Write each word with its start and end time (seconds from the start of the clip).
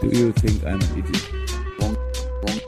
Do 0.00 0.06
you 0.06 0.32
think 0.32 0.62
I'm 0.64 0.74
an 0.74 0.98
idiot? 0.98 1.30
Wrong, 1.78 1.94
wrong, 2.42 2.60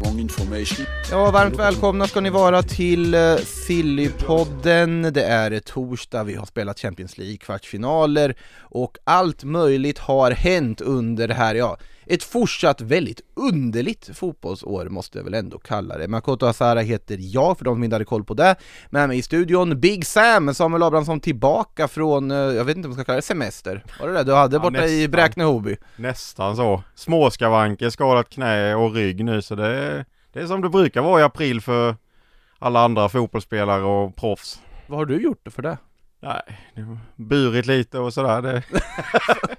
wrong 0.00 0.20
information. 0.20 0.86
Ja, 1.10 1.30
varmt 1.30 1.58
välkomna 1.58 2.06
ska 2.06 2.20
ni 2.20 2.30
vara 2.30 2.62
till 2.62 3.14
eh, 3.14 3.36
Sillypodden. 3.36 5.02
Det 5.02 5.24
är 5.24 5.60
torsdag, 5.60 6.24
vi 6.24 6.34
har 6.34 6.46
spelat 6.46 6.78
Champions 6.78 7.18
League 7.18 7.36
kvartsfinaler 7.36 8.36
och 8.58 8.98
allt 9.04 9.44
möjligt 9.44 9.98
har 9.98 10.30
hänt 10.30 10.80
under 10.80 11.28
det 11.28 11.34
här, 11.34 11.54
ja, 11.54 11.78
ett 12.10 12.22
fortsatt 12.24 12.80
väldigt 12.80 13.20
underligt 13.34 14.10
fotbollsår 14.14 14.88
måste 14.88 15.18
jag 15.18 15.24
väl 15.24 15.34
ändå 15.34 15.58
kalla 15.58 15.98
det. 15.98 16.08
Makoto 16.08 16.46
Asara 16.46 16.80
heter 16.80 17.18
jag, 17.20 17.58
för 17.58 17.64
de 17.64 17.74
som 17.74 17.84
inte 17.84 17.94
hade 17.94 18.04
koll 18.04 18.24
på 18.24 18.34
det. 18.34 18.56
Med 18.90 19.08
mig 19.08 19.18
i 19.18 19.22
studion, 19.22 19.80
Big 19.80 20.06
Sam, 20.06 20.54
Samuel 20.54 20.82
Abrahamsson 20.82 21.20
tillbaka 21.20 21.88
från, 21.88 22.30
uh, 22.30 22.36
jag 22.36 22.64
vet 22.64 22.76
inte 22.76 22.86
om 22.86 22.90
man 22.90 22.96
ska 22.96 23.04
kalla 23.04 23.16
det 23.16 23.22
semester. 23.22 23.84
Var 24.00 24.08
det 24.08 24.14
det 24.14 24.24
du 24.24 24.34
hade 24.34 24.56
Ja, 24.56 24.60
borta 24.60 24.86
i 24.86 24.96
nästan. 24.96 25.10
Bräkne-Hoby? 25.10 25.76
Nästan 25.96 26.56
så. 26.56 26.82
Småskavanker, 26.94 27.90
skadat 27.90 28.28
knä 28.30 28.74
och 28.74 28.94
rygg 28.94 29.24
nu 29.24 29.42
så 29.42 29.54
det 29.54 29.66
är, 29.66 30.04
det 30.32 30.40
är 30.40 30.46
som 30.46 30.60
det 30.60 30.68
brukar 30.68 31.02
vara 31.02 31.20
i 31.20 31.24
april 31.24 31.60
för 31.60 31.96
alla 32.58 32.80
andra 32.80 33.08
fotbollsspelare 33.08 33.82
och 33.82 34.16
proffs. 34.16 34.60
Vad 34.86 34.98
har 34.98 35.06
du 35.06 35.22
gjort 35.22 35.46
för 35.50 35.62
det? 35.62 35.78
Nej, 36.22 36.42
det 36.74 36.82
har 36.82 36.98
burit 37.16 37.66
lite 37.66 37.98
och 37.98 38.14
sådär. 38.14 38.42
Det, 38.42 38.62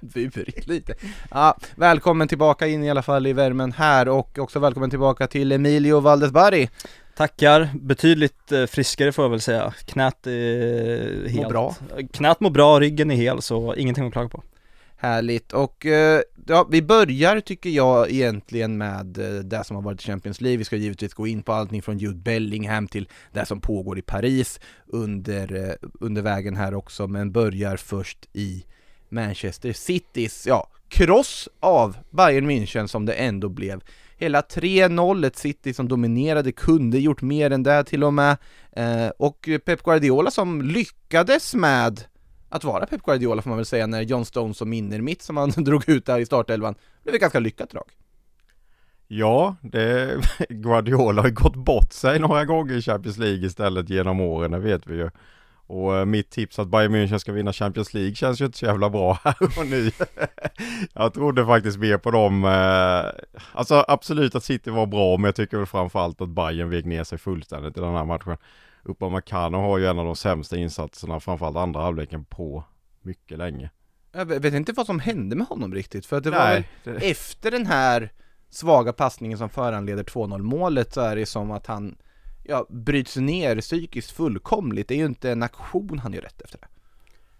burit 0.00 0.66
lite. 0.66 0.94
Ja, 1.30 1.56
välkommen 1.74 2.28
tillbaka 2.28 2.66
in 2.66 2.84
i 2.84 2.90
alla 2.90 3.02
fall 3.02 3.26
i 3.26 3.32
värmen 3.32 3.72
här 3.72 4.08
och 4.08 4.38
också 4.38 4.58
välkommen 4.58 4.90
tillbaka 4.90 5.26
till 5.26 5.52
Emilio 5.52 6.00
Valdesbarri. 6.00 6.68
Tackar, 7.16 7.70
betydligt 7.74 8.52
eh, 8.52 8.66
friskare 8.66 9.12
får 9.12 9.24
jag 9.24 9.30
väl 9.30 9.40
säga. 9.40 9.74
Knät 9.84 10.26
är 10.26 11.28
helt... 11.28 11.48
bra. 11.48 11.74
Knät 12.12 12.40
mår 12.40 12.50
bra, 12.50 12.80
ryggen 12.80 13.10
är 13.10 13.14
hel 13.14 13.42
så 13.42 13.74
ingenting 13.74 14.06
att 14.06 14.12
klaga 14.12 14.28
på. 14.28 14.42
Härligt 15.02 15.52
och 15.52 15.86
eh, 15.86 16.22
ja, 16.46 16.68
vi 16.70 16.82
börjar 16.82 17.40
tycker 17.40 17.70
jag 17.70 18.10
egentligen 18.10 18.78
med 18.78 19.18
eh, 19.18 19.40
det 19.40 19.64
som 19.64 19.76
har 19.76 19.82
varit 19.82 20.02
Champions 20.02 20.40
League. 20.40 20.56
Vi 20.56 20.64
ska 20.64 20.76
givetvis 20.76 21.14
gå 21.14 21.26
in 21.26 21.42
på 21.42 21.52
allting 21.52 21.82
från 21.82 21.98
Jude 21.98 22.18
Bellingham 22.18 22.88
till 22.88 23.08
det 23.32 23.46
som 23.46 23.60
pågår 23.60 23.98
i 23.98 24.02
Paris 24.02 24.60
under, 24.86 25.68
eh, 25.68 25.74
under 26.00 26.22
vägen 26.22 26.56
här 26.56 26.74
också, 26.74 27.06
men 27.06 27.32
börjar 27.32 27.76
först 27.76 28.28
i 28.32 28.64
Manchester 29.08 29.72
Citys, 29.72 30.46
ja, 30.46 30.68
kross 30.88 31.48
av 31.60 31.96
Bayern 32.10 32.50
München 32.50 32.86
som 32.86 33.06
det 33.06 33.12
ändå 33.12 33.48
blev. 33.48 33.80
Hela 34.16 34.40
3-0, 34.40 35.24
ett 35.26 35.36
City 35.36 35.74
som 35.74 35.88
dominerade, 35.88 36.52
kunde 36.52 36.98
gjort 36.98 37.22
mer 37.22 37.50
än 37.50 37.62
det 37.62 37.84
till 37.84 38.04
och 38.04 38.14
med. 38.14 38.36
Eh, 38.72 39.08
och 39.18 39.48
Pep 39.64 39.82
Guardiola 39.82 40.30
som 40.30 40.62
lyckades 40.62 41.54
med 41.54 42.04
att 42.52 42.64
vara 42.64 42.86
Pep 42.86 43.02
Guardiola 43.02 43.42
får 43.42 43.50
man 43.50 43.58
väl 43.58 43.66
säga 43.66 43.86
när 43.86 44.02
John 44.02 44.24
Stones 44.24 44.56
som 44.56 44.72
innermitt 44.72 45.22
som 45.22 45.36
han 45.36 45.50
drog 45.56 45.88
ut 45.88 46.06
där 46.06 46.18
i 46.18 46.26
startelvan 46.26 46.74
blev 47.02 47.14
ett 47.14 47.20
ganska 47.20 47.40
lyckat 47.40 47.70
drag. 47.70 47.90
ja, 49.08 49.56
det, 49.60 50.16
Guardiola 50.48 51.22
har 51.22 51.28
ju 51.28 51.34
gått 51.34 51.56
bort 51.56 51.92
sig 51.92 52.18
några 52.18 52.44
gånger 52.44 52.74
i 52.74 52.82
Champions 52.82 53.18
League 53.18 53.46
istället 53.46 53.90
genom 53.90 54.20
åren, 54.20 54.50
det 54.50 54.58
vet 54.58 54.86
vi 54.86 54.96
ju. 54.96 55.10
Och 55.66 55.96
eh, 55.96 56.04
mitt 56.04 56.30
tips 56.30 56.58
att 56.58 56.68
Bayern 56.68 56.94
München 56.94 57.18
ska 57.18 57.32
vinna 57.32 57.52
Champions 57.52 57.94
League 57.94 58.14
känns 58.14 58.40
ju 58.40 58.44
inte 58.44 58.58
så 58.58 58.66
jävla 58.66 58.90
bra 58.90 59.18
här 59.24 59.36
och 59.58 59.66
nu. 59.66 59.90
jag 60.92 61.14
trodde 61.14 61.46
faktiskt 61.46 61.78
mer 61.78 61.98
på 61.98 62.10
dem. 62.10 62.44
Eh, 62.44 63.24
alltså 63.52 63.84
absolut 63.88 64.34
att 64.34 64.44
City 64.44 64.70
var 64.70 64.86
bra, 64.86 65.16
men 65.16 65.24
jag 65.24 65.34
tycker 65.34 65.56
väl 65.56 65.66
framförallt 65.66 66.20
att 66.20 66.28
Bayern 66.28 66.70
vek 66.70 66.84
ner 66.84 67.04
sig 67.04 67.18
fullständigt 67.18 67.76
i 67.76 67.80
den 67.80 67.94
här 67.94 68.04
matchen. 68.04 68.36
Upamecano 68.82 69.58
har 69.58 69.78
ju 69.78 69.86
en 69.86 69.98
av 69.98 70.04
de 70.04 70.16
sämsta 70.16 70.56
insatserna, 70.56 71.20
framförallt 71.20 71.56
andra 71.56 71.80
halvleken 71.80 72.24
på 72.24 72.64
mycket 73.02 73.38
länge. 73.38 73.70
Jag 74.12 74.26
vet 74.26 74.54
inte 74.54 74.72
vad 74.72 74.86
som 74.86 75.00
hände 75.00 75.36
med 75.36 75.46
honom 75.46 75.74
riktigt, 75.74 76.06
för 76.06 76.16
att 76.16 76.24
det 76.24 76.30
var 76.30 76.38
Nej, 76.38 76.68
väl 76.84 76.94
det, 76.94 77.10
efter 77.10 77.50
den 77.50 77.66
här 77.66 78.12
svaga 78.50 78.92
passningen 78.92 79.38
som 79.38 79.48
föranleder 79.48 80.04
2-0 80.04 80.42
målet 80.42 80.92
så 80.92 81.00
är 81.00 81.16
det 81.16 81.26
som 81.26 81.50
att 81.50 81.66
han 81.66 81.96
ja, 82.44 82.66
bryts 82.70 83.16
ner 83.16 83.60
psykiskt 83.60 84.10
fullkomligt. 84.10 84.88
Det 84.88 84.94
är 84.94 84.98
ju 84.98 85.06
inte 85.06 85.30
en 85.30 85.42
aktion 85.42 85.98
han 85.98 86.12
gör 86.12 86.22
rätt 86.22 86.40
efter 86.40 86.58
det. 86.58 86.66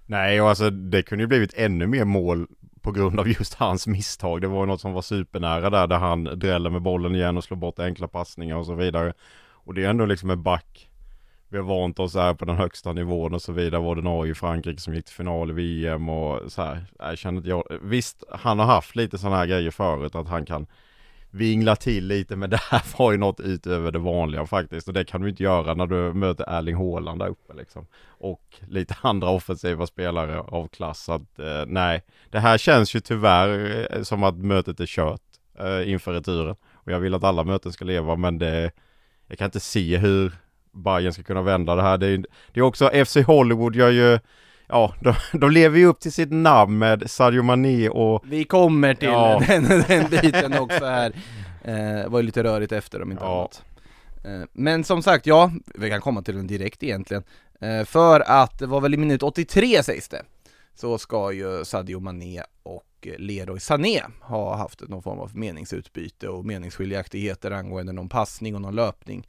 nej 0.07 0.41
och 0.43 0.49
alltså 0.49 0.71
det 0.71 1.03
kunde 1.03 1.23
ju 1.23 1.29
blivit 1.29 1.55
ännu 1.55 1.87
mer 1.87 2.05
mål 2.05 2.47
på 2.81 2.93
grund 2.93 3.21
av 3.21 3.29
just 3.29 3.55
hans 3.55 3.87
misstag. 3.87 4.41
Det 4.41 4.49
var 4.49 4.67
något 4.67 4.81
som 4.81 4.93
var 4.93 5.03
supernära 5.03 5.71
där, 5.71 5.87
där 5.87 5.99
han 5.99 6.25
dräller 6.25 6.71
med 6.71 6.83
bollen 6.83 7.15
igen 7.15 7.37
och 7.37 7.45
slår 7.45 7.57
bort 7.57 7.79
enkla 7.79 8.09
passningar 8.09 8.57
och 8.57 8.67
så 8.67 8.75
vidare. 8.75 9.13
Och 9.65 9.75
det 9.75 9.85
är 9.85 9.91
ändå 9.91 10.07
liksom 10.07 10.31
en 10.31 10.43
back 10.43 10.89
vi 11.53 11.59
har 11.59 11.65
vant 11.65 11.99
oss 11.99 12.15
här 12.15 12.35
på 12.35 12.45
den 12.45 12.57
högsta 12.57 12.93
nivån 12.93 13.35
och 13.35 13.43
så 13.43 13.53
vidare. 13.53 13.81
Var 13.81 13.97
det 13.97 14.03
Norge, 14.03 14.35
Frankrike 14.35 14.81
som 14.81 14.95
gick 14.95 15.05
till 15.05 15.15
final 15.15 15.51
i 15.51 15.53
VM 15.53 16.09
och 16.09 16.53
så 16.53 16.63
här. 16.63 16.85
Jag 16.99 17.19
känner 17.19 17.41
att 17.41 17.47
jag. 17.47 17.65
Visst, 17.83 18.25
han 18.31 18.59
har 18.59 18.67
haft 18.67 18.97
lite 18.97 19.19
sådana 19.19 19.37
här 19.37 19.47
grejer 19.47 19.71
förut 19.71 20.15
att 20.15 20.29
han 20.29 20.45
kan 20.45 20.67
vingla 21.31 21.77
till 21.77 22.07
lite 22.07 22.37
men 22.37 22.51
det 22.51 22.61
här 22.71 22.83
var 22.99 23.13
ju 23.13 23.19
något 23.19 23.41
utöver 23.41 23.93
det 23.93 23.99
vanliga 23.99 24.47
faktiskt 24.47 24.89
och 24.89 24.95
det 24.95 25.05
kan 25.05 25.21
du 25.21 25.29
inte 25.29 25.43
göra 25.43 25.75
när 25.75 25.87
du 25.87 26.13
möter 26.13 26.45
Erling 26.49 26.77
Haaland 26.77 27.19
där 27.19 27.29
uppe 27.29 27.55
liksom. 27.55 27.87
Och 28.07 28.61
lite 28.69 28.97
andra 29.03 29.29
offensiva 29.31 29.87
spelare 29.87 30.41
av 30.41 30.69
klass 30.69 31.05
så 31.05 31.13
att 31.13 31.39
eh, 31.39 31.65
nej, 31.67 32.03
det 32.31 32.41
här 32.41 32.59
känns 32.59 32.95
ju 32.97 33.01
tyvärr 33.01 33.87
eh, 33.91 34.03
som 34.03 34.23
att 34.23 34.37
mötet 34.37 34.81
är 34.81 34.87
kört 34.87 35.23
eh, 35.59 35.91
inför 35.91 36.13
returen. 36.13 36.57
Och 36.73 36.93
jag 36.93 37.01
vill 37.01 37.15
att 37.15 37.25
alla 37.25 37.45
möten 37.45 37.73
ska 37.73 37.85
leva 37.85 38.17
men 38.17 38.39
det, 38.39 38.71
jag 39.27 39.39
kan 39.39 39.45
inte 39.45 39.61
se 39.61 39.99
hur 39.99 40.33
Bayern 40.73 41.13
ska 41.13 41.23
kunna 41.23 41.43
vända 41.43 41.75
det 41.75 41.83
här. 41.83 41.99
Det 41.99 42.07
är, 42.07 42.25
det 42.53 42.61
är 42.61 42.65
också, 42.65 43.05
FC 43.07 43.17
Hollywood 43.17 43.77
gör 43.77 43.91
ju, 43.91 44.19
ja, 44.69 44.95
de, 45.01 45.15
de 45.39 45.51
lever 45.51 45.79
ju 45.79 45.87
upp 45.87 46.01
till 46.01 46.13
sitt 46.13 46.33
namn 46.33 46.79
med 46.79 47.11
Sadio 47.11 47.43
Mané 47.43 47.89
och 47.89 48.23
Vi 48.27 48.45
kommer 48.45 48.95
till 48.95 49.09
Ja. 49.09 49.43
den, 49.49 49.65
den 49.89 50.11
biten 50.11 50.59
också 50.59 50.85
här. 50.85 51.13
Eh, 51.65 52.09
var 52.11 52.19
ju 52.19 52.27
lite 52.27 52.45
rörigt 52.45 52.73
efter 52.73 53.03
om 53.03 53.11
inte 53.13 53.25
Ja. 53.25 53.39
annat. 53.39 53.65
Eh, 54.25 54.49
men 54.53 54.85
som 54.85 55.03
sagt, 55.03 55.27
ja, 55.27 55.51
vi 55.75 55.91
kan 55.91 56.01
komma 56.01 56.23
till 56.23 56.37
den 56.37 56.47
direkt 56.47 56.83
egentligen. 56.83 57.23
Eh, 57.61 57.85
för 57.85 58.21
att 58.21 58.59
det 58.59 58.67
var 58.67 58.81
väl 58.81 58.95
i 58.95 58.97
minut 58.97 59.23
83 59.23 59.83
sägs 59.83 60.09
det, 60.09 60.23
så 60.75 60.99
ska 60.99 61.33
ju 61.33 61.65
Sadio 61.65 62.01
Mané 62.01 62.43
och 62.63 62.85
Leroy 63.19 63.61
Sané 63.61 64.03
ha 64.21 64.57
haft 64.57 64.89
någon 64.89 65.03
form 65.03 65.19
av 65.19 65.37
meningsutbyte 65.37 66.29
och 66.29 66.45
meningsskiljaktigheter 66.45 67.51
angående 67.51 67.93
någon 67.93 68.09
passning 68.09 68.55
och 68.55 68.61
någon 68.61 68.75
löpning. 68.77 69.27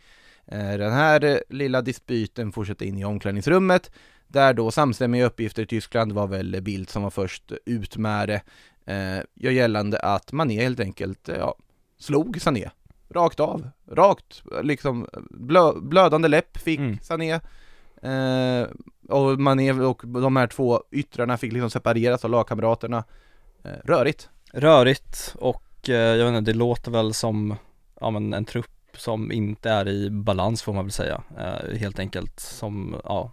Eh, 0.48 0.78
Den 0.78 0.94
här 0.94 1.24
eh, 1.24 1.38
lilla 1.50 1.82
dispyten 1.82 2.52
fortsätter 2.52 2.86
in 2.86 2.98
i 2.98 3.06
omklädningsrummet 3.06 3.92
där 4.28 4.54
då 4.54 4.72
samstämmiga 4.72 5.26
uppgifter 5.26 5.64
i 5.64 5.66
Tyskland 5.66 6.12
var 6.12 6.28
väl 6.28 6.62
Bild 6.62 6.90
som 6.90 7.04
var 7.04 7.10
först 7.10 7.52
ut 7.66 7.98
med 7.98 8.28
det. 8.28 8.42
Eh, 8.86 9.24
gör 9.34 9.52
gällande 9.52 10.00
att 10.00 10.32
Mané 10.32 10.62
helt 10.62 10.80
enkelt 10.80 11.28
ja, 11.28 11.56
slog 12.00 12.42
Sané. 12.42 12.70
Rakt 13.10 13.40
av, 13.40 13.70
rakt 13.92 14.44
liksom 14.64 15.08
blö, 15.30 15.72
blödande 15.82 16.28
läpp 16.28 16.58
fick 16.58 16.80
Mm. 16.80 17.00
Sané. 17.02 17.40
Eh, 18.02 18.68
och 19.10 19.40
Mané 19.40 19.72
och 19.72 20.02
de 20.06 20.36
här 20.36 20.48
två 20.48 20.84
yttrarna 20.92 21.38
fick 21.38 21.54
liksom 21.54 21.70
separeras 21.70 22.26
av 22.26 22.32
lagkamraterna. 22.32 23.04
Eh, 23.64 23.72
rörigt. 23.84 24.30
Rörigt 24.54 25.36
och 25.36 25.90
eh, 25.90 25.96
jag 25.96 26.32
vet 26.32 26.38
inte, 26.38 26.52
det 26.52 26.58
låter 26.58 26.92
väl 26.92 27.14
som 27.14 27.56
ja, 28.02 28.10
men 28.10 28.34
en 28.34 28.46
trupp 28.46 28.83
som 28.98 29.32
inte 29.32 29.70
är 29.70 29.88
i 29.88 30.10
balans 30.10 30.62
får 30.62 30.74
man 30.74 30.86
väl 30.86 30.92
säga. 30.92 31.24
Eh, 31.38 31.78
helt 31.78 32.00
enkelt 32.00 32.40
som, 32.40 32.96
ja, 33.04 33.32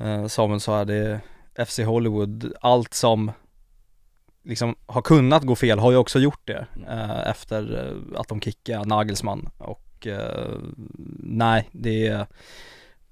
eh, 0.00 0.26
Samuel 0.26 0.60
sa 0.60 0.76
här, 0.76 0.84
det 0.84 1.20
är 1.54 1.64
FC 1.64 1.78
Hollywood, 1.78 2.52
allt 2.60 2.94
som 2.94 3.32
liksom 4.44 4.76
har 4.86 5.02
kunnat 5.02 5.42
gå 5.42 5.56
fel 5.56 5.78
har 5.78 5.90
ju 5.90 5.96
också 5.96 6.18
gjort 6.18 6.40
det 6.44 6.66
eh, 6.88 7.28
efter 7.28 7.86
eh, 7.86 8.20
att 8.20 8.28
de 8.28 8.40
kickade 8.40 8.84
Nagelsmann 8.84 9.48
och 9.58 10.06
eh, 10.06 10.58
nej, 11.18 11.68
det 11.72 12.06
är 12.06 12.26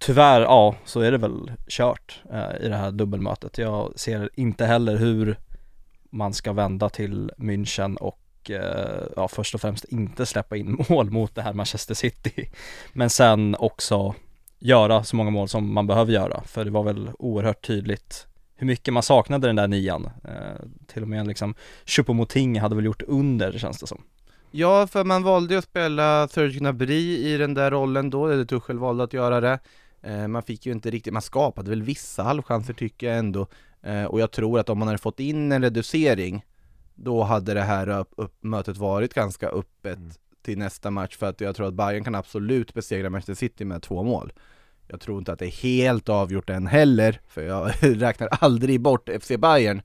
Tyvärr, 0.05 0.41
ja, 0.41 0.75
så 0.85 1.01
är 1.01 1.11
det 1.11 1.19
väl 1.19 1.53
kört 1.69 2.23
eh, 2.33 2.67
i 2.67 2.69
det 2.69 2.77
här 2.77 2.91
dubbelmötet. 2.91 3.59
Jag 3.59 3.93
ser 3.97 4.31
inte 4.35 4.67
heller 4.67 4.97
hur 4.97 5.39
man 6.11 6.33
ska 6.35 6.53
vända 6.53 6.89
till 6.89 7.31
München 7.37 7.97
och 7.97 8.22
Eh, 8.51 9.03
ja, 9.17 9.29
först 9.29 9.55
och 9.55 9.61
främst 9.61 9.85
inte 9.85 10.27
släppa 10.27 10.57
in 10.57 10.85
mål 10.89 11.11
mot 11.11 11.35
det 11.35 11.43
här 11.43 11.53
Manchester 11.53 11.95
City. 11.95 12.49
Men 12.93 13.11
sen 13.11 13.57
också 13.59 14.15
göra 14.59 15.05
så 15.05 15.17
många 15.17 15.31
mål 15.31 15.49
som 15.49 15.75
man 15.75 15.87
behöver 15.87 16.13
göra. 16.13 16.43
För 16.47 16.65
det 16.65 16.71
var 16.71 16.83
väl 16.83 17.11
oerhört 17.19 17.67
tydligt 17.67 18.27
hur 18.63 18.67
mycket 18.67 18.95
man 18.95 19.03
saknade 19.03 19.47
den 19.47 19.57
där 19.57 19.69
nian. 19.69 20.11
Eh, 20.25 20.67
till 20.87 21.03
och 21.03 21.09
med 21.09 21.27
liksom 21.27 21.55
Choupo-Moting 21.85 22.61
hade 22.61 22.75
väl 22.75 22.85
gjort 22.85 23.03
under 23.03 23.59
känns 23.59 23.79
det 23.79 23.87
som. 23.87 24.03
Ja, 24.51 24.87
för 24.87 25.05
man 25.05 25.23
valde 25.23 25.55
ju 25.55 25.59
att 25.59 25.65
spela 25.65 26.29
Serge 26.29 26.59
Gnabry 26.59 27.17
i 27.17 27.37
den 27.37 27.55
där 27.55 27.71
rollen 27.71 28.11
då, 28.11 28.27
eller 28.27 28.45
Tuchel 28.45 28.79
valde 28.79 29.05
att 29.05 29.13
göra 29.13 29.41
det. 29.41 29.59
Eh, 30.03 30.29
man 30.29 30.43
fick 30.43 30.67
ju 30.67 30.73
inte 30.73 30.91
riktigt, 30.91 31.13
man 31.13 31.23
skapade 31.23 31.71
väl 31.71 31.83
vissa 31.83 32.23
halvchanser 32.23 32.75
tycker 32.75 33.07
jag 33.07 33.19
ändå. 33.19 33.47
Eh, 33.83 34.05
och 34.05 34.21
jag 34.21 34.31
tror 34.31 34.59
att 34.59 34.69
om 34.69 34.79
man 34.79 34.89
hade 34.89 34.99
fått 34.99 35.21
in 35.21 35.53
en 35.53 35.63
reducering, 35.63 36.45
då 37.05 37.23
hade 37.23 37.55
det 37.55 37.63
här 37.63 37.89
upp, 37.89 38.13
upp, 38.17 38.33
mötet 38.41 38.77
varit 38.77 39.15
ganska 39.15 39.49
öppet 39.49 39.99
Mm. 39.99 40.11
till 40.43 40.59
nästa 40.59 40.91
match. 40.91 41.17
För 41.17 41.27
att 41.27 41.41
jag 41.41 41.57
tror 41.57 41.67
att 41.67 41.75
Bayern 41.75 42.05
kan 42.05 42.15
absolut 42.15 42.75
besegra 42.75 43.11
Manchester 43.11 43.35
City 43.35 43.65
med 43.65 43.83
två 43.83 44.03
mål. 44.03 44.33
Jag 44.89 45.01
tror 45.01 45.19
inte 45.19 45.33
att 45.33 45.39
det 45.39 45.47
är 45.47 45.63
helt 45.63 46.09
avgjort 46.09 46.51
än 46.51 46.67
heller, 46.67 47.21
för 47.29 47.43
jag 47.43 47.73
räknar 47.81 48.29
aldrig 48.41 48.81
bort 48.81 49.09
FC 49.23 49.29
Bayern. 49.39 49.83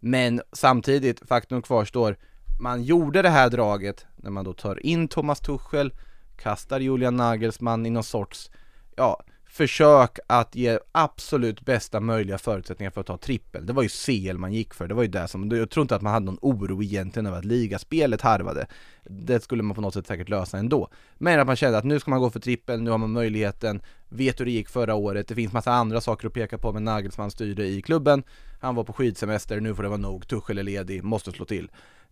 Men 0.00 0.42
samtidigt, 0.52 1.28
faktum 1.28 1.62
kvarstår, 1.62 2.16
man 2.60 2.82
gjorde 2.82 3.22
det 3.22 3.28
här 3.30 3.50
draget 3.50 4.06
när 4.16 4.30
man 4.30 4.44
då 4.44 4.52
tar 4.52 4.86
in 4.86 5.08
Thomas 5.08 5.40
Tuchel, 5.40 5.92
kastar 6.36 6.80
Julian 6.80 7.16
Nagelsmann 7.16 7.86
i 7.86 7.90
någon 7.90 8.04
sorts, 8.04 8.50
ja, 8.96 9.22
försök 9.56 10.18
att 10.26 10.54
ge 10.54 10.78
absolut 10.92 11.60
bästa 11.60 12.00
möjliga 12.00 12.38
förutsättningar 12.38 12.90
för 12.90 13.00
att 13.00 13.06
ta 13.06 13.16
trippel. 13.16 13.66
Det 13.66 13.72
var 13.72 13.82
ju 13.82 13.88
CL 13.88 14.38
man 14.38 14.52
gick 14.52 14.74
för, 14.74 14.88
det 14.88 14.94
var 14.94 15.02
ju 15.02 15.08
det 15.08 15.28
som, 15.28 15.50
jag 15.50 15.70
tror 15.70 15.82
inte 15.82 15.96
att 15.96 16.02
man 16.02 16.12
hade 16.12 16.26
någon 16.26 16.38
oro 16.42 16.82
egentligen 16.82 17.26
över 17.26 17.38
att 17.38 17.44
ligaspelet 17.44 18.20
harvade. 18.20 18.66
Det 19.04 19.42
skulle 19.42 19.62
man 19.62 19.74
på 19.74 19.80
något 19.80 19.94
sätt 19.94 20.06
säkert 20.06 20.28
lösa 20.28 20.58
ändå. 20.58 20.88
Men 21.18 21.40
att 21.40 21.46
man 21.46 21.56
kände 21.56 21.78
att 21.78 21.84
nu 21.84 22.00
ska 22.00 22.10
man 22.10 22.20
gå 22.20 22.30
för 22.30 22.40
trippel, 22.40 22.82
nu 22.82 22.90
har 22.90 22.98
man 22.98 23.12
möjligheten, 23.12 23.82
vet 24.08 24.40
hur 24.40 24.44
det 24.44 24.50
gick 24.50 24.68
förra 24.68 24.94
året, 24.94 25.28
det 25.28 25.34
finns 25.34 25.52
massa 25.52 25.72
andra 25.72 26.00
saker 26.00 26.26
att 26.26 26.34
peka 26.34 26.58
på 26.58 26.72
med 26.72 26.82
Nagelsmann 26.82 27.30
styrde 27.30 27.66
i 27.66 27.82
klubben, 27.82 28.22
han 28.60 28.74
var 28.74 28.84
på 28.84 28.92
skidsemester, 28.92 29.60
nu 29.60 29.74
får 29.74 29.82
det 29.82 29.88
vara 29.88 29.98
nog, 29.98 30.28
Tuchel 30.28 30.58
är 30.58 30.62
ledig, 30.62 31.04
måste 31.04 31.32
slå 31.32 31.44
till. 31.44 31.70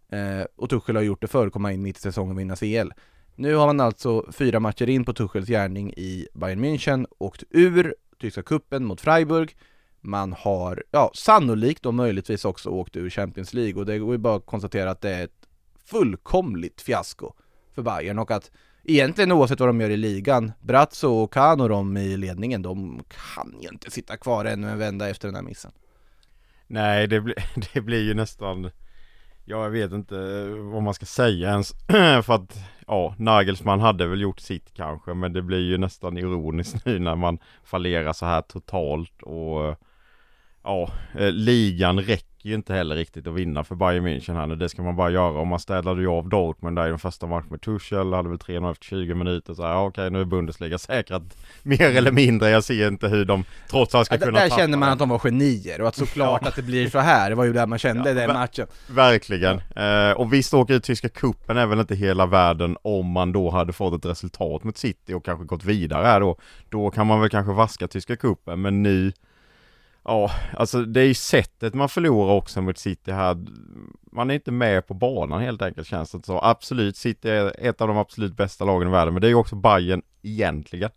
Eh, 0.08 0.46
och 0.56 0.70
Tuchel 0.70 0.96
har 0.96 1.02
gjort 1.02 1.20
det 1.20 1.28
förr, 1.28 1.50
komma 1.50 1.72
in 1.72 1.82
mitt 1.82 1.96
i 1.96 2.00
säsongen 2.00 2.32
och 2.32 2.40
vinna 2.40 2.56
CL. 2.56 2.90
Nu 3.36 3.54
har 3.54 3.66
man 3.66 3.80
alltså 3.80 4.32
fyra 4.32 4.60
matcher 4.60 4.88
in 4.88 5.04
på 5.04 5.12
Tuchels 5.12 5.48
gärning 5.48 5.92
i 5.96 6.28
Bayern 6.34 6.64
München, 6.64 7.06
åkt 7.18 7.42
ur 7.50 7.94
tyska 8.20 8.42
kuppen 8.42 8.84
mot 8.84 9.00
Freiburg. 9.00 9.56
Man 10.00 10.32
har, 10.32 10.84
ja, 10.90 11.10
sannolikt 11.14 11.86
och 11.86 11.94
möjligtvis 11.94 12.44
också 12.44 12.68
åkt 12.68 12.96
ur 12.96 13.10
Champions 13.10 13.54
League 13.54 13.74
och 13.74 13.86
det 13.86 13.98
går 13.98 14.12
ju 14.12 14.18
bara 14.18 14.36
att 14.36 14.46
konstatera 14.46 14.90
att 14.90 15.00
det 15.00 15.10
är 15.10 15.24
ett 15.24 15.48
fullkomligt 15.84 16.80
fiasko 16.80 17.32
för 17.74 17.82
Bayern 17.82 18.18
och 18.18 18.30
att 18.30 18.50
egentligen 18.84 19.32
oavsett 19.32 19.60
vad 19.60 19.68
de 19.68 19.80
gör 19.80 19.90
i 19.90 19.96
ligan, 19.96 20.52
Brazzo 20.60 21.08
och 21.08 21.32
Kano 21.32 21.68
de 21.68 21.96
i 21.96 22.16
ledningen, 22.16 22.62
de 22.62 23.02
kan 23.08 23.54
ju 23.62 23.68
inte 23.68 23.90
sitta 23.90 24.16
kvar 24.16 24.44
ännu 24.44 24.70
en 24.70 24.78
vända 24.78 25.08
efter 25.08 25.28
den 25.28 25.34
här 25.34 25.42
missen. 25.42 25.72
Nej, 26.66 27.06
det, 27.06 27.20
bli, 27.20 27.34
det 27.72 27.80
blir 27.80 28.02
ju 28.02 28.14
nästan 28.14 28.70
Ja, 29.46 29.62
jag 29.62 29.70
vet 29.70 29.92
inte 29.92 30.46
vad 30.48 30.82
man 30.82 30.94
ska 30.94 31.06
säga 31.06 31.50
ens 31.50 31.72
För 32.24 32.34
att 32.34 32.58
Ja, 32.86 33.14
Nagelsmann 33.18 33.80
hade 33.80 34.06
väl 34.06 34.20
gjort 34.20 34.40
sitt 34.40 34.74
kanske 34.74 35.14
Men 35.14 35.32
det 35.32 35.42
blir 35.42 35.60
ju 35.70 35.78
nästan 35.78 36.18
ironiskt 36.18 36.86
nu 36.86 36.98
när 36.98 37.16
man 37.16 37.38
fallerar 37.64 38.12
så 38.12 38.26
här 38.26 38.42
totalt 38.42 39.22
och 39.22 39.80
Ja, 40.64 40.90
eh, 41.18 41.32
ligan 41.32 42.00
räcker 42.00 42.33
ju 42.48 42.54
inte 42.54 42.74
heller 42.74 42.96
riktigt 42.96 43.26
att 43.26 43.34
vinna 43.34 43.64
för 43.64 43.74
Bayern 43.74 44.06
München 44.06 44.34
här 44.34 44.46
nu 44.46 44.56
Det 44.56 44.68
ska 44.68 44.82
man 44.82 44.96
bara 44.96 45.10
göra 45.10 45.38
om 45.40 45.48
man 45.48 45.58
städade 45.58 46.00
ju 46.00 46.08
av 46.08 46.28
Dortmund 46.28 46.76
där 46.76 46.86
i 46.86 46.88
den 46.88 46.98
första 46.98 47.26
matchen 47.26 47.48
med 47.50 47.60
Tuchel 47.60 48.12
Hade 48.12 48.28
väl 48.28 48.38
3-0 48.38 48.70
efter 48.70 48.84
20 48.84 49.14
minuter 49.14 49.54
så 49.54 49.62
här, 49.62 49.70
ja, 49.70 49.86
okej 49.86 50.10
nu 50.10 50.20
är 50.20 50.24
Bundesliga 50.24 50.78
säkrat 50.78 51.22
Mer 51.62 51.96
eller 51.96 52.12
mindre, 52.12 52.50
jag 52.50 52.64
ser 52.64 52.88
inte 52.88 53.08
hur 53.08 53.24
de 53.24 53.44
trots 53.70 53.94
allt 53.94 54.06
ska 54.06 54.14
Ja, 54.14 54.18
där 54.18 54.26
kunna 54.26 54.40
där 54.40 54.48
tappa 54.48 54.60
kände 54.60 54.76
man 54.76 54.88
att 54.88 54.98
de 54.98 55.08
var 55.08 55.18
genier 55.18 55.80
och 55.80 55.88
att 55.88 55.96
såklart 55.96 56.46
att 56.46 56.56
det 56.56 56.62
blir 56.62 56.90
så 56.90 56.98
här, 56.98 57.30
det 57.30 57.36
var 57.36 57.44
ju 57.44 57.52
där 57.52 57.66
man 57.66 57.78
kände 57.78 58.08
Ja, 58.08 58.14
den 58.14 58.32
matchen. 58.32 58.66
Verkligen. 58.86 59.60
Eh, 59.76 60.10
och 60.16 60.32
visst 60.32 60.54
åker 60.54 60.74
ut 60.74 60.84
tyska 60.84 61.08
kuppen 61.08 61.56
är 61.56 61.66
väl 61.66 61.80
inte 61.80 61.94
hela 61.94 62.26
världen 62.26 62.76
om 62.82 63.06
man 63.06 63.32
då 63.32 63.50
hade 63.50 63.72
fått 63.72 63.94
ett 63.94 64.10
resultat 64.10 64.64
mot 64.64 64.76
City 64.76 65.14
och 65.14 65.24
kanske 65.24 65.44
gått 65.44 65.64
vidare 65.64 66.06
här 66.06 66.20
då. 66.20 66.36
Då 66.68 66.90
kan 66.90 67.06
man 67.06 67.20
väl 67.20 67.30
kanske 67.30 67.52
vaska 67.52 67.88
tyska 67.88 68.16
kuppen 68.16 68.62
men 68.62 68.82
nu 68.82 69.12
Ja, 70.04 70.30
alltså 70.56 70.82
det 70.82 71.00
är 71.00 71.04
ju 71.06 71.14
sättet 71.14 71.74
man 71.74 71.88
förlorar 71.88 72.32
också 72.34 72.62
mot 72.62 72.78
City 72.78 73.12
här. 73.12 73.36
Man 74.12 74.30
är 74.30 74.34
inte 74.34 74.50
med 74.50 74.86
på 74.86 74.94
banan 74.94 75.40
helt 75.42 75.62
enkelt 75.62 75.86
känns 75.86 76.10
det 76.10 76.24
så. 76.26 76.40
Absolut, 76.42 76.96
City 76.96 77.28
är 77.28 77.66
ett 77.68 77.80
av 77.80 77.88
de 77.88 77.96
absolut 77.96 78.36
bästa 78.36 78.64
lagen 78.64 78.88
i 78.88 78.90
världen 78.90 79.14
men 79.14 79.20
det 79.20 79.26
är 79.26 79.28
ju 79.28 79.34
också 79.34 79.56
Bayern 79.56 80.02
egentligen. 80.22 80.90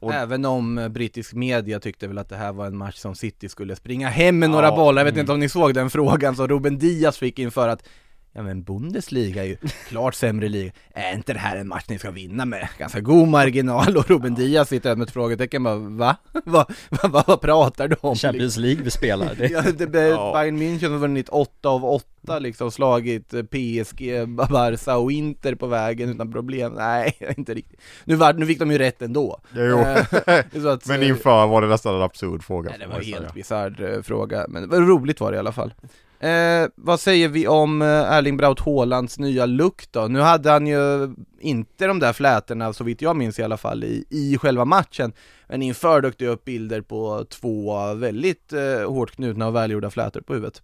Och- 0.00 0.14
Även 0.14 0.44
om 0.44 0.78
eh, 0.78 0.88
brittisk 0.88 1.34
media 1.34 1.80
tyckte 1.80 2.08
väl 2.08 2.18
att 2.18 2.28
det 2.28 2.36
här 2.36 2.52
var 2.52 2.66
en 2.66 2.76
match 2.76 2.96
som 2.96 3.14
City 3.14 3.48
skulle 3.48 3.76
springa 3.76 4.08
hem 4.08 4.38
med 4.38 4.50
några 4.50 4.66
Ja, 4.66 4.76
bollar, 4.76 5.00
jag 5.00 5.04
vet 5.04 5.12
mm. 5.14 5.20
inte 5.20 5.32
om 5.32 5.40
ni 5.40 5.48
såg 5.48 5.74
den 5.74 5.90
frågan 5.90 6.36
som 6.36 6.48
Ruben 6.48 6.78
Diaz 6.78 7.18
fick 7.18 7.38
inför 7.38 7.68
att 7.68 7.88
Ja 8.34 8.42
men 8.42 8.62
Bundesliga 8.62 9.42
är 9.42 9.46
ju 9.46 9.56
klart 9.88 10.14
sämre 10.14 10.48
liga, 10.48 10.72
är 10.94 11.14
inte 11.14 11.32
det 11.32 11.38
här 11.38 11.56
en 11.56 11.68
match 11.68 11.84
ni 11.88 11.98
ska 11.98 12.10
vinna 12.10 12.44
med? 12.44 12.68
Ganska 12.78 13.00
god 13.00 13.28
marginal 13.28 13.96
och 13.96 14.10
Ruben 14.10 14.34
Diaz 14.34 14.68
sitter 14.68 14.88
där 14.88 14.96
med 14.96 15.06
ett 15.06 15.12
frågetecken 15.12 15.62
bara 15.62 15.76
va? 15.76 16.16
Va? 16.44 16.66
Va? 16.90 17.08
Va? 17.08 17.24
Vad 17.26 17.40
pratar 17.40 17.88
du 17.88 17.96
om? 18.00 18.16
Champions 18.16 18.56
League 18.56 18.82
vi 18.84 18.90
spelar. 18.90 19.34
Det, 19.34 19.46
Ja, 19.50 19.62
det, 19.62 20.08
Ja. 20.08 20.32
Bayern 20.34 20.58
München 20.58 20.90
har 20.90 20.98
vunnit 20.98 21.28
8 21.28 21.68
av 21.68 21.84
8 21.84 22.38
liksom, 22.38 22.70
slagit 22.70 23.34
eh, 23.34 23.42
PSG, 23.42 24.28
Barca 24.28 24.96
och 24.96 25.12
Inter 25.12 25.54
på 25.54 25.66
vägen 25.66 26.08
utan 26.10 26.32
problem. 26.32 26.72
Nej, 26.72 27.16
inte 27.36 27.54
riktigt. 27.54 27.80
Nu, 28.04 28.14
var, 28.14 28.32
nu 28.32 28.46
fick 28.46 28.58
de 28.58 28.70
ju 28.70 28.78
rätt 28.78 29.02
ändå. 29.02 29.40
Jo. 29.54 29.78
Eh, 29.78 30.04
så 30.62 30.68
att, 30.68 30.86
men 30.86 31.02
eh, 31.02 31.08
inför 31.08 31.46
var 31.46 31.62
det 31.62 31.68
nästan 31.68 31.94
en 31.94 32.02
absurd 32.02 32.42
fråga. 32.42 32.70
Nej, 32.70 32.78
det 32.78 32.86
var 32.86 32.98
en 32.98 33.04
helt 33.04 33.34
bisarr 33.34 34.02
fråga, 34.02 34.46
men 34.48 34.62
det 34.62 34.68
var 34.68 34.86
roligt 34.86 35.20
var 35.20 35.32
det 35.32 35.36
i 35.36 35.38
alla 35.38 35.52
fall. 35.52 35.74
Eh, 36.22 36.68
vad 36.74 37.00
säger 37.00 37.28
vi 37.28 37.48
om 37.48 37.82
eh, 37.82 37.88
Erling 37.88 38.36
Braut 38.36 38.60
Haalands 38.60 39.18
nya 39.18 39.46
look 39.46 39.84
då? 39.90 40.00
Nu 40.00 40.20
hade 40.20 40.50
han 40.50 40.66
ju 40.66 41.14
inte 41.40 41.86
de 41.86 41.98
där 41.98 42.12
flätorna, 42.12 42.72
så 42.72 42.84
vitt 42.84 43.02
jag 43.02 43.16
minns 43.16 43.38
i 43.38 43.42
alla 43.42 43.56
fall, 43.56 43.84
i, 43.84 44.04
i 44.10 44.38
själva 44.38 44.64
matchen. 44.64 45.12
Men 45.48 45.62
inför 45.62 46.00
dök 46.00 46.18
det 46.18 46.26
upp 46.26 46.44
bilder 46.44 46.80
på 46.80 47.24
två 47.28 47.94
väldigt 47.94 48.52
eh, 48.52 48.90
hårt 48.90 49.10
knutna 49.10 49.46
och 49.46 49.54
välgjorda 49.54 49.90
flätor 49.90 50.20
på 50.20 50.34
huvudet. 50.34 50.62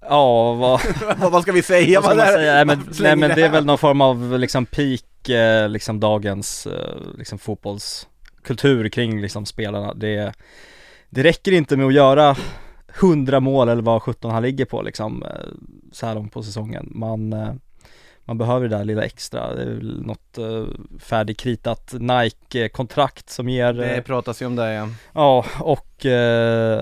ja, 0.00 0.54
vad, 0.54 0.80
vad 1.32 1.42
ska 1.42 1.52
vi 1.52 1.62
säga? 1.62 2.00
vad 2.00 2.10
ska 2.10 2.16
man 2.16 2.26
säga? 2.26 2.54
Nej 2.54 2.64
men, 2.64 2.78
nej, 3.00 3.16
men 3.16 3.30
det 3.30 3.42
är 3.42 3.50
väl 3.50 3.64
någon 3.64 3.78
form 3.78 4.00
av 4.00 4.38
liksom 4.38 4.66
peak, 4.66 5.28
eh, 5.28 5.68
liksom 5.68 6.00
dagens 6.00 6.66
eh, 6.66 6.96
liksom 7.18 7.38
fotbollskultur 7.38 8.88
kring 8.88 9.20
liksom 9.20 9.46
spelarna. 9.46 9.94
Det, 9.94 10.32
det 11.10 11.22
räcker 11.22 11.52
inte 11.52 11.76
med 11.76 11.86
att 11.86 11.94
göra 11.94 12.36
100 13.00 13.40
mål 13.40 13.68
eller 13.68 13.82
vad 13.82 14.02
17 14.02 14.30
han 14.30 14.42
ligger 14.42 14.64
på 14.64 14.82
liksom 14.82 15.22
eh, 15.22 15.30
så 15.92 16.06
här 16.06 16.14
långt 16.14 16.32
på 16.32 16.42
säsongen. 16.42 16.92
Man, 16.94 17.32
eh, 17.32 17.52
man 18.24 18.38
behöver 18.38 18.68
det 18.68 18.76
där 18.76 18.84
lilla 18.84 19.02
extra. 19.02 19.54
Det 19.54 19.62
är 19.62 19.66
väl 19.66 20.02
något 20.02 20.38
eh, 20.38 20.64
färdigkritat 20.98 21.92
Nike-kontrakt 21.92 23.30
som 23.30 23.48
ger 23.48 23.72
Det 23.72 24.02
pratas 24.02 24.42
ju 24.42 24.46
om 24.46 24.56
det 24.56 24.72
ja. 24.72 24.88
Ja, 25.12 25.44
och 25.60 26.04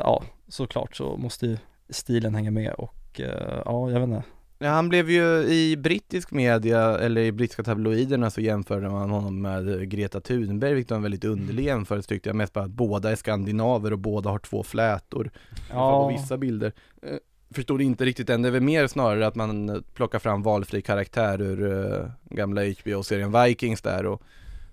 ja, 0.02 0.22
såklart 0.48 0.96
så 0.96 1.16
måste 1.16 1.46
ju 1.46 1.58
stilen 1.90 2.34
hänga 2.34 2.50
med 2.50 2.72
och 2.72 3.20
ja, 3.64 3.90
jag 3.90 4.00
vet 4.00 4.08
inte. 4.08 4.22
Ja, 4.62 4.68
han 4.68 4.88
blev 4.88 5.10
ju 5.10 5.24
i 5.42 5.76
brittisk 5.76 6.30
media, 6.30 6.98
eller 6.98 7.20
i 7.20 7.32
brittiska 7.32 7.62
tabloiderna 7.62 8.30
så 8.30 8.40
jämförde 8.40 8.88
man 8.88 9.10
honom 9.10 9.42
med 9.42 9.90
Greta 9.90 10.20
Thunberg, 10.20 10.74
vilket 10.74 10.90
var 10.90 10.96
en 10.96 11.02
väldigt 11.02 11.24
underlig 11.24 11.64
jämförelse 11.64 12.08
tyckte 12.08 12.28
jag, 12.28 12.36
mest 12.36 12.52
bara 12.52 12.64
att 12.64 12.70
båda 12.70 13.10
är 13.10 13.16
skandinaver 13.16 13.92
och 13.92 13.98
båda 13.98 14.30
har 14.30 14.38
två 14.38 14.62
flätor, 14.62 15.24
fall 15.24 15.66
på 15.68 15.74
Ja. 15.74 16.08
vissa 16.08 16.36
bilder. 16.38 16.72
Eh, 17.02 17.16
Förstod 17.54 17.82
inte 17.82 18.04
riktigt 18.04 18.30
än, 18.30 18.42
det 18.42 18.48
är 18.48 18.52
väl 18.52 18.62
mer 18.62 18.86
snarare 18.86 19.26
att 19.26 19.34
man 19.34 19.68
eh, 19.68 19.76
plockar 19.94 20.18
fram 20.18 20.42
valfri 20.42 20.82
karaktär 20.82 21.42
ur 21.42 21.62
uh, 21.62 22.06
gamla 22.30 22.60
HBO-serien 22.62 23.42
Vikings 23.44 23.82
där 23.82 24.06
och 24.06 24.22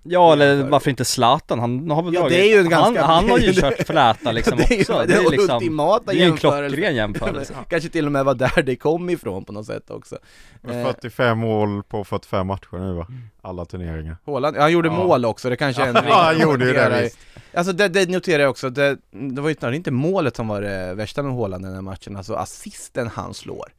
Ja, 0.02 0.32
eller 0.32 0.62
varför 0.64 0.90
inte 0.90 1.04
Zlatan? 1.04 1.58
Han 1.58 1.90
har 1.90 2.02
väl 2.02 2.14
Ja, 2.14 2.20
dragit, 2.20 2.36
det 2.38 2.42
är 2.50 2.54
ju 2.54 2.60
en 2.66 2.72
han, 2.72 2.82
ganska- 2.94 3.04
han 3.06 3.30
har 3.30 3.38
ju 3.38 3.52
kört 3.52 3.86
fläta 3.86 4.32
liksom 4.32 4.58
det 4.58 4.70
ju 4.74 4.80
också. 4.80 5.04
det 5.06 5.14
är 5.14 5.30
liksom, 5.30 5.54
ultimata 5.56 6.12
det 6.12 6.18
är 6.18 6.24
ju 6.24 6.30
en 6.30 6.36
klockren 6.36 6.94
jämförelse. 6.96 7.54
Kanske 7.68 7.88
till 7.88 8.06
och 8.06 8.12
med 8.12 8.24
var 8.24 8.34
där 8.34 8.62
det 8.62 8.76
kom 8.76 9.10
ifrån 9.10 9.44
på 9.44 9.52
något 9.52 9.66
sätt 9.66 9.90
också. 9.90 10.18
Men 10.62 10.78
Eh, 10.78 10.86
45 10.86 11.38
mål 11.38 11.82
på 11.82 12.04
45 12.04 12.46
matcher 12.46 12.78
nu 12.78 12.92
va? 12.92 13.06
Alla 13.42 13.64
turneringar. 13.64 14.16
Haaland, 14.26 14.56
ja, 14.56 14.60
han 14.60 14.72
gjorde 14.72 14.88
Ja. 14.88 14.94
mål 14.94 15.24
också, 15.24 15.50
det 15.50 15.56
kanske 15.56 15.82
är 15.86 15.88
en 15.88 15.94
Ja, 16.08 16.22
han 16.22 16.40
gjorde 16.40 16.64
ju 16.66 16.72
det, 16.72 17.02
visst. 17.02 17.18
Alltså 17.54 17.72
det, 17.72 17.88
det 17.88 18.10
noterar 18.10 18.42
jag 18.42 18.50
också, 18.50 18.70
det, 18.70 18.96
det 19.10 19.40
var 19.40 19.48
ju 19.48 19.54
snarare 19.54 19.76
inte 19.76 19.90
målet 19.90 20.36
som 20.36 20.48
var 20.48 20.60
det 20.62 20.94
värsta 20.94 21.22
med 21.22 21.34
Haaland 21.34 21.64
i 21.64 21.66
den 21.66 21.74
här 21.74 21.82
matchen, 21.82 22.16
alltså 22.16 22.34
assisten 22.34 23.08
han 23.14 23.34
slår 23.34 23.72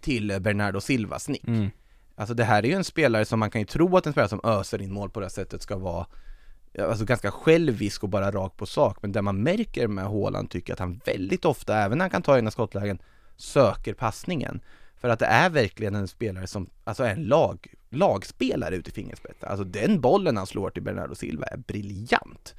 till 0.00 0.36
Bernardo 0.40 0.80
Silvas 0.80 1.28
nick. 1.28 1.46
Mm. 1.48 1.70
Alltså 2.14 2.34
det 2.34 2.44
här 2.44 2.62
är 2.62 2.68
ju 2.68 2.74
en 2.74 2.84
spelare 2.84 3.24
som 3.24 3.38
man 3.40 3.50
kan 3.50 3.60
ju 3.60 3.66
tro 3.66 3.96
att 3.96 4.06
en 4.06 4.12
spelare 4.12 4.28
som 4.28 4.40
öser 4.44 4.82
in 4.82 4.92
mål 4.92 5.10
på 5.10 5.20
det 5.20 5.26
här 5.26 5.30
sättet 5.30 5.62
ska 5.62 5.76
vara 5.76 6.06
Alltså 6.78 7.04
ganska 7.04 7.30
självisk 7.30 8.02
och 8.02 8.08
bara 8.08 8.30
rakt 8.30 8.56
på 8.56 8.66
sak, 8.66 8.98
men 9.02 9.12
det 9.12 9.22
man 9.22 9.42
märker 9.42 9.88
med 9.88 10.04
Haaland 10.04 10.50
tycker 10.50 10.70
jag 10.70 10.74
att 10.74 10.80
han 10.80 11.00
väldigt 11.04 11.44
ofta, 11.44 11.78
även 11.78 11.98
när 11.98 12.02
han 12.02 12.10
kan 12.10 12.22
ta 12.22 12.36
egna 12.36 12.50
skottlägen, 12.50 12.98
söker 13.36 13.94
passningen. 13.94 14.60
För 14.96 15.08
att 15.08 15.18
det 15.18 15.26
är 15.26 15.50
verkligen 15.50 15.94
en 15.94 16.08
spelare 16.08 16.46
som, 16.46 16.70
alltså 16.84 17.04
är 17.04 17.10
en 17.10 17.24
lag, 17.24 17.74
lagspelare 17.90 18.76
ute 18.76 18.90
i 18.90 18.92
fingerspetsen 18.92 19.48
Alltså 19.48 19.64
den 19.64 20.00
bollen 20.00 20.36
han 20.36 20.46
slår 20.46 20.70
till 20.70 20.82
Bernardo 20.82 21.14
Silva 21.14 21.46
är 21.46 21.56
briljant. 21.56 22.54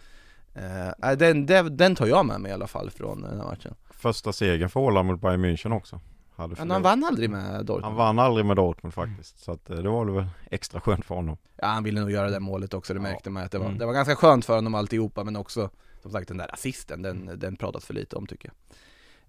Uh, 0.58 1.12
den, 1.18 1.46
den, 1.46 1.78
den 1.78 1.96
tar 1.96 2.08
jag 2.08 2.26
med 2.26 2.42
mig 2.42 2.52
i 2.52 2.54
alla 2.54 2.68
fall 2.68 2.90
från 2.90 3.22
den 3.22 3.38
här 3.38 3.46
matchen. 3.46 3.76
första 3.90 4.34
segern 4.34 4.70
för 4.70 4.80
Haaland 4.80 5.08
mot 5.08 5.22
Bayern 5.22 5.46
München 5.46 5.78
också. 5.78 6.00
Hade 6.36 6.56
Men 6.58 6.72
han 6.72 6.82
vann 6.82 7.04
aldrig 7.04 7.30
med 7.30 7.66
Dortmund. 7.66 7.84
han 7.86 7.96
vann 7.96 8.20
aldrig 8.20 8.46
med 8.46 8.56
Dortmund 8.56 8.94
faktiskt. 8.94 9.40
Så 9.44 9.52
att 9.52 9.70
eh, 9.70 9.76
det 9.78 9.90
var 9.90 10.06
väl 10.06 10.26
extra 10.52 10.82
skönt 10.82 11.06
för 11.06 11.16
honom. 11.16 11.38
Ja 11.56 11.68
han 11.68 11.84
ville 11.84 12.00
nog 12.00 12.12
göra 12.12 12.30
det 12.30 12.40
målet 12.40 12.74
också, 12.74 12.94
det 12.94 12.98
Ja. 12.98 13.02
märkte 13.04 13.30
man 13.30 13.44
att 13.44 13.52
det 13.52 13.58
var, 13.58 13.66
Mm. 13.66 13.78
det 13.78 13.86
var 13.86 13.94
ganska 13.94 14.16
skönt 14.16 14.46
för 14.46 14.56
honom 14.56 14.76
alltihopa 14.76 15.24
men 15.24 15.36
också 15.36 15.70
som 16.02 16.12
sagt 16.12 16.28
den 16.28 16.38
där 16.38 16.54
assisten, 16.54 17.02
den, 17.02 17.30
den 17.36 17.56
pratas 17.56 17.86
för 17.86 17.94
lite 17.94 18.16
om 18.16 18.28
tycker 18.28 18.48
jag. 18.50 18.56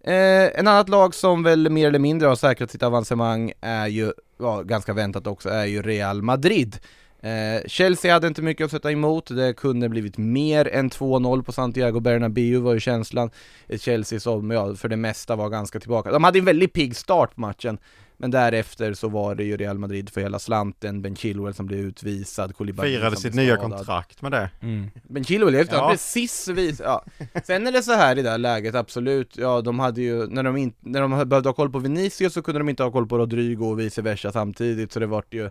Eh, 0.06 0.50
en 0.60 0.68
annat 0.68 0.88
lag 0.88 1.14
som 1.14 1.42
väl 1.42 1.70
mer 1.70 1.88
eller 1.88 1.98
mindre 1.98 2.28
har 2.28 2.36
säkrat 2.36 2.70
sitt 2.70 2.82
avancemang 2.82 3.52
är 3.60 3.86
ju, 3.86 4.12
ja, 4.38 4.62
ganska 4.62 4.92
väntat 4.92 5.26
också, 5.26 5.48
är 5.48 5.64
ju 5.64 5.82
Real 5.82 6.22
Madrid. 6.22 6.76
Eh, 7.24 7.62
Chelsea 7.66 8.12
hade 8.12 8.26
inte 8.26 8.42
mycket 8.42 8.64
att 8.64 8.70
sätta 8.70 8.92
emot, 8.92 9.26
det 9.36 9.52
kunde 9.56 9.88
blivit 9.88 10.18
mer 10.18 10.68
än 10.68 10.90
2-0 10.90 11.42
på 11.42 11.52
Santiago 11.52 12.00
Bernabéu 12.00 12.58
var 12.60 12.74
ju 12.74 12.80
känslan. 12.80 13.30
Ett 13.68 13.82
Chelsea 13.82 14.20
som, 14.20 14.50
ja, 14.50 14.74
för 14.74 14.88
det 14.88 14.96
mesta 14.96 15.36
var 15.36 15.48
ganska 15.48 15.80
tillbaka. 15.80 16.12
De 16.12 16.24
hade 16.24 16.38
en 16.38 16.44
väldigt 16.44 16.72
pigg 16.72 16.96
start 16.96 17.34
på 17.34 17.40
matchen, 17.40 17.78
men 18.16 18.30
därefter 18.30 18.94
så 18.94 19.08
var 19.08 19.34
det 19.34 19.44
ju 19.44 19.56
Real 19.56 19.78
Madrid 19.78 20.10
för 20.10 20.20
hela 20.20 20.38
slanten, 20.38 21.02
Ben 21.02 21.16
Chilwell 21.16 21.54
som 21.54 21.66
blev 21.66 21.80
utvisad, 21.80 22.56
Koulibaly 22.56 22.96
Firade 22.96 23.16
sitt 23.16 23.34
nya 23.34 23.56
kontrakt 23.56 24.22
med 24.22 24.32
det. 24.32 24.50
Mm. 24.62 24.90
Ben 25.08 25.24
Chilwell, 25.24 25.52
det, 25.52 25.68
Ja. 25.70 25.90
precis 25.90 26.48
vis, 26.48 26.80
ja. 26.80 27.04
Sen 27.44 27.66
är 27.66 27.72
det 27.72 27.82
så 27.82 27.92
här 27.92 28.18
i 28.18 28.22
det 28.22 28.30
här 28.30 28.38
läget, 28.38 28.74
absolut, 28.74 29.36
ja 29.36 29.60
de 29.60 29.78
hade 29.78 30.02
ju, 30.02 30.26
när 30.26 30.42
de, 30.42 30.56
in, 30.56 30.72
när 30.80 31.00
de 31.00 31.10
behövde 31.10 31.48
ha 31.48 31.54
koll 31.54 31.70
på 31.70 31.78
Vinicius 31.78 32.32
så 32.32 32.42
kunde 32.42 32.60
de 32.60 32.68
inte 32.68 32.82
ha 32.82 32.90
koll 32.90 33.06
på 33.08 33.18
Rodrigo 33.18 33.64
och 33.64 33.80
vice 33.80 34.02
versa 34.02 34.32
samtidigt, 34.32 34.92
så 34.92 35.00
det 35.00 35.06
vart 35.06 35.34
ju 35.34 35.50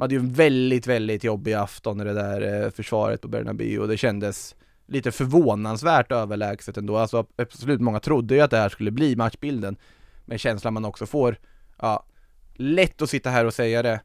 man 0.00 0.04
hade 0.04 0.14
ju 0.14 0.20
en 0.20 0.32
väldigt, 0.32 0.86
väldigt 0.86 1.24
jobbig 1.24 1.52
afton 1.52 2.00
i 2.00 2.04
det 2.04 2.12
där 2.12 2.64
eh, 2.64 2.70
försvaret 2.70 3.20
på 3.20 3.28
Bernabéu 3.28 3.78
och 3.78 3.88
det 3.88 3.96
kändes 3.96 4.56
lite 4.86 5.12
förvånansvärt 5.12 6.12
överlägset 6.12 6.76
ändå, 6.76 6.96
alltså 6.96 7.26
absolut, 7.36 7.80
många 7.80 8.00
trodde 8.00 8.34
ju 8.34 8.40
att 8.40 8.50
det 8.50 8.56
här 8.56 8.68
skulle 8.68 8.90
bli 8.90 9.16
matchbilden 9.16 9.76
Men 10.24 10.38
känslan 10.38 10.74
man 10.74 10.84
också 10.84 11.06
får, 11.06 11.36
ja, 11.78 12.04
lätt 12.54 13.02
att 13.02 13.10
sitta 13.10 13.30
här 13.30 13.44
och 13.44 13.54
säga 13.54 13.82
det 13.82 14.00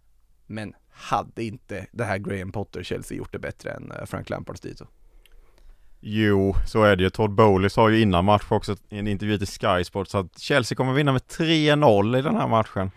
Men 0.46 0.74
hade 0.90 1.44
inte 1.44 1.88
det 1.92 2.04
här 2.04 2.18
Graham 2.18 2.52
Potter 2.52 2.84
Chelsea 2.84 3.18
gjort 3.18 3.32
det 3.32 3.40
bättre 3.40 3.72
än 3.72 3.92
eh, 3.92 4.06
Frank 4.06 4.30
Lampards 4.30 4.62
dito? 4.62 4.86
Jo, 6.00 6.56
så 6.68 6.84
är 6.84 6.96
det 6.96 7.04
ju. 7.04 7.10
Todd 7.10 7.32
Bowley 7.32 7.70
sa 7.70 7.90
ju 7.90 8.02
innan 8.02 8.26
match 8.26 8.46
också 8.50 8.76
i 8.90 9.00
en 9.00 9.08
intervju 9.08 9.38
till 9.38 9.48
Sky 9.48 9.84
Sports 9.84 10.16
att 10.16 10.40
Chelsea 10.40 10.76
kommer 10.76 10.94
vinna 10.94 11.12
med 11.12 11.22
3-0 11.22 12.18
i 12.18 12.22
den 12.22 12.36
här 12.36 12.48
matchen. 12.48 12.92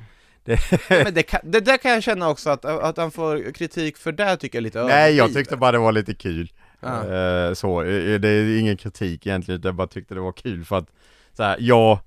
Men 0.88 1.14
det, 1.14 1.22
kan, 1.22 1.40
det 1.44 1.60
där 1.60 1.76
kan 1.76 1.90
jag 1.90 2.02
känna 2.02 2.28
också 2.28 2.50
att, 2.50 2.64
att 2.64 2.96
han 2.96 3.10
får 3.10 3.52
kritik 3.52 3.96
för 3.96 4.12
det 4.12 4.36
tycker 4.36 4.58
jag 4.58 4.62
lite 4.62 4.82
Nej, 4.82 5.14
jag 5.14 5.34
tyckte 5.34 5.56
bara 5.56 5.72
det 5.72 5.78
var 5.78 5.92
lite 5.92 6.14
kul. 6.14 6.52
Ja. 6.80 6.88
Eh, 6.88 7.54
så, 7.54 7.82
det 7.82 8.28
är 8.28 8.58
ingen 8.58 8.76
kritik 8.76 9.26
egentligen, 9.26 9.60
jag 9.64 9.74
bara 9.74 9.86
tyckte 9.86 10.14
det 10.14 10.20
var 10.20 10.32
kul 10.32 10.64
för 10.64 10.78
att 10.78 10.86
så 11.32 11.42
här, 11.42 11.56
jag 11.60 11.98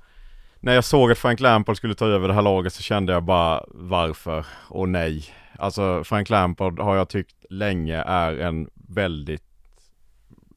När 0.59 0.73
jag 0.73 0.83
såg 0.83 1.11
att 1.11 1.17
Frank 1.17 1.39
Lampard 1.39 1.77
skulle 1.77 1.95
ta 1.95 2.05
över 2.07 2.27
det 2.27 2.33
här 2.33 2.41
laget 2.41 2.73
så 2.73 2.81
kände 2.81 3.13
jag 3.13 3.23
bara 3.23 3.63
varför 3.67 4.45
och 4.67 4.89
nej. 4.89 5.25
Alltså 5.59 6.03
Frank 6.03 6.29
Lampard 6.29 6.79
har 6.79 6.95
jag 6.95 7.09
tyckt 7.09 7.35
länge 7.49 8.01
är 8.01 8.37
en 8.37 8.69
väldigt 8.73 9.43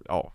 Ja 0.08 0.32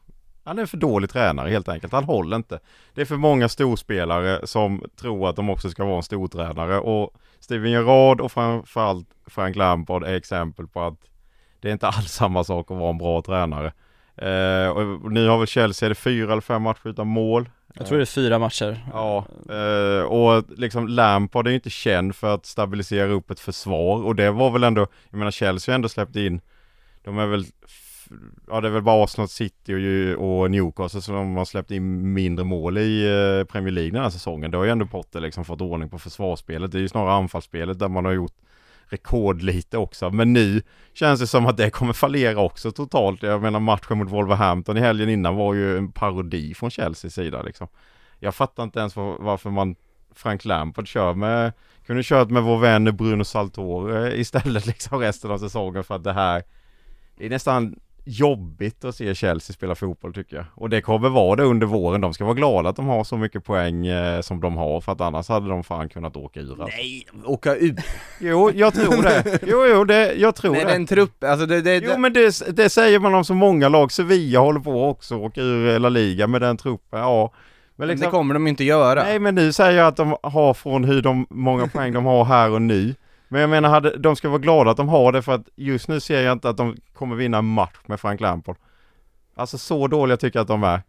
Han 0.49 0.59
är 0.59 0.65
för 0.65 0.77
dålig 0.77 1.09
tränare 1.09 1.49
helt 1.49 1.69
enkelt, 1.69 1.93
han 1.93 2.03
håller 2.03 2.35
inte. 2.35 2.59
Det 2.93 3.01
är 3.01 3.05
för 3.05 3.17
många 3.17 3.49
storspelare 3.49 4.47
som 4.47 4.83
tror 4.95 5.29
att 5.29 5.35
de 5.35 5.49
också 5.49 5.69
ska 5.69 5.85
vara 5.85 5.97
en 5.97 6.03
stortränare 6.03 6.79
och 6.79 7.13
Steven 7.39 7.71
Gerrard 7.71 8.21
och 8.21 8.31
framförallt 8.31 9.07
Frank 9.27 9.55
Lampard 9.55 10.03
är 10.03 10.13
exempel 10.13 10.67
på 10.67 10.81
att 10.81 10.93
det 11.59 11.67
är 11.67 11.73
inte 11.73 11.87
alls 11.87 12.11
samma 12.11 12.43
sak 12.43 12.71
att 12.71 12.77
vara 12.77 12.89
en 12.89 12.97
bra 12.97 13.21
tränare. 13.21 13.73
Eh, 14.15 14.69
och 14.69 15.11
nu 15.11 15.27
har 15.27 15.37
väl 15.37 15.47
Chelsea, 15.47 15.87
är 15.87 15.89
det 15.89 15.95
fyra 15.95 16.31
eller 16.31 16.41
fem 16.41 16.61
matcher 16.61 16.87
utan 16.87 17.07
mål? 17.07 17.49
Jag 17.73 17.87
tror 17.87 17.97
det 17.97 18.03
är 18.03 18.05
fyra 18.05 18.39
matcher 18.39 18.85
Ja, 18.93 19.25
eh, 19.49 20.03
och 20.03 20.43
liksom 20.57 20.87
Lampard 20.87 21.47
är 21.47 21.51
ju 21.51 21.55
inte 21.55 21.69
känd 21.69 22.15
för 22.15 22.33
att 22.33 22.45
stabilisera 22.45 23.11
upp 23.11 23.31
ett 23.31 23.39
försvar 23.39 24.03
och 24.03 24.15
det 24.15 24.31
var 24.31 24.51
väl 24.51 24.63
ändå, 24.63 24.87
jag 25.09 25.17
menar 25.17 25.31
Chelsea 25.31 25.73
har 25.73 25.75
ändå 25.75 25.89
släppt 25.89 26.15
in, 26.15 26.41
de 27.03 27.19
är 27.19 27.25
väl, 27.25 27.45
ja 28.47 28.61
det 28.61 28.67
är 28.67 28.71
väl 28.71 28.81
bara 28.81 29.03
Arsenal 29.03 29.27
City 29.27 30.15
och, 30.17 30.41
och 30.41 30.51
Newcastle 30.51 31.01
som 31.01 31.35
har 31.35 31.45
släppt 31.45 31.71
in 31.71 32.13
mindre 32.13 32.45
mål 32.45 32.77
i 32.77 33.05
eh, 33.05 33.51
Premier 33.51 33.71
League 33.71 33.91
den 33.91 34.03
här 34.03 34.09
säsongen. 34.09 34.51
Det 34.51 34.57
har 34.57 34.65
ju 34.65 34.71
ändå 34.71 34.85
Potter 34.85 35.19
liksom 35.19 35.45
fått 35.45 35.61
ordning 35.61 35.89
på 35.89 35.99
försvarsspelet, 35.99 36.71
det 36.71 36.77
är 36.77 36.81
ju 36.81 36.89
snarare 36.89 37.13
anfallsspelet 37.13 37.79
där 37.79 37.87
man 37.87 38.05
har 38.05 38.11
gjort 38.11 38.35
rekordlite 38.89 39.77
också. 39.77 40.09
Men 40.09 40.33
nu 40.33 40.61
känns 40.93 41.19
det 41.19 41.27
som 41.27 41.45
att 41.45 41.57
det 41.57 41.69
kommer 41.69 41.93
fallera 41.93 42.39
också 42.39 42.71
totalt. 42.71 43.23
Jag 43.23 43.41
menar 43.41 43.59
matchen 43.59 43.97
mot 43.97 44.09
Wolverhampton 44.09 44.77
i 44.77 44.79
helgen 44.79 45.09
innan 45.09 45.35
var 45.35 45.53
ju 45.53 45.77
en 45.77 45.91
parodi 45.91 46.53
från 46.53 46.71
Chelseas 46.71 47.13
sida 47.13 47.41
liksom. 47.41 47.67
Jag 48.19 48.35
fattar 48.35 48.63
inte 48.63 48.79
ens 48.79 48.95
var, 48.95 49.17
varför 49.19 49.49
man 49.49 49.75
Frank 50.15 50.45
Lampard 50.45 50.87
kör 50.87 51.13
med 51.13 51.53
Kunde 51.85 52.03
kört 52.03 52.29
med 52.29 52.43
vår 52.43 52.57
vän 52.57 52.97
Bruno 52.97 53.23
Saltore 53.23 54.17
istället 54.17 54.65
liksom 54.67 54.99
resten 54.99 55.31
av 55.31 55.37
säsongen 55.37 55.83
för 55.83 55.95
att 55.95 56.03
det 56.03 56.13
här 56.13 56.43
Det 57.17 57.25
är 57.25 57.29
nästan 57.29 57.79
jobbigt 58.03 58.85
att 58.85 58.95
se 58.95 59.15
Chelsea 59.15 59.53
spela 59.53 59.75
fotboll 59.75 60.13
tycker 60.13 60.35
jag. 60.35 60.45
Och 60.55 60.69
det 60.69 60.81
kommer 60.81 61.09
vara 61.09 61.35
det 61.35 61.43
under 61.43 61.67
våren. 61.67 62.01
De 62.01 62.13
ska 62.13 62.25
vara 62.25 62.33
glada 62.33 62.69
att 62.69 62.75
de 62.75 62.87
har 62.87 63.03
så 63.03 63.17
mycket 63.17 63.43
poäng 63.43 63.87
eh, 63.87 64.21
som 64.21 64.41
de 64.41 64.57
har 64.57 64.81
för 64.81 64.91
att 64.91 65.01
annars 65.01 65.29
hade 65.29 65.49
de 65.49 65.63
fan 65.63 65.89
kunnat 65.89 66.17
åka 66.17 66.39
ur 66.39 66.49
alltså. 66.49 66.77
Nej, 66.77 67.07
åka 67.25 67.55
ut! 67.55 67.75
Jo, 68.19 68.51
jag 68.51 68.73
tror 68.73 69.03
det. 69.03 69.39
Jo, 69.47 69.65
jo, 69.65 69.83
det, 69.83 70.13
jag 70.13 70.35
tror 70.35 70.51
Nej, 70.51 70.65
det. 70.65 70.71
den 70.71 70.85
trupp, 70.87 71.23
alltså 71.23 71.45
det, 71.45 71.61
det, 71.61 71.75
Jo 71.75 71.97
men 71.97 72.13
det, 72.13 72.55
det 72.55 72.69
säger 72.69 72.99
man 72.99 73.13
om 73.13 73.25
så 73.25 73.33
många 73.33 73.69
lag. 73.69 73.91
Sevilla 73.91 74.39
håller 74.39 74.59
på 74.59 74.89
också 74.89 75.15
och 75.15 75.23
åka 75.23 75.41
ur 75.41 75.79
La 75.79 75.89
Liga 75.89 76.27
med 76.27 76.41
den 76.41 76.57
truppen. 76.57 76.99
Ja. 76.99 77.31
Men 77.75 77.87
men 77.87 77.87
liksom, 77.87 78.05
det 78.05 78.11
kommer 78.11 78.33
de 78.33 78.47
inte 78.47 78.63
göra 78.63 79.03
Nej 79.03 79.19
men 79.19 79.35
nu 79.35 79.53
säger 79.53 79.77
jag 79.77 79.87
att 79.87 79.95
de 79.95 80.15
har 80.23 80.53
från 80.53 80.83
hur 80.83 81.01
de, 81.01 81.27
många 81.29 81.67
poäng 81.67 81.93
de 81.93 82.05
har 82.05 82.25
här 82.25 82.51
och 82.51 82.61
nu. 82.61 82.95
Men 83.29 83.41
jag 83.41 83.49
menar, 83.49 83.69
hade, 83.69 83.97
de 83.97 84.15
ska 84.15 84.29
vara 84.29 84.39
glada 84.39 84.71
att 84.71 84.77
de 84.77 84.89
har 84.89 85.11
det 85.11 85.21
för 85.21 85.31
att 85.31 85.49
just 85.55 85.87
nu 85.87 85.99
ser 85.99 86.21
jag 86.21 86.31
inte 86.31 86.49
att 86.49 86.57
de 86.57 86.77
kommer 86.93 87.15
vinna 87.15 87.37
en 87.37 87.45
match 87.45 87.77
med 87.85 87.99
Frank 87.99 88.21
Lampard. 88.21 88.55
Alltså 89.35 89.57
så 89.57 89.87
dåliga 89.87 90.17
tycker 90.17 90.39
jag 90.39 90.43
att 90.43 90.47
de 90.47 90.63
är. 90.63 90.81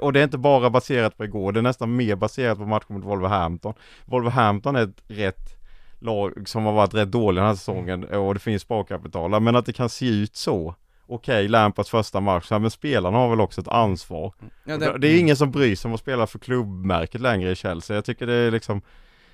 Och 0.00 0.12
det 0.12 0.20
är 0.20 0.24
inte 0.24 0.38
bara 0.38 0.70
baserat 0.70 1.16
på 1.16 1.24
igår, 1.24 1.52
det 1.52 1.60
är 1.60 1.62
nästan 1.62 1.96
mer 1.96 2.16
baserat 2.16 2.58
på 2.58 2.66
matchen 2.66 2.94
mot 2.94 3.04
Wolverhampton. 3.04 3.74
Wolverhampton 4.04 4.76
är 4.76 4.82
ett 4.82 5.02
rätt 5.08 5.60
lag 5.98 6.48
som 6.48 6.64
har 6.64 6.72
varit 6.72 6.94
rätt 6.94 7.10
dåliga 7.10 7.42
den 7.42 7.48
här 7.48 7.56
säsongen 7.56 8.04
och 8.04 8.34
det 8.34 8.40
finns 8.40 8.62
sparkapital. 8.62 9.40
Men 9.40 9.56
att 9.56 9.66
det 9.66 9.72
kan 9.72 9.88
se 9.88 10.06
ut 10.06 10.36
så. 10.36 10.74
Okej, 11.06 11.48
Lampards 11.48 11.90
första 11.90 12.20
match, 12.20 12.46
ja, 12.50 12.58
men 12.58 12.70
spelarna 12.70 13.18
har 13.18 13.30
väl 13.30 13.40
också 13.40 13.60
ett 13.60 13.68
ansvar. 13.68 14.32
ja, 14.64 14.74
Och 14.74 14.80
det, 14.80 14.92
det, 14.92 14.98
det 14.98 15.08
är 15.08 15.18
ingen 15.18 15.36
som 15.36 15.50
bryr 15.50 15.76
sig 15.76 15.88
om 15.88 15.94
att 15.94 16.00
spela 16.00 16.26
för 16.26 16.38
klubbmärket 16.38 17.20
längre 17.20 17.50
i 17.50 17.54
Chelsea. 17.54 17.96
Jag 17.96 18.04
tycker 18.04 18.26
det 18.26 18.34
är 18.34 18.50
liksom 18.50 18.82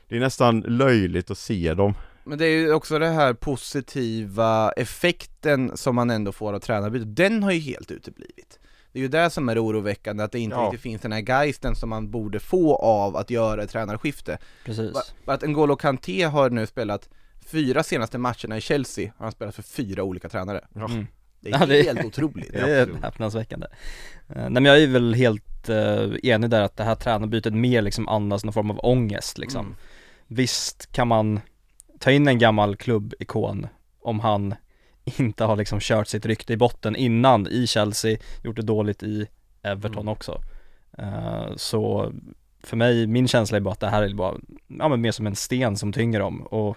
Det 0.08 0.16
är 0.16 0.20
nästan 0.20 0.60
löjligt 0.60 1.30
att 1.30 1.38
se 1.38 1.74
dem. 1.74 1.94
Men 2.30 2.38
det 2.38 2.46
är 2.46 2.56
ju 2.58 2.72
också 2.72 2.98
det 2.98 3.08
här 3.08 3.32
positiva 3.34 4.72
effekten 4.76 5.76
som 5.76 5.94
man 5.94 6.10
ändå 6.10 6.32
får 6.32 6.52
av 6.52 6.58
tränarbytet, 6.58 7.16
den 7.16 7.42
har 7.42 7.50
ju 7.52 7.58
helt 7.60 7.90
uteblivit. 7.90 8.58
Det 8.92 8.98
är 8.98 9.02
ju 9.02 9.08
det 9.08 9.30
som 9.30 9.48
är 9.48 9.64
oroväckande, 9.64 10.24
att 10.24 10.32
det 10.32 10.38
inte 10.40 10.56
Ja. 10.56 10.62
riktigt 10.64 10.80
finns 10.80 11.02
den 11.02 11.12
här 11.12 11.20
geisten 11.20 11.74
som 11.74 11.88
man 11.88 12.10
borde 12.10 12.40
få 12.40 12.76
av 12.76 13.16
att 13.16 13.30
göra 13.30 13.62
ett 13.62 13.70
tränarskifte. 13.70 14.38
Precis 14.64 14.92
Att 15.24 15.42
N'Golo 15.42 15.76
Kanté 15.76 16.22
har 16.24 16.50
nu 16.50 16.66
spelat 16.66 17.08
fyra 17.46 17.82
senaste 17.82 18.18
matcherna 18.18 18.56
i 18.56 18.60
Chelsea, 18.60 19.12
har 19.16 19.24
han 19.26 19.32
spelat 19.32 19.54
för 19.54 19.62
fyra 19.62 20.02
olika 20.02 20.28
tränare. 20.28 20.64
mm. 20.76 21.06
Det 21.40 21.48
är 21.50 21.60
Ja, 21.60 21.66
det 21.66 21.80
är- 21.80 21.84
helt 21.84 22.04
otroligt. 22.04 22.52
Det 22.52 22.58
är 22.80 22.88
häpnadsväckande 23.02 23.66
Eh, 24.28 24.36
Nej 24.36 24.50
men 24.50 24.64
jag 24.64 24.82
är 24.82 24.86
väl 24.86 25.14
helt 25.14 25.68
eh, 25.68 26.10
enig 26.22 26.50
där 26.50 26.60
att 26.60 26.76
det 26.76 26.84
här 26.84 26.94
tränarbytet 26.94 27.54
mer 27.54 27.82
liksom 27.82 28.08
andas 28.08 28.44
någon 28.44 28.52
form 28.52 28.70
av 28.70 28.80
ångest 28.82 29.38
liksom 29.38 29.66
Mm. 29.66 29.76
Visst 30.26 30.92
kan 30.92 31.08
man 31.08 31.40
ta 32.00 32.10
in 32.10 32.28
en 32.28 32.38
gammal 32.38 32.76
klubbikon 32.76 33.66
om 34.02 34.20
han 34.20 34.54
inte 35.04 35.44
har 35.44 35.56
liksom 35.56 35.80
kört 35.80 36.08
sitt 36.08 36.26
rykte 36.26 36.52
i 36.52 36.56
botten 36.56 36.96
innan 36.96 37.46
i 37.46 37.66
Chelsea, 37.66 38.18
gjort 38.44 38.56
det 38.56 38.62
dåligt 38.62 39.02
i 39.02 39.26
Everton 39.62 40.02
Mm. 40.02 40.12
också 40.12 40.40
Eh, 40.98 41.56
Så 41.56 42.12
för 42.62 42.76
mig, 42.76 43.06
min 43.06 43.28
känsla 43.28 43.56
är 43.56 43.60
bara 43.60 43.72
att 43.72 43.80
det 43.80 43.88
här 43.88 44.02
är 44.02 44.14
bara, 44.14 44.34
ja 44.66 44.88
men 44.88 45.00
mer 45.00 45.12
som 45.12 45.26
en 45.26 45.36
sten 45.36 45.76
som 45.76 45.92
tynger 45.92 46.20
dem 46.20 46.42
och 46.42 46.76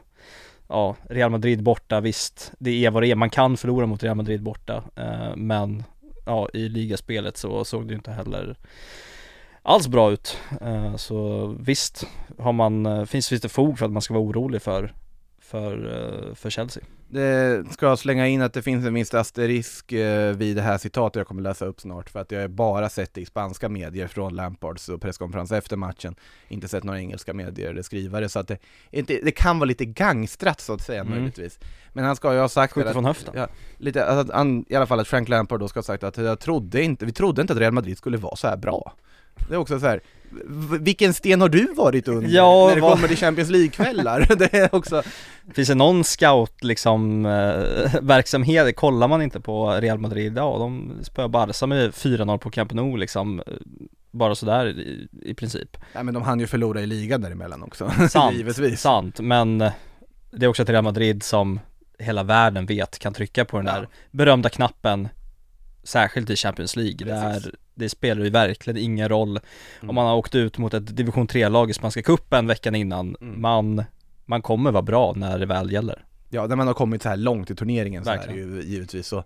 Ja, 0.67 0.95
Real 1.09 1.31
Madrid 1.31 1.63
borta, 1.63 1.99
visst, 2.01 2.51
det 2.59 2.85
är 2.85 2.91
vad 2.91 3.03
det 3.03 3.07
är, 3.07 3.15
man 3.15 3.29
kan 3.29 3.57
förlora 3.57 3.85
mot 3.85 4.03
Real 4.03 4.15
Madrid 4.17 4.41
borta 4.43 4.83
eh, 4.95 5.35
Men 5.35 5.83
ja, 6.25 6.49
i 6.53 6.69
ligaspelet 6.69 7.37
så 7.37 7.65
såg 7.65 7.87
det 7.87 7.91
ju 7.91 7.95
inte 7.95 8.11
heller 8.11 8.57
alls 9.61 9.87
bra 9.87 10.11
ut. 10.11 10.37
Eh, 10.61 10.95
Så 10.95 11.47
visst, 11.59 12.07
har 12.37 12.53
man, 12.53 13.07
finns, 13.07 13.29
finns 13.29 13.41
det 13.41 13.49
fog 13.49 13.79
för 13.79 13.85
att 13.85 13.91
man 13.91 14.01
ska 14.01 14.13
vara 14.13 14.23
orolig 14.23 14.61
för, 14.61 14.93
för, 15.53 15.85
eh, 16.29 16.35
för 16.35 16.49
Chelsea. 16.49 16.83
Det 17.09 17.63
ska 17.71 17.97
slänga 17.97 18.27
in 18.27 18.41
att 18.41 18.53
det 18.53 18.61
finns 18.61 18.85
en 18.85 18.93
viss 18.93 19.13
asterisk 19.13 19.91
eh, 19.91 20.33
vid 20.35 20.55
det 20.55 20.61
här 20.61 20.77
citatet 20.77 21.15
jag 21.15 21.27
kommer 21.27 21.41
läsa 21.41 21.65
upp 21.65 21.81
snart 21.81 22.09
för 22.09 22.19
att 22.19 22.31
jag 22.31 22.41
har 22.41 22.47
bara 22.47 22.89
sett 22.89 23.13
det 23.13 23.21
i 23.21 23.25
spanska 23.25 23.69
medier 23.69 24.07
från 24.07 24.35
Lampards 24.35 24.89
och 24.89 25.01
presskonferens 25.01 25.51
efter 25.51 25.77
matchen 25.77 26.15
inte 26.47 26.67
sett 26.67 26.83
några 26.83 26.99
engelska 26.99 27.33
medier 27.33 27.69
eller 27.69 27.81
skrivare 27.81 28.29
så 28.29 28.39
att 28.39 28.47
det, 28.47 28.57
inte, 28.91 29.19
det 29.23 29.31
kan 29.31 29.59
vara 29.59 29.67
lite 29.67 29.85
gangstrat 29.85 30.61
så 30.61 30.73
att 30.73 30.81
säga 30.81 31.01
Mm. 31.01 31.13
möjligtvis 31.13 31.59
men 31.93 32.05
han 32.05 32.15
ska 32.15 32.33
ju 32.33 32.39
ha 32.39 32.49
sagt 32.49 32.73
Skjuter 32.73 32.93
från 32.93 33.05
höften. 33.05 33.33
ja, 33.37 33.47
lite, 33.77 34.05
att 34.05 34.31
han, 34.31 34.65
i 34.69 34.75
alla 34.75 34.85
fall 34.85 34.99
att 34.99 35.07
Frank 35.07 35.29
Lampard 35.29 35.59
då 35.59 35.67
ska 35.67 35.77
ha 35.77 35.83
sagt 35.83 36.03
att 36.03 36.17
jag 36.17 36.39
trodde 36.39 36.83
inte, 36.83 37.05
vi 37.05 37.11
trodde 37.11 37.41
inte 37.41 37.53
att 37.53 37.59
Real 37.59 37.73
Madrid 37.73 37.97
skulle 37.97 38.17
vara 38.17 38.35
så 38.35 38.47
här 38.47 38.57
bra 38.57 38.93
det 39.35 39.53
är 39.53 39.57
också 39.57 39.79
så 39.79 39.85
här, 39.85 40.01
vilken 40.79 41.13
sten 41.13 41.41
har 41.41 41.49
du 41.49 41.73
varit 41.73 42.07
under 42.07 42.29
Ja, 42.29 42.65
när 42.67 42.75
det 42.75 42.81
vad- 42.81 42.93
kommer 42.95 43.07
till 43.07 43.17
Champions 43.17 43.49
League-kvällar? 43.49 44.27
det 44.37 44.53
är 44.53 44.75
också, 44.75 45.03
Finns 45.53 45.67
det 45.67 45.75
någon 45.75 46.03
scout 46.03 46.63
liksom 46.63 47.25
eh, 47.25 48.01
verksamhet, 48.01 48.75
kollar 48.75 49.07
man 49.07 49.21
inte 49.21 49.39
på 49.39 49.71
Real 49.71 49.97
Madrid, 49.99 50.33
ja 50.37 50.57
de 50.57 50.91
spöar 51.03 51.27
Barca 51.27 51.65
med 51.67 51.91
4-0 51.91 52.37
på 52.37 52.49
Camp 52.49 52.73
Nou 52.73 52.97
liksom 52.97 53.39
eh, 53.39 53.45
Bara 54.11 54.35
sådär 54.35 54.65
i, 54.67 55.07
i 55.21 55.33
princip. 55.33 55.77
Nej 55.93 56.03
men 56.03 56.13
de 56.13 56.23
hann 56.23 56.39
ju 56.39 56.47
förlora 56.47 56.81
i 56.81 56.85
ligan 56.85 57.21
däremellan 57.21 57.63
också, 57.63 57.91
Sant, 58.09 58.35
givetvis. 58.37 58.81
sant, 58.81 59.19
men 59.19 59.61
eh, 59.61 59.71
det 60.31 60.45
är 60.45 60.49
också 60.49 60.63
ett 60.63 60.69
Real 60.69 60.83
Madrid 60.83 61.23
som 61.23 61.59
hela 61.99 62.23
världen 62.23 62.65
vet 62.65 62.99
kan 62.99 63.13
trycka 63.13 63.45
på 63.45 63.57
den 63.57 63.65
där 63.65 63.87
berömda 64.11 64.49
knappen 64.49 65.07
Särskilt 65.85 66.29
i 66.29 66.35
Champions 66.35 66.75
League, 66.75 66.97
Precis. 66.97 67.43
där 67.43 67.53
det 67.75 67.89
spelar 67.89 68.23
ju 68.23 68.29
verkligen 68.29 68.77
ingen 68.77 69.09
roll 69.09 69.29
Mm. 69.29 69.89
om 69.89 69.95
man 69.95 70.05
har 70.05 70.15
åkt 70.15 70.35
ut 70.35 70.57
mot 70.57 70.73
ett 70.73 70.97
division 70.97 71.27
3-lag 71.27 71.69
i 71.69 71.73
Spanska 71.73 72.01
cupen 72.01 72.47
veckan 72.47 72.75
innan, 72.75 73.15
Mm. 73.21 73.41
man, 73.41 73.83
man 74.25 74.41
kommer 74.41 74.71
vara 74.71 74.81
bra 74.83 75.13
när 75.15 75.39
det 75.39 75.45
väl 75.45 75.71
gäller 75.71 76.05
Ja, 76.29 76.47
när 76.47 76.55
man 76.55 76.67
har 76.67 76.73
kommit 76.73 77.03
så 77.03 77.09
här 77.09 77.17
långt 77.17 77.51
i 77.51 77.55
turneringen 77.55 78.03
så 78.03 78.09
är 78.09 78.13
det 78.13 78.19
Verkligen. 78.19 78.55
ju 78.55 78.61
givetvis 78.63 79.07
så 79.07 79.17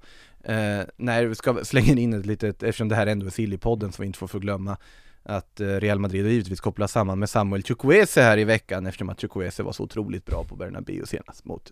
eh, 0.43 0.81
När 0.97 1.25
vi 1.25 1.35
ska 1.35 1.63
slänga 1.65 1.93
in 2.01 2.13
ett 2.13 2.25
litet, 2.25 2.63
eftersom 2.63 2.89
det 2.89 2.95
här 2.95 3.07
ändå 3.07 3.25
är 3.25 3.29
Silly-podden 3.29 3.91
som 3.91 4.03
vi 4.03 4.05
inte 4.07 4.19
får 4.19 4.27
förglömma 4.27 4.77
Att 5.23 5.59
eh, 5.59 5.67
Real 5.67 5.99
Madrid 5.99 6.23
har 6.25 6.31
givetvis 6.31 6.59
kopplat 6.61 6.91
samman 6.91 7.19
med 7.19 7.29
Samuel 7.29 7.63
Chukwueze 7.63 8.21
här 8.21 8.37
i 8.37 8.43
veckan 8.43 8.85
eftersom 8.85 9.09
att 9.09 9.21
Chukwueze 9.21 9.63
var 9.63 9.71
så 9.71 9.83
otroligt 9.83 10.25
bra 10.25 10.43
på 10.43 10.55
Bernabéu 10.55 11.05
senast 11.05 11.45
mot 11.45 11.71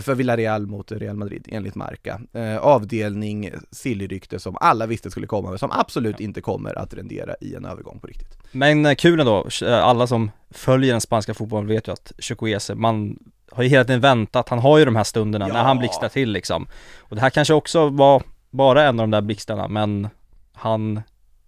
för 0.00 0.14
Villarreal 0.14 0.66
mot 0.66 0.92
Real 0.92 1.16
Madrid 1.16 1.48
enligt 1.52 1.74
Marca. 1.74 2.20
Eh, 2.32 2.56
avdelning 2.56 3.50
Silly-rykte 3.70 4.38
som 4.38 4.56
alla 4.60 4.86
visste 4.86 5.10
skulle 5.10 5.26
komma 5.26 5.48
men 5.50 5.58
som 5.58 5.70
absolut 5.70 6.20
inte 6.20 6.40
kommer 6.40 6.78
att 6.78 6.94
rendera 6.94 7.34
i 7.40 7.54
en 7.54 7.64
övergång 7.64 7.98
på 8.00 8.06
riktigt. 8.06 8.38
Men 8.52 8.86
eh, 8.86 8.94
kul 8.94 9.20
ändå, 9.20 9.46
eh, 9.62 9.84
alla 9.84 10.06
som 10.06 10.30
följer 10.50 10.92
den 10.92 11.00
spanska 11.00 11.34
fotbollen 11.34 11.66
vet 11.66 11.88
ju 11.88 11.92
att 11.92 12.12
Chukwueze, 12.18 12.74
man 12.74 13.18
har 13.52 13.62
ju 13.62 13.68
hela 13.68 13.84
tiden 13.84 14.00
väntat, 14.00 14.48
han 14.48 14.58
har 14.58 14.78
ju 14.78 14.84
de 14.84 14.96
här 14.96 15.04
stunderna 15.04 15.48
Ja. 15.48 15.54
när 15.54 15.62
han 15.62 15.78
blixtrar 15.78 16.08
till 16.08 16.30
liksom 16.32 16.66
Och 16.98 17.16
det 17.16 17.22
här 17.22 17.30
kanske 17.30 17.54
också 17.54 17.88
var 17.88 18.22
bara 18.50 18.82
en 18.82 19.00
av 19.00 19.04
de 19.06 19.10
där 19.10 19.20
blixtarna 19.20 19.68
men 19.68 20.08
han 20.52 21.02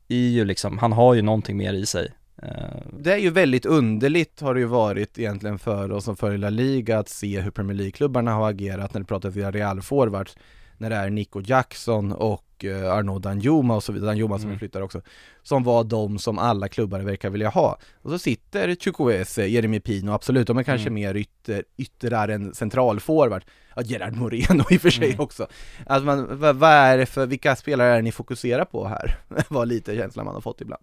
är 0.08 0.16
ju 0.28 0.44
liksom, 0.44 0.78
han 0.78 0.92
har 0.92 1.14
ju 1.14 1.22
någonting 1.22 1.56
mer 1.56 1.72
i 1.72 1.86
sig 1.86 2.04
Eh, 2.04 2.14
Det 2.98 3.12
är 3.12 3.16
ju 3.18 3.30
väldigt 3.30 3.66
underligt 3.66 4.40
har 4.40 4.54
det 4.54 4.60
ju 4.60 4.66
varit 4.66 5.18
egentligen 5.18 5.58
för 5.58 5.92
oss 5.92 6.04
som 6.04 6.16
följer 6.16 6.38
La 6.38 6.50
Liga 6.50 6.98
att 6.98 7.08
se 7.08 7.40
hur 7.40 7.50
Premier 7.50 7.76
League-klubbarna 7.76 8.32
har 8.32 8.50
agerat 8.50 8.94
när 8.94 9.00
det 9.00 9.06
pratar 9.06 9.30
via 9.30 9.50
Real 9.50 9.82
forwards 9.82 10.36
när 10.78 10.90
det 10.90 10.96
är 10.96 11.10
Nico 11.10 11.40
Jackson 11.44 12.12
och 12.12 12.64
eh, 12.64 12.92
Arnaud 12.92 13.22
Danjuma 13.22 13.76
och 13.76 13.82
så 13.84 13.92
vidare, 13.92 14.06
Danjuma 14.06 14.36
som 14.38 14.44
Mm. 14.44 14.52
vi 14.54 14.58
flyttar 14.58 14.80
också 14.80 15.00
som 15.42 15.62
var 15.64 15.84
de 15.84 16.18
som 16.18 16.38
alla 16.38 16.68
klubbar 16.68 17.00
verkar 17.00 17.30
vilja 17.30 17.48
ha. 17.48 17.78
Och 18.02 18.10
så 18.10 18.18
sitter 18.18 18.74
Chukwueze, 18.74 19.46
Jeremy 19.46 19.80
Pino, 19.80 20.12
absolut, 20.12 20.46
de 20.46 20.58
är 20.58 20.62
kanske 20.62 20.88
Mm. 20.88 20.94
mer 20.94 21.14
ytter, 21.16 21.64
yttrar 21.76 22.28
än 22.28 22.54
centralforward. 22.54 23.44
Ja, 23.76 23.82
Gerard 23.82 24.16
Moreno 24.16 24.64
i 24.70 24.76
och 24.76 24.80
för 24.80 24.90
sig 24.90 25.08
Mm. 25.08 25.20
också. 25.20 25.46
Att 25.86 26.04
man, 26.04 26.38
vad, 26.40 26.56
vad 26.56 26.70
är 26.70 26.98
det 26.98 27.06
för, 27.06 27.26
vilka 27.26 27.56
spelare 27.56 27.88
är 27.92 27.96
det 27.96 28.02
ni 28.02 28.12
fokuserar 28.12 28.64
på 28.64 28.88
här? 28.88 29.18
var 29.48 29.66
lite 29.66 29.96
känslan 29.96 30.24
man 30.26 30.34
har 30.34 30.42
fått 30.42 30.60
ibland. 30.60 30.82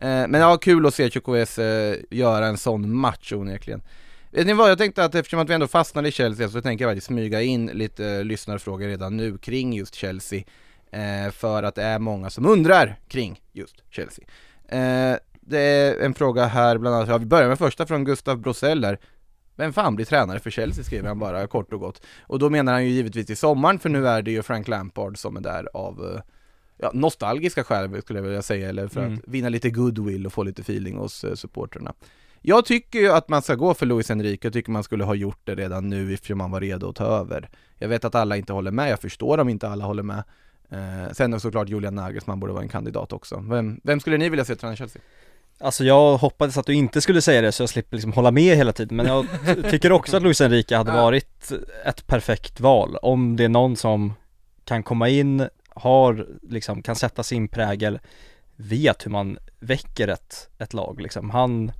Eh, 0.00 0.28
men 0.28 0.40
ja, 0.40 0.56
kul 0.56 0.86
att 0.86 0.94
se 0.94 1.10
Chukwes 1.10 1.58
eh, 1.58 1.96
göra 2.10 2.46
en 2.46 2.58
sån 2.58 2.96
match 2.96 3.32
onekligen. 3.32 3.82
Vet 4.30 4.46
ni 4.46 4.52
vad, 4.52 4.70
jag 4.70 4.78
tänkte 4.78 5.04
att 5.04 5.14
eftersom 5.14 5.40
att 5.40 5.50
vi 5.50 5.54
ändå 5.54 5.66
fastnade 5.66 6.08
i 6.08 6.12
Chelsea 6.12 6.48
så 6.48 6.60
tänker 6.60 6.84
jag 6.84 6.90
faktiskt 6.90 7.06
smyga 7.06 7.42
in 7.42 7.66
lite 7.66 8.06
eh, 8.06 8.24
lyssnarfrågor 8.24 8.86
redan 8.86 9.16
nu 9.16 9.38
kring 9.38 9.72
just 9.72 9.94
Chelsea. 9.94 10.42
För 11.32 11.62
att 11.62 11.74
det 11.74 11.82
är 11.82 11.98
många 11.98 12.30
som 12.30 12.46
undrar 12.46 12.98
kring 13.08 13.40
just 13.52 13.82
Chelsea. 13.90 14.24
Det 15.40 15.60
är 15.60 16.00
en 16.00 16.14
fråga 16.14 16.44
här 16.44 16.78
bland 16.78 16.96
annat, 16.96 17.08
ja 17.08 17.18
vi 17.18 17.26
börjar 17.26 17.48
med 17.48 17.58
första 17.58 17.86
från 17.86 18.04
Gustav 18.04 18.38
Brosell. 18.38 18.96
Vem 19.56 19.72
fan 19.72 19.96
blir 19.96 20.06
tränare 20.06 20.40
för 20.40 20.50
Chelsea 20.50 20.84
skriver 20.84 21.08
han 21.08 21.18
bara 21.18 21.46
kort 21.46 21.72
och 21.72 21.80
gott. 21.80 22.02
Och 22.20 22.38
då 22.38 22.50
menar 22.50 22.72
han 22.72 22.84
ju 22.84 22.90
givetvis 22.90 23.30
i 23.30 23.36
sommaren 23.36 23.78
för 23.78 23.88
nu 23.88 24.08
är 24.08 24.22
det 24.22 24.30
ju 24.30 24.42
Frank 24.42 24.68
Lampard 24.68 25.18
som 25.18 25.36
är 25.36 25.40
där 25.40 25.68
av 25.74 26.20
ja, 26.78 26.90
nostalgiska 26.94 27.64
skäl 27.64 28.02
skulle 28.02 28.18
jag 28.18 28.24
vilja 28.24 28.42
säga, 28.42 28.68
eller 28.68 28.88
för 28.88 29.00
Mm. 29.00 29.14
att 29.14 29.20
vinna 29.28 29.48
lite 29.48 29.70
goodwill 29.70 30.26
och 30.26 30.32
få 30.32 30.42
lite 30.42 30.62
feeling 30.62 30.96
hos 30.96 31.24
eh, 31.24 31.34
supporterna. 31.34 31.92
Jag 32.42 32.64
tycker 32.64 32.98
ju 32.98 33.12
att 33.12 33.28
man 33.28 33.42
ska 33.42 33.54
gå 33.54 33.74
för 33.74 33.86
Luis 33.86 34.10
Enrique, 34.10 34.46
jag 34.46 34.52
tycker 34.52 34.70
man 34.72 34.82
skulle 34.84 35.04
ha 35.04 35.14
gjort 35.14 35.40
det 35.44 35.54
redan 35.54 35.88
nu 35.88 36.14
eftersom 36.14 36.38
man 36.38 36.50
var 36.50 36.60
redo 36.60 36.88
att 36.88 36.96
ta 36.96 37.04
över. 37.04 37.48
Jag 37.78 37.88
vet 37.88 38.04
att 38.04 38.14
alla 38.14 38.36
inte 38.36 38.52
håller 38.52 38.70
med, 38.70 38.90
jag 38.90 39.00
förstår 39.00 39.38
om 39.38 39.48
inte 39.48 39.68
alla 39.68 39.84
håller 39.84 40.02
med. 40.02 40.22
Eh, 40.70 41.12
sen 41.12 41.34
är 41.34 41.38
såklart 41.38 41.68
Julian 41.68 41.94
Nagelsmann 41.94 42.40
borde 42.40 42.52
vara 42.52 42.62
en 42.62 42.68
kandidat 42.68 43.12
också. 43.12 43.44
Vem, 43.50 43.80
vem 43.84 44.00
skulle 44.00 44.16
ni 44.18 44.28
vilja 44.28 44.44
se 44.44 44.56
träna 44.56 44.76
Chelsea? 44.76 45.02
Alltså 45.60 45.84
jag 45.84 46.16
hoppades 46.18 46.58
att 46.58 46.66
du 46.66 46.74
inte 46.74 47.00
skulle 47.00 47.22
säga 47.22 47.40
det 47.42 47.52
så 47.52 47.62
jag 47.62 47.70
slipper 47.70 47.96
liksom 47.96 48.12
hålla 48.12 48.30
med 48.30 48.56
hela 48.56 48.72
tiden 48.72 48.96
men 48.96 49.06
jag 49.06 49.26
tycker 49.70 49.92
också 49.92 50.16
att 50.16 50.22
Luis 50.22 50.40
Enrique 50.40 50.76
hade 50.76 50.92
varit 50.92 51.52
ett 51.84 52.06
perfekt 52.06 52.60
val 52.60 52.96
om 53.02 53.36
det 53.36 53.44
är 53.44 53.48
någon 53.48 53.76
som 53.76 54.12
kan 54.64 54.82
komma 54.82 55.08
in, 55.08 55.48
har 55.78 56.26
liksom, 56.42 56.82
kan 56.82 56.96
sätta 56.96 57.22
sin 57.22 57.48
prägel, 57.48 57.98
vet 58.56 59.06
hur 59.06 59.10
man 59.10 59.38
väcker 59.58 60.08
ett, 60.08 60.48
ett 60.58 60.74
lag 60.74 61.00
liksom. 61.00 61.30
Han, 61.30 61.72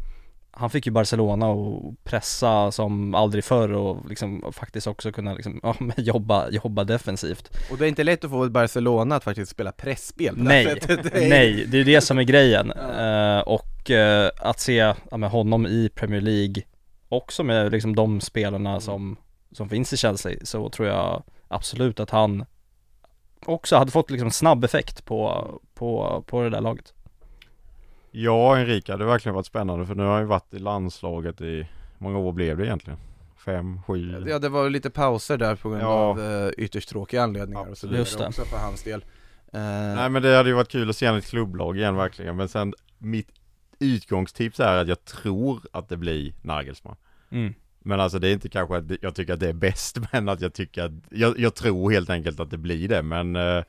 han 0.51 0.71
fick 0.71 0.87
ju 0.87 0.93
Barcelona 0.93 1.47
att 1.53 2.05
pressa 2.05 2.73
som 2.73 3.15
aldrig 3.15 3.45
förr 3.45 3.73
och 3.73 4.09
liksom 4.09 4.45
och 4.45 4.55
faktiskt 4.55 4.87
också 4.87 5.13
kunna 5.13 5.35
liksom, 5.35 5.61
ja, 5.63 5.75
jobba, 5.97 6.49
jobba 6.51 6.85
defensivt. 6.85 7.51
Och 7.71 7.79
det 7.79 7.85
är 7.87 7.89
inte 7.89 8.05
lätt 8.05 8.25
att 8.25 8.31
få 8.31 8.49
Barcelona 8.49 9.17
att 9.17 9.25
faktiskt 9.25 9.51
spela 9.53 9.73
pressspel 9.73 10.37
på 10.37 10.43
Nej. 10.43 10.65
Det 10.87 10.93
är- 11.25 11.29
Nej, 11.29 11.65
det 11.69 11.79
är 11.79 11.85
det 11.85 12.01
som 12.01 12.19
är 12.19 12.23
grejen. 12.23 12.73
Ja. 12.77 13.37
Eh, 13.37 13.41
och 13.41 13.91
eh, 13.91 14.31
att 14.39 14.61
se 14.61 14.95
ja, 15.11 15.17
med 15.17 15.31
honom 15.31 15.67
i 15.67 15.89
Premier 15.95 16.21
League 16.21 16.63
också 17.09 17.45
med 17.45 17.73
liksom 17.73 17.97
de 17.97 18.21
spelarna 18.21 18.71
Mm. 18.71 18.81
som, 18.81 19.17
som 19.53 19.69
finns 19.69 19.93
i 19.93 19.97
Chelsea 19.97 20.39
så 20.43 20.69
tror 20.69 20.89
jag 20.89 21.23
absolut 21.49 22.01
att 22.01 22.11
han 22.11 22.45
också 23.47 23.77
hade 23.77 23.91
fått 23.91 24.11
liksom 24.11 24.31
snabb 24.31 24.65
effekt 24.65 25.05
på, 25.05 25.51
på, 25.75 26.25
på 26.27 26.43
det 26.43 26.51
där 26.51 26.61
laget. 26.61 26.95
Ja, 28.11 28.57
Enrique 28.59 28.93
hade 28.93 29.05
verkligen 29.05 29.35
varit 29.35 29.47
spännande 29.47 29.87
för 29.87 29.95
nu 29.95 30.03
har 30.03 30.11
han 30.13 30.21
ju 30.21 30.27
varit 30.27 30.55
i 30.55 30.59
landslaget 30.59 31.41
i, 31.41 31.45
hur 31.45 31.67
många 31.99 32.19
år 32.19 32.33
blev 32.33 32.57
det 32.59 32.65
egentligen? 32.65 32.99
Fem, 33.45 33.83
sju? 33.83 34.25
Ja 34.29 34.39
det 34.39 34.49
var 34.49 34.71
lite 34.71 34.91
pauser 34.91 35.37
där 35.37 35.55
på 35.57 35.69
grund 35.71 35.83
Ja. 35.83 35.87
av 35.89 36.21
uh, 36.21 36.51
ytterst 36.59 36.89
tråkiga 36.89 37.23
anledningar 37.23 37.67
och 37.71 37.79
så 37.79 37.87
vidare 37.87 38.01
Just 38.01 38.19
det. 38.19 38.27
också 38.27 38.45
för 38.45 38.57
hans 38.59 38.83
del. 38.83 39.05
Eh, 39.53 39.61
Nej 39.97 40.09
men 40.11 40.23
det 40.23 40.37
hade 40.37 40.49
ju 40.49 40.55
varit 40.55 40.69
kul 40.69 40.91
att 40.91 40.97
se 40.97 41.07
honom 41.07 41.17
i 41.17 41.19
ett 41.19 41.27
klubblag 41.31 41.77
igen 41.77 41.97
verkligen 41.97 42.37
men 42.37 42.49
sen 42.49 42.75
mitt 42.99 43.29
utgångstips 43.79 44.61
är 44.61 44.77
att 44.79 44.89
jag 44.89 45.05
tror 45.05 45.61
att 45.73 45.89
det 45.89 45.97
blir 45.97 46.33
Nagelsmann. 46.43 46.97
Mm. 47.31 47.55
Men 47.81 48.01
alltså 48.01 48.19
det 48.19 48.29
är 48.29 48.33
inte 48.33 48.49
kanske 48.49 48.77
att 48.77 48.85
jag 49.01 49.15
tycker 49.15 49.33
att 49.33 49.41
det 49.41 49.49
är 49.49 49.53
bäst 49.53 49.99
men 50.13 50.29
att 50.29 50.41
jag 50.41 50.53
tycker 50.53 50.83
att 50.85 50.93
jag, 51.11 51.39
jag 51.39 51.55
tror 51.55 51.91
helt 51.91 52.11
enkelt 52.11 52.41
att 52.41 52.51
det 52.51 52.59
blir 52.59 52.89
det 52.89 53.03
men 53.03 53.37
eh, 53.37 53.63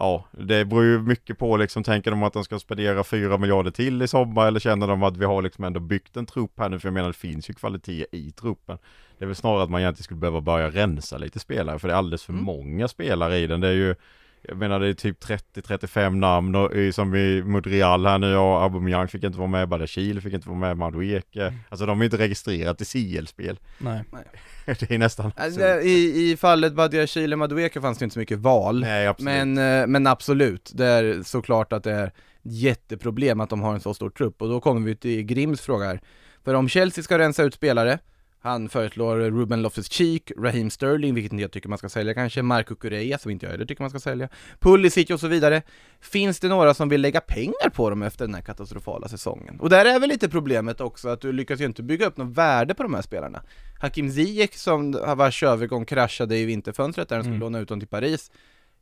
Ja, 0.00 0.24
det 0.30 0.64
beror 0.64 0.84
ju 0.84 0.98
mycket 0.98 1.38
på 1.38 1.56
liksom, 1.56 1.84
tänker 1.84 2.10
de 2.10 2.22
att 2.22 2.32
de 2.32 2.44
ska 2.44 2.58
spendera 2.58 3.04
4 3.04 3.38
miljarder 3.38 3.70
till 3.70 4.02
i 4.02 4.08
sommar 4.08 4.46
eller 4.46 4.60
känner 4.60 4.86
de 4.86 5.02
att 5.02 5.16
vi 5.16 5.24
har 5.24 5.42
liksom 5.42 5.64
ändå 5.64 5.80
byggt 5.80 6.16
en 6.16 6.26
trupp 6.26 6.52
här 6.58 6.68
nu 6.68 6.78
för 6.78 6.88
jag 6.88 6.94
menar 6.94 7.08
det 7.08 7.12
finns 7.14 7.50
ju 7.50 7.54
kvalitet 7.54 8.06
i 8.12 8.30
truppen. 8.30 8.78
Det 9.18 9.24
är 9.24 9.26
väl 9.26 9.36
snarare 9.36 9.62
att 9.62 9.70
man 9.70 9.80
egentligen 9.80 10.04
skulle 10.04 10.20
behöva 10.20 10.40
börja 10.40 10.70
rensa 10.70 11.18
lite 11.18 11.38
spelare 11.38 11.78
för 11.78 11.88
det 11.88 11.94
är 11.94 11.98
alldeles 11.98 12.22
för 12.24 12.32
Mm. 12.32 12.44
många 12.44 12.88
spelare 12.88 13.38
i 13.38 13.46
den. 13.46 13.60
Det 13.60 13.68
är 13.68 13.72
ju 13.72 13.94
jag 14.42 14.56
menar 14.56 14.80
det 14.80 14.88
är 14.88 14.94
typ 14.94 15.24
30-35 15.24 16.10
namn 16.10 16.54
och, 16.54 16.74
i- 16.76 16.92
som 16.92 17.10
vi 17.10 17.42
mot 17.42 17.66
Real 17.66 18.06
här 18.06 18.18
nu 18.18 18.36
och 18.36 18.62
Aubameyang 18.62 19.08
fick 19.08 19.24
inte 19.24 19.38
vara 19.38 19.48
med, 19.48 19.68
Badashil 19.68 20.20
fick 20.20 20.32
inte 20.34 20.48
vara 20.48 20.58
med, 20.58 20.76
Madueke. 20.76 21.54
Alltså 21.68 21.86
de 21.86 22.00
är 22.00 22.04
inte 22.04 22.16
registrerat 22.18 22.80
i 22.80 22.84
CL-spel. 22.84 23.58
Nej. 23.78 24.02
det 24.66 24.90
är 24.90 24.98
nästan 24.98 25.32
Alltså, 25.36 25.60
i, 25.80 26.30
I 26.32 26.36
fallet 26.36 26.72
Badia 26.74 27.06
Chile 27.06 27.36
Madueke 27.36 27.80
fanns 27.80 27.98
det 27.98 28.04
inte 28.04 28.14
så 28.14 28.18
mycket 28.20 28.38
val. 28.38 28.80
Nej 28.80 29.06
absolut. 29.06 29.24
Men, 29.34 29.80
eh, 29.80 29.86
men 29.86 30.06
absolut, 30.06 30.70
det 30.74 30.86
är 30.86 31.22
såklart 31.22 31.72
att 31.72 31.84
det 31.84 31.92
är 31.92 32.12
jätteproblem 32.42 33.40
att 33.40 33.50
de 33.50 33.60
har 33.60 33.74
en 33.74 33.80
så 33.80 33.94
stor 33.94 34.10
trupp 34.10 34.42
och 34.42 34.48
då 34.48 34.60
kommer 34.60 34.80
vi 34.80 34.96
till 34.96 35.22
Grims 35.22 35.60
fråga 35.60 35.86
här. 35.86 36.00
För 36.44 36.54
om 36.54 36.68
Chelsea 36.68 37.04
ska 37.04 37.18
rensa 37.18 37.42
ut 37.42 37.54
spelare, 37.54 37.98
han 38.40 38.68
föreslår 38.68 39.16
Ruben 39.16 39.62
Loftus-Cheek, 39.66 40.32
Raheem 40.38 40.70
Sterling, 40.70 41.14
vilket 41.14 41.32
inte 41.32 41.42
jag 41.42 41.50
tycker 41.52 41.68
man 41.68 41.78
ska 41.78 41.88
sälja 41.88 42.14
kanske, 42.14 42.42
Marco 42.42 42.74
Correa 42.74 43.18
som 43.18 43.30
inte 43.30 43.46
jag 43.46 43.50
heller 43.50 43.64
tycker 43.64 43.82
man 43.82 43.90
ska 43.90 44.00
sälja, 44.00 44.28
Pulisic 44.60 45.10
och 45.10 45.20
så 45.20 45.28
vidare. 45.28 45.62
Finns 46.00 46.40
det 46.40 46.48
några 46.48 46.74
som 46.74 46.88
vill 46.88 47.00
lägga 47.00 47.20
pengar 47.20 47.70
på 47.70 47.90
dem 47.90 48.02
efter 48.02 48.24
den 48.24 48.34
här 48.34 48.42
katastrofala 48.42 49.08
säsongen? 49.08 49.60
Och 49.60 49.70
där 49.70 49.84
är 49.84 50.00
väl 50.00 50.08
lite 50.08 50.28
problemet 50.28 50.80
också 50.80 51.08
att 51.08 51.20
du 51.20 51.32
lyckas 51.32 51.60
ju 51.60 51.64
inte 51.64 51.82
bygga 51.82 52.06
upp 52.06 52.16
något 52.16 52.36
värde 52.36 52.74
på 52.74 52.82
de 52.82 52.94
här 52.94 53.02
spelarna. 53.02 53.42
Hakim 53.80 54.10
Ziyech 54.10 54.54
som 54.54 54.92
vars 54.92 55.42
övergång 55.42 55.84
kraschade 55.84 56.36
i 56.36 56.44
vinterfönstret 56.44 57.08
där 57.08 57.16
han 57.16 57.24
skulle 57.24 57.36
Mm. 57.36 57.40
låna 57.46 57.58
ut 57.58 57.68
dem 57.68 57.80
till 57.80 57.88
Paris 57.88 58.30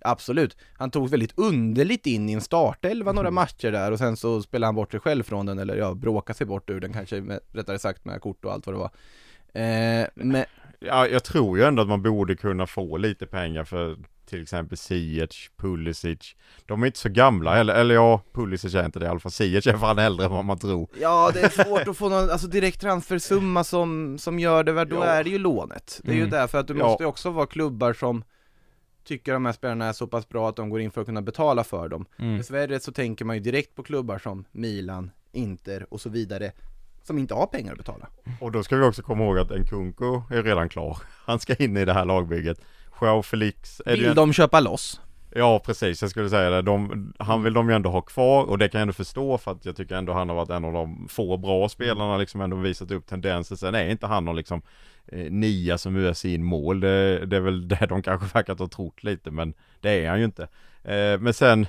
Absolut, 0.00 0.56
han 0.74 0.90
tog 0.90 1.08
väldigt 1.10 1.38
underligt 1.38 2.06
in 2.06 2.28
i 2.28 2.32
en 2.32 2.40
startelva 2.40 3.12
några 3.12 3.30
matcher 3.30 3.72
där 3.72 3.92
och 3.92 3.98
sen 3.98 4.16
så 4.16 4.42
spelade 4.42 4.68
han 4.68 4.74
bort 4.74 4.90
sig 4.90 5.00
själv 5.00 5.22
från 5.22 5.46
den 5.46 5.58
eller 5.58 5.76
ja, 5.76 5.94
bråkade 5.94 6.36
sig 6.36 6.46
bort 6.46 6.70
ur 6.70 6.80
den 6.80 6.92
kanske, 6.92 7.20
med, 7.20 7.40
rättare 7.52 7.78
sagt 7.78 8.04
med 8.04 8.20
kort 8.20 8.44
och 8.44 8.52
allt 8.52 8.66
vad 8.66 8.74
det 8.74 8.78
var 8.78 8.90
eh, 9.60 10.06
men, 10.14 10.44
Ja, 10.80 11.06
jag 11.08 11.24
tror 11.24 11.58
ju 11.58 11.64
ändå 11.64 11.82
att 11.82 11.88
man 11.88 12.02
borde 12.02 12.36
kunna 12.36 12.66
få 12.66 12.96
lite 12.96 13.26
pengar 13.26 13.64
för 13.64 13.96
till 14.26 14.42
exempel 14.42 14.78
Ziyech, 14.78 15.50
Pulisic. 15.56 16.34
De 16.66 16.82
är 16.82 16.86
inte 16.86 16.98
så 16.98 17.08
gamla, 17.08 17.56
eller, 17.58 17.74
eller 17.74 17.94
ja, 17.94 18.20
Pulisic 18.32 18.74
är 18.74 18.84
inte 18.84 18.98
det 18.98 19.06
i 19.06 19.08
alla 19.08 19.20
fall. 19.20 19.32
Ziyech 19.32 19.66
är 19.66 19.76
fan 19.76 19.98
äldre 19.98 20.26
än 20.26 20.32
vad 20.32 20.44
man 20.44 20.58
tror. 20.58 20.88
Ja, 21.00 21.30
det 21.34 21.40
är 21.40 21.64
svårt 21.64 21.88
att 21.88 21.96
få 21.96 22.08
någon 22.08 22.30
alltså, 22.30 22.46
direkt 22.46 22.80
transfersumma 22.80 23.64
som, 23.64 24.18
som 24.18 24.38
gör 24.38 24.64
det, 24.64 24.84
då 24.84 24.96
Ja. 24.96 25.04
är 25.04 25.24
det 25.24 25.30
ju 25.30 25.38
lånet. 25.38 26.00
Det 26.04 26.10
är 26.10 26.14
ju 26.14 26.20
Mm. 26.20 26.30
därför 26.30 26.58
att 26.58 26.68
du 26.68 26.76
Ja. 26.78 26.86
måste 26.86 27.02
ju 27.02 27.06
också 27.08 27.30
vara 27.30 27.46
klubbar 27.46 27.92
som 27.92 28.24
tycker 29.04 29.32
de 29.32 29.46
här 29.46 29.52
spelarna 29.52 29.86
är 29.86 29.92
så 29.92 30.06
pass 30.06 30.28
bra 30.28 30.48
att 30.48 30.56
de 30.56 30.70
går 30.70 30.80
in 30.80 30.90
för 30.90 31.00
att 31.00 31.06
kunna 31.06 31.22
betala 31.22 31.64
för 31.64 31.88
dem. 31.88 32.06
Mm. 32.18 32.36
Dessvärre 32.38 32.80
så 32.80 32.92
tänker 32.92 33.24
man 33.24 33.36
ju 33.36 33.42
direkt 33.42 33.74
på 33.74 33.82
klubbar 33.82 34.18
som 34.18 34.44
Milan, 34.52 35.10
Inter 35.32 35.86
och 35.94 36.00
så 36.00 36.08
vidare, 36.08 36.52
som 37.06 37.18
inte 37.18 37.34
har 37.34 37.46
pengar 37.46 37.72
att 37.72 37.78
betala. 37.78 38.06
Och 38.40 38.52
då 38.52 38.62
ska 38.62 38.76
vi 38.76 38.84
också 38.84 39.02
komma 39.02 39.24
ihåg 39.24 39.38
att 39.38 39.50
Nkunku 39.50 40.20
är 40.30 40.42
redan 40.42 40.68
klar. 40.68 40.98
Han 41.26 41.38
ska 41.38 41.54
in 41.54 41.76
i 41.76 41.84
det 41.84 41.92
här 41.92 42.04
lagbygget. 42.04 42.60
Joao 43.00 43.22
Felix, 43.22 43.82
Vill 43.86 44.02
ju- 44.02 44.14
de 44.14 44.32
köpa 44.32 44.60
loss? 44.60 45.00
Ja 45.34 45.58
precis, 45.64 46.02
jag 46.02 46.10
skulle 46.10 46.30
säga 46.30 46.50
det. 46.50 46.62
De, 46.62 47.12
han 47.18 47.42
vill 47.42 47.52
de 47.52 47.68
ju 47.68 47.74
ändå 47.76 47.90
ha 47.90 48.00
kvar 48.00 48.44
och 48.44 48.58
det 48.58 48.68
kan 48.68 48.78
jag 48.78 48.82
ändå 48.82 48.92
förstå 48.92 49.38
för 49.38 49.50
att 49.50 49.64
jag 49.64 49.76
tycker 49.76 49.94
ändå 49.94 50.12
han 50.12 50.28
har 50.28 50.36
varit 50.36 50.50
en 50.50 50.64
av 50.64 50.72
de 50.72 51.06
få 51.10 51.36
bra 51.36 51.68
spelarna 51.68 52.16
liksom 52.16 52.40
ändå 52.40 52.56
visat 52.56 52.90
upp 52.90 53.06
tendenser. 53.06 53.56
Sen 53.56 53.74
är 53.74 53.88
inte 53.88 54.06
han 54.06 54.24
någon 54.24 54.36
liksom 54.36 54.62
eh, 55.06 55.30
nia 55.30 55.78
som 55.78 55.96
öser 55.96 56.28
in 56.28 56.44
mål. 56.44 56.80
Det, 56.80 57.26
det 57.26 57.36
är 57.36 57.40
väl 57.40 57.68
det 57.68 57.86
de 57.88 58.02
kanske 58.02 58.34
verkat 58.34 58.58
ha 58.58 58.68
trott 58.68 59.02
lite 59.04 59.30
men 59.30 59.54
det 59.80 60.04
är 60.04 60.10
han 60.10 60.18
ju 60.18 60.24
inte. 60.24 60.42
Eh, 60.84 61.18
men 61.20 61.34
sen 61.34 61.66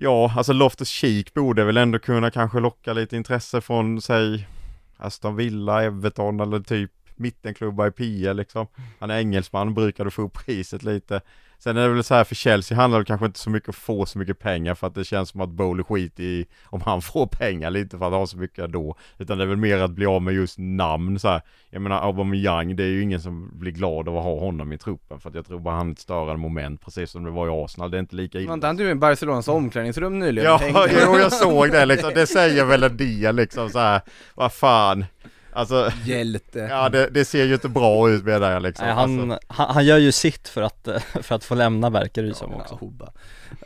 Ja, 0.00 0.32
alltså 0.36 0.52
Loftus 0.52 0.88
Cheek 0.88 1.34
borde 1.34 1.64
väl 1.64 1.76
ändå 1.76 1.98
kunna 1.98 2.30
kanske 2.30 2.60
locka 2.60 2.92
lite 2.92 3.16
intresse 3.16 3.60
från 3.60 4.00
säg 4.00 4.48
Aston 4.96 5.36
Villa, 5.36 5.82
Everton 5.82 6.40
eller 6.40 6.60
typ 6.60 6.92
mittenklubbar 7.16 7.86
i 7.86 7.90
PL 7.90 8.36
liksom. 8.36 8.66
Han 8.98 9.10
är 9.10 9.18
engelsman, 9.18 9.74
brukade 9.74 10.10
få 10.10 10.22
upp 10.22 10.32
priset 10.46 10.82
lite. 10.82 11.20
Sen 11.58 11.76
är 11.76 11.88
det 11.88 11.94
väl 11.94 12.04
så 12.04 12.14
här 12.14 12.24
för 12.24 12.34
Chelsea 12.34 12.78
handlar 12.78 12.98
det 12.98 13.04
kanske 13.04 13.26
inte 13.26 13.38
så 13.38 13.50
mycket 13.50 13.68
att 13.68 13.74
få 13.76 14.06
så 14.06 14.18
mycket 14.18 14.38
pengar 14.38 14.74
för 14.74 14.86
att 14.86 14.94
det 14.94 15.04
känns 15.04 15.28
som 15.28 15.40
att 15.40 15.48
Bowley 15.48 15.84
skit 15.84 16.20
i 16.20 16.46
om 16.64 16.80
han 16.80 17.02
får 17.12 17.26
pengar 17.26 17.70
lite 17.70 17.98
för 17.98 18.06
att 18.06 18.12
ha 18.12 18.26
så 18.26 18.38
mycket 18.38 18.72
då. 18.72 18.96
Utan 19.18 19.38
det 19.38 19.44
är 19.44 19.48
väl 19.48 19.56
mer 19.56 19.78
att 19.78 19.90
bli 19.90 20.06
av 20.06 20.22
med 20.22 20.34
just 20.34 20.58
namn 20.58 21.18
så 21.18 21.28
här. 21.28 21.42
Jag 21.70 21.82
menar 21.82 22.02
Aubameyang, 22.02 22.76
det 22.76 22.82
är 22.82 22.88
ju 22.88 23.02
ingen 23.02 23.20
som 23.20 23.50
blir 23.58 23.72
glad 23.72 24.08
av 24.08 24.16
att 24.18 24.24
ha 24.24 24.40
honom 24.40 24.72
i 24.72 24.78
truppen 24.78 25.20
för 25.20 25.28
att 25.28 25.34
jag 25.34 25.46
tror 25.46 25.60
bara 25.60 25.74
han 25.74 25.88
är 25.88 25.92
ett 25.92 25.98
störande 25.98 26.36
moment 26.36 26.84
precis 26.84 27.10
som 27.10 27.24
det 27.24 27.30
var 27.30 27.46
i 27.46 27.64
Arsenal. 27.64 27.90
Det 27.90 27.96
är 27.96 28.00
inte 28.00 28.16
lika 28.16 28.38
illa. 28.38 28.48
Var 28.48 28.54
inte 28.54 28.66
han 28.66 28.76
du 28.76 28.90
i 28.90 28.94
Barcelonas 28.94 29.48
omklädningsrum 29.48 30.18
nyligen? 30.18 30.50
Ja, 30.50 30.60
jo 31.04 31.18
jag 31.18 31.32
såg 31.32 31.70
det 31.70 31.86
liksom. 31.86 32.10
Det 32.14 32.26
säger 32.26 32.64
väl 32.64 32.82
en 32.82 32.96
del 32.96 33.36
liksom 33.36 33.70
så 33.70 33.78
här. 33.78 34.00
Vad 34.34 34.52
fan. 34.52 35.04
Alltså, 35.58 35.90
Hjälte. 36.04 36.58
ja 36.58 36.88
det, 36.88 37.08
det 37.10 37.24
ser 37.24 37.44
ju 37.44 37.54
inte 37.54 37.68
bra 37.68 38.10
ut 38.10 38.24
med 38.24 38.40
det 38.40 38.46
här 38.46 38.60
liksom. 38.60 38.86
Nej, 38.86 38.94
han, 38.94 39.30
alltså, 39.30 39.46
han, 39.48 39.74
han 39.74 39.86
gör 39.86 39.98
ju 39.98 40.12
sitt 40.12 40.48
för 40.48 40.62
att, 40.62 40.88
för 41.22 41.34
att 41.34 41.44
få 41.44 41.54
lämna 41.54 41.90
verkar 41.90 42.22
det 42.22 42.28
ju 42.28 42.34
som 42.34 42.54
också. 42.54 42.78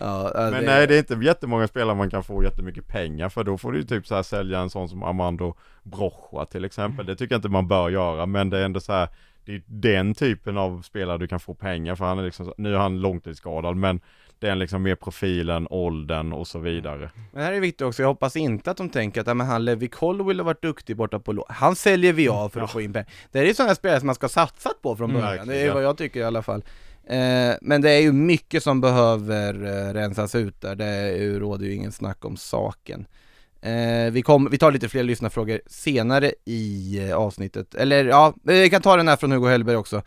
Ja, 0.00 0.32
ja, 0.34 0.50
men 0.50 0.64
nej 0.64 0.86
det 0.86 0.94
är 0.94 0.98
inte 0.98 1.14
jättemånga 1.14 1.68
spelare 1.68 1.96
man 1.96 2.10
kan 2.10 2.24
få 2.24 2.44
jättemycket 2.44 2.88
pengar 2.88 3.28
för 3.28 3.44
då 3.44 3.58
får 3.58 3.72
du 3.72 3.78
ju 3.78 3.84
typ 3.84 4.06
så 4.06 4.14
här 4.14 4.22
sälja 4.22 4.60
en 4.60 4.70
sån 4.70 4.88
som 4.88 5.02
Armando 5.02 5.54
Brocha 5.82 6.44
till 6.44 6.64
exempel. 6.64 7.06
Det 7.06 7.16
tycker 7.16 7.34
jag 7.34 7.38
inte 7.38 7.48
man 7.48 7.68
bör 7.68 7.90
göra 7.90 8.26
men 8.26 8.50
det 8.50 8.58
är 8.58 8.64
ändå 8.64 8.80
så 8.80 8.92
här 8.92 9.08
det 9.44 9.54
är 9.54 9.62
den 9.66 10.14
typen 10.14 10.58
av 10.58 10.82
spelare 10.82 11.18
du 11.18 11.26
kan 11.26 11.40
få 11.40 11.54
pengar 11.54 11.94
för 11.94 12.04
han 12.04 12.18
är 12.18 12.24
liksom, 12.24 12.52
nu 12.56 12.74
är 12.74 12.78
han 12.78 13.00
långtidsskadad 13.00 13.76
men 13.76 14.00
det 14.42 14.50
är 14.50 14.54
liksom 14.54 14.82
mer 14.82 14.94
profilen, 14.94 15.66
åldern 15.70 16.32
och 16.32 16.46
så 16.48 16.58
vidare. 16.58 17.10
Men 17.32 17.42
här 17.42 17.50
är 17.50 17.54
det 17.54 17.60
viktigt 17.60 17.86
också, 17.86 18.02
jag 18.02 18.08
hoppas 18.08 18.36
inte 18.36 18.70
att 18.70 18.76
de 18.76 18.88
tänker 18.88 19.20
att 19.20 19.26
ja, 19.26 19.34
men 19.34 19.46
han 19.46 19.64
Levi 19.64 19.88
Colwill 19.88 20.38
har 20.38 20.44
varit 20.44 20.62
duktig 20.62 20.96
borta 20.96 21.18
på 21.18 21.32
lå- 21.32 21.46
Han 21.48 21.76
säljer 21.76 22.12
vi 22.12 22.28
av 22.28 22.48
för 22.48 22.60
att 22.60 22.70
få 22.70 22.80
in 22.80 22.92
pengar. 22.92 23.08
Det 23.32 23.38
är 23.38 23.44
ju 23.44 23.54
sådana 23.54 23.74
spelare 23.74 24.00
som 24.00 24.06
man 24.06 24.14
ska 24.14 24.28
satsat 24.28 24.82
på 24.82 24.96
från 24.96 25.10
Mm, 25.10 25.22
början, 25.22 25.48
det 25.48 25.56
är 25.60 25.74
vad 25.74 25.84
jag 25.84 25.96
tycker 25.98 26.20
i 26.20 26.24
alla 26.24 26.42
fall. 26.42 26.64
Eh, 27.06 27.54
men 27.60 27.82
det 27.82 27.90
är 27.90 28.00
ju 28.00 28.12
mycket 28.12 28.62
som 28.62 28.80
behöver 28.80 29.54
eh, 29.54 29.92
rensas 29.94 30.34
ut 30.34 30.60
där, 30.60 30.74
det 30.74 31.18
råder 31.38 31.66
ju 31.66 31.74
ingen 31.74 31.92
snack 31.92 32.24
om 32.24 32.36
saken. 32.36 33.06
Eh, 33.60 34.10
vi, 34.12 34.22
kom, 34.22 34.48
vi 34.50 34.58
tar 34.58 34.72
lite 34.72 34.88
fler 34.88 35.02
lyssnarfrågor 35.02 35.60
senare 35.66 36.32
i 36.44 36.98
eh, 37.08 37.16
avsnittet, 37.16 37.74
eller 37.74 38.04
ja, 38.04 38.34
vi 38.42 38.70
kan 38.70 38.82
ta 38.82 38.96
den 38.96 39.08
här 39.08 39.16
från 39.16 39.32
Hugo 39.32 39.46
Hellberg 39.48 39.76
också. 39.76 40.02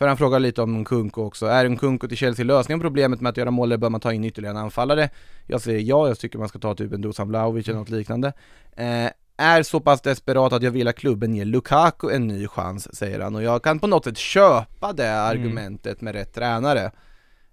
För 0.00 0.08
han 0.08 0.16
frågar 0.16 0.38
lite 0.40 0.62
om 0.62 0.80
Nkunku 0.80 1.20
också. 1.20 1.46
Är 1.46 1.68
Nkunku 1.68 2.08
till 2.08 2.16
Chelsea 2.16 2.44
lösningen 2.44 2.80
på 2.80 2.84
problemet 2.84 3.20
med 3.20 3.30
att 3.30 3.36
göra 3.36 3.50
mål 3.50 3.68
eller 3.68 3.76
bör 3.76 3.90
man 3.90 4.00
ta 4.00 4.12
in 4.12 4.24
ytterligare 4.24 4.56
en 4.56 4.62
anfallare? 4.62 5.08
Jag 5.46 5.60
säger 5.60 5.80
ja, 5.80 6.08
jag 6.08 6.18
tycker 6.18 6.38
man 6.38 6.48
ska 6.48 6.58
ta 6.58 6.74
typ 6.74 6.92
en 6.92 7.00
Dusan 7.00 7.28
Vlahovic 7.28 7.68
eller 7.68 7.78
något 7.78 7.88
liknande. 7.88 8.32
Eh, 8.76 9.10
är 9.36 9.62
så 9.62 9.80
pass 9.80 10.00
desperat 10.00 10.52
att 10.52 10.62
jag 10.62 10.70
vill 10.70 10.88
att 10.88 10.96
klubben 10.96 11.34
ger 11.34 11.44
Lukaku 11.44 12.10
en 12.10 12.26
ny 12.26 12.46
chans, 12.48 12.96
säger 12.96 13.20
han. 13.20 13.34
Och 13.34 13.42
jag 13.42 13.62
kan 13.62 13.78
på 13.78 13.86
något 13.86 14.04
sätt 14.04 14.18
köpa 14.18 14.92
det 14.92 15.12
argumentet 15.20 16.00
med 16.00 16.14
rätt 16.14 16.34
tränare. 16.34 16.90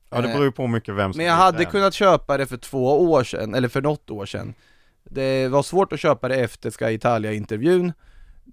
Ja 0.10 0.22
det 0.22 0.28
Eh, 0.28 0.34
beror 0.34 0.46
ju 0.46 0.52
på 0.52 0.68
mycket 0.68 0.96
vem 0.96 1.14
som 1.14 1.18
Men 1.18 1.26
jag 1.26 1.34
hade 1.34 1.58
tränare. 1.58 1.72
kunnat 1.72 1.94
köpa 1.94 2.38
det 2.38 2.46
för 2.46 2.58
två 2.58 3.12
år 3.12 3.24
sedan, 3.24 3.54
eller 3.56 3.68
för 3.68 3.82
något 3.82 4.10
år 4.10 4.26
sedan. 4.26 4.54
Det 5.04 5.48
var 5.48 5.64
svårt 5.64 5.94
att 5.94 6.00
köpa 6.00 6.28
det 6.28 6.36
efter 6.36 6.72
Sky 6.72 6.86
Italia-intervjun. 6.86 7.94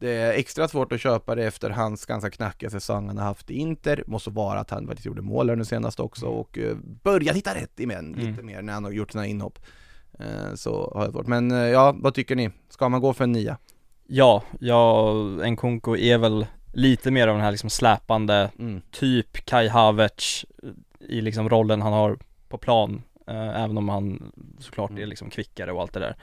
Det 0.01 0.11
är 0.11 0.33
extra 0.33 0.69
svårt 0.69 0.93
att 0.93 1.01
köpa 1.01 1.35
det 1.35 1.45
efter 1.45 1.71
hans 1.71 2.07
ganska 2.07 2.31
knackiga 2.31 2.71
säsong 2.71 3.07
han 3.07 3.19
har 3.19 3.25
haft 3.25 3.51
i 3.51 3.55
Inter. 3.55 4.05
Måste 4.07 4.31
vara 4.31 4.61
att 4.61 4.71
han 4.71 4.87
faktiskt 4.87 5.07
gjorde 5.07 5.23
mål 5.23 5.49
här 5.49 5.57
nu 5.57 5.65
senast 5.65 6.01
också 6.01 6.27
och 6.27 6.59
uh, 6.59 6.77
börjat 7.03 7.37
hitta 7.37 7.55
rätt 7.55 7.81
i 7.81 7.87
men 7.87 8.13
lite 8.13 8.43
mer 8.43 8.63
när 8.63 8.73
han 8.73 8.85
har 8.85 8.91
gjort 8.91 9.13
sina 9.13 9.27
inhopp. 9.27 9.59
Eh, 10.19 10.55
så 10.55 10.93
har 10.95 11.05
jag 11.05 11.13
svårt. 11.13 11.27
Men 11.27 11.51
eh, 11.51 11.59
ja, 11.59 11.95
vad 11.99 12.15
tycker 12.15 12.37
ni? 12.37 12.51
Ska 12.69 12.89
man 12.89 13.01
gå 13.01 13.13
för 13.13 13.25
en 13.25 13.33
nia? 13.33 13.59
Ja, 14.07 14.43
ja, 14.61 15.13
Nkunku 15.47 15.97
är 15.99 16.19
väl 16.19 16.47
lite 16.73 17.11
mer 17.11 17.29
av 17.29 17.35
den 17.35 17.45
här 17.45 17.51
liksom 17.51 17.71
släpande 17.71 18.51
Mm. 18.59 18.83
typ 18.91 19.45
Kai 19.45 19.69
Havertz 19.69 20.45
i 21.01 21.21
liksom 21.21 21.49
rollen 21.49 21.83
han 21.83 21.93
har 21.93 22.19
på 22.49 22.59
plan 22.59 23.03
eh, 23.14 23.14
Även 23.27 23.79
om 23.79 23.89
han 23.89 24.33
såklart 24.59 24.91
är 24.99 25.07
liksom 25.07 25.31
kvickare 25.31 25.73
och 25.73 25.81
allt 25.81 25.93
det 25.93 26.01
där 26.01 26.17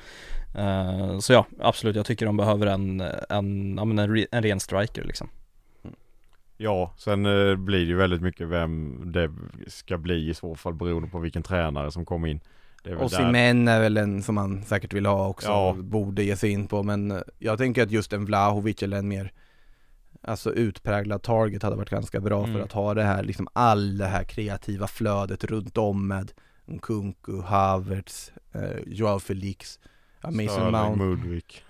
eh, 0.56 1.20
Så 1.20 1.34
ja, 1.34 1.46
absolut, 1.60 1.96
jag 1.96 2.06
tycker 2.06 2.26
de 2.26 2.38
behöver 2.38 2.68
en, 2.68 3.02
en, 3.30 3.76
ja, 3.78 3.86
men 3.86 4.00
en, 4.00 4.16
re, 4.16 4.26
en 4.32 4.44
ren 4.44 4.60
striker 4.60 5.04
liksom 5.04 5.30
Ja, 6.58 6.94
sen 6.98 7.26
eh, 7.26 7.56
blir 7.56 7.80
det 7.80 7.86
ju 7.86 7.96
väldigt 7.96 8.22
mycket 8.22 8.48
vem 8.48 9.02
det 9.12 9.32
ska 9.68 9.98
bli 9.98 10.30
i 10.30 10.34
så 10.34 10.56
fall 10.56 10.74
beroende 10.74 11.10
på 11.10 11.20
vilken 11.20 11.44
tränare 11.44 11.92
som 11.92 12.06
kommer 12.06 12.28
in. 12.28 12.40
Det 12.84 12.90
är 12.90 12.96
väl 12.96 13.04
Och 13.04 13.12
Simen 13.12 13.68
är 13.68 13.80
väl 13.82 13.98
en 13.98 14.24
som 14.24 14.36
man 14.36 14.64
säkert 14.64 14.94
vill 14.94 15.06
ha 15.06 15.28
också, 15.28 15.48
Ja. 15.50 15.76
borde 15.80 16.24
ge 16.24 16.36
sig 16.36 16.50
in 16.52 16.68
på 16.68 16.84
men 16.84 17.12
eh, 17.12 17.18
jag 17.40 17.58
tänker 17.58 17.84
att 17.84 17.92
just 17.92 18.14
en 18.14 18.26
Vlahovic 18.26 18.84
eller 18.84 18.98
en 18.98 19.08
mer 19.08 19.32
Alltså 20.24 20.54
utpräglad 20.54 21.22
target 21.24 21.64
hade 21.64 21.76
varit 21.76 21.90
ganska 21.90 22.20
bra 22.20 22.44
för 22.44 22.52
Mm. 22.52 22.64
att 22.64 22.72
ha 22.72 22.94
det 22.94 23.04
här, 23.04 23.24
liksom 23.24 23.48
all 23.54 23.98
det 23.98 24.06
här 24.06 24.24
kreativa 24.24 24.88
flödet 24.88 25.44
runt 25.44 25.78
om 25.78 26.08
med 26.08 26.32
Nkunku, 26.68 27.44
Havertz, 27.50 28.32
eh, 28.54 28.84
Joao 28.88 29.20
Felix, 29.20 29.80
ja, 30.24 30.32
Mason 30.32 30.48
Sterling, 30.50 30.72
Mount, 30.72 31.04
Mudryk. 31.04 31.64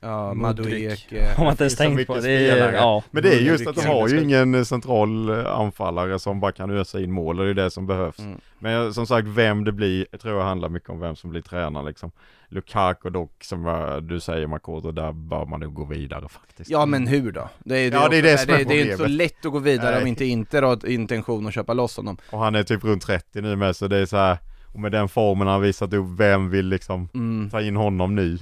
ja, 0.00 0.34
Mudryk. 0.34 0.36
Madueke 0.36 1.28
Har 1.36 1.44
man 1.44 1.50
inte 1.52 1.64
ens 1.64 1.76
tänkt 1.76 2.06
på, 2.06 2.14
det 2.16 2.30
är, 2.30 2.72
ja 2.72 3.02
Men 3.10 3.22
det 3.22 3.34
är 3.34 3.40
just 3.40 3.66
att 3.66 3.76
de 3.76 3.86
har 3.86 4.08
ju 4.08 4.22
ingen 4.22 4.54
eh, 4.54 4.62
central 4.62 5.28
eh, 5.28 5.46
anfallare 5.58 6.18
som 6.18 6.40
bara 6.40 6.52
kan 6.52 6.70
ösa 6.70 7.00
in 7.00 7.12
mål 7.12 7.38
och 7.38 7.44
det 7.44 7.50
är 7.50 7.54
det 7.54 7.70
som 7.70 7.86
behövs. 7.86 8.18
Mm. 8.18 8.40
Men 8.58 8.72
jag- 8.72 8.94
som 8.94 9.06
sagt, 9.06 9.28
vem 9.28 9.64
det 9.64 9.72
blir, 9.72 10.06
jag 10.10 10.20
tror 10.20 10.38
jag 10.38 10.44
handlar 10.44 10.68
mycket 10.68 10.88
om 10.90 11.00
vem 11.00 11.16
som 11.16 11.30
blir 11.30 11.42
tränare 11.42 11.86
liksom. 11.86 12.10
Lukaku 12.48 13.10
dock, 13.10 13.44
som 13.44 13.66
eh, 13.66 13.96
du 13.96 14.20
säger 14.20 14.46
Makoto, 14.46 14.92
där 14.92 15.12
bör 15.12 15.46
man 15.46 15.60
nog 15.60 15.74
gå 15.74 15.84
vidare 15.84 16.28
faktiskt. 16.28 16.70
Ja 16.70 16.86
men 16.86 17.06
hur 17.06 17.32
då? 17.32 17.48
Det 17.64 17.78
är, 17.78 17.92
Ja, 17.92 18.08
det 18.08 18.16
är 18.16 18.22
det 18.22 18.38
som 18.38 18.54
är 18.54 18.58
det, 18.58 18.64
det 18.64 18.74
är 18.80 18.84
inte 18.84 18.96
så 18.96 19.06
lätt 19.06 19.46
att 19.46 19.52
gå 19.52 19.58
vidare 19.58 19.90
Nej. 19.90 20.00
om 20.02 20.06
inte 20.06 20.24
Inter 20.24 20.62
har 20.62 20.86
intention 20.88 21.46
att 21.46 21.54
köpa 21.54 21.74
loss 21.74 21.96
honom 21.96 22.16
Och 22.30 22.38
han 22.38 22.54
är 22.54 22.62
typ 22.62 22.84
runt 22.84 23.02
30 23.02 23.40
nu 23.40 23.56
med 23.56 23.76
så 23.76 23.88
det 23.88 23.96
är 23.98 24.06
så 24.06 24.16
här, 24.16 24.38
och 24.76 24.82
med 24.82 24.92
den 24.92 25.08
formen 25.08 25.48
han 25.48 25.60
visat 25.60 25.92
upp, 25.92 26.06
vem 26.18 26.50
vill 26.50 26.66
liksom 26.66 27.08
mm. 27.14 27.50
ta 27.50 27.60
in 27.60 27.76
honom 27.76 28.14
nu? 28.14 28.38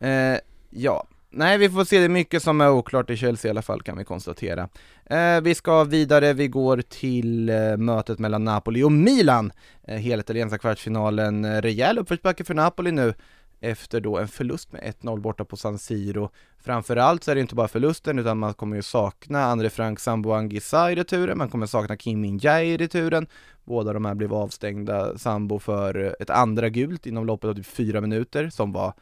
Eh, 0.00 0.38
ja, 0.70 1.06
nej 1.30 1.58
vi 1.58 1.70
får 1.70 1.84
se, 1.84 1.98
det 1.98 2.04
är 2.04 2.08
mycket 2.08 2.42
som 2.42 2.60
är 2.60 2.70
oklart 2.70 3.10
i 3.10 3.16
Chelsea 3.16 3.48
i 3.48 3.50
alla 3.50 3.62
fall 3.62 3.82
kan 3.82 3.98
vi 3.98 4.04
konstatera. 4.04 4.68
Eh, 5.04 5.40
vi 5.40 5.54
ska 5.54 5.84
vidare, 5.84 6.32
vi 6.32 6.48
går 6.48 6.82
till 6.88 7.48
eh, 7.48 7.76
mötet 7.76 8.18
mellan 8.18 8.44
Napoli 8.44 8.82
och 8.82 8.92
Milan. 8.92 9.52
Eh, 9.88 9.96
hela 9.96 10.20
italienska 10.20 10.58
kvartsfinalen, 10.58 11.44
eh, 11.44 11.62
rejäl 11.62 11.98
uppförsbacke 11.98 12.44
för 12.44 12.54
Napoli 12.54 12.92
nu 12.92 13.14
efter 13.60 14.00
då 14.00 14.18
en 14.18 14.28
förlust 14.28 14.72
med 14.72 14.82
1-0 14.82 15.20
borta 15.20 15.44
på 15.44 15.56
San 15.56 15.78
Siro. 15.78 16.30
Framförallt 16.58 17.24
så 17.24 17.30
är 17.30 17.34
det 17.34 17.40
inte 17.40 17.54
bara 17.54 17.68
förlusten 17.68 18.18
utan 18.18 18.38
man 18.38 18.54
kommer 18.54 18.76
ju 18.76 18.82
sakna 18.82 19.44
André 19.44 19.70
Frank 19.70 20.00
Sambo 20.00 20.42
Gissa 20.42 20.92
i 20.92 20.94
returen, 20.94 21.38
man 21.38 21.48
kommer 21.48 21.66
sakna 21.66 21.96
Kim 21.96 22.20
Min-Jae 22.20 22.64
i 22.64 22.76
returen. 22.76 23.26
Båda 23.66 23.92
de 23.92 24.04
här 24.04 24.14
blev 24.14 24.34
avstängda, 24.34 25.18
Sambo 25.18 25.58
för 25.58 26.16
ett 26.20 26.30
andra 26.30 26.68
gult 26.68 27.06
inom 27.06 27.26
loppet 27.26 27.50
av 27.50 27.54
typ 27.54 27.66
fyra 27.66 28.00
minuter 28.00 28.50
som 28.50 28.72
var 28.72 28.92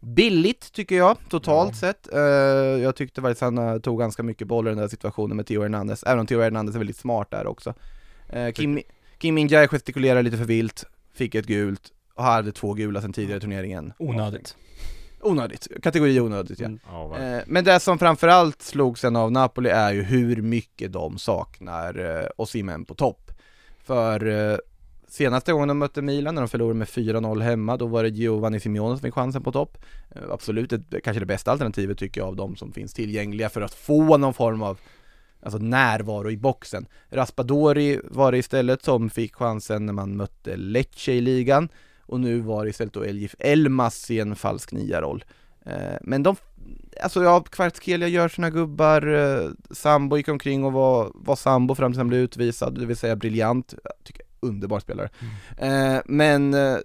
billigt 0.00 0.72
tycker 0.72 0.96
jag, 0.96 1.16
totalt 1.28 1.76
sett. 1.76 2.12
Eh, 2.12 2.20
jag 2.82 2.96
tyckte 2.96 3.20
faktiskt 3.20 3.40
han 3.40 3.58
eh, 3.58 3.78
tog 3.78 3.98
ganska 3.98 4.22
mycket 4.22 4.46
bollar 4.46 4.70
i 4.70 4.74
den 4.74 4.80
där 4.80 4.88
situationen 4.88 5.36
med 5.36 5.46
Theo 5.46 5.62
Hernandez, 5.62 6.02
även 6.02 6.18
om 6.18 6.26
Theo 6.26 6.40
Hernandez 6.40 6.74
är 6.74 6.78
väldigt 6.78 6.96
smart 6.96 7.30
där 7.30 7.46
också. 7.46 7.74
Uh, 8.36 8.50
Kim, 8.52 8.80
Kim 9.18 9.34
Min-Jae 9.34 9.68
gestikulerar 9.68 10.22
lite 10.22 10.36
för 10.36 10.44
vilt, 10.44 10.84
fick 11.12 11.34
ett 11.34 11.46
gult, 11.46 11.92
och 12.14 12.24
hade 12.24 12.52
två 12.52 12.74
gula 12.74 13.00
sen 13.00 13.12
tidigare 13.12 13.38
i 13.38 13.40
turneringen. 13.40 13.92
onödigt 13.98 14.56
Onödigt, 15.20 15.68
kategori 15.82 16.20
onödigt 16.20 16.60
ja. 16.60 16.66
Mm. 16.66 16.78
Ja, 16.92 17.06
verkligen. 17.06 17.34
Eh, 17.34 17.42
Men 17.46 17.64
det 17.64 17.80
som 17.80 17.98
framförallt 17.98 18.62
slog 18.62 18.98
sen 18.98 19.16
av 19.16 19.32
Napoli 19.32 19.68
är 19.68 19.92
ju 19.92 20.02
hur 20.02 20.42
mycket 20.42 20.92
de 20.92 21.18
saknar 21.18 22.20
eh, 22.20 22.28
Osimhen 22.36 22.84
på 22.84 22.94
topp. 22.94 23.27
För 23.88 24.26
eh, 24.26 24.58
senaste 25.06 25.52
gången 25.52 25.68
de 25.68 25.78
mötte 25.78 26.02
Milan 26.02 26.34
när 26.34 26.42
de 26.42 26.48
förlorade 26.48 26.78
med 26.78 26.88
4-0 26.88 27.40
hemma, 27.40 27.76
då 27.76 27.86
var 27.86 28.02
det 28.02 28.08
Giovanni 28.08 28.60
Simeone 28.60 28.96
som 28.96 29.02
fick 29.02 29.14
chansen 29.14 29.42
på 29.42 29.52
topp. 29.52 29.78
Eh, 30.10 30.22
absolut, 30.30 30.70
det, 30.70 31.00
kanske 31.00 31.20
det 31.20 31.26
bästa 31.26 31.50
alternativet 31.50 31.98
tycker 31.98 32.20
jag 32.20 32.28
av 32.28 32.36
de 32.36 32.56
som 32.56 32.72
finns 32.72 32.94
tillgängliga 32.94 33.48
för 33.48 33.60
att 33.60 33.74
få 33.74 34.16
någon 34.16 34.34
form 34.34 34.62
av 34.62 34.78
alltså 35.42 35.58
närvaro 35.58 36.30
i 36.30 36.36
boxen. 36.36 36.86
Raspadori 37.10 38.00
var 38.04 38.32
det 38.32 38.38
istället 38.38 38.84
som 38.84 39.10
fick 39.10 39.34
chansen 39.34 39.86
när 39.86 39.92
man 39.92 40.16
mötte 40.16 40.56
Lecce 40.56 41.12
i 41.12 41.20
ligan 41.20 41.68
och 42.00 42.20
nu 42.20 42.40
var 42.40 42.64
det 42.64 42.70
istället 42.70 42.94
då 42.94 43.02
Elgif 43.02 43.34
Elmas 43.38 44.10
i 44.10 44.20
en 44.20 44.36
falsk 44.36 44.72
nia-roll. 44.72 45.24
Eh, 45.64 45.96
men 46.02 46.22
de, 46.22 46.36
alltså 47.02 47.22
ja, 47.24 47.40
Kvartskelia 47.40 48.08
gör 48.08 48.28
sina 48.28 48.50
gubbar, 48.50 49.06
eh, 49.14 49.50
Sambo 49.70 50.16
gick 50.16 50.28
omkring 50.28 50.64
och 50.64 50.72
var, 50.72 51.12
var 51.14 51.36
Sambo 51.36 51.74
fram 51.74 51.92
tills 51.92 51.98
han 51.98 52.08
blev 52.08 52.20
utvisad, 52.20 52.78
det 52.80 52.86
vill 52.86 52.96
säga 52.96 53.16
briljant, 53.16 53.74
jag 53.84 53.92
tycker 54.04 54.22
underbar 54.40 54.80
spelare. 54.80 55.08
Eh, 55.58 56.00
men, 56.06 56.54
eh, 56.54 56.76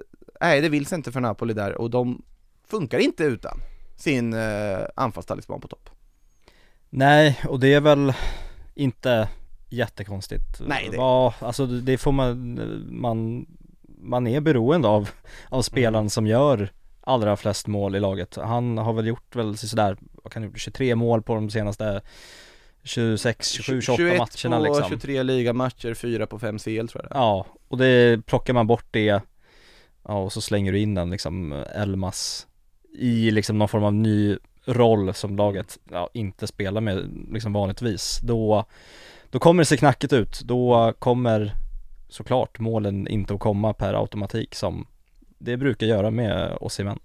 nej 0.41 0.61
det 0.61 0.69
vill 0.69 0.85
sig 0.85 0.95
inte 0.95 1.11
för 1.11 1.19
Napoli 1.19 1.53
där 1.53 1.77
och 1.81 1.89
de 1.89 2.21
funkar 2.67 2.99
inte 2.99 3.23
utan 3.23 3.57
sin 3.95 4.33
eh, 4.33 4.79
anfallstalisman 4.95 5.61
på 5.61 5.67
topp. 5.67 5.89
Nej, 6.89 7.39
och 7.47 7.59
det 7.59 7.73
är 7.73 7.81
väl 7.81 8.13
inte 8.75 9.27
jättekonstigt. 9.69 10.61
Nej, 10.67 10.87
det- 10.91 10.97
Vad, 10.97 11.33
alltså 11.39 11.65
det 11.65 11.97
får 11.97 12.11
man, 12.11 12.59
man, 12.89 13.45
man 14.01 14.27
är 14.27 14.41
beroende 14.41 14.87
av, 14.87 15.09
av 15.49 15.61
spelaren 15.61 15.95
Mm. 16.03 16.09
som 16.09 16.27
gör 16.27 16.71
allra 17.03 17.37
flest 17.37 17.67
mål 17.67 17.95
i 17.95 17.99
laget. 17.99 18.35
Han 18.35 18.77
har 18.77 18.93
väl 18.93 19.07
gjort 19.07 19.35
väl 19.35 19.57
sådär, 19.57 19.97
vad 20.23 20.33
kan 20.33 20.41
det 20.41 20.47
gjort, 20.47 20.59
23 20.59 20.95
mål 20.95 21.21
på 21.21 21.35
de 21.35 21.49
senaste 21.49 22.01
26, 22.83 23.49
27, 23.51 23.81
28 23.81 23.97
21 23.97 24.17
matcherna 24.17 24.57
på 24.57 24.63
liksom. 24.63 24.89
23 24.89 25.23
ligamatcher, 25.23 25.93
4 25.93 26.27
på 26.27 26.39
5 26.39 26.59
CL 26.59 26.87
tror 26.87 27.03
jag 27.03 27.03
det 27.03 27.15
är. 27.15 27.19
Ja, 27.19 27.45
och 27.67 27.77
det 27.77 28.25
plockar 28.25 28.53
man 28.53 28.67
bort 28.67 28.85
det 28.91 29.21
Ja, 30.07 30.17
och 30.17 30.33
så 30.33 30.41
slänger 30.41 30.71
du 30.71 30.79
in 30.79 30.93
den 30.93 31.09
liksom 31.09 31.63
Elmas 31.75 32.47
i 32.93 33.31
liksom 33.31 33.57
någon 33.57 33.67
form 33.67 33.83
av 33.83 33.93
ny 33.93 34.37
roll 34.65 35.13
som 35.13 35.35
laget 35.35 35.79
ja, 35.91 36.09
inte 36.13 36.47
spelar 36.47 36.81
med 36.81 37.25
liksom 37.31 37.53
vanligtvis. 37.53 38.19
Då, 38.23 38.65
då 39.29 39.39
kommer 39.39 39.61
det 39.61 39.65
se 39.65 39.77
knackigt 39.77 40.13
ut. 40.13 40.41
Då 40.43 40.93
kommer 40.99 41.55
såklart 42.09 42.59
målen 42.59 43.07
inte 43.07 43.33
att 43.33 43.39
komma 43.39 43.73
per 43.73 43.93
automatik 43.93 44.55
som 44.55 44.87
det 45.43 45.57
brukar 45.57 45.85
göra 45.87 46.09
med 46.11 46.57
Osimhen. 46.61 46.99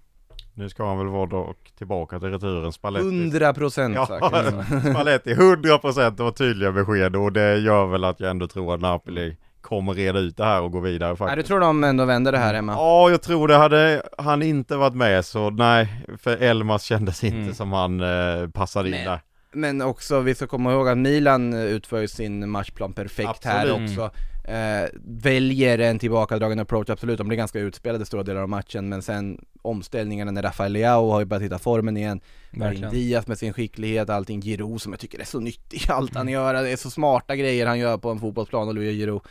Nu 0.53 0.69
ska 0.69 0.87
han 0.87 0.97
väl 0.97 1.07
vara 1.07 1.25
dock 1.25 1.57
tillbaka 1.77 2.19
till 2.19 2.29
returen 2.31 2.71
Spalletti 2.71 3.05
100 3.05 3.53
procent 3.53 3.95
Ja. 3.95 4.05
Spalletti 4.91 5.33
100% 5.33 6.09
det 6.17 6.23
var 6.23 6.31
tydliga 6.31 6.71
besked 6.71 7.15
och 7.15 7.31
det 7.33 7.57
gör 7.57 7.85
väl 7.85 8.03
att 8.03 8.19
jag 8.19 8.29
ändå 8.29 8.47
tror 8.47 8.73
att 8.73 8.81
Napoli 8.81 9.37
kommer 9.61 9.93
reda 9.93 10.19
ut 10.19 10.37
det 10.37 10.43
här 10.45 10.61
och 10.61 10.71
gå 10.71 10.79
vidare 10.79 11.09
Nej, 11.09 11.17
faktiskt 11.17 11.37
du 11.37 11.43
tror 11.43 11.59
de 11.59 11.83
ändå 11.83 12.05
vänder 12.05 12.31
det 12.31 12.37
här 12.37 12.53
hemma? 12.53 12.73
Ja, 12.73 13.09
jag 13.09 13.21
tror 13.21 13.47
det. 13.47 13.55
Hade 13.55 14.01
han 14.17 14.43
inte 14.43 14.75
varit 14.75 14.95
med 14.95 15.25
så 15.25 15.49
nej, 15.49 16.03
för 16.17 16.37
Elmas 16.37 16.83
kändes 16.83 17.23
inte 17.23 17.37
Mm. 17.37 17.53
som 17.53 17.71
han 17.73 17.99
eh, 18.01 18.49
passade 18.53 18.89
in 18.89 18.95
Nej. 18.95 19.05
där. 19.05 19.19
Men 19.53 19.81
också, 19.81 20.19
vi 20.19 20.35
ska 20.35 20.47
komma 20.47 20.71
ihåg 20.73 20.87
att 20.89 20.97
Milan 20.97 21.53
utför 21.53 21.99
ju 22.01 22.07
sin 22.07 22.49
matchplan 22.49 22.93
perfekt 22.93 23.45
här 23.45 23.67
Absolut. 23.67 23.89
också 23.91 24.11
eh, 24.49 24.89
Väljer 25.03 25.79
en 25.79 25.99
tillbakadragen 25.99 26.59
approach, 26.59 26.89
absolut, 26.89 27.17
de 27.17 27.27
blir 27.27 27.37
ganska 27.37 27.59
utspelade 27.59 28.05
stora 28.05 28.23
delar 28.23 28.41
av 28.41 28.49
matchen 28.49 28.89
Men 28.89 29.01
sen 29.01 29.45
omställningarna 29.61 30.31
när 30.31 30.41
Rafael 30.41 30.71
Leao 30.71 31.11
har 31.11 31.19
ju 31.19 31.25
börjat 31.25 31.43
hitta 31.43 31.59
formen 31.59 31.97
igen. 31.97 32.21
Verkligen. 32.51 32.91
Diaz 32.91 33.27
med 33.27 33.37
sin 33.37 33.53
skicklighet, 33.53 34.09
allting 34.09 34.41
Giroud 34.41 34.81
som 34.81 34.91
jag 34.93 34.99
tycker 34.99 35.19
är 35.19 35.25
så 35.25 35.39
nyttig 35.39 35.81
allt 35.89 36.15
han 36.15 36.27
gör, 36.27 36.53
det 36.53 36.69
är 36.69 36.77
så 36.77 36.89
smarta 36.89 37.35
grejer 37.35 37.65
han 37.65 37.79
gör 37.79 37.97
på 37.97 38.09
en 38.09 38.19
fotbollsplan, 38.19 38.67
och 38.67 38.75
Louis 38.75 38.97
Giroud. 38.97 39.21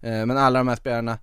Eh, 0.00 0.26
Men 0.26 0.36
alla 0.36 0.58
de 0.58 0.68
här 0.68 0.76
spelarna 0.76 1.18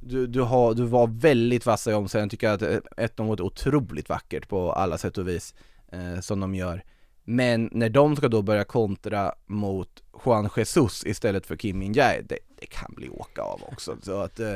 du, 0.00 0.26
du, 0.26 0.40
har, 0.40 0.74
du 0.74 0.84
var 0.84 1.06
väldigt 1.06 1.66
vassa 1.66 1.90
i 1.90 1.94
omställningen, 1.94 2.30
tycker 2.30 2.46
jag 2.46 2.54
att 2.54 2.62
eh, 2.62 3.04
ett 3.04 3.16
de 3.16 3.26
var 3.26 3.40
otroligt 3.40 4.08
vackert 4.08 4.48
på 4.48 4.72
alla 4.72 4.98
sätt 4.98 5.18
och 5.18 5.28
vis 5.28 5.54
eh, 5.92 6.20
som 6.20 6.40
de 6.40 6.54
gör. 6.54 6.84
Men 7.24 7.70
när 7.72 7.88
de 7.88 8.16
ska 8.16 8.28
då 8.28 8.42
börja 8.42 8.64
kontra 8.64 9.34
mot 9.46 10.02
Juan 10.24 10.48
Jesus 10.56 11.06
istället 11.06 11.46
för 11.46 11.56
Kim 11.56 11.78
Min 11.78 11.92
det, 11.92 12.38
det 12.60 12.66
kan 12.66 12.94
bli 12.96 13.08
åka 13.08 13.42
av 13.42 13.60
också. 13.72 13.96
Så 14.02 14.20
att 14.20 14.40
eh, 14.40 14.52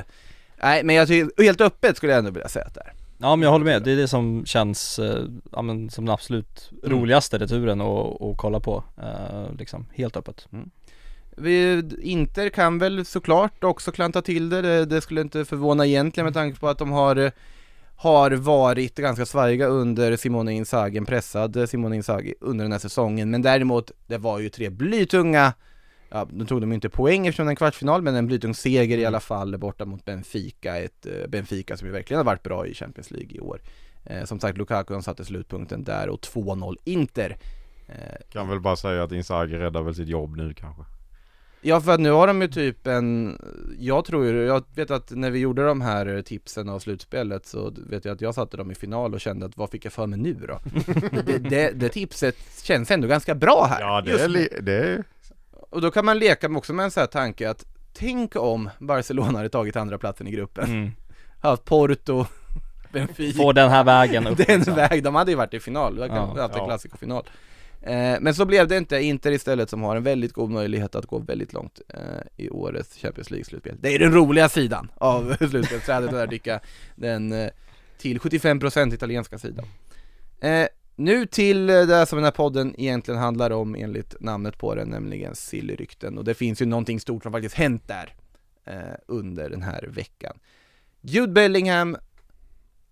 Nej 0.63 0.85
men 0.85 0.97
jag 0.97 1.09
tycker, 1.09 1.43
helt 1.43 1.61
öppet 1.61 1.97
skulle 1.97 2.13
jag 2.13 2.19
ändå 2.19 2.31
vilja 2.31 2.49
säga 2.49 2.65
att 2.65 2.75
det 2.75 2.81
är. 2.81 2.93
Ja 3.19 3.37
men 3.37 3.43
jag 3.43 3.51
håller 3.51 3.65
med, 3.65 3.83
det 3.83 3.93
är 3.93 3.97
det 3.97 4.09
som 4.09 4.47
känns, 4.47 4.99
eh, 4.99 5.25
ja 5.53 5.63
men 5.63 5.91
som 5.91 6.05
den 6.05 6.13
absolut 6.15 6.71
Mm. 6.85 6.99
roligaste 6.99 7.39
returen 7.39 7.81
att 7.81 8.23
att 8.23 8.37
kolla 8.37 8.61
på, 8.61 8.85
eh, 9.03 9.57
liksom. 9.59 9.87
Helt 9.95 10.17
öppet. 10.17 10.49
Vi, 11.37 11.83
Inter 12.03 12.49
kan 12.49 12.79
väl 12.79 13.05
såklart 13.05 13.65
också 13.65 13.93
klanta 13.93 14.23
till 14.23 14.49
det, 14.49 14.63
det, 14.63 14.85
det 14.85 15.01
skulle 15.01 15.21
inte 15.21 15.45
förvåna 15.45 15.87
egentligen 15.87 16.25
med 16.25 16.35
tanke 16.35 16.61
på 16.61 16.69
att 16.69 16.79
de 16.79 16.93
har 16.93 17.33
har 17.97 18.31
varit 18.31 18.97
ganska 18.97 19.27
svajiga 19.27 19.67
under 19.67 20.17
Simone 20.17 20.53
Inzaghi, 20.53 21.01
pressad 21.01 21.69
Simone 21.69 21.97
Inzaghi 21.97 22.35
under 22.41 22.65
den 22.65 22.73
här 22.73 22.79
säsongen. 22.79 23.31
Men 23.31 23.43
däremot 23.43 23.91
det 24.07 24.19
var 24.19 24.39
ju 24.39 24.49
tre 24.49 24.71
blytunga 24.71 25.53
Ja, 26.15 26.29
nu 26.33 26.45
tog 26.47 26.61
de 26.61 26.73
inte 26.73 26.89
poäng 26.89 27.27
eftersom 27.27 27.47
det 27.47 27.49
är 27.49 27.53
en 27.53 27.57
kvartsfinal 27.57 28.03
men 28.03 28.15
en 28.15 28.27
blytung 28.27 28.55
seger 28.55 28.99
i 28.99 29.05
alla 29.07 29.21
fall 29.21 29.59
borta 29.59 29.85
mot 29.85 30.05
Benfica, 30.05 30.77
ett 30.79 31.07
eh, 31.07 31.29
Benfica 31.29 31.77
som 31.77 31.87
ju 31.87 31.93
verkligen 31.93 32.19
har 32.19 32.25
varit 32.25 32.43
bra 32.43 32.67
i 32.67 32.75
Champions 32.75 33.11
League 33.11 33.31
i 33.37 33.41
år. 33.41 33.61
Eh, 34.05 34.25
Som 34.25 34.41
sagt 34.41 34.59
Lukaku 34.59 35.03
satte 35.03 35.25
slutpunkten 35.25 35.85
där 35.85 36.09
och 36.09 36.21
2-0 36.21 36.77
Inter. 36.85 37.37
Eh, 37.89 37.95
Kan 38.33 38.49
väl 38.49 38.61
bara 38.61 38.77
säga 38.77 39.03
att 39.03 39.13
Inzaghi 39.13 39.57
räddar 39.57 39.83
väl 39.83 39.95
sitt 39.95 40.09
jobb 40.09 40.37
nu 40.37 40.55
kanske. 40.55 40.83
Ja 41.67 41.81
för 41.81 41.93
att 41.93 42.01
nu 42.01 42.11
har 42.11 42.27
de 42.27 42.43
ju 42.43 42.49
typ 42.49 42.87
en, 42.87 43.39
jag 43.79 44.05
tror 44.05 44.25
ju, 44.27 44.45
jag 44.45 44.65
vet 44.75 44.91
att 44.91 45.11
när 45.11 45.31
vi 45.31 45.39
gjorde 45.39 45.67
de 45.67 45.81
här 45.81 46.23
tipsen 46.23 46.69
av 46.69 46.79
slutspelet 46.79 47.47
så 47.47 47.73
vet 47.91 48.05
jag 48.05 48.15
att 48.15 48.21
jag 48.21 48.35
satte 48.35 48.57
dem 48.57 48.71
i 48.71 48.75
final 48.75 49.15
och 49.15 49.21
kände 49.21 49.47
att 49.47 49.57
vad 49.57 49.71
fick 49.71 49.85
jag 49.85 49.93
för 49.93 50.07
mig 50.07 50.19
nu 50.19 50.35
då? 50.35 50.59
det, 51.27 51.39
det, 51.39 51.71
det 51.71 51.89
tipset 51.89 52.37
känns 52.63 52.91
ändå 52.91 53.09
ganska 53.09 53.35
bra 53.35 53.67
här. 53.71 53.81
Ja 53.81 54.01
det 54.01 54.21
är, 54.21 54.29
li- 54.29 54.59
det 54.63 54.73
är 54.73 55.05
Och 55.75 55.81
då 55.81 55.91
kan 55.91 56.05
man 56.05 56.19
leka 56.19 56.49
med 56.49 56.59
också 56.59 56.73
med 56.73 56.85
en 56.85 56.91
sån 56.91 57.01
här 57.01 57.07
tanke 57.07 57.51
att 57.51 57.67
Tänk 57.93 58.37
om 58.37 58.71
Barcelona 58.79 59.39
hade 59.39 59.49
tagit 59.49 59.77
andra 59.77 59.99
platsen 59.99 60.27
i 60.27 60.31
gruppen 60.31 60.65
Mm. 60.65 60.91
Haft 61.41 61.65
Porto, 61.65 62.27
Benfica 62.93 63.37
Få 63.37 63.53
den 63.53 63.71
här 63.71 63.85
vägen 63.85 64.27
upp 64.27 64.37
Den 64.47 64.57
liksom. 64.57 64.75
väg, 64.75 65.03
de 65.03 65.15
hade 65.15 65.31
ju 65.31 65.37
varit 65.37 65.55
i 65.55 65.61
final, 65.61 65.97
de 65.97 66.03
hade 66.03 66.15
Ja, 66.15 66.43
haft 66.43 66.55
en 66.55 66.61
ja. 66.61 66.67
klassikerfinal 66.67 67.25
eh, 67.83 68.17
Men 68.21 68.35
så 68.35 68.45
blev 68.45 68.69
det 68.69 68.77
inte, 68.77 69.01
Inter 69.01 69.33
istället 69.33 69.71
som 69.71 69.83
har 69.83 69.97
en 69.97 70.03
väldigt 70.03 70.33
god 70.33 70.51
möjlighet 70.51 70.95
att 70.95 71.07
gå 71.07 71.19
väldigt 71.19 71.53
långt 71.53 71.81
eh, 71.89 72.01
i 72.37 72.51
årets 72.51 72.97
Champions 72.99 73.31
League-slutspel 73.31 73.77
Det 73.81 73.95
är 73.95 73.99
den 73.99 74.13
roliga 74.13 74.49
sidan 74.49 74.89
av 74.95 75.37
slutspelsträdet, 75.37 76.11
där 76.11 76.27
tycka 76.27 76.61
den 76.95 77.33
eh, 77.33 77.51
till 77.99 78.19
75% 78.19 78.95
italienska 78.95 79.39
sidan 79.39 79.67
eh, 80.41 80.67
nu 80.97 81.27
till 81.27 81.71
eh, 81.71 81.83
det 81.83 82.07
som 82.07 82.17
den 82.17 82.25
här 82.25 82.31
podden 82.33 82.75
egentligen 82.81 83.21
handlar 83.21 83.51
om 83.51 83.75
enligt 83.75 84.21
namnet 84.21 84.59
på 84.59 84.75
den, 84.75 84.89
nämligen 84.89 85.35
Sillyrykten 85.35 86.19
och 86.19 86.25
det 86.25 86.35
finns 86.35 86.63
ju 86.63 86.67
någonting 86.67 87.01
stort 87.01 87.23
som 87.23 87.33
faktiskt 87.33 87.55
hänt 87.55 87.89
där 87.89 88.15
eh, 88.65 88.95
under 89.07 89.51
den 89.51 89.63
här 89.63 89.83
veckan. 89.83 90.39
Jude 91.01 91.33
Bellingham 91.33 91.97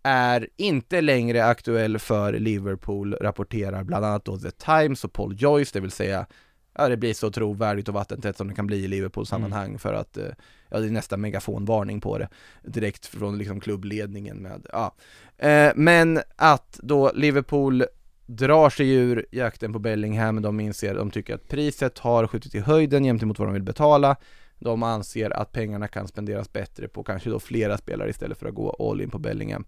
är 0.03 0.49
inte 0.57 1.01
längre 1.01 1.45
aktuell 1.45 1.99
för 1.99 2.33
Liverpool, 2.33 3.15
rapporterar 3.15 3.85
bland 3.85 4.05
annat 4.05 4.25
då 4.25 4.39
The 4.39 4.51
Times 4.51 5.05
och 5.05 5.13
Paul 5.13 5.35
Joyce, 5.39 5.71
det 5.73 5.81
vill 5.81 5.91
säga 5.91 6.27
Ja 6.75 6.89
det 6.89 6.97
blir 6.97 7.15
så 7.15 7.31
trovärdigt 7.31 7.89
och 7.89 7.95
vattentätt 7.95 8.37
som 8.37 8.49
det 8.49 8.55
kan 8.55 8.67
bli 8.67 8.85
i 8.85 8.89
Liverpools 8.89 9.29
sammanhang 9.29 9.79
för 9.79 9.95
att 9.95 10.17
eh, 10.17 10.25
Ja 10.73 10.81
det 10.81 10.87
är 10.87 10.91
nästan 10.91 11.21
megafonvarning 11.21 12.01
på 12.01 12.19
det. 12.19 12.29
Direkt 12.63 13.07
från 13.07 13.39
liksom 13.39 13.61
klubbledningen 13.61 14.37
med, 14.37 14.67
ja. 14.73 14.95
Eh, 15.39 15.73
Men 15.77 16.21
att 16.37 16.81
då 16.83 17.13
Liverpool 17.15 17.85
drar 18.27 18.71
sig 18.71 18.91
ur 18.95 19.27
jakten 19.31 19.73
på 19.73 19.79
Bellingham, 19.79 20.43
de 20.43 20.61
inser, 20.61 20.95
de 20.95 21.11
tycker 21.11 21.35
att 21.35 21.49
priset 21.49 21.99
har 21.99 22.27
skjutit 22.27 22.55
i 22.55 22.61
höjden 22.61 23.05
gentemot 23.05 23.39
vad 23.39 23.49
de 23.49 23.53
vill 23.53 23.63
betala. 23.63 24.17
De 24.59 24.83
anser 24.83 25.31
att 25.31 25.53
pengarna 25.53 25.89
kan 25.89 26.09
spenderas 26.09 26.53
bättre 26.53 26.89
på 26.89 27.03
kanske 27.03 27.31
då 27.31 27.41
flera 27.41 27.79
spelare 27.79 28.11
istället 28.11 28.39
för 28.39 28.49
att 28.49 28.55
gå 28.55 28.91
all 28.91 29.01
in 29.01 29.11
på 29.11 29.19
Bellingham. 29.19 29.65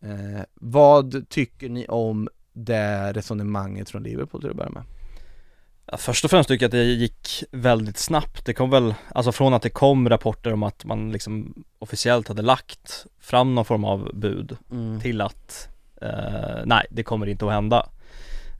Eh, 0.00 0.42
vad 0.54 1.28
tycker 1.28 1.68
ni 1.68 1.86
om 1.88 2.28
det 2.52 3.12
resonemanget 3.12 3.90
från 3.90 4.02
Liverpool 4.02 4.40
till 4.40 4.50
att 4.50 4.56
börja 4.56 4.70
med? 4.70 4.82
Ja, 5.86 5.96
Först 5.96 6.24
och 6.24 6.30
främst 6.30 6.48
tycker 6.48 6.64
jag 6.64 6.68
att 6.68 6.72
det 6.72 6.84
gick 6.84 7.44
väldigt 7.50 7.98
snabbt. 7.98 8.44
Det 8.44 8.54
kom 8.54 8.70
väl, 8.70 8.94
alltså 9.14 9.32
från 9.32 9.54
att 9.54 9.62
det 9.62 9.70
kom 9.70 10.08
rapporter 10.08 10.52
om 10.52 10.62
att 10.62 10.84
man 10.84 11.12
liksom 11.12 11.64
officiellt 11.78 12.28
hade 12.28 12.42
lagt 12.42 13.06
fram 13.20 13.54
någon 13.54 13.64
form 13.64 13.84
av 13.84 14.10
bud 14.14 14.56
till 15.02 15.20
att 15.20 15.68
eh, 16.02 16.60
nej, 16.64 16.86
det 16.90 17.02
kommer 17.02 17.26
inte 17.26 17.46
att 17.46 17.52
hända. 17.52 17.88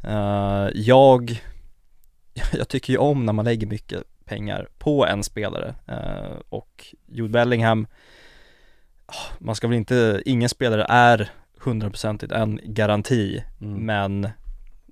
Eh, 0.04 0.68
jag, 0.74 1.42
jag 2.52 2.68
tycker 2.68 2.92
ju 2.92 2.98
om 2.98 3.26
när 3.26 3.32
man 3.32 3.44
lägger 3.44 3.66
mycket 3.66 4.02
pengar 4.24 4.68
på 4.78 5.06
en 5.06 5.22
spelare 5.24 5.74
eh, 5.86 6.38
och 6.48 6.86
Jude 7.06 7.28
Bellingham, 7.28 7.86
ah, 9.06 9.14
man 9.38 9.54
ska 9.54 9.68
väl 9.68 9.76
inte, 9.76 10.22
ingen 10.24 10.48
spelare 10.48 10.86
är 10.88 11.30
hundraprocentigt 11.58 12.32
en 12.32 12.60
garanti, 12.64 13.44
Mm. 13.60 13.86
men 13.86 14.28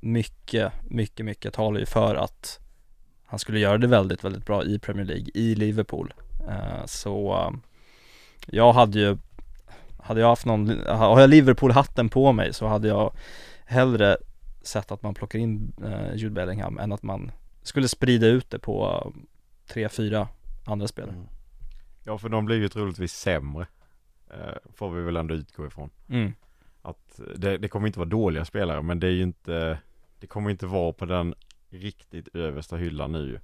mycket, 0.00 0.72
mycket, 0.88 1.26
mycket 1.26 1.54
talar 1.54 1.80
ju 1.80 1.86
för 1.86 2.14
att 2.14 2.60
han 3.24 3.38
skulle 3.38 3.58
göra 3.60 3.78
det 3.78 3.86
väldigt, 3.86 4.24
väldigt 4.24 4.46
bra 4.46 4.64
i 4.64 4.78
Premier 4.78 5.06
League, 5.06 5.26
i 5.34 5.54
Liverpool. 5.54 6.14
Eh, 6.48 6.86
Så 6.86 7.32
eh, 7.32 7.58
jag 8.46 8.72
hade 8.72 8.98
ju, 8.98 9.18
hade 9.98 10.20
jag 10.20 10.28
haft 10.28 10.46
någon, 10.46 10.68
har 10.86 11.20
jag 11.20 11.30
Liverpool-hatten 11.30 12.08
på 12.08 12.32
mig 12.32 12.52
så 12.52 12.66
hade 12.66 12.88
jag 12.88 13.12
hellre 13.64 14.16
sett 14.62 14.92
att 14.92 15.02
man 15.02 15.14
plockar 15.14 15.38
in 15.38 15.72
eh, 15.84 16.14
Jude 16.14 16.34
Bellingham 16.34 16.78
än 16.78 16.92
att 16.92 17.02
man 17.02 17.32
skulle 17.62 17.88
sprida 17.88 18.26
ut 18.26 18.50
det 18.50 18.58
på 18.58 19.12
tre, 19.66 19.88
fyra 19.88 20.28
andra 20.64 20.88
spelare. 20.88 21.14
Mm. 21.14 21.26
Ja 22.04 22.18
för 22.18 22.28
de 22.28 22.44
blir 22.44 22.56
ju 22.56 22.68
troligtvis 22.68 23.12
sämre. 23.12 23.66
Får 24.74 24.90
vi 24.90 25.02
väl 25.02 25.16
ändå 25.16 25.34
utgå 25.34 25.66
ifrån. 25.66 25.90
Mm. 26.08 26.32
Att 26.82 27.20
det, 27.36 27.58
det 27.58 27.68
kommer 27.68 27.86
inte 27.86 27.98
vara 27.98 28.08
dåliga 28.08 28.44
spelare 28.44 28.82
men 28.82 29.00
det 29.00 29.06
är 29.06 29.10
ju 29.10 29.22
inte 29.22 29.78
Det 30.20 30.26
kommer 30.26 30.50
inte 30.50 30.66
vara 30.66 30.92
på 30.92 31.04
den 31.04 31.34
riktigt 31.70 32.28
översta 32.34 32.76
hyllan 32.76 33.12
nu. 33.12 33.40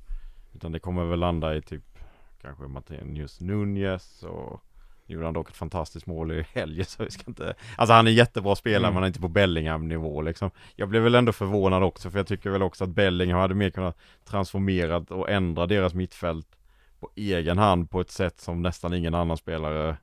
Utan 0.54 0.72
det 0.72 0.78
kommer 0.78 1.04
väl 1.04 1.18
landa 1.18 1.56
i 1.56 1.62
typ 1.62 1.98
Kanske 2.42 2.64
Martinus 2.64 3.40
Nunez 3.40 4.22
och 4.22 4.62
Gjorde 5.08 5.24
han 5.24 5.34
dock 5.34 5.50
ett 5.50 5.56
fantastiskt 5.56 6.06
mål 6.06 6.32
i 6.32 6.46
helgen 6.52 6.84
så 6.84 7.04
vi 7.04 7.10
ska 7.10 7.22
inte 7.26 7.54
Alltså 7.76 7.94
han 7.94 8.06
är 8.06 8.10
jättebra 8.10 8.56
spelare 8.56 8.90
Mm. 8.90 8.94
men 9.00 9.06
inte 9.06 9.20
på 9.20 9.28
Bellingham 9.28 9.88
nivå 9.88 10.22
liksom 10.22 10.50
Jag 10.76 10.88
blev 10.88 11.02
väl 11.02 11.14
ändå 11.14 11.32
förvånad 11.32 11.82
också 11.82 12.10
för 12.10 12.18
jag 12.18 12.26
tycker 12.26 12.50
väl 12.50 12.62
också 12.62 12.84
att 12.84 12.90
Bellingham 12.90 13.40
hade 13.40 13.54
mer 13.54 13.70
kunnat 13.70 13.98
Transformerat 14.24 15.10
och 15.10 15.30
ändra 15.30 15.66
deras 15.66 15.94
mittfält 15.94 16.58
På 17.00 17.10
egen 17.14 17.58
hand 17.58 17.90
på 17.90 18.00
ett 18.00 18.10
sätt 18.10 18.40
som 18.40 18.62
nästan 18.62 18.94
ingen 18.94 19.14
annan 19.14 19.36
spelare 19.36 19.96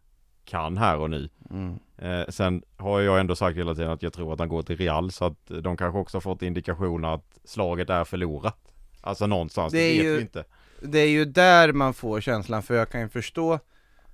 Kan 0.45 0.77
här 0.77 0.97
och 0.97 1.09
nu 1.09 1.29
Mm. 1.49 1.79
Eh, 1.97 2.25
sen 2.29 2.63
har 2.77 2.99
jag 3.01 3.19
ändå 3.19 3.35
sagt 3.35 3.57
hela 3.57 3.75
tiden 3.75 3.91
att 3.91 4.03
jag 4.03 4.13
tror 4.13 4.33
att 4.33 4.39
han 4.39 4.49
går 4.49 4.61
till 4.63 4.77
Real 4.77 5.11
så 5.11 5.25
att 5.25 5.51
de 5.63 5.77
kanske 5.77 5.99
också 5.99 6.17
har 6.17 6.21
fått 6.21 6.41
indikationer 6.41 7.13
att 7.15 7.39
slaget 7.43 7.89
är 7.89 8.03
förlorat. 8.03 8.57
Alltså 9.01 9.27
någonstans, 9.27 9.73
det, 9.73 9.77
Det 9.79 9.97
vet 9.97 10.05
ju- 10.05 10.15
vi 10.15 10.21
inte. 10.21 10.43
Det 10.81 10.99
är 10.99 11.07
ju 11.09 11.25
där 11.25 11.73
man 11.73 11.93
får 11.93 12.21
känslan, 12.21 12.63
för 12.63 12.75
jag 12.75 12.89
kan 12.89 13.01
ju 13.01 13.09
förstå 13.09 13.59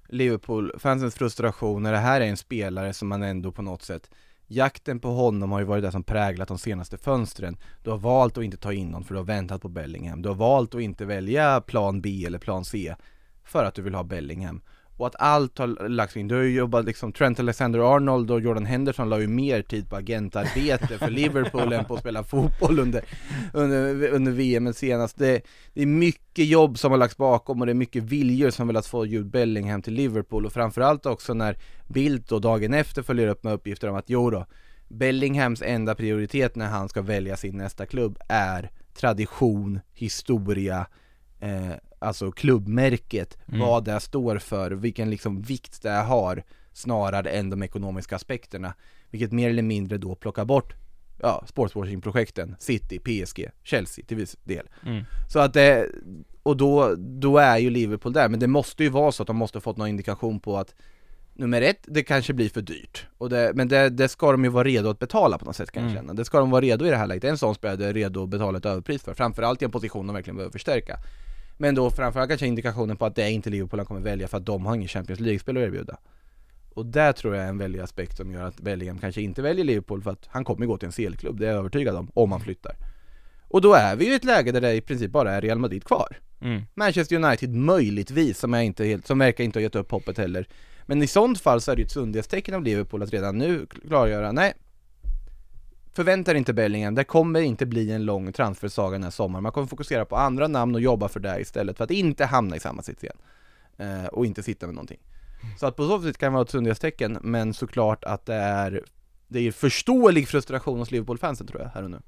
Liverpool-fansens 0.09 1.15
frustration 1.15 1.83
när 1.83 1.91
det 1.91 1.97
här 1.97 2.21
är 2.21 2.25
en 2.25 2.37
spelare 2.37 2.93
som 2.93 3.07
man 3.07 3.23
ändå 3.23 3.51
på 3.51 3.61
något 3.61 3.81
sätt 3.81 4.09
Jakten 4.47 4.99
på 4.99 5.09
honom 5.09 5.51
har 5.51 5.59
ju 5.59 5.65
varit 5.65 5.83
det 5.83 5.91
som 5.91 6.03
präglat 6.03 6.47
de 6.47 6.57
senaste 6.57 6.97
fönstren 6.97 7.57
Du 7.83 7.89
har 7.89 7.97
valt 7.97 8.37
att 8.37 8.43
inte 8.43 8.57
ta 8.57 8.73
in 8.73 8.87
någon 8.87 9.03
för 9.03 9.13
du 9.13 9.19
har 9.19 9.25
väntat 9.25 9.61
på 9.61 9.69
Bellingham 9.69 10.21
Du 10.21 10.29
har 10.29 10.35
valt 10.35 10.75
att 10.75 10.81
inte 10.81 11.05
välja 11.05 11.61
plan 11.61 12.01
B 12.01 12.25
eller 12.25 12.39
plan 12.39 12.65
C 12.65 12.95
För 13.43 13.65
att 13.65 13.75
du 13.75 13.81
vill 13.81 13.95
ha 13.95 14.03
Bellingham 14.03 14.61
och 14.99 15.07
att 15.07 15.15
allt 15.19 15.57
har 15.57 15.89
lagts 15.89 16.17
in, 16.17 16.27
du 16.27 16.35
har 16.35 16.41
ju 16.41 16.57
jobbat 16.57 16.85
liksom 16.85 17.11
Trent 17.11 17.39
Alexander-Arnold 17.39 18.31
och 18.31 18.41
Jordan 18.41 18.65
Henderson 18.65 19.09
la 19.09 19.19
ju 19.19 19.27
mer 19.27 19.61
tid 19.61 19.89
på 19.89 19.95
agentarbete 19.95 20.97
för 20.97 21.09
Liverpool 21.09 21.73
än 21.73 21.85
på 21.85 21.93
att 21.93 21.99
spela 21.99 22.23
fotboll 22.23 22.79
under, 22.79 23.03
under, 23.53 24.07
under 24.07 24.31
VM 24.31 24.73
senast 24.73 25.17
det, 25.17 25.41
det 25.73 25.81
är 25.81 25.85
mycket 25.85 26.45
jobb 26.45 26.79
som 26.79 26.91
har 26.91 26.97
lagts 26.97 27.17
bakom 27.17 27.59
och 27.59 27.65
det 27.65 27.71
är 27.71 27.73
mycket 27.73 28.03
viljor 28.03 28.49
som 28.49 28.67
velat 28.67 28.85
få 28.85 29.05
Jude 29.05 29.29
Bellingham 29.29 29.81
till 29.81 29.93
Liverpool. 29.93 30.45
Och 30.45 30.53
framförallt 30.53 31.05
också 31.05 31.33
när 31.33 31.57
Bildt 31.87 32.29
då 32.29 32.39
dagen 32.39 32.73
efter 32.73 33.01
följer 33.01 33.27
upp 33.27 33.43
med 33.43 33.53
uppgifter 33.53 33.89
om 33.89 33.95
att 33.95 34.09
jo 34.09 34.29
då, 34.29 34.45
Bellinghams 34.87 35.61
enda 35.61 35.95
prioritet 35.95 36.55
när 36.55 36.67
han 36.67 36.89
ska 36.89 37.01
välja 37.01 37.37
sin 37.37 37.57
nästa 37.57 37.85
klubb 37.85 38.19
är 38.29 38.71
tradition, 38.93 39.79
historia, 39.93 40.87
eh, 41.39 41.73
alltså 41.99 42.31
klubbmärket, 42.31 43.37
Mm. 43.47 43.59
vad 43.59 43.85
det 43.85 43.99
står 43.99 44.37
för, 44.37 44.71
vilken 44.71 45.09
liksom 45.09 45.41
vikt 45.41 45.81
det 45.81 45.89
har 45.89 46.43
snarare 46.73 47.29
än 47.29 47.49
de 47.49 47.63
ekonomiska 47.63 48.15
aspekterna. 48.15 48.73
Vilket 49.09 49.31
mer 49.31 49.49
eller 49.49 49.61
mindre 49.63 49.97
då 49.97 50.15
plockar 50.15 50.45
bort 50.45 50.73
ja, 51.21 51.43
sportswashing-projekten, 51.47 52.55
City, 52.59 52.99
PSG, 52.99 53.49
Chelsea 53.63 54.05
till 54.05 54.17
viss 54.17 54.37
del. 54.43 54.69
Mm. 54.85 55.03
Så 55.29 55.39
att 55.39 55.53
det, 55.53 55.87
och 56.43 56.57
då, 56.57 56.95
då 56.97 57.37
är 57.37 57.57
ju 57.57 57.69
Liverpool 57.69 58.13
där, 58.13 58.29
men 58.29 58.39
det 58.39 58.47
måste 58.47 58.83
ju 58.83 58.89
vara 58.89 59.11
så 59.11 59.23
att 59.23 59.27
de 59.27 59.35
måste 59.37 59.55
ha 59.57 59.61
fått 59.61 59.77
någon 59.77 59.87
indikation 59.87 60.39
på 60.39 60.57
att 60.57 60.75
Nummer 61.33 61.61
ett, 61.61 61.79
det 61.87 62.03
kanske 62.03 62.33
blir 62.33 62.49
för 62.49 62.61
dyrt, 62.61 63.07
och 63.17 63.29
det, 63.29 63.51
men 63.55 63.67
det, 63.67 63.89
det 63.89 64.07
ska 64.09 64.31
de 64.31 64.43
ju 64.43 64.49
vara 64.49 64.63
redo 64.63 64.89
att 64.89 64.99
betala 64.99 65.37
på 65.37 65.45
något 65.45 65.55
sätt 65.55 65.71
kan 65.71 65.83
jag 65.83 65.91
Mm. 65.91 66.01
känna 66.03 66.13
Det 66.13 66.25
ska 66.25 66.39
de 66.39 66.49
vara 66.49 66.61
redo 66.61 66.85
i 66.85 66.89
det 66.89 66.97
här 66.97 67.07
läget, 67.07 67.23
en 67.23 67.37
sån 67.37 67.55
spelare 67.55 67.89
är 67.89 67.93
redo 67.93 68.23
att 68.23 68.29
betala 68.29 68.57
ett 68.57 68.65
överpris 68.65 69.03
för, 69.03 69.13
framförallt 69.13 69.61
i 69.61 69.65
en 69.65 69.71
position 69.71 70.07
de 70.07 70.13
verkligen 70.13 70.35
behöver 70.35 70.51
förstärka 70.51 70.97
Men 71.61 71.75
då 71.75 71.91
framförallt 71.91 72.29
kanske 72.29 72.47
indikationen 72.47 72.97
på 72.97 73.05
att 73.05 73.15
det 73.15 73.23
är 73.23 73.29
inte 73.29 73.49
Liverpool 73.49 73.79
han 73.79 73.85
kommer 73.85 74.01
välja 74.01 74.27
för 74.27 74.37
att 74.37 74.45
de 74.45 74.65
har 74.65 74.75
ingen 74.75 74.87
Champions 74.87 75.19
League-spel 75.19 75.57
att 75.57 75.63
erbjuda. 75.63 75.97
Och 76.73 76.85
där 76.85 77.13
tror 77.13 77.35
jag 77.35 77.45
är 77.45 77.49
en 77.49 77.57
väldig 77.57 77.79
aspekt 77.79 78.17
som 78.17 78.31
gör 78.31 78.43
att 78.43 78.61
Bellingham 78.61 78.97
kanske 78.97 79.21
inte 79.21 79.41
väljer 79.41 79.65
Liverpool 79.65 80.03
för 80.03 80.11
att 80.11 80.27
han 80.27 80.45
kommer 80.45 80.65
gå 80.65 80.77
till 80.77 80.85
en 80.85 80.91
CL-klubb, 80.91 81.39
det 81.39 81.45
är 81.45 81.49
jag 81.49 81.59
övertygad 81.59 81.95
om, 81.95 82.11
om 82.13 82.31
han 82.31 82.41
flyttar. 82.41 82.75
Och 83.47 83.61
då 83.61 83.73
är 83.73 83.95
vi 83.95 84.05
ju 84.05 84.11
i 84.11 84.15
ett 84.15 84.23
läge 84.23 84.51
där 84.51 84.61
det 84.61 84.73
i 84.73 84.81
princip 84.81 85.11
bara 85.11 85.31
är 85.31 85.41
Real 85.41 85.59
Madrid 85.59 85.83
kvar. 85.83 86.17
Mm. 86.41 86.61
Manchester 86.73 87.15
United 87.15 87.55
möjligtvis, 87.55 88.39
som, 88.39 88.53
jag 88.53 88.65
inte 88.65 88.85
helt, 88.85 89.07
som 89.07 89.19
verkar 89.19 89.43
inte 89.43 89.59
ha 89.59 89.61
gett 89.61 89.75
upp 89.75 89.91
hoppet 89.91 90.17
heller. 90.17 90.47
Men 90.85 91.03
i 91.03 91.07
sånt 91.07 91.39
fall 91.39 91.61
så 91.61 91.71
är 91.71 91.75
det 91.75 91.81
ju 91.81 91.85
ett 91.85 91.91
sundhetstecken 91.91 92.53
av 92.53 92.63
Liverpool 92.63 93.03
att 93.03 93.13
redan 93.13 93.37
nu 93.37 93.65
klargöra, 93.65 94.31
nej 94.31 94.53
Förvänta 95.93 96.31
dig 96.31 96.39
inte 96.39 96.53
Bellingham, 96.53 96.95
det 96.95 97.03
kommer 97.03 97.41
inte 97.41 97.65
bli 97.65 97.91
en 97.91 98.05
lång 98.05 98.31
transfersaga 98.33 98.91
den 98.91 99.03
här 99.03 99.11
sommaren. 99.11 99.43
Man 99.43 99.51
kommer 99.51 99.67
fokusera 99.67 100.05
på 100.05 100.15
andra 100.15 100.47
namn 100.47 100.75
och 100.75 100.81
jobba 100.81 101.07
för 101.07 101.19
det 101.19 101.41
istället 101.41 101.77
för 101.77 101.83
att 101.83 101.91
inte 101.91 102.25
hamna 102.25 102.55
i 102.55 102.59
samma 102.59 102.81
sits 102.81 103.03
igen. 103.03 103.17
Eh, 103.77 104.05
Och 104.05 104.25
inte 104.25 104.43
sitta 104.43 104.65
med 104.65 104.75
någonting. 104.75 104.99
Så 105.59 105.65
att 105.67 105.75
på 105.75 105.87
så 105.87 106.01
sätt 106.01 106.17
kan 106.17 106.31
det 106.31 106.33
vara 106.33 106.43
ett 106.43 106.49
sundhetstecken, 106.49 107.17
men 107.21 107.53
såklart 107.53 108.03
att 108.03 108.25
det 108.25 108.33
är 108.35 108.83
Det 109.27 109.39
är 109.39 109.51
förståelig 109.51 110.27
frustration 110.27 110.79
hos 110.79 110.91
Liverpool-fansen 110.91 111.47
tror 111.47 111.61
jag, 111.61 111.69
här 111.69 111.83
och 111.83 111.91
nu. 111.91 112.01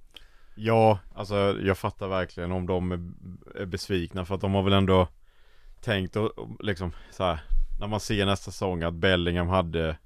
Ja, 0.55 0.99
alltså 1.15 1.35
jag 1.63 1.77
fattar 1.77 2.07
verkligen 2.07 2.51
om 2.51 2.65
de 2.67 2.91
är, 2.91 3.11
är 3.61 3.65
besvikna 3.65 4.25
för 4.25 4.35
att 4.35 4.41
de 4.41 4.53
har 4.53 4.63
väl 4.63 4.73
ändå 4.73 5.07
tänkt 5.81 6.15
och 6.15 6.39
och 6.39 6.63
liksom 6.65 6.91
så 7.11 7.23
här, 7.23 7.39
När 7.79 7.87
man 7.87 7.99
ser 7.99 8.25
nästa 8.25 8.51
säsong 8.51 8.83
att 8.83 8.93
Bellingham 8.93 9.47
hade 9.47 9.97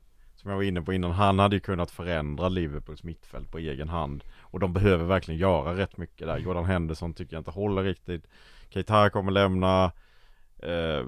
som 0.45 0.51
jag 0.51 0.58
var 0.58 0.63
inne 0.63 0.81
på 0.81 0.93
innan, 0.93 1.12
han 1.12 1.39
hade 1.39 1.55
ju 1.55 1.60
kunnat 1.60 1.91
förändra 1.91 2.49
Liverpools 2.49 3.03
mittfält 3.03 3.51
på 3.51 3.58
egen 3.58 3.89
hand. 3.89 4.23
Och 4.39 4.60
de 4.60 4.73
behöver 4.73 5.05
verkligen 5.05 5.39
göra 5.39 5.77
rätt 5.77 5.97
mycket 5.97 6.27
där. 6.27 6.38
Jordan 6.38 6.65
Henderson 6.65 7.13
tycker 7.13 7.36
jag 7.36 7.39
inte 7.39 7.51
håller 7.51 7.84
riktigt. 7.84 8.27
Keita 8.69 9.10
kommer 9.10 9.31
lämna. 9.31 9.91
Eh, 10.60 11.05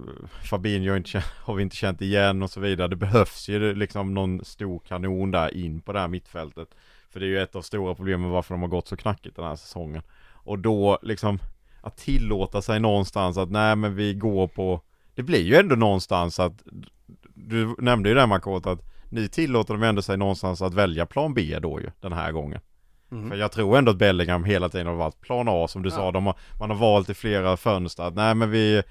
Fabinho 0.49 0.89
har, 0.89 0.97
inte, 0.97 1.23
har 1.43 1.55
vi 1.55 1.63
inte 1.63 1.75
känt 1.75 2.01
igen 2.01 2.43
och 2.43 2.49
så 2.49 2.59
vidare. 2.59 2.87
Det 2.87 2.95
behövs 2.95 3.49
ju 3.49 3.75
liksom 3.75 4.13
någon 4.13 4.45
stor 4.45 4.79
kanon 4.79 5.31
där 5.31 5.57
in 5.57 5.81
på 5.81 5.93
det 5.93 5.99
här 5.99 6.07
mittfältet. 6.07 6.75
För 7.09 7.19
det 7.19 7.25
är 7.25 7.29
ju 7.29 7.39
ett 7.39 7.55
av 7.55 7.61
stora 7.61 7.95
problemen 7.95 8.29
varför 8.29 8.53
de 8.53 8.61
har 8.61 8.69
gått 8.69 8.87
så 8.87 8.97
knackigt 8.97 9.35
den 9.35 9.45
här 9.45 9.55
säsongen. 9.55 10.01
Och 10.33 10.59
då 10.59 10.99
liksom 11.01 11.39
Att 11.81 11.97
tillåta 11.97 12.61
sig 12.61 12.79
någonstans 12.79 13.37
att 13.37 13.51
nej 13.51 13.75
men 13.75 13.95
vi 13.95 14.13
går 14.13 14.47
på 14.47 14.81
Det 15.15 15.23
blir 15.23 15.43
ju 15.43 15.55
ändå 15.55 15.75
någonstans 15.75 16.39
att 16.39 16.63
Du 17.33 17.75
nämnde 17.77 18.09
ju 18.09 18.15
det 18.15 18.27
Makot 18.27 18.67
att 18.67 18.87
ni 19.09 19.27
tillåter 19.27 19.73
dem 19.73 19.83
ändå 19.83 20.01
sig 20.01 20.17
någonstans 20.17 20.61
att 20.61 20.73
välja 20.73 21.05
plan 21.05 21.33
B 21.33 21.57
då 21.61 21.81
ju 21.81 21.89
den 22.01 22.13
här 22.13 22.31
gången 22.31 22.59
Mhm. 23.09 23.29
För 23.29 23.37
jag 23.37 23.51
tror 23.51 23.77
ändå 23.77 23.91
att 23.91 23.97
Bellingham 23.97 24.43
hela 24.43 24.69
tiden 24.69 24.87
har 24.87 24.95
valt 24.95 25.21
plan 25.21 25.45
A 25.49 25.67
som 25.67 25.83
du 25.83 25.89
Ja. 25.89 25.95
sa 25.95 26.11
de 26.11 26.25
har, 26.25 26.35
Man 26.59 26.69
har 26.69 26.77
valt 26.77 27.09
i 27.09 27.13
flera 27.13 27.57
fönster 27.57 28.03
att 28.03 28.15
nej 28.15 28.35
men 28.35 28.51
vi 28.51 28.83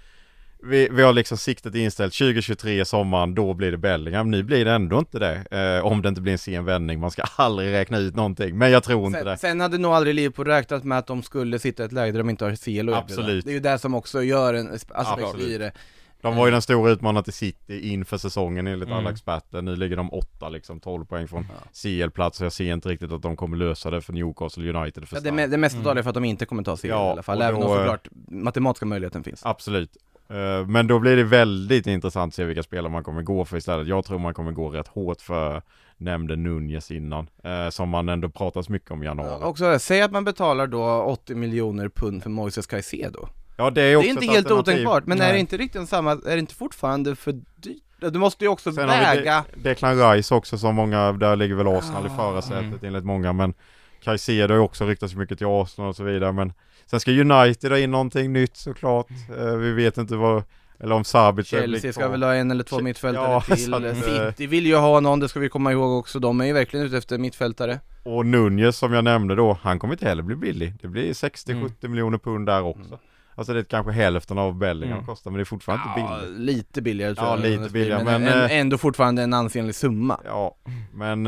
vi, 0.63 0.89
vi 0.93 1.03
har 1.03 1.13
liksom 1.13 1.39
siktet 1.39 1.75
inställt 1.75 2.15
2023 2.15 2.85
sommaren, 2.85 3.35
då 3.35 3.55
blir 3.55 3.71
det 3.71 3.77
Bellingham. 3.79 4.31
Nu 4.31 4.43
blir 4.43 4.65
det 4.65 4.73
ändå 4.73 4.99
inte 4.99 5.19
det. 5.19 5.45
Eh, 5.77 5.87
om 5.87 6.03
det 6.03 6.09
inte 6.09 6.21
blir 6.21 6.33
en 6.33 6.39
sen 6.39 6.65
vändning. 6.65 7.01
Man 7.01 7.11
ska 7.11 7.23
aldrig 7.37 7.73
räkna 7.73 7.99
ut 7.99 8.15
någonting. 8.17 8.59
Men 8.59 8.71
jag 8.71 8.83
tror 8.85 9.07
inte 9.07 9.19
Sen, 9.19 9.27
det. 9.27 9.37
sen 9.37 9.61
hade 9.61 9.79
nog 9.79 9.93
aldrig 9.93 10.15
Liverpool 10.15 10.47
räknat 10.47 10.85
med 10.85 10.99
att 10.99 11.07
de 11.07 11.23
skulle 11.23 11.59
sitta 11.59 11.83
i 11.83 11.87
ett 11.87 11.93
läge 11.93 12.13
där 12.13 12.19
de 12.19 12.31
inte 12.31 12.45
har 12.45 12.53
erbjuda. 12.53 12.97
Absolut. 12.99 13.45
Det 13.45 13.51
är 13.51 13.55
ju 13.55 13.61
det 13.61 13.79
som 13.79 13.95
också 13.95 14.23
gör 14.23 14.55
en 14.55 14.69
aspekt 14.75 14.93
Absolut. 14.95 15.49
i 15.49 15.59
det 15.59 15.73
De 16.21 16.37
var 16.37 16.47
ju 16.47 16.53
den 16.53 16.63
stora 16.63 16.91
utmanaren 16.91 17.25
till 17.25 17.33
City 17.33 17.89
inför 17.93 18.19
säsongen 18.19 18.67
enligt 18.67 18.89
Mm. 18.89 18.99
alla 18.99 19.11
experter. 19.11 19.63
Nu 19.63 19.77
ligger 19.77 19.97
de 19.97 20.13
åtta 20.13 20.49
liksom, 20.49 20.81
12 20.81 21.05
poäng 21.05 21.29
från. 21.29 21.47
CL-plats. 21.83 22.41
Jag 22.41 22.53
ser 22.53 22.73
inte 22.73 22.89
riktigt 22.89 23.13
att 23.13 23.23
de 23.23 23.37
kommer 23.37 23.57
lösa 23.57 23.91
det 23.91 24.01
för 24.01 24.13
Newcastle 24.13 24.73
United. 24.73 25.09
För 25.09 25.17
ja, 25.17 25.21
det, 25.33 25.47
det 25.47 25.57
mesta 25.59 25.77
Mm. 25.77 25.85
talar 25.85 26.03
för 26.03 26.11
att 26.11 26.15
de 26.15 26.25
inte 26.25 26.47
kommer 26.47 26.63
ta 26.63 26.77
CL 26.77 26.89
Ja, 26.89 27.09
i 27.09 27.13
alla 27.13 27.23
fall, 27.23 27.43
även 27.43 27.63
om 27.63 27.63
eh, 27.73 27.77
såklart 27.77 28.09
matematiska 28.29 28.87
möjligheten 28.87 29.25
finns 29.25 29.41
Absolut. 29.47 29.97
Eh, 30.29 30.67
Men 30.67 30.87
då 30.87 30.99
blir 30.99 31.17
det 31.17 31.25
väldigt 31.25 31.87
intressant 31.87 32.31
att 32.31 32.35
se 32.35 32.45
vilka 32.45 32.63
spelare 32.63 32.93
man 32.93 33.05
kommer 33.05 33.23
gå 33.23 33.45
för 33.45 33.57
istället. 33.57 33.87
Jag 33.87 34.05
tror 34.05 34.19
man 34.19 34.35
kommer 34.35 34.53
gå 34.53 34.69
rätt 34.69 34.89
hårt 34.89 35.21
för 35.21 35.63
nämnde 35.97 36.37
Nunez 36.37 36.91
innan. 36.91 37.29
eh, 37.45 37.69
Som 37.71 37.89
man 37.89 38.09
ändå 38.09 38.29
pratas 38.29 38.69
mycket 38.69 38.91
om 38.91 39.03
i 39.03 39.07
januari. 39.07 39.37
ja, 39.41 39.47
Också, 39.47 39.79
säg 39.79 40.03
att 40.03 40.13
man 40.13 40.25
betalar 40.25 40.67
då 40.67 40.85
80 41.03 41.35
miljoner 41.35 41.89
pund 41.89 42.23
för 42.23 42.31
Moises 42.31 42.67
Caicedo 42.67 43.29
Ja 43.57 43.71
det 43.71 43.83
är 43.83 43.91
Det 43.91 43.97
också 43.97 44.09
är 44.09 44.13
inte 44.13 44.27
helt 44.27 44.51
otänkbart, 44.51 45.07
men 45.07 45.21
är 45.21 45.27
det 45.27 45.33
Nej. 45.33 45.41
inte 45.41 45.57
riktigt 45.57 45.89
samma, 45.89 46.13
är 46.13 46.19
det 46.33 46.39
inte 46.39 46.55
fortfarande 46.55 47.17
för 47.17 47.33
dyrt? 47.33 47.83
Du 48.01 48.19
måste 48.19 48.45
ju 48.45 48.49
också 48.49 48.73
Sen 48.73 48.89
har 48.89 48.99
vi 48.99 49.05
väga 49.21 49.45
De- 49.55 49.63
Declan 49.69 50.11
Rice 50.13 50.35
också 50.35 50.59
som 50.59 50.75
många, 50.75 51.13
där 51.13 51.37
ligger 51.37 51.55
väl 51.55 51.67
Arsenal 51.67 52.07
i 52.07 52.09
Ah, 52.09 52.17
förarsätet 52.17 52.59
mm. 52.65 52.79
enligt 52.83 53.05
många 53.05 53.33
men 53.33 53.55
Caicedo 54.03 54.53
har 54.55 54.59
ju 54.59 54.65
också 54.65 54.85
ryktats 54.87 55.15
mycket 55.15 55.39
till 55.39 55.47
Arsenal 55.47 55.89
och 55.89 55.97
så 55.97 56.05
vidare 56.05 56.33
men 56.33 56.53
Sen 56.91 57.01
ska 57.01 57.11
United 57.11 57.71
ha 57.71 57.79
in 57.79 57.91
någonting 57.91 58.33
nytt 58.33 58.57
såklart. 58.57 59.07
Eh, 59.39 59.57
vi 59.57 59.73
vet 59.73 59.99
inte 59.99 60.17
vad, 60.17 60.43
eller 60.81 60.95
om 60.95 61.33
blir 61.35 61.45
Chelsea 61.45 61.93
ska 61.93 62.09
väl 62.09 62.23
ha 62.23 62.35
en 62.35 62.51
eller 62.51 62.65
två 62.65 62.81
mittfältare 62.81 63.31
Ja, 63.49 63.57
till, 63.57 63.75
att, 63.75 63.83
eh, 63.85 63.95
City 64.31 64.47
vill 64.47 64.67
ju 64.67 64.77
ha 64.77 65.01
någon, 65.01 65.21
det 65.21 65.29
ska 65.29 65.41
vi 65.41 65.49
komma 65.49 65.73
ihåg 65.73 65.99
också, 65.99 66.19
de 66.19 66.41
är 66.41 66.45
ju 66.45 66.53
verkligen 66.53 66.87
ute 66.87 66.97
efter 66.97 67.19
mittfältare 67.19 67.81
Och 68.03 68.27
Nunez 68.27 68.77
som 68.79 68.93
jag 68.93 69.05
nämnde 69.05 69.35
då, 69.35 69.59
han 69.63 69.79
kommer 69.79 69.95
inte 69.95 70.09
heller 70.09 70.23
bli 70.23 70.37
billig. 70.37 70.75
Det 70.83 70.89
blir 70.89 71.13
60-70 71.13 71.51
Mm. 71.53 71.71
miljoner 71.81 72.19
pund 72.19 72.47
där 72.47 72.63
också. 72.63 72.99
Alltså 73.39 73.53
det 73.53 73.59
är 73.61 73.65
kanske 73.65 73.93
hälften 73.93 74.39
av 74.39 74.55
Bellingham 74.59 74.97
Mm. 74.99 75.07
kostar 75.07 75.31
men 75.31 75.37
det 75.39 75.43
är 75.43 75.45
fortfarande 75.45 75.85
inte 75.89 76.01
Ja, 76.13 76.21
billigt. 76.21 76.41
lite 76.57 76.83
billigare 76.83 77.15
tror 77.15 77.29
Ja, 77.29 77.35
jag. 77.37 77.43
lite 77.43 77.61
men, 77.61 77.73
billigare, 77.73 78.05
men, 78.05 78.23
men, 78.23 78.33
ä- 78.33 78.45
eh, 78.45 78.59
ändå 78.61 78.79
fortfarande 78.79 79.23
en 79.23 79.35
ansenlig 79.35 79.75
summa. 79.75 80.21
Ja, 80.25 80.57
men 80.95 81.27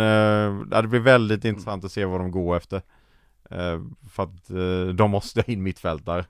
ja, 0.70 0.82
det 0.82 0.88
blir 0.88 1.00
väldigt 1.00 1.44
intressant 1.44 1.84
att 1.84 1.92
se 1.92 2.04
vad 2.04 2.20
de 2.20 2.30
går 2.30 2.56
efter. 2.56 2.76
Eh, 3.50 3.80
för 4.10 4.22
att 4.22 4.48
de 4.96 5.10
måste 5.10 5.40
ha 5.40 5.52
in 5.52 5.62
mittfältare. 5.62 6.24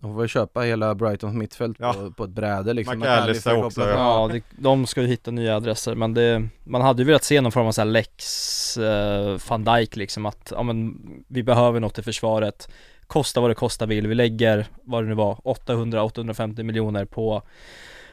De 0.00 0.12
får 0.12 0.20
väl 0.20 0.28
köpa 0.28 0.60
hela 0.60 0.94
Brightons 0.94 1.34
mittfält 1.34 1.76
Ja. 1.80 1.92
på, 1.92 2.10
på 2.10 2.24
ett 2.24 2.30
bräde 2.30 2.72
liksom. 2.72 2.98
McAllister 2.98 3.64
också, 3.64 3.80
kopplat- 3.80 3.94
Ja, 3.98 4.28
det, 4.32 4.42
de 4.62 4.86
ska 4.86 5.00
ju 5.02 5.06
hitta 5.06 5.30
nya 5.30 5.56
adresser 5.56 5.94
men 5.94 6.14
det, 6.14 6.48
man 6.64 6.82
hade 6.82 7.02
ju 7.02 7.06
velat 7.06 7.24
se 7.24 7.40
någon 7.40 7.52
form 7.52 7.66
av 7.66 7.72
så 7.72 7.80
här 7.80 7.86
Lex 7.88 8.76
eh, 8.76 9.38
van 9.48 9.64
Dijk 9.64 9.96
liksom 9.96 10.26
att, 10.26 10.52
ja 10.56 10.62
men 10.62 10.94
vi 11.28 11.42
behöver 11.42 11.80
något 11.80 11.98
i 11.98 12.02
försvaret. 12.02 12.68
Kosta 13.06 13.40
vad 13.40 13.50
det 13.50 13.54
kosta 13.54 13.86
vill, 13.86 14.06
vi 14.06 14.14
lägger, 14.14 14.66
vad 14.82 15.04
det 15.04 15.08
nu 15.08 15.14
var, 15.14 15.34
800-850 15.34 16.62
miljoner 16.62 17.04
på 17.04 17.42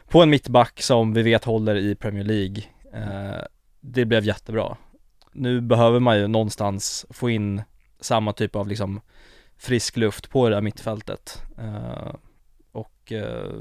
På 0.09 0.21
en 0.23 0.29
mittback 0.29 0.81
som 0.81 1.13
vi 1.13 1.21
vet 1.21 1.43
håller 1.45 1.75
i 1.75 1.95
Premier 1.95 2.23
League. 2.25 2.63
Eh, 2.93 3.41
Det 3.79 4.05
blev 4.05 4.23
jättebra. 4.25 4.77
Nu 5.33 5.61
behöver 5.61 5.99
man 5.99 6.17
ju 6.19 6.27
någonstans 6.27 7.05
få 7.09 7.29
in 7.29 7.61
samma 7.99 8.33
typ 8.33 8.55
av 8.55 8.67
liksom 8.67 9.01
frisk 9.57 9.97
luft 9.97 10.29
på 10.29 10.49
det 10.49 10.55
här 10.55 10.61
mittfältet 10.61 11.41
eh, 11.57 12.13
Och 12.71 13.11
eh, 13.11 13.51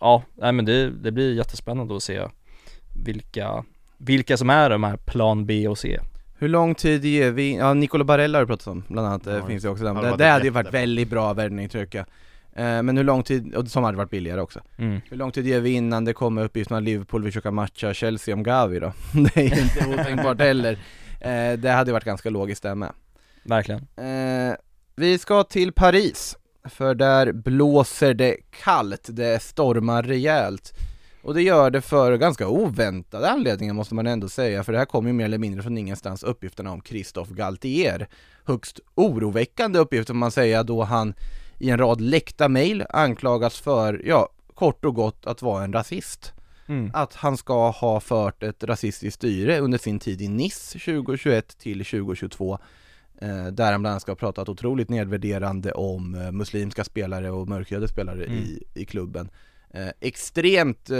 ja, 0.00 0.22
nej 0.34 0.52
men 0.52 0.64
det, 0.64 0.90
det 0.90 1.12
blir 1.12 1.34
jättespännande 1.34 1.96
att 1.96 2.02
se 2.02 2.22
vilka, 3.04 3.64
vilka 3.98 4.36
som 4.36 4.50
är 4.50 4.70
de 4.70 4.84
här 4.84 4.96
plan 4.96 5.46
B 5.46 5.68
och 5.68 5.78
C 5.78 6.00
Hur 6.38 6.48
lång 6.48 6.74
tid 6.74 7.04
ger 7.04 7.30
vi, 7.30 7.56
ja 7.56 7.74
Nicolo 7.74 8.04
Barella 8.04 8.38
har 8.38 8.42
du 8.42 8.46
pratat 8.46 8.66
om 8.66 8.84
bland 8.88 9.06
annat, 9.08 9.24
det 9.24 9.32
Ja, 9.36 9.46
finns 9.46 9.64
ju 9.64 9.68
också 9.68 9.84
där. 9.84 9.94
Det, 10.10 10.16
det 10.16 10.26
hade 10.28 10.44
ju 10.44 10.50
varit 10.50 10.74
väldigt 10.74 11.10
bra 11.10 11.32
värvning 11.32 11.68
tycker 11.68 11.98
jag. 11.98 12.06
Eh, 12.54 12.82
Men 12.82 12.96
hur 12.96 13.04
lång 13.04 13.22
tid, 13.22 13.54
och 13.54 13.68
som 13.68 13.84
hade 13.84 13.96
varit 13.98 14.10
billigare 14.10 14.40
också. 14.40 14.60
mm. 14.76 15.00
Hur 15.10 15.16
lång 15.16 15.30
tid 15.32 15.46
ger 15.46 15.60
vi 15.60 15.70
innan 15.70 16.04
det 16.04 16.12
kommer 16.12 16.44
uppgifter 16.44 16.74
om 16.74 16.78
att 16.78 16.84
Liverpool 16.84 17.22
vill 17.22 17.32
försöka 17.32 17.50
matcha 17.50 17.94
Chelsea 17.94 18.34
om 18.34 18.42
Gavi 18.42 18.78
då? 18.78 18.92
Det 19.34 19.36
är 19.36 19.62
inte 19.62 19.86
otänkbart 20.02 20.40
heller. 20.40 20.72
Eh, 21.20 21.52
Det 21.58 21.70
hade 21.70 21.92
varit 21.92 22.04
ganska 22.04 22.30
logiskt 22.30 22.62
där 22.62 22.74
med. 22.74 22.92
Verkligen 23.42 23.80
Eh, 23.96 24.54
vi 24.96 25.18
ska 25.18 25.44
till 25.44 25.72
Paris, 25.72 26.36
för 26.64 26.94
där 26.94 27.32
blåser 27.32 28.14
det 28.14 28.36
kallt, 28.62 29.08
det 29.08 29.42
stormar 29.42 30.02
rejält. 30.02 30.72
Och 31.22 31.34
det 31.34 31.42
gör 31.42 31.70
det 31.70 31.80
för 31.80 32.16
ganska 32.16 32.48
oväntade 32.48 33.30
anledningar 33.30 33.74
måste 33.74 33.94
man 33.94 34.06
ändå 34.06 34.28
säga, 34.28 34.64
för 34.64 34.72
det 34.72 34.78
här 34.78 34.86
kommer 34.86 35.08
ju 35.08 35.12
mer 35.12 35.24
eller 35.24 35.38
mindre 35.38 35.62
från 35.62 35.78
ingenstans 35.78 36.22
uppgifterna 36.22 36.72
om 36.72 36.82
Christophe 36.82 37.34
Galtier. 37.34 38.08
Högst 38.44 38.80
oroväckande 38.94 39.78
uppgifter 39.78 40.14
man 40.14 40.30
säga 40.30 40.62
då 40.62 40.82
han 40.82 41.14
i 41.58 41.70
en 41.70 41.78
rad 41.78 42.00
läckta 42.00 42.48
mejl 42.48 42.84
anklagas 42.88 43.60
för, 43.60 44.02
ja, 44.04 44.28
kort 44.54 44.84
och 44.84 44.94
gott 44.94 45.26
att 45.26 45.42
vara 45.42 45.64
en 45.64 45.72
rasist 45.72 46.32
mm. 46.66 46.90
att 46.94 47.14
han 47.14 47.36
ska 47.36 47.70
ha 47.70 48.00
fört 48.00 48.42
ett 48.42 48.64
rasistiskt 48.64 49.14
styre 49.14 49.58
under 49.58 49.78
sin 49.78 49.98
tid 49.98 50.22
i 50.22 50.28
Nice 50.28 50.78
2021 50.78 51.58
till 51.58 51.84
2022 51.84 52.52
eh, 52.52 52.58
där 53.28 53.72
han 53.72 53.80
bland 53.80 53.86
annat 53.86 54.02
ska 54.02 54.10
ha 54.10 54.16
pratat 54.16 54.48
otroligt 54.48 54.88
nedvärderande 54.88 55.72
om 55.72 56.14
eh, 56.14 56.32
muslimska 56.32 56.84
spelare 56.84 57.30
och 57.30 57.48
mörkhyade 57.48 57.88
spelare 57.88 58.24
Mm. 58.24 58.38
i, 58.38 58.62
i 58.74 58.84
klubben. 58.84 59.30
Eh, 59.74 59.88
extremt 60.00 60.90
eh, 60.90 60.98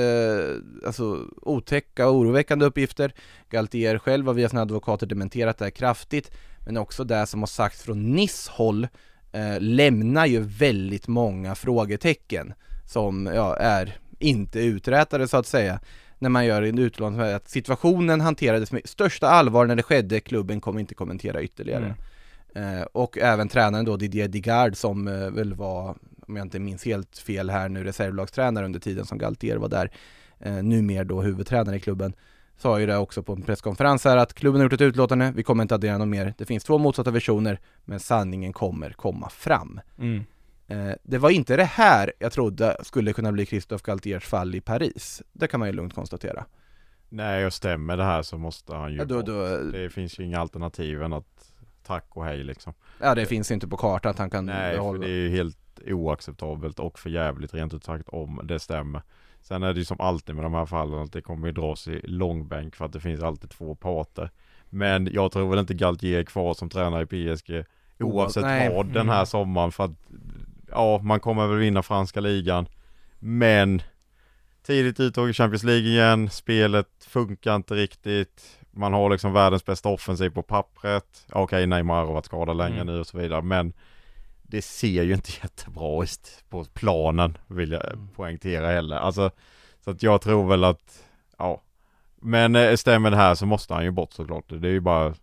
alltså, 0.87 1.19
otäcka 1.43 2.09
och 2.09 2.17
oroväckande 2.17 2.65
uppgifter. 2.67 3.13
Galtier 3.51 3.99
själv 3.99 4.27
har 4.27 4.35
via 4.35 4.49
sina 4.49 4.63
advokater 4.63 5.07
dementerat 5.07 5.59
det 5.59 5.65
här 5.65 5.71
kraftigt 5.71 6.31
men 6.67 6.77
också 6.77 7.05
det 7.05 7.27
som 7.27 7.41
har 7.41 7.47
sagts 7.47 7.83
från 7.83 8.13
Nice 8.13 8.51
håll 8.53 8.89
eh, 9.33 9.61
lämnar 9.61 10.27
ju 10.27 10.41
väldigt 10.41 11.09
många 11.09 11.55
frågetecken 11.55 12.55
som 12.87 13.27
ja, 13.27 13.57
är 13.57 13.97
inte 14.19 14.61
uträtade 14.61 15.29
så 15.29 15.37
att 15.37 15.47
säga 15.47 15.81
när 16.19 16.29
man 16.29 16.47
gör 16.47 16.63
en 16.63 16.79
utlåning 16.79 17.21
att 17.21 17.49
situationen 17.49 18.21
hanterades 18.21 18.73
med 18.73 18.83
största 18.85 19.29
allvar 19.29 19.67
när 19.67 19.77
det 19.77 19.83
skedde, 19.83 20.21
klubben 20.21 20.61
kommer 20.61 20.81
inte 20.81 20.95
kommentera 20.95 21.43
ytterligare. 21.43 21.95
Eh, 22.55 22.83
och 22.93 23.19
även 23.19 23.49
tränaren 23.49 23.85
då 23.85 23.97
Didier 23.97 24.29
Digard 24.29 24.77
som 24.77 25.09
eh, 25.09 25.31
väl 25.31 25.55
var, 25.55 25.97
om 26.27 26.37
jag 26.37 26.45
inte 26.45 26.59
minns 26.61 26.85
helt 26.85 27.19
fel 27.19 27.51
här 27.51 27.69
nu, 27.69 27.85
reservlagstränare 27.85 28.65
under 28.65 28.81
tiden 28.81 29.07
som 29.07 29.19
Galtier 29.19 29.57
var 29.57 29.69
där, 29.69 29.91
eh, 30.39 30.63
numera 30.63 31.05
då 31.05 31.23
huvudtränare 31.23 31.77
i 31.77 31.81
klubben, 31.81 32.13
sa 32.57 32.81
ju 32.81 32.87
det 32.87 32.97
också 32.97 33.23
på 33.23 33.33
en 33.33 33.43
presskonferens 33.43 34.05
här 34.05 34.17
att 34.17 34.35
klubben 34.35 34.61
har 34.61 34.65
gjort 34.65 34.73
ett 34.73 34.81
utlåtande, 34.81 35.33
vi 35.37 35.43
kommer 35.43 35.63
inte 35.63 35.75
addera 35.75 35.99
något 35.99 36.09
mer, 36.09 36.35
det 36.39 36.45
finns 36.45 36.65
två 36.65 36.79
motsatta 36.79 37.11
versioner, 37.11 37.61
men 37.85 38.01
sanningen 38.01 38.53
kommer 38.53 38.91
komma 38.91 39.29
fram. 39.29 39.81
Mm. 39.99 40.25
Eh, 40.69 40.95
det 41.03 41.19
var 41.19 41.31
inte 41.31 41.57
det 41.57 41.65
här 41.65 42.13
jag 42.19 42.33
trodde 42.33 42.77
skulle 42.83 43.13
kunna 43.13 43.33
bli 43.33 43.47
Christophe 43.47 43.83
Galtiers 43.87 44.25
fall 44.25 44.55
i 44.55 44.61
Paris. 44.61 45.23
Det 45.33 45.49
kan 45.49 45.61
man 45.61 45.69
ju 45.69 45.73
lugnt 45.75 45.95
konstatera. 45.95 46.45
Nej 47.09 47.47
och 47.47 47.53
stämmer 47.53 47.97
det 47.97 48.05
här 48.05 48.23
så 48.23 48.39
måste 48.39 48.75
han 48.75 48.93
ju 48.93 48.99
Ja, 48.99 49.05
då, 49.05 49.17
bort. 49.17 49.27
då, 49.27 49.57
Det 49.59 49.91
finns 49.91 50.19
ju 50.21 50.25
inga 50.25 50.41
alternativ 50.41 51.03
än 51.03 51.13
att 51.13 51.52
tack 51.93 52.07
och 52.17 52.25
hej 52.25 52.45
liksom. 52.45 52.73
ja 53.01 53.15
det 53.15 53.27
finns 53.27 53.51
inte 53.51 53.69
på 53.69 53.77
kartan 53.77 54.11
att 54.11 54.19
han 54.19 54.31
kan 54.31 54.47
Nej 54.47 54.77
för 54.77 54.99
det 54.99 55.07
är 55.07 55.11
ju 55.11 55.31
helt 55.31 55.59
oacceptabelt 55.87 56.79
och 56.79 56.99
för 56.99 57.11
jävligt 57.11 57.55
rent 57.55 57.75
ut 57.75 57.85
sagt 57.85 58.09
om 58.09 58.41
det 58.45 58.59
stämmer. 58.59 59.03
Sen 59.41 59.63
är 59.63 59.73
det 59.73 59.79
ju 59.79 59.85
som 59.85 60.01
alltid 60.01 60.35
med 60.35 60.45
de 60.45 60.55
här 60.55 60.67
fallen 60.67 61.03
att 61.03 61.13
det 61.13 61.23
kommer 61.23 61.47
ju 61.47 61.53
dras 61.53 61.89
i 61.89 62.01
långbänk 62.05 62.77
för 62.77 62.85
att 62.85 62.93
det 62.93 63.01
finns 63.01 63.23
alltid 63.23 63.51
två 63.51 63.75
parter. 63.75 64.31
Men 64.71 65.09
jag 65.13 65.33
tror 65.33 65.51
väl 65.51 65.59
inte 65.59 65.75
Galtier 65.75 66.19
är 66.21 66.25
kvar 66.25 66.55
som 66.55 66.69
tränare 66.69 67.03
i 67.03 67.07
PSG 67.37 67.65
oavsett 68.01 68.43
Nej. 68.43 68.75
vad 68.75 68.87
den 68.87 69.09
här 69.09 69.17
Mm. 69.17 69.27
sommaren 69.27 69.73
för 69.73 69.85
att 69.85 69.91
ja, 70.71 71.01
man 71.03 71.21
kommer 71.21 71.47
väl 71.47 71.59
vinna 71.59 71.83
franska 71.83 72.21
ligan. 72.21 72.67
Men 73.19 73.83
tidigt 74.63 75.01
uttåg 75.01 75.31
i 75.31 75.33
Champions 75.33 75.63
League 75.65 75.89
igen, 75.89 76.31
spelet 76.31 76.89
funkar 77.09 77.57
inte 77.57 77.75
riktigt. 77.75 78.59
Man 78.75 78.93
har 78.93 79.11
liksom 79.11 79.33
världens 79.33 79.65
bästa 79.65 79.89
offensiv 79.89 80.31
på 80.31 80.43
pappret. 80.43 81.27
Okej, 81.33 81.67
Neymar 81.67 82.05
har 82.05 82.13
varit 82.13 82.25
skadad 82.27 82.57
länge 82.57 82.75
Mm. 82.75 82.87
nu 82.87 83.01
och 83.01 83.07
så 83.07 83.19
vidare, 83.19 83.43
men 83.43 83.73
det 84.43 84.63
ser 84.63 85.03
ju 85.03 85.15
inte 85.15 85.31
jättebra 85.43 86.03
ut 86.03 86.45
på 86.49 86.65
planen 86.65 87.39
vill 87.47 87.73
jag 87.73 87.85
Mm. 87.93 88.09
poängtera 88.09 88.67
heller. 88.71 88.97
Alltså, 88.97 89.31
så 89.85 89.91
att 89.91 90.03
jag 90.03 90.21
tror 90.21 90.49
väl 90.49 90.65
att, 90.65 91.05
ja. 91.39 91.63
Men 92.17 92.57
eh, 92.57 92.75
stämmer 92.77 93.11
det 93.11 93.17
här 93.17 93.35
så 93.35 93.47
måste 93.47 93.75
han 93.75 93.85
ju 93.85 93.91
bort 93.91 94.13
såklart. 94.13 94.45
Det 94.49 94.69
är 94.69 94.73
ju 94.73 94.81
bara 94.81 95.07
att 95.07 95.19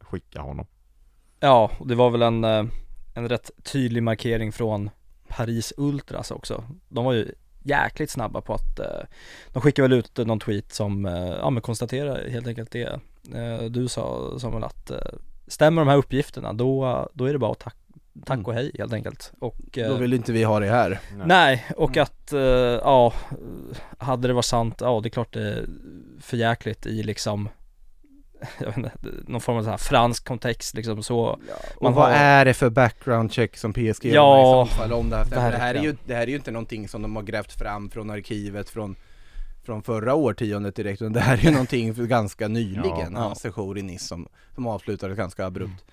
skicka 0.00 0.40
honom. 0.40 0.66
Ja, 1.40 1.70
och 1.78 1.86
det 1.86 1.94
var 1.94 2.10
väl 2.10 2.22
en, 2.22 2.44
eh, 2.44 2.64
en 3.14 3.28
rätt 3.28 3.50
tydlig 3.72 4.02
markering 4.02 4.52
från 4.52 4.90
Paris 5.28 5.72
Ultras 5.76 6.30
också 6.30 6.64
De 6.88 7.04
var 7.04 7.12
ju 7.12 7.32
jäkligt 7.62 8.10
snabba 8.10 8.40
på 8.40 8.54
att 8.54 8.78
eh, 8.78 8.86
De 9.52 9.62
skickade 9.62 9.88
väl 9.88 9.98
ut 9.98 10.16
någon 10.16 10.40
tweet 10.40 10.72
som, 10.72 11.06
eh, 11.06 11.28
ja 11.28 11.50
men 11.50 11.62
konstaterar 11.62 12.28
helt 12.28 12.46
enkelt 12.46 12.70
det 12.70 13.00
eh, 13.34 13.62
Du 13.70 13.88
sa 13.88 14.32
Samuel 14.38 14.64
att 14.64 14.90
eh, 14.90 14.98
Stämmer 15.46 15.82
de 15.82 15.88
här 15.88 15.96
uppgifterna 15.96 16.52
då, 16.52 17.08
då 17.14 17.24
är 17.24 17.32
det 17.32 17.38
bara 17.38 17.52
att 17.52 17.58
tack, 17.58 17.76
tack 18.26 18.34
Mm. 18.34 18.46
och 18.46 18.54
hej 18.54 18.72
helt 18.78 18.92
enkelt 18.92 19.32
och 19.40 19.78
eh, 19.78 19.88
Då 19.88 19.94
vill 19.94 20.12
inte 20.12 20.32
vi 20.32 20.42
ha 20.44 20.60
det 20.60 20.66
här. 20.70 21.00
Nej, 21.24 21.66
och 21.76 21.90
Mm. 21.96 22.02
att, 22.02 22.32
eh, 22.32 22.40
ja, 22.84 23.12
hade 23.98 24.28
det 24.28 24.34
varit 24.34 24.44
sant, 24.44 24.78
ja 24.80 25.00
det 25.02 25.08
är 25.08 25.10
klart 25.10 25.32
det 25.32 25.42
är 25.48 25.66
för 26.20 26.36
jäkligt 26.36 26.86
i 26.86 27.02
liksom 27.02 27.48
jag 28.58 28.66
vet 28.66 28.76
inte, 28.76 28.90
någon 29.26 29.40
form 29.40 29.56
av 29.56 29.62
så 29.62 29.70
här 29.70 29.76
fransk 29.76 30.24
kontext 30.24 30.74
liksom 30.74 31.02
så 31.02 31.18
Och 31.76 31.82
Man 31.82 31.92
vad 31.92 32.04
har- 32.04 32.12
är 32.12 32.44
det 32.44 32.54
för 32.54 32.70
background 32.70 33.32
check 33.32 33.56
som 33.56 33.72
PSG 33.72 34.04
Ja, 34.04 34.62
i 34.64 34.68
så 34.68 34.74
fall 34.76 34.92
om 34.92 35.10
det 35.10 35.16
här? 35.16 35.24
För 35.24 35.34
det 35.34 35.40
här, 35.40 35.74
är 35.74 35.82
ju, 35.82 35.96
det 36.06 36.14
här 36.14 36.22
är 36.22 36.26
ju 36.26 36.36
inte 36.36 36.50
någonting 36.50 36.88
som 36.88 37.02
de 37.02 37.16
har 37.16 37.22
grävt 37.22 37.52
fram 37.58 37.90
från 37.90 38.10
arkivet 38.10 38.68
från 38.70 38.96
från 39.64 39.82
förra 39.82 40.14
årtiondet 40.14 40.74
direkt, 40.76 41.02
utan 41.02 41.12
det 41.12 41.20
här 41.20 41.36
är 41.38 41.42
ju 41.42 41.50
någonting 41.50 41.94
för 41.94 42.02
ganska 42.02 42.48
nyligen, 42.48 43.12
Ja. 43.14 43.34
sejour 43.34 43.78
i 43.78 43.82
Nice 43.82 44.04
som, 44.06 44.28
som 44.54 44.66
avslutades 44.66 45.16
ganska 45.18 45.46
abrupt. 45.46 45.84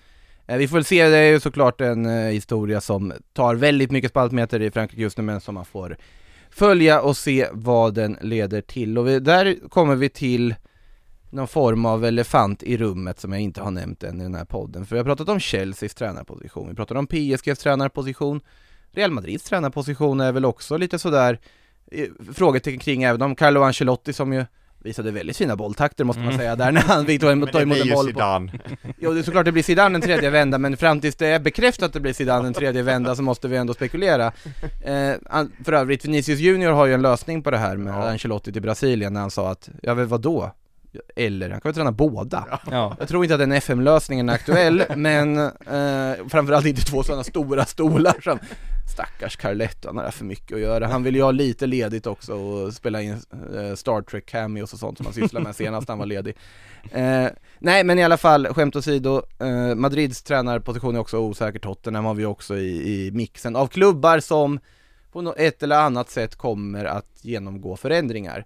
Eh, 0.48 0.58
Vi 0.58 0.68
får 0.68 0.76
väl 0.78 0.86
se, 0.86 1.08
det 1.08 1.18
är 1.18 1.30
ju 1.32 1.40
såklart 1.40 1.82
en 1.82 2.06
eh, 2.06 2.32
historia 2.32 2.82
som 2.82 3.14
tar 3.34 3.56
väldigt 3.56 3.92
mycket 3.92 4.10
spaltmeter 4.12 4.62
i 4.62 4.72
Frankrike 4.72 5.02
just 5.02 5.18
nu, 5.18 5.24
men 5.24 5.42
som 5.42 5.56
man 5.56 5.66
får 5.66 5.98
följa 6.50 7.02
och 7.02 7.18
se 7.18 7.48
vad 7.52 7.94
den 7.94 8.18
leder 8.22 8.62
till. 8.62 8.98
Och 8.98 9.08
vi, 9.08 9.20
där 9.20 9.70
kommer 9.70 9.96
vi 9.96 10.10
till 10.10 10.56
någon 11.30 11.48
form 11.48 11.86
av 11.86 12.06
elefant 12.06 12.64
i 12.64 12.78
rummet 12.78 13.20
som 13.20 13.32
jag 13.32 13.42
inte 13.42 13.62
har 13.62 13.72
nämnt 13.72 14.04
än 14.04 14.20
i 14.22 14.24
den 14.24 14.36
här 14.36 14.46
podden. 14.46 14.86
För 14.86 14.96
vi 14.96 15.00
har 15.00 15.06
pratat 15.06 15.30
om 15.30 15.40
Chelseas 15.40 15.94
tränarposition, 15.96 16.70
vi 16.70 16.76
pratar 16.76 16.96
om 16.96 17.08
PSGs 17.08 17.60
tränarposition, 17.60 18.42
Real 18.92 19.12
Madrids 19.12 19.44
tränarposition 19.44 20.20
är 20.20 20.32
väl 20.32 20.46
också 20.46 20.78
lite 20.78 21.00
sådär 21.00 21.40
eh, 21.92 22.06
frågetecken 22.34 22.80
kring, 22.80 23.04
även 23.04 23.22
om 23.22 23.36
Carlo 23.36 23.62
Ancelotti 23.62 24.14
som 24.14 24.34
ju 24.34 24.46
visade 24.84 25.12
väldigt 25.12 25.38
fina 25.38 25.56
bolltakter 25.56 26.04
måste 26.04 26.20
man 26.20 26.28
Mm. 26.28 26.38
säga 26.40 26.56
där 26.56 26.72
när 26.72 26.82
han 26.82 27.06
fick 27.06 27.22
ta 27.22 27.32
emot, 27.32 27.52
ta 27.52 27.62
emot 27.62 27.78
en 27.78 27.90
boll 27.90 28.14
på. 28.14 28.20
Jo 28.98 29.14
det 29.14 29.20
är 29.20 29.24
såklart 29.24 29.46
det 29.46 29.52
blir 29.52 29.64
Zidane 29.64 29.96
en 29.96 30.02
tredje 30.02 30.30
vända 30.30 30.58
men 30.58 30.78
fram 30.78 31.02
tills 31.02 31.16
det 31.16 31.28
är 31.28 31.40
bekräftat 31.40 31.86
att 31.86 31.94
det 31.94 32.00
blir 32.00 32.14
Zidane 32.14 32.48
en 32.48 32.54
tredje 32.54 32.82
vända 32.84 33.16
så 33.16 33.22
måste 33.22 33.48
vi 33.48 33.58
ändå 33.58 33.74
spekulera 33.74 34.26
eh, 34.86 35.14
För 35.66 35.74
övrigt, 35.74 36.06
Vinicius 36.06 36.40
Junior 36.40 36.72
har 36.72 36.86
ju 36.86 36.94
en 36.94 37.02
lösning 37.02 37.44
på 37.44 37.52
det 37.52 37.58
här 37.58 37.78
med 37.78 37.94
Ja. 37.94 38.10
Ancelotti 38.10 38.54
till 38.54 38.62
Brasilien 38.62 39.14
när 39.14 39.22
han 39.22 39.32
sa 39.32 39.50
att, 39.52 39.70
ja 39.82 39.96
men 39.96 40.08
vadå? 40.08 40.52
Eller 41.16 41.50
han 41.50 41.62
kan 41.62 41.70
väl 41.70 41.76
träna 41.76 41.92
båda. 41.92 42.60
Ja, 42.72 42.96
Jag 43.00 43.08
tror 43.08 43.24
inte 43.24 43.34
att 43.36 43.40
den 43.40 43.52
FM-lösningen 43.52 44.30
är 44.30 44.34
aktuell, 44.34 44.84
men 44.96 45.38
eh, 45.38 46.28
framförallt 46.30 46.66
inte 46.66 46.82
två 46.82 47.04
sådana 47.04 47.24
stora 47.24 47.66
stolar 47.66 48.16
som 48.24 48.40
Stackars 48.94 49.36
Carletto, 49.36 49.88
han 49.88 49.98
har 49.98 50.12
för 50.12 50.26
mycket 50.26 50.56
att 50.56 50.62
göra. 50.62 50.88
Han 50.88 51.04
vill 51.04 51.16
ju 51.16 51.22
ha 51.22 51.32
lite 51.32 51.68
ledigt 51.68 52.08
också 52.08 52.34
och 52.34 52.74
spela 52.74 53.02
in 53.02 53.12
eh, 53.56 53.76
Star 53.76 54.02
Trek 54.02 54.26
cameos 54.26 54.74
och 54.74 54.80
sånt 54.80 54.98
som 54.98 55.06
han 55.06 55.14
sysslade 55.14 55.44
med 55.46 55.56
senast 55.56 55.90
han 55.90 55.98
var 55.98 56.06
ledig. 56.06 56.36
Eh, 56.92 57.28
nej 57.60 57.84
men 57.84 58.00
i 58.00 58.04
alla 58.04 58.18
fall, 58.18 58.48
skämt 58.48 58.76
åsido, 58.76 59.22
eh, 59.40 59.76
Madrids 59.76 60.24
tränarposition 60.24 60.96
är 60.96 61.00
också 61.00 61.18
osäker, 61.18 61.60
Tottenham 61.60 62.06
har 62.06 62.14
vi 62.14 62.26
också 62.26 62.58
i, 62.58 63.06
i 63.08 63.12
mixen 63.12 63.56
av 63.56 63.68
klubbar 63.68 64.20
som 64.20 64.60
på 65.12 65.34
ett 65.38 65.64
eller 65.64 65.80
annat 65.80 66.10
sätt 66.10 66.36
kommer 66.36 66.86
att 66.86 67.20
genomgå 67.22 67.76
förändringar. 67.76 68.46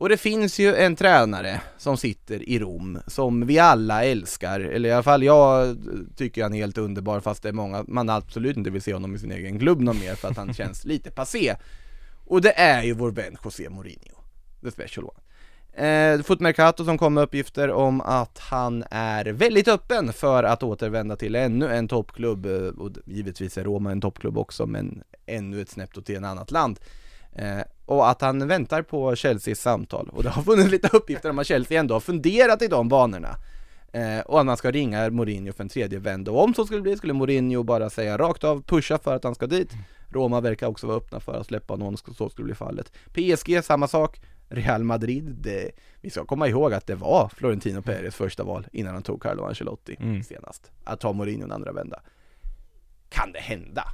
Och 0.00 0.08
det 0.08 0.16
finns 0.16 0.58
ju 0.58 0.74
en 0.74 0.96
tränare 0.96 1.60
som 1.78 1.96
sitter 1.96 2.48
i 2.48 2.58
Rom 2.58 2.98
som 3.06 3.46
vi 3.46 3.58
alla 3.58 4.04
älskar, 4.04 4.60
eller 4.60 4.88
i 4.88 4.92
alla 4.92 5.02
fall 5.02 5.22
jag 5.22 5.76
tycker 6.16 6.42
han 6.42 6.54
är 6.54 6.58
helt 6.58 6.78
underbar 6.78 7.20
fast 7.20 7.42
det 7.42 7.48
är 7.48 7.52
många, 7.52 7.84
man 7.88 8.10
absolut 8.10 8.56
inte 8.56 8.70
vill 8.70 8.82
se 8.82 8.94
honom 8.94 9.14
i 9.14 9.18
sin 9.18 9.32
egen 9.32 9.58
klubb 9.58 9.80
någon 9.80 9.98
mer 9.98 10.14
för 10.14 10.28
att 10.28 10.36
han 10.36 10.54
känns 10.60 10.84
lite 10.84 11.10
passé. 11.10 11.56
Och 12.26 12.42
det 12.42 12.58
är 12.58 12.82
ju 12.82 12.92
vår 12.92 13.10
vän 13.10 13.36
José 13.44 13.68
Mourinho, 13.70 14.22
the 14.62 14.70
special 14.70 15.04
one. 15.04 15.86
Eh, 15.86 16.22
Foot 16.22 16.40
Mercato 16.40 16.84
som 16.84 16.98
kom 16.98 17.14
med 17.14 17.24
uppgifter 17.24 17.70
om 17.70 18.00
att 18.00 18.38
han 18.38 18.84
är 18.90 19.24
väldigt 19.24 19.68
öppen 19.68 20.12
för 20.12 20.44
att 20.44 20.62
återvända 20.62 21.16
till 21.16 21.34
ännu 21.34 21.66
en 21.66 21.88
toppklubb, 21.88 22.46
eh, 22.46 22.52
och 22.52 22.90
givetvis 23.06 23.58
är 23.58 23.64
Roma 23.64 23.92
en 23.92 24.00
toppklubb 24.00 24.38
också, 24.38 24.66
men 24.66 25.02
ännu 25.26 25.60
ett 25.60 25.70
snäpp 25.70 25.94
då 25.94 26.00
till 26.00 26.16
en 26.16 26.24
annat 26.24 26.50
land. 26.50 26.80
Eh, 27.32 27.60
och 27.86 28.10
att 28.10 28.20
han 28.20 28.48
väntar 28.48 28.82
på 28.82 29.16
Chelseas 29.16 29.60
samtal, 29.60 30.08
och 30.12 30.22
det 30.22 30.28
har 30.30 30.42
funnits 30.42 30.70
lite 30.70 30.88
uppgifter 30.96 31.30
om 31.30 31.38
att 31.38 31.46
Chelsea 31.46 31.80
ändå 31.80 31.94
har 31.94 32.00
funderat 32.00 32.62
i 32.62 32.66
de 32.68 32.88
banorna. 32.88 33.36
Eh, 33.92 34.20
och 34.20 34.40
att 34.40 34.46
man 34.46 34.56
ska 34.56 34.70
ringa 34.70 35.10
Mourinho 35.10 35.52
för 35.52 35.62
en 35.64 35.68
tredje 35.68 35.98
vända, 35.98 36.30
och 36.32 36.44
om 36.44 36.54
så 36.54 36.64
skulle 36.66 36.80
bli 36.82 36.96
skulle 36.96 37.12
Mourinho 37.12 37.62
bara 37.62 37.90
säga 37.90 38.18
rakt 38.18 38.44
av, 38.44 38.62
pusha 38.62 38.98
för 38.98 39.16
att 39.16 39.24
han 39.24 39.34
ska 39.34 39.46
dit. 39.46 39.70
Roma 40.08 40.40
verkar 40.40 40.66
också 40.66 40.86
vara 40.86 40.96
öppna 40.96 41.20
för 41.20 41.32
att 41.40 41.46
släppa 41.46 41.76
någon, 41.76 41.96
så 41.96 42.28
skulle 42.30 42.44
bli 42.44 42.54
fallet. 42.54 42.92
PSG, 43.12 43.64
samma 43.64 43.88
sak. 43.88 44.20
Real 44.52 44.84
Madrid, 44.84 45.36
det, 45.40 45.70
vi 46.00 46.10
ska 46.10 46.24
komma 46.24 46.48
ihåg 46.48 46.72
att 46.72 46.86
det 46.86 46.94
var 46.94 47.28
Florentino 47.36 47.82
Perez 47.82 48.14
första 48.14 48.44
val 48.44 48.66
innan 48.72 48.94
han 48.94 49.02
tog 49.02 49.22
Carlo 49.22 49.44
Ancelotti 49.44 49.96
Mm. 50.00 50.22
senast. 50.22 50.70
Att 50.84 51.00
ta 51.00 51.12
Mourinho 51.12 51.44
en 51.44 51.52
andra 51.52 51.72
vända. 51.72 52.00
Kan 53.08 53.32
det 53.32 53.38
hända? 53.40 53.84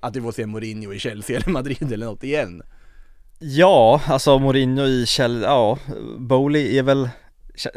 Att 0.00 0.16
vi 0.16 0.20
får 0.20 0.32
se 0.32 0.46
Mourinho 0.46 0.92
i 0.92 0.98
Chelsea 0.98 1.36
eller 1.36 1.50
Madrid 1.50 1.92
eller 1.92 2.06
något 2.06 2.24
igen? 2.24 2.62
Ja 3.42 4.00
alltså 4.06 4.38
Mourinho 4.38 4.84
i 4.86 5.06
Chelsea, 5.06 5.50
ja, 5.50 5.78
Bowley 6.18 6.78
är 6.78 6.82
väl 6.82 7.08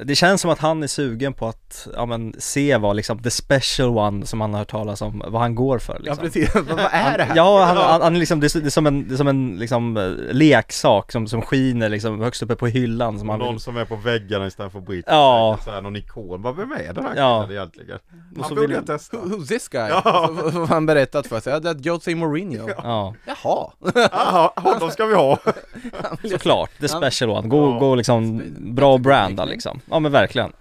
det 0.05 0.15
känns 0.15 0.41
som 0.41 0.51
att 0.51 0.59
han 0.59 0.83
är 0.83 0.87
sugen 0.87 1.33
på 1.33 1.47
att, 1.47 1.87
ja 1.95 2.05
men 2.05 2.33
se 2.37 2.77
vad 2.77 2.95
liksom 2.95 3.19
the 3.23 3.29
special 3.31 3.89
one 3.97 4.25
som 4.25 4.41
han 4.41 4.53
har 4.53 4.59
hört 4.59 4.69
talas 4.71 5.01
om, 5.01 5.23
vad 5.27 5.41
han 5.41 5.55
går 5.55 5.79
för 5.79 5.99
liksom. 5.99 6.15
Ja 6.17 6.21
precis, 6.23 6.55
vad, 6.69 6.79
är 6.91 7.17
det 7.17 7.23
här? 7.23 7.35
Ja, 7.35 7.63
han, 7.63 7.77
han, 7.77 8.01
han 8.01 8.15
är 8.15 8.19
liksom, 8.19 8.39
det 8.39 8.55
är, 8.55 8.59
det 8.61 8.65
är 8.67 8.69
som 8.69 8.87
en, 8.87 9.07
det 9.07 9.13
är 9.13 9.17
som 9.17 9.27
en 9.27 9.57
liksom 9.59 9.97
eh, 9.97 10.09
leksak 10.35 11.11
som, 11.11 11.27
som 11.27 11.41
skiner 11.41 11.89
liksom 11.89 12.21
högst 12.21 12.43
uppe 12.43 12.55
på 12.55 12.67
hyllan 12.67 13.19
som 13.19 13.29
han 13.29 13.39
Någon 13.39 13.53
vill, 13.53 13.59
som 13.61 13.77
är 13.77 13.85
på 13.85 13.95
väggarna 13.95 14.47
istället 14.47 14.71
för 14.71 14.79
Bridge. 14.79 15.03
Ja. 15.07 15.57
Så 15.65 15.71
här, 15.71 15.81
någon 15.81 15.95
ikon. 15.95 16.41
Vad 16.41 16.55
vem 16.55 16.71
är 16.71 16.93
den 16.93 17.03
här 17.05 17.13
Ja. 17.15 17.41
killen 17.43 17.57
egentligen? 17.57 17.99
Och 17.99 18.01
så 18.35 18.41
Han 18.41 18.49
borde 18.49 18.61
vill- 18.61 18.71
jag 18.75 18.85
testa. 18.87 19.17
Who- 19.17 19.29
Who's 19.37 19.47
this 19.47 19.67
guy? 19.67 19.89
Ja. 19.89 20.29
Så, 20.43 20.51
så 20.51 20.65
han 20.65 20.85
berättat 20.85 21.27
för 21.27 21.39
sig, 21.39 21.53
ja 21.53 21.59
det 21.59 21.69
är 21.69 21.75
Jose 21.75 22.15
Mourinho. 22.15 22.69
ja, 22.83 23.13
Jaha. 23.25 23.71
Jaha, 24.11 24.51
honom 24.55 24.91
ska 24.91 25.05
vi 25.05 25.15
ha. 25.15 25.37
såklart, 26.29 26.69
the 26.79 26.87
Han- 26.91 27.01
special 27.01 27.29
one, 27.29 27.47
gå, 27.47 27.71
Ja. 27.71 27.79
gå 27.79 27.95
liksom 27.95 28.41
bra 28.57 28.97
branda 28.97 29.45
liksom, 29.45 29.64
ja 29.89 29.99
men 29.99 30.11
verkligen 30.11 30.51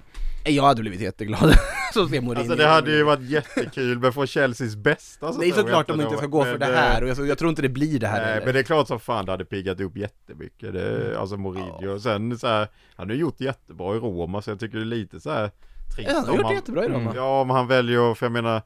Jag 0.45 0.63
hade 0.63 0.81
blivit 0.81 1.01
jätteglad 1.01 1.55
så 1.95 2.09
se 2.09 2.21
Mourinho. 2.21 2.41
Alltså 2.41 2.57
det 2.57 2.67
hade 2.67 2.91
ju 2.97 3.03
varit 3.03 3.23
jättekul 3.23 3.99
men 3.99 4.13
få 4.13 4.27
Chelseas 4.27 4.77
bästa 4.77 5.33
så 5.33 5.41
Det 5.41 5.47
är 5.49 5.53
såklart 5.53 5.87
de 5.87 6.01
inte 6.01 6.17
ska 6.17 6.27
gå 6.27 6.45
för 6.45 6.59
det 6.59 6.65
här 6.67 7.03
eh, 7.03 7.11
och 7.11 7.19
jag, 7.19 7.29
jag 7.29 7.39
tror 7.39 7.49
inte 7.51 7.63
det 7.63 7.69
blir 7.69 7.99
det 8.01 8.07
här 8.07 8.21
Nej 8.21 8.33
heller. 8.33 8.45
men 8.47 8.55
det 8.55 8.61
är 8.61 8.65
klart 8.65 8.89
som 8.89 9.01
fan 9.01 9.27
det 9.27 9.33
hade 9.33 9.45
piggat 9.45 9.81
upp 9.81 9.97
jättemycket. 9.97 10.73
Det, 10.73 11.19
alltså 11.21 11.37
Mourinho. 11.37 11.95
Och 11.95 12.03
sen 12.03 12.39
så 12.39 12.47
här, 12.47 12.69
han 12.97 13.09
har 13.09 13.17
gjort 13.17 13.41
jättebra 13.41 13.97
i 13.97 13.99
Roma 13.99 14.43
så 14.43 14.51
jag 14.51 14.61
tycker 14.61 14.77
det 14.79 14.83
är 14.85 14.87
lite 14.87 15.21
så 15.21 15.31
här 15.31 15.51
trist 15.97 16.09
Ja, 16.11 16.17
han 16.17 16.29
har 16.29 16.37
gjort 16.37 16.49
det 16.49 16.55
jättebra 16.55 16.85
i 16.85 16.89
Roma. 16.89 17.13
Ja 17.17 17.41
om 17.41 17.51
han 17.51 17.67
väljer, 17.67 18.15
för 18.15 18.27
jag 18.27 18.33
menar 18.33 18.63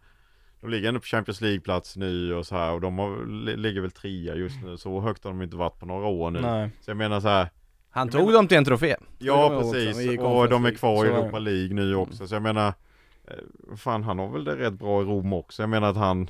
de 0.61 0.71
ligger 0.71 0.89
ändå 0.89 1.01
på 1.01 1.07
Champions 1.07 1.41
League-plats 1.41 1.97
nu 1.97 2.35
och 2.35 2.47
så 2.47 2.57
här 2.57 2.73
och 2.73 2.81
de 2.81 2.99
har, 2.99 3.27
li- 3.45 3.57
ligger 3.57 3.81
väl 3.81 3.91
trea 3.91 4.35
just 4.35 4.57
nu. 4.65 4.77
Så 4.77 5.01
högt 5.01 5.25
har 5.25 5.31
de 5.31 5.43
inte 5.43 5.57
varit 5.57 5.79
på 5.79 5.87
några 5.87 6.07
år 6.07 6.31
nu. 6.31 6.41
Nej, 6.41 6.71
Så 6.81 6.91
jag 6.91 6.97
menar 6.97 7.21
så 7.21 7.29
här, 7.29 7.49
Han 7.99 8.09
tog 8.09 8.33
dem 8.33 8.49
till 8.49 8.57
en 8.59 8.65
trofé. 8.65 8.97
Ja 9.19 9.49
precis, 9.63 10.19
och 10.21 10.49
de 10.49 10.65
är 10.65 10.71
kvar 10.71 11.05
i. 11.05 11.09
Europa 11.09 11.39
League 11.39 11.75
nu 11.75 11.95
också 11.95 12.27
så 12.27 12.35
jag 12.35 12.43
menar 12.43 12.69
eh, 13.29 13.77
Fan 13.77 14.03
han 14.03 14.19
har 14.19 14.29
väl 14.29 14.45
det 14.45 14.57
rätt 14.57 14.73
bra 14.73 15.03
i 15.03 15.05
Rom 15.05 15.33
också, 15.33 15.63
jag 15.63 15.69
menar 15.69 15.89
att 15.91 15.97
han 15.97 16.29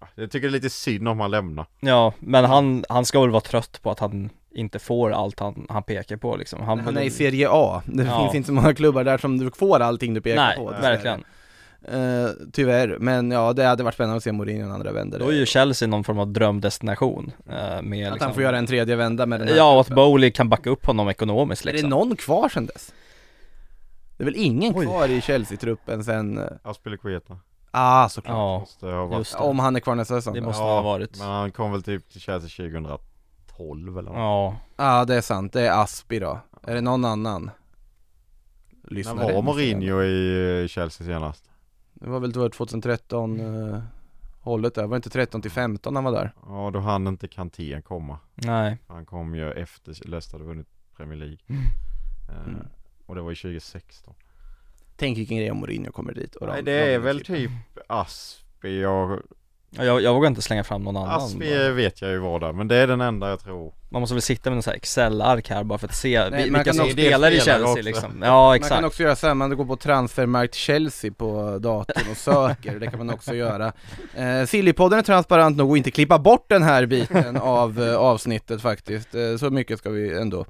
ja, 0.00 0.08
Jag 0.14 0.30
tycker 0.30 0.46
det 0.48 0.50
är 0.50 0.52
lite 0.52 0.70
synd 0.70 1.08
om 1.08 1.20
han 1.20 1.30
lämnar 1.30 1.66
ja, 1.80 2.12
men 2.18 2.44
han, 2.44 2.84
han 2.88 3.04
ska 3.04 3.20
väl 3.20 3.30
vara 3.30 3.40
trött 3.40 3.78
på 3.82 3.90
att 3.90 3.98
han 3.98 4.30
inte 4.54 4.78
får 4.78 5.10
allt 5.12 5.40
han, 5.40 5.66
han 5.68 5.82
pekar 5.82 6.16
på 6.16 6.36
liksom 6.36 6.62
Han, 6.62 6.80
Han 6.80 6.96
är 6.96 7.02
i 7.02 7.10
Serie 7.10 7.48
A. 7.50 7.82
Det 7.86 8.02
Ja. 8.04 8.20
finns 8.22 8.34
inte 8.34 8.46
så 8.46 8.52
många 8.52 8.74
klubbar 8.74 9.04
där 9.04 9.18
som 9.18 9.38
du 9.38 9.50
får 9.50 9.80
allting 9.80 10.14
du 10.14 10.20
pekar 10.20 10.36
Nej, 10.46 10.56
på. 10.56 10.70
dessvärre. 10.70 10.92
verkligen 10.92 11.24
Eh, 11.88 12.28
tyvärr, 12.52 12.96
men 13.00 13.30
ja 13.30 13.52
det 13.52 13.64
hade 13.64 13.82
varit 13.82 13.94
spännande 13.94 14.16
att 14.16 14.22
se 14.22 14.32
Mourinho 14.32 14.64
en 14.66 14.72
andra 14.72 14.92
vända. 14.92 15.18
Då 15.18 15.28
är 15.28 15.32
ju 15.32 15.46
Chelsea 15.46 15.88
någon 15.88 16.04
form 16.04 16.18
av 16.18 16.28
drömdestination 16.32 17.32
eh, 17.46 17.82
med 17.82 18.06
Att 18.06 18.12
liksom, 18.12 18.18
han 18.20 18.34
får 18.34 18.42
göra 18.42 18.58
en 18.58 18.66
tredje 18.66 18.96
vända 18.96 19.26
med 19.26 19.40
den 19.40 19.48
här 19.48 19.56
Ja, 19.56 19.74
och 19.74 19.80
att. 19.80 19.88
Bowley 19.88 20.30
kan 20.30 20.48
backa 20.48 20.70
upp 20.70 20.86
honom 20.86 21.08
ekonomiskt 21.08 21.62
Är 21.62 21.66
det 21.66 21.72
liksom 21.72 21.90
någon 21.90 22.16
kvar 22.16 22.48
sen 22.48 22.66
dess? 22.66 22.92
Det 24.16 24.22
är 24.22 24.24
väl 24.24 24.36
ingen 24.36 24.72
Oj. 24.76 24.86
kvar 24.86 25.08
i 25.08 25.20
Chelsea-truppen 25.20 26.04
sen, 26.04 26.38
eh, 26.38 26.44
Aspilicueta 26.62 27.38
ah 27.70 28.08
såklart. 28.08 28.68
Ja. 28.80 29.18
Om 29.38 29.58
han 29.58 29.76
är 29.76 29.80
kvar 29.80 29.94
nästa 29.94 30.14
säsong. 30.14 30.34
Det 30.34 30.40
Ja, 30.40 30.46
måste 30.46 30.62
Ja, 30.62 30.68
ha 30.74 30.82
varit 30.82 31.18
Men 31.18 31.26
han 31.28 31.52
kom 31.52 31.72
väl 31.72 31.82
typ 31.82 32.08
till 32.10 32.20
Chelsea 32.20 32.66
2012 32.66 33.98
eller 33.98 34.10
något. 34.10 34.18
Ja, 34.18 34.56
ah, 34.76 35.04
det 35.04 35.14
är 35.14 35.20
sant. 35.20 35.52
Det 35.52 35.66
är 35.66 35.82
Aspi 35.82 36.18
då. 36.18 36.40
Är 36.62 36.74
det 36.74 36.80
någon 36.80 37.04
annan? 37.04 37.50
När 38.82 38.96
Lyssnare. 38.96 39.34
var 39.34 39.42
Mourinho 39.42 40.02
i 40.02 40.66
Chelsea 40.68 41.06
senast? 41.06 41.44
Det 42.00 42.08
var 42.08 42.20
väl 42.20 42.32
då 42.32 42.48
2013 42.48 43.40
eh, 43.40 43.82
hållet 44.40 44.74
där. 44.74 44.82
Var 44.82 44.88
det 44.90 44.96
inte 44.96 45.10
13 45.10 45.42
till 45.42 45.50
15 45.50 45.94
han 45.96 46.04
var 46.04 46.12
där? 46.12 46.32
Ja 46.46 46.70
då 46.72 46.78
hann 46.78 47.06
inte 47.06 47.28
Kanté 47.28 47.80
komma 47.82 48.18
nej 48.34 48.78
Han 48.86 49.06
kom 49.06 49.34
ju 49.34 49.52
efter 49.52 50.08
Leicester 50.08 50.32
hade 50.38 50.44
vunnit 50.48 50.66
Premier 50.96 51.18
League 51.18 51.38
Mm. 51.48 51.62
Eh, 52.28 52.46
Mm. 52.54 52.66
Och 53.06 53.14
det 53.14 53.20
var 53.22 53.30
ju 53.30 53.36
2016 53.36 54.14
Tänk 54.96 55.18
vilken 55.18 55.36
grej 55.36 55.50
om 55.50 55.56
Mourinho 55.58 55.92
kommer 55.92 56.14
dit 56.14 56.34
och 56.34 56.46
Nej 56.48 56.62
de- 56.62 56.70
det 56.72 56.86
de 56.86 56.94
är 56.94 56.98
väl 56.98 57.20
klipper. 57.24 57.52
typ 57.74 57.84
Aspi 57.88 58.84
och 58.84 59.18
jag, 59.76 60.02
jag 60.02 60.14
vågar 60.14 60.28
inte 60.28 60.42
slänga 60.42 60.64
fram 60.64 60.82
någon 60.82 60.96
annan 60.96 61.10
Aspi 61.20 61.68
vet 61.72 62.02
jag 62.02 62.10
ju 62.10 62.18
var 62.18 62.40
där 62.40 62.52
men 62.52 62.68
det 62.68 62.76
är 62.76 62.86
den 62.86 63.00
enda 63.00 63.28
jag 63.28 63.40
tror 63.40 63.72
Man 63.88 64.00
måste 64.00 64.14
väl 64.14 64.22
sitta 64.22 64.50
med 64.50 64.56
en 64.56 64.62
sån 64.62 64.70
här 64.70 64.76
Excel-ark 64.76 65.50
här 65.50 65.64
bara 65.64 65.78
för 65.78 65.86
att 65.88 65.94
se 65.94 66.18
Nej, 66.30 66.44
vi- 66.44 66.50
man 66.50 66.58
vilka 66.58 66.64
kan 66.64 66.74
som 66.74 66.84
också- 66.84 66.92
spelar 66.92 67.30
i 67.30 67.40
Chelsea 67.40 67.70
också. 67.70 67.82
liksom 67.82 68.22
Ja 68.22 68.46
Man 68.46 68.54
exakt 68.56 68.74
kan 68.74 68.84
också 68.84 69.02
göra 69.02 69.16
så 69.16 69.26
här, 69.26 69.34
man 69.34 69.56
går 69.56 69.64
på 69.64 69.76
transfermarkt 69.76 70.54
Chelsea 70.54 71.12
på 71.12 71.58
datorn 71.58 72.10
och 72.10 72.16
söker, 72.16 72.78
det 72.80 72.86
kan 72.86 72.98
man 72.98 73.10
också 73.10 73.34
göra. 73.34 73.72
Eh, 74.16 74.46
Sillypodden 74.46 74.98
är 74.98 75.02
transparent 75.02 75.56
nog 75.56 75.70
att 75.72 75.76
inte 75.76 75.90
klippa 75.90 76.18
bort 76.18 76.46
den 76.48 76.62
här 76.62 76.86
biten 76.86 77.36
av 77.36 77.82
eh, 77.82 77.96
avsnittet 77.96 78.62
faktiskt. 78.62 79.14
Eh, 79.14 79.36
så 79.36 79.50
mycket 79.50 79.78
ska 79.78 79.90
vi 79.90 80.18
ändå 80.20 80.46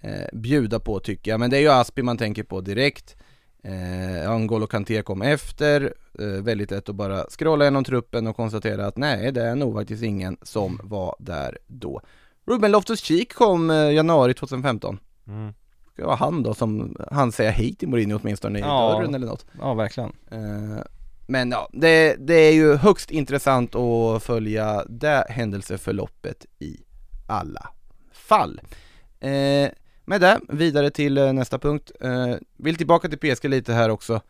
eh, 0.00 0.10
bjuda 0.32 0.80
på 0.80 1.00
tycker 1.00 1.30
jag. 1.30 1.40
Men 1.40 1.50
det 1.50 1.56
är 1.56 1.60
ju 1.60 1.68
Aspi 1.70 2.02
man 2.02 2.18
tänker 2.18 2.42
på 2.42 2.60
direkt. 2.60 3.16
Eh, 3.64 4.30
Angolo 4.30 4.66
Kanté 4.66 5.02
kom 5.02 5.22
efter, 5.22 5.94
eh, 6.18 6.26
väldigt 6.26 6.70
lätt 6.70 6.88
att 6.88 6.94
bara 6.94 7.24
scrolla 7.30 7.64
igenom 7.64 7.84
truppen 7.84 8.26
och 8.26 8.36
konstatera 8.36 8.86
att 8.86 8.96
nej, 8.96 9.32
det 9.32 9.42
är 9.42 9.54
nog 9.54 9.74
faktiskt 9.74 10.02
ingen 10.02 10.36
som 10.42 10.80
var 10.82 11.16
där 11.18 11.58
då. 11.66 12.00
Ruben 12.46 12.74
Loftus-Cheek 12.74 13.34
kom 13.34 13.70
eh, 13.70 13.90
januari 13.90 14.34
2015 14.34 14.98
mm. 15.26 15.52
ska 15.92 16.06
vara 16.06 16.16
han 16.16 16.42
då 16.42 16.54
som, 16.54 16.96
han 17.10 17.32
säger 17.32 17.50
hej 17.50 17.74
till 17.74 17.88
Mourinho 17.88 18.18
åtminstone 18.22 18.58
i 18.58 18.62
Ja. 18.62 18.92
dörren 18.92 19.14
eller 19.14 19.26
något. 19.26 19.46
Ja 19.60 19.74
verkligen 19.74 20.12
Eh, 20.30 20.84
men 21.26 21.50
ja, 21.50 21.68
det, 21.72 22.16
det 22.18 22.34
är 22.34 22.52
ju 22.52 22.76
högst 22.76 23.10
intressant 23.10 23.74
att 23.74 24.22
följa 24.22 24.84
det 24.88 25.26
händelseförloppet 25.28 26.46
i 26.58 26.76
alla 27.26 27.68
fall. 28.12 28.60
Eh, 29.20 29.68
med 30.04 30.20
det, 30.20 30.40
vidare 30.48 30.90
till 30.90 31.18
eh, 31.18 31.32
nästa 31.32 31.58
punkt. 31.58 31.92
Eh, 32.00 32.34
vill 32.56 32.76
tillbaka 32.76 33.08
till 33.08 33.18
PSG 33.18 33.48
lite 33.48 33.72
här 33.72 33.88
också. 33.88 34.20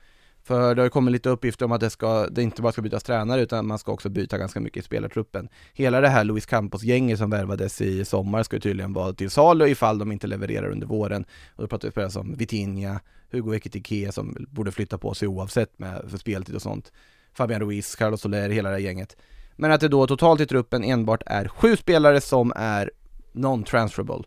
För 0.43 0.75
det 0.75 0.83
har 0.83 0.89
kommit 0.89 1.13
lite 1.13 1.29
uppgifter 1.29 1.65
om 1.65 1.73
att 1.73 1.81
det, 1.81 1.91
ska, 1.91 2.27
det 2.27 2.43
inte 2.43 2.63
bara 2.63 2.73
ska 2.73 2.83
bytas 2.83 3.03
tränare 3.03 3.43
utan 3.43 3.67
man 3.67 3.79
ska 3.79 3.93
också 3.93 4.09
byta 4.09 4.39
ganska 4.39 4.61
mycket 4.61 4.83
i 4.83 4.87
spelartruppen. 4.87 5.49
Hela 5.75 6.01
det 6.01 6.09
här 6.09 6.25
Luis 6.25 6.47
Campos-gänget 6.47 7.19
som 7.19 7.31
värvades 7.31 7.81
i 7.81 8.05
sommar 8.05 8.43
ska 8.43 8.57
ju 8.57 8.61
tydligen 8.61 8.93
vara 8.93 9.13
till 9.13 9.31
salu 9.31 9.69
ifall 9.69 9.99
de 9.99 10.13
inte 10.13 10.27
levererar 10.27 10.71
under 10.71 10.87
våren. 10.87 11.25
Och 11.57 11.63
då 11.63 11.69
pratar 11.69 11.89
vi 11.89 11.93
spelare 11.93 12.11
som 12.11 12.35
Vitinha, 12.35 13.01
Hugo 13.31 13.55
Ekitike 13.55 14.13
som 14.13 14.37
borde 14.51 14.73
flytta 14.73 14.99
på 14.99 15.15
sig 15.15 15.29
oavsett 15.29 15.79
med, 15.79 16.05
för 16.09 16.19
speltid 16.19 16.55
och 16.55 16.63
sånt. 16.63 16.93
Fabian 17.33 17.61
Ruiz, 17.61 17.95
Carlos 17.95 18.21
Soler, 18.21 18.51
hela 18.51 18.69
det 18.69 18.75
här 18.75 18.83
gänget. 18.83 19.17
Men 19.57 19.73
att 19.73 19.81
det 19.81 19.89
då 19.89 20.07
totalt 20.07 20.41
i 20.41 20.47
truppen 20.47 20.85
enbart 20.85 21.23
är 21.27 21.49
sju 21.49 21.77
spelare 21.77 22.21
som 22.21 22.53
är 22.57 22.91
non-transferable. 23.33 24.25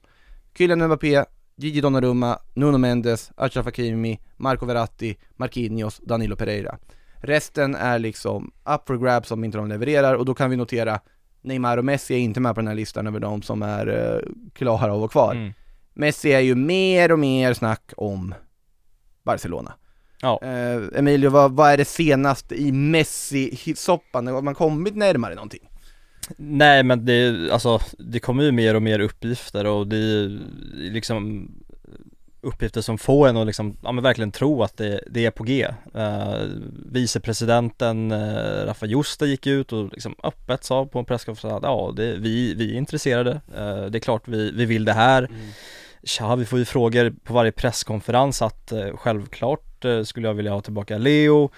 Kylian 0.57 0.85
Mbappé, 0.85 1.25
Gigi 1.59 1.81
Donnarumma, 1.81 2.39
Nuno 2.53 2.77
Mendes, 2.77 3.31
Achraf 3.35 3.65
Hakimi, 3.65 4.19
Marco 4.37 4.65
Verratti, 4.65 5.17
Marquinhos, 5.35 5.97
Danilo 5.97 6.35
Pereira. 6.35 6.77
Resten 7.15 7.75
är 7.75 7.99
liksom 7.99 8.51
up 8.65 8.87
for 8.87 8.97
grabs 8.97 9.31
om 9.31 9.43
inte 9.43 9.57
de 9.57 9.67
levererar 9.67 10.13
och 10.13 10.25
då 10.25 10.33
kan 10.33 10.49
vi 10.49 10.55
notera 10.55 10.99
Neymar 11.41 11.77
och 11.77 11.85
Messi 11.85 12.13
är 12.13 12.19
inte 12.19 12.39
med 12.39 12.55
på 12.55 12.61
den 12.61 12.67
här 12.67 12.75
listan 12.75 13.07
över 13.07 13.19
de 13.19 13.41
som 13.41 13.61
är 13.61 13.89
uh, 13.89 14.19
klara 14.53 14.93
att 14.93 14.99
vara 14.99 15.07
kvar. 15.07 15.35
Mm. 15.35 15.53
Messi 15.93 16.31
är 16.31 16.39
ju 16.39 16.55
mer 16.55 17.11
och 17.11 17.19
mer 17.19 17.53
snack 17.53 17.93
om 17.97 18.33
Barcelona. 19.23 19.73
Ja. 20.21 20.39
Eh, 20.43 20.99
Emilio, 20.99 21.29
vad, 21.29 21.51
vad 21.51 21.71
är 21.71 21.77
det 21.77 21.85
senaste 21.85 22.55
i 22.55 22.71
Messi-soppan? 22.71 24.27
Har 24.27 24.41
man 24.41 24.55
kommit 24.55 24.95
närmare 24.95 25.35
någonting? 25.35 25.66
Nej 26.38 26.84
men 26.84 27.05
det, 27.05 27.51
alltså, 27.51 27.80
det 27.99 28.19
kommer 28.19 28.43
ju 28.43 28.51
mer 28.51 28.75
och 28.75 28.82
mer 28.82 28.99
uppgifter 28.99 29.65
och 29.65 29.88
det 29.88 29.97
är 29.97 30.39
liksom 30.91 31.49
uppgifter 32.41 32.82
som 32.82 32.97
får 32.97 33.28
en 33.28 33.38
att 33.38 33.47
liksom, 33.47 33.78
ja 33.84 33.91
men 33.91 34.03
verkligen 34.03 34.32
tro 34.32 34.63
att 34.63 34.78
det, 34.78 35.01
det 35.09 35.25
är 35.25 35.32
på 35.32 35.43
G. 35.43 35.67
Uh, 35.95 36.36
vicepresidenten 36.91 38.11
uh, 38.11 38.65
Rafa 38.65 38.86
Justa 38.86 39.25
gick 39.25 39.47
ut 39.47 39.73
och 39.73 39.91
liksom 39.91 40.15
öppet 40.23 40.63
sa 40.63 40.86
på 40.86 40.99
en 40.99 41.05
presskonferens 41.05 41.53
att 41.53 41.63
ja, 41.63 41.93
det, 41.95 42.15
vi, 42.15 42.53
vi 42.53 42.73
är 42.73 42.78
intresserade. 42.78 43.32
Uh, 43.32 43.86
det 43.86 43.97
är 43.97 43.99
klart 43.99 44.28
vi, 44.28 44.51
vi 44.51 44.65
vill 44.65 44.86
det 44.86 44.93
här. 44.93 45.23
Mm. 45.23 45.47
Tja, 46.03 46.36
vi 46.36 46.45
får 46.45 46.59
ju 46.59 46.65
frågor 46.65 47.13
på 47.23 47.34
varje 47.34 47.51
presskonferens 47.51 48.41
att 48.41 48.71
uh, 48.73 48.97
självklart 48.97 49.86
uh, 49.86 50.03
skulle 50.03 50.28
jag 50.28 50.34
vilja 50.34 50.51
ha 50.51 50.61
tillbaka 50.61 50.97
Leo. 50.97 51.51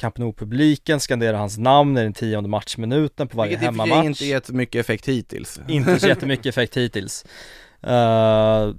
Camp 0.00 0.18
Nou-publiken 0.18 1.00
skanderar 1.00 1.38
hans 1.38 1.58
namn 1.58 1.98
i 1.98 2.02
den 2.02 2.12
tionde 2.12 2.48
matchminuten 2.48 3.28
på 3.28 3.36
varje 3.36 3.50
Vilket 3.50 3.64
hemmamatch. 3.64 3.94
Vilket 3.94 4.06
inte 4.06 4.24
gett 4.24 4.48
mycket 4.48 4.80
effekt 4.80 5.08
hittills. 5.08 5.60
Inte 5.68 6.00
så 6.00 6.08
jättemycket 6.14 6.46
effekt 6.46 6.76
hittills. 6.76 7.24
Uh, 7.86 7.92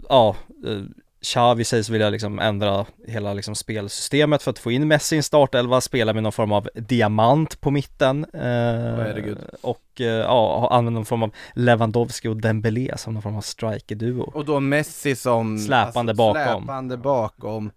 ja, 0.09 0.35
uh, 0.65 0.83
Xavi 1.23 1.63
sägs 1.63 1.89
vilja 1.89 2.09
liksom 2.09 2.39
ändra 2.39 2.85
hela 3.07 3.33
liksom 3.33 3.55
spelsystemet 3.55 4.43
för 4.43 4.51
att 4.51 4.59
få 4.59 4.71
in 4.71 4.87
Messi 4.87 5.15
i 5.15 5.17
en 5.17 5.23
startelva, 5.23 5.81
spela 5.81 6.13
med 6.13 6.23
någon 6.23 6.31
form 6.31 6.51
av 6.51 6.69
diamant 6.75 7.61
på 7.61 7.71
mitten 7.71 8.25
uh, 8.35 8.41
Herregud. 8.41 9.37
och 9.61 9.83
uh, 9.99 10.07
ja, 10.07 10.69
använda 10.71 10.97
någon 10.97 11.05
form 11.05 11.23
av 11.23 11.31
Lewandowski 11.53 12.27
och 12.27 12.37
Dembélé 12.37 12.97
som 12.97 13.13
någon 13.13 13.23
form 13.23 13.37
av 13.37 13.41
striker-duo. 13.41 14.31
Och 14.33 14.45
då 14.45 14.59
Messi 14.59 15.15
som 15.15 15.57
Släpande 15.59 16.13
bakom. 16.13 16.63
Släpande 16.63 16.97
bakom 16.97 17.71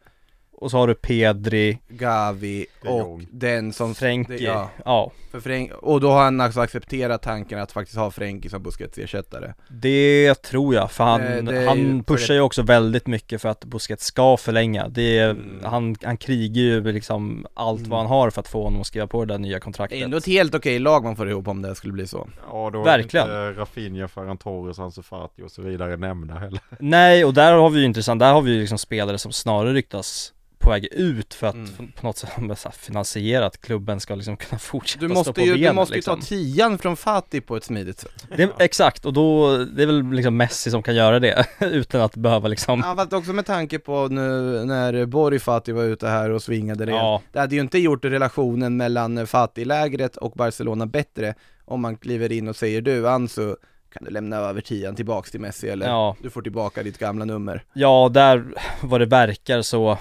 Och 0.56 0.70
så 0.70 0.76
har 0.78 0.86
du 0.86 0.94
Pedri, 0.94 1.78
Gavi 1.88 2.66
och 2.84 3.20
den 3.30 3.72
som 3.72 3.94
Frenkie, 3.94 4.38
ja, 4.38 4.70
ja. 4.84 5.12
för 5.30 5.40
Frenk, 5.40 5.72
och 5.72 6.00
då 6.00 6.10
har 6.10 6.22
han 6.24 6.40
alltså 6.40 6.60
accepterat 6.60 7.22
tanken 7.22 7.58
att 7.58 7.72
faktiskt 7.72 7.98
ha 7.98 8.10
Frenkie 8.10 8.50
som 8.50 8.62
Busquets 8.62 8.98
ersättare 8.98 9.54
Det 9.68 10.34
tror 10.42 10.74
jag, 10.74 10.90
för 10.92 11.04
han, 11.04 11.20
Eh, 11.20 11.42
det 11.44 11.58
är 11.62 11.66
han 11.66 12.04
pushar 12.04 12.34
ju 12.34 12.40
också 12.40 12.62
väldigt 12.62 13.06
mycket 13.06 13.42
för 13.42 13.48
att 13.48 13.64
Busquets 13.64 14.04
ska 14.06 14.36
förlänga 14.36 14.88
Det 14.88 15.18
är, 15.18 15.30
Mm. 15.30 15.60
han, 15.64 15.96
han 16.02 16.16
krigar 16.16 16.62
ju 16.62 16.92
liksom 16.92 17.46
allt 17.54 17.78
Mm. 17.78 17.90
vad 17.90 17.98
han 18.00 18.08
har 18.08 18.30
för 18.30 18.40
att 18.40 18.48
få 18.48 18.64
honom 18.64 18.80
att 18.80 18.86
skriva 18.86 19.06
på 19.06 19.24
det 19.24 19.34
där 19.34 19.38
nya 19.38 19.54
Det 19.56 19.60
kontraktet 19.60 19.98
är 20.00 20.04
ändå 20.04 20.16
ett 20.16 20.26
helt 20.26 20.54
okej 20.54 20.78
lag 20.78 21.04
man 21.04 21.16
får 21.16 21.30
ihop 21.30 21.48
om 21.48 21.62
det 21.62 21.74
skulle 21.74 21.92
bli 21.92 22.06
så 22.06 22.28
Ja, 22.50 22.70
då 22.72 22.82
Verkligen. 22.82 23.26
inte 23.26 23.60
Rafinha, 23.60 24.08
Ferran 24.08 24.38
Torres, 24.38 24.78
Ansu 24.78 25.02
Fati 25.02 25.42
och 25.42 25.50
så 25.50 25.62
vidare 25.62 25.96
nämnda 25.96 26.34
heller. 26.34 26.60
Nej, 26.78 27.24
och 27.24 27.34
där 27.34 27.52
har 27.52 27.70
vi 27.70 27.78
ju 27.80 27.84
intressant, 27.86 28.20
där 28.20 28.32
har 28.32 28.42
vi 28.42 28.52
ju 28.52 28.60
liksom 28.60 28.78
spelare 28.78 29.18
som 29.18 29.32
snarare 29.32 29.72
ryktas 29.72 30.30
på 30.64 30.70
väg 30.70 30.88
ut 30.92 31.34
för 31.34 31.46
att 31.46 31.54
Mm. 31.54 31.92
på 32.00 32.06
något 32.06 32.18
sätt 32.18 32.30
finansiera 32.76 33.46
att 33.46 33.60
klubben 33.60 34.00
ska 34.00 34.14
liksom 34.14 34.36
kunna 34.36 34.58
fortsätta 34.58 35.00
Du 35.00 35.08
stå 35.08 35.14
måste 35.14 35.32
på 35.32 35.40
ju, 35.40 35.52
benen 35.54 35.68
du 35.68 35.72
måste 35.74 35.94
ju 35.94 35.98
liksom. 35.98 36.20
ta 36.20 36.26
tian 36.26 36.78
från 36.78 36.96
Fati 36.96 37.40
på 37.40 37.56
ett 37.56 37.64
smidigt 37.64 38.00
sätt 38.00 38.26
det, 38.36 38.50
Exakt, 38.58 39.04
och 39.04 39.12
då, 39.12 39.56
det 39.56 39.82
är 39.82 39.86
väl 39.86 40.10
liksom 40.12 40.36
Messi 40.36 40.70
som 40.70 40.82
kan 40.82 40.94
göra 40.94 41.18
det 41.20 41.46
utan 41.60 42.00
att 42.00 42.16
behöva 42.16 42.48
liksom 42.48 42.82
Ja 42.86 42.94
fast 42.96 43.12
också 43.12 43.32
med 43.32 43.46
tanke 43.46 43.78
på 43.78 44.08
nu 44.08 44.20
när 44.64 45.06
Borg 45.06 45.38
Fati 45.38 45.72
var 45.72 45.82
ute 45.84 46.08
här 46.08 46.30
och 46.30 46.42
svingade 46.42 46.86
rejält 46.86 47.02
Ja, 47.02 47.22
Det 47.32 47.38
hade 47.40 47.54
ju 47.54 47.60
inte 47.60 47.78
gjort 47.78 48.04
relationen 48.04 48.76
mellan 48.76 49.26
Fati-lägret 49.26 50.16
och 50.16 50.32
Barcelona 50.32 50.86
bättre 50.86 51.34
om 51.64 51.80
man 51.80 51.96
kliver 51.96 52.32
in 52.32 52.48
och 52.48 52.56
säger 52.56 52.80
du 52.80 53.08
Ansu, 53.08 53.54
kan 53.92 54.04
du 54.04 54.10
lämna 54.10 54.36
över 54.36 54.60
tian 54.60 54.94
tillbaks 54.96 55.30
till 55.30 55.40
Messi 55.40 55.68
eller? 55.68 55.86
ja, 55.86 56.16
Du 56.22 56.30
får 56.30 56.42
tillbaka 56.42 56.82
ditt 56.82 56.98
gamla 56.98 57.24
nummer 57.24 57.64
ja, 57.72 58.10
där 58.12 58.44
vad 58.82 59.00
det 59.00 59.06
verkar 59.06 59.62
så 59.62 59.98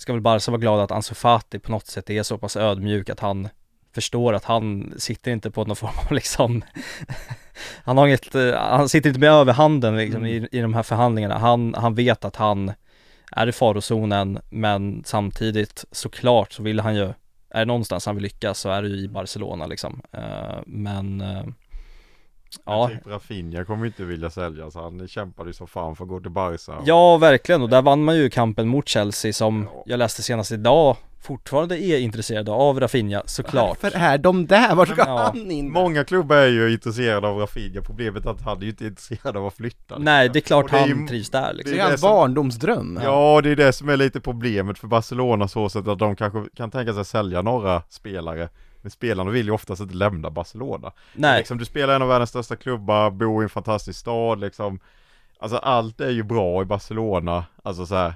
ska 0.00 0.12
väl 0.12 0.22
Barca 0.22 0.50
vara 0.50 0.60
glad 0.60 0.80
att 0.80 0.90
Ansu 0.90 1.14
Fati 1.14 1.58
på 1.58 1.70
något 1.70 1.86
sätt 1.86 2.10
är 2.10 2.22
så 2.22 2.38
pass 2.38 2.56
ödmjuk 2.56 3.08
att 3.08 3.20
han 3.20 3.48
förstår 3.94 4.32
att 4.32 4.44
han 4.44 4.94
sitter 4.98 5.30
inte 5.30 5.50
på 5.50 5.64
någon 5.64 5.76
form 5.76 5.92
av 6.06 6.12
liksom 6.12 6.62
Han 7.84 7.98
har 7.98 8.06
inget, 8.06 8.34
eh, 8.34 8.52
han 8.54 8.88
sitter 8.88 9.08
inte 9.10 9.20
med 9.20 9.30
överhanden 9.30 9.96
liksom 9.96 10.22
Mm. 10.24 10.44
i, 10.44 10.48
i 10.58 10.60
de 10.60 10.74
här 10.74 10.82
förhandlingarna. 10.82 11.38
Han, 11.38 11.74
han 11.74 11.94
vet 11.94 12.24
att 12.24 12.36
han 12.36 12.72
är 13.32 13.46
i 13.46 13.52
farozonen 13.52 14.38
men 14.50 15.02
samtidigt 15.06 15.84
såklart 15.92 16.52
så 16.52 16.62
vill 16.62 16.80
han 16.80 16.96
ju 16.96 17.12
Är 17.50 17.58
det 17.58 17.64
någonstans 17.64 18.06
han 18.06 18.14
vill 18.14 18.22
lyckas 18.22 18.58
så 18.58 18.70
är 18.70 18.82
det 18.82 18.88
ju 18.88 18.96
i 18.96 19.08
Barcelona 19.08 19.66
liksom. 19.66 20.02
Uh, 20.14 20.60
men 20.66 21.20
uh, 21.20 21.44
Ja, 22.66 22.88
Typ 22.88 23.06
Rafinha 23.06 23.64
kommer 23.64 23.86
inte 23.86 24.04
vilja 24.04 24.30
sälja 24.30 24.70
så 24.70 24.82
han 24.82 25.08
kämpade 25.08 25.48
ju 25.48 25.54
så 25.54 25.66
fan 25.66 25.96
för 25.96 26.04
att 26.04 26.08
gå 26.10 26.20
till 26.20 26.30
Barca. 26.30 26.72
och- 26.72 26.82
Ja, 26.86 27.16
verkligen. 27.16 27.62
Och 27.62 27.68
där 27.68 27.82
vann 27.82 28.04
man 28.04 28.16
ju 28.16 28.30
kampen 28.30 28.68
mot 28.68 28.88
Chelsea 28.88 29.32
som 29.32 29.68
Ja. 29.74 29.82
jag 29.86 29.98
läste 29.98 30.22
senast 30.22 30.52
idag 30.52 30.96
fortfarande 31.22 31.78
är 31.84 31.98
intresserade 31.98 32.50
av 32.52 32.80
Rafinha, 32.80 33.22
såklart. 33.26 33.78
Varför 33.82 33.98
är 33.98 34.18
de 34.18 34.46
där? 34.46 34.74
Var 34.74 34.86
ska 34.86 34.94
Ja. 35.06 35.18
han 35.34 35.50
in? 35.50 35.72
Många 35.72 36.04
klubbar 36.04 36.36
är 36.36 36.46
ju 36.46 36.72
intresserade 36.72 37.28
av 37.28 37.38
Rafinha, 37.38 37.80
problemet 37.82 38.26
är 38.26 38.30
att 38.30 38.40
han 38.42 38.56
är 38.58 38.62
ju 38.62 38.68
inte 38.70 38.84
intresserad 38.86 39.36
av 39.36 39.46
att 39.46 39.54
flytta. 39.54 39.98
Nej, 39.98 40.28
det 40.28 40.38
är 40.38 40.40
klart 40.40 40.70
det 40.70 40.78
är 40.78 40.86
ju- 40.86 40.94
han 40.94 41.06
trivs 41.06 41.30
där 41.30 41.48
Det 41.48 41.52
liksom. 41.52 41.72
är 41.72 41.76
det 41.76 41.82
är 41.82 41.88
hans 41.88 42.00
som- 42.00 42.10
barndomsdröm 42.10 43.00
Ja, 43.04 43.40
det 43.40 43.50
är 43.50 43.56
det 43.56 43.72
som 43.72 43.88
är 43.88 43.96
lite 43.96 44.20
problemet 44.20 44.78
för 44.78 44.86
Barcelona 44.86 45.48
så 45.48 45.68
sätt 45.68 45.88
att 45.88 45.98
de 45.98 46.16
kanske 46.16 46.44
kan 46.56 46.70
tänka 46.70 46.92
sig 46.94 47.04
sälja 47.04 47.42
några 47.42 47.82
spelare 47.88 48.48
Men 48.82 48.90
spelarna 48.90 49.30
vill 49.30 49.46
ju 49.46 49.52
oftast 49.52 49.80
inte 49.82 49.94
lämna 49.94 50.30
Barcelona. 50.30 50.92
Nej, 51.14 51.38
liksom, 51.38 51.58
Du 51.58 51.64
spelar 51.64 51.92
i 51.92 51.96
en 51.96 52.02
av 52.02 52.08
världens 52.08 52.30
största 52.30 52.56
klubbar, 52.56 53.10
bor 53.10 53.42
i 53.42 53.44
en 53.44 53.48
fantastisk 53.50 54.00
stad 54.00 54.40
liksom. 54.40 54.80
Alltså 55.38 55.56
allt 55.56 56.00
är 56.00 56.10
ju 56.10 56.22
bra 56.22 56.62
i 56.62 56.64
Barcelona, 56.64 57.44
alltså 57.62 57.86
så 57.86 57.94
här, 57.94 58.14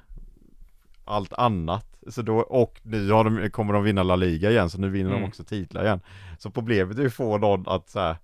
Allt 1.04 1.32
annat. 1.32 1.86
Så 2.08 2.22
då, 2.22 2.36
och 2.38 2.80
nu 2.82 3.10
har 3.10 3.24
de, 3.24 3.50
kommer 3.50 3.72
de 3.74 3.82
vinna 3.84 4.02
La 4.02 4.16
Liga 4.16 4.50
igen 4.50 4.70
så 4.70 4.78
nu 4.80 4.88
vinner 4.90 5.10
Mm. 5.10 5.22
de 5.22 5.28
också 5.28 5.44
titlar 5.44 5.84
igen. 5.84 6.00
Så 6.38 6.50
problemet 6.50 6.96
är 6.96 7.00
ju 7.00 7.06
att 7.06 7.14
få 7.14 7.38
någon 7.38 7.68
att 7.68 7.88
så 7.90 8.00
här, 8.00 8.16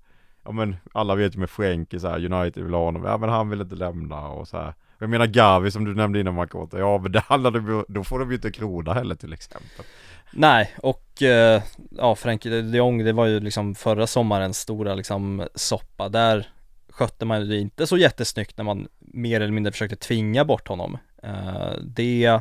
Ja 0.45 0.53
men 0.53 0.77
alla 0.93 1.15
vet 1.15 1.35
ju 1.35 1.39
med 1.39 1.51
Frenkie 1.51 2.01
så 2.01 2.09
här, 2.09 2.33
United 2.33 2.65
vill 2.65 2.75
ha 2.75 2.85
honom, 2.85 3.05
ja 3.05 3.17
men 3.17 3.29
han 3.29 3.49
vill 3.51 3.61
inte 3.61 3.75
lämna 3.75 4.29
och 4.29 4.49
så 4.49 4.57
här. 4.57 4.75
Jag 5.01 5.11
menar 5.11 5.27
Gavi 5.27 5.71
som 5.71 5.85
du 5.85 5.95
nämnde 5.95 6.21
innan 6.21 6.35
Makota, 6.35 6.79
ja 6.79 6.99
men 6.99 7.13
det 7.13 7.21
handlar 7.21 7.53
ju, 7.53 7.85
då 7.89 8.05
får 8.05 8.19
de 8.19 8.31
ju 8.31 8.35
inte 8.35 8.51
krona 8.53 8.95
heller 8.95 9.15
till 9.15 9.33
exempel 9.33 9.85
nej 10.31 10.75
och 10.77 11.23
eh, 11.23 11.63
ja, 11.91 12.15
Frenkie 12.15 12.63
de 12.63 12.77
Jong, 12.79 13.05
det 13.05 13.13
var 13.13 13.27
ju 13.27 13.41
liksom 13.41 13.75
förra 13.75 14.07
sommarens 14.07 14.59
stora 14.59 14.95
liksom 14.95 15.47
soppa. 15.55 16.09
Där 16.09 16.49
skötte 16.89 17.25
man 17.25 17.41
ju 17.41 17.47
det 17.47 17.59
inte 17.59 17.87
så 17.87 17.97
jättesnyggt 17.97 18.57
när 18.57 18.65
man 18.65 18.89
mer 18.99 19.41
eller 19.41 19.53
mindre 19.53 19.73
försökte 19.73 19.97
tvinga 19.97 20.45
bort 20.45 20.69
honom. 20.69 20.99
Eh, 21.23 21.73
det 21.83 22.41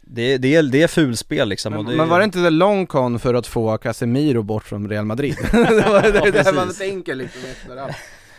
det, 0.00 0.38
det, 0.38 0.54
är, 0.54 0.62
det 0.62 0.82
är 0.82 0.88
fulspel 0.88 1.48
liksom 1.48 1.74
och 1.74 1.84
men, 1.84 1.92
det, 1.92 1.96
men 1.96 2.08
var 2.08 2.18
det 2.18 2.24
inte 2.24 2.42
så 2.42 2.50
long 2.50 2.86
con 2.86 3.18
för 3.18 3.34
att 3.34 3.46
få 3.46 3.78
Casemiro 3.78 4.42
bort 4.42 4.64
från 4.64 4.88
Real 4.88 5.04
Madrid? 5.04 5.36
det 5.52 5.88
var 5.88 6.02
det, 6.02 6.36
Ja, 6.36 6.42
det 6.42 6.52
man 6.52 6.74
tänker 6.74 7.14
liksom 7.14 7.42
efterhand 7.50 7.92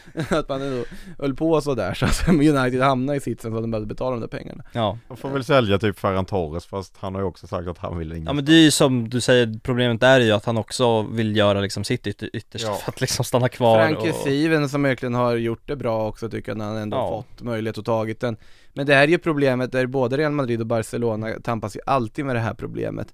Att 0.30 0.50
man 0.50 0.62
ändå 0.62 0.84
höll 1.20 1.36
på 1.36 1.62
sådär 1.62 1.94
så 1.94 2.06
att 2.06 2.28
United 2.30 2.82
hamnade 2.82 3.18
i 3.18 3.22
sitsen 3.22 3.52
så 3.52 3.58
att 3.58 3.64
de 3.64 3.72
behövde 3.72 3.88
betala 3.88 4.12
de 4.12 4.20
där 4.22 4.28
pengarna. 4.28 4.64
Ja, 4.72 4.98
De 5.08 5.18
får 5.18 5.30
väl 5.30 5.44
sälja 5.44 5.78
typ 5.78 6.00
Ferran 6.00 6.26
Torres 6.26 6.66
fast 6.66 6.98
han 7.00 7.14
har 7.16 7.22
ju 7.22 7.28
också 7.28 7.48
sagt 7.48 7.68
att 7.68 7.78
han 7.78 7.98
vill 7.98 8.12
inget 8.12 8.26
Ja 8.28 8.34
men 8.34 8.46
det 8.46 8.54
är 8.54 8.62
ju 8.64 8.72
som 8.72 9.10
du 9.10 9.22
säger, 9.22 9.60
problemet 9.64 10.04
är 10.04 10.20
ju 10.20 10.32
att 10.32 10.46
han 10.46 10.58
också 10.58 11.02
vill 11.02 11.38
göra 11.38 11.62
liksom 11.62 11.84
sitt 11.84 12.08
ytter, 12.08 12.30
yttersta 12.36 12.68
Ja. 12.68 12.76
för 12.86 12.92
att 12.92 13.02
liksom 13.02 13.26
stanna 13.26 13.50
kvar 13.50 13.78
Frankie 13.88 14.10
och... 14.10 14.16
Steven 14.16 14.70
som 14.70 14.84
verkligen 14.84 15.14
har 15.14 15.36
gjort 15.36 15.68
det 15.68 15.76
bra 15.76 16.08
också 16.08 16.30
tycker 16.30 16.52
jag 16.52 16.58
när 16.58 16.66
han 16.66 16.78
ändå 16.78 16.98
Ja. 16.98 17.10
fått 17.10 17.42
möjlighet 17.42 17.78
att 17.78 17.86
tagit 17.86 18.20
den. 18.20 18.38
Men 18.74 18.86
det 18.86 18.96
här 18.96 19.04
är 19.04 19.08
ju 19.08 19.18
problemet 19.18 19.72
där 19.72 19.86
både 19.86 20.18
Real 20.18 20.32
Madrid 20.32 20.60
och 20.62 20.68
Barcelona 20.68 21.32
tampas 21.44 21.76
ju 21.76 21.80
alltid 21.86 22.26
med 22.26 22.36
det 22.36 22.40
här 22.40 22.54
problemet 22.54 23.14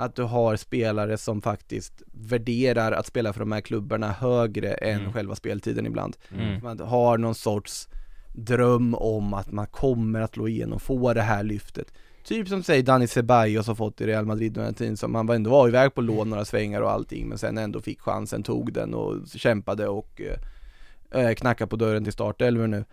Att 0.00 0.14
du 0.16 0.22
har 0.22 0.56
spelare 0.56 1.18
som 1.18 1.42
faktiskt 1.42 2.02
värderar 2.12 2.92
att 2.92 3.06
spela 3.06 3.32
för 3.32 3.40
de 3.40 3.52
här 3.52 3.60
klubbarna 3.60 4.12
högre 4.12 4.72
än 4.74 5.00
Mm. 5.00 5.12
själva 5.12 5.34
speltiden 5.34 5.86
ibland. 5.86 6.16
Mm. 6.38 6.62
Man 6.62 6.80
har 6.80 7.18
någon 7.18 7.34
sorts 7.34 7.88
dröm 8.34 8.94
om 8.94 9.34
att 9.34 9.52
man 9.52 9.66
kommer 9.66 10.20
att 10.20 10.34
slå 10.34 10.48
igenom, 10.48 10.80
få 10.80 11.12
det 11.14 11.22
här 11.22 11.42
lyftet. 11.42 11.92
Typ 12.24 12.48
som 12.48 12.62
säger 12.62 12.82
Dani 12.82 13.06
Ceballos 13.06 13.66
har 13.66 13.74
fått 13.74 14.00
i 14.00 14.06
Real 14.06 14.26
Madrid 14.26 14.56
under 14.56 14.64
den 14.64 14.74
tiden 14.74 14.96
som 14.96 15.12
man 15.12 15.26
var 15.26 15.34
ändå 15.34 15.50
var 15.50 15.68
iväg 15.68 15.94
på 15.94 16.00
lån 16.00 16.30
några 16.30 16.44
svängar 16.44 16.80
och 16.80 16.90
allting 16.90 17.28
men 17.28 17.38
sen 17.38 17.58
ändå 17.58 17.80
fick 17.80 18.00
chansen, 18.00 18.42
tog 18.42 18.72
den 18.72 18.94
och 18.94 19.16
kämpade 19.36 19.88
och 19.88 20.20
eh, 21.12 21.20
eh, 21.24 21.34
knackade 21.34 21.68
på 21.68 21.76
dörren 21.76 22.04
till 22.04 22.12
startelvan 22.12 22.70
nu. 22.70 22.84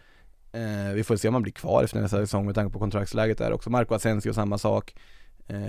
Eh, 0.52 0.94
Vi 0.94 1.04
får 1.04 1.16
se 1.16 1.28
om 1.28 1.34
han 1.34 1.44
blir 1.44 1.54
kvar 1.54 1.84
efter 1.84 2.02
nästa 2.02 2.18
säsong 2.18 2.46
med 2.46 2.56
tanke 2.56 2.74
på 2.74 2.80
kontraktsläget 2.80 3.38
där 3.38 3.52
också, 3.52 3.70
Marco 3.70 3.96
Asensio 3.96 4.34
samma 4.34 4.58
sak 4.58 4.96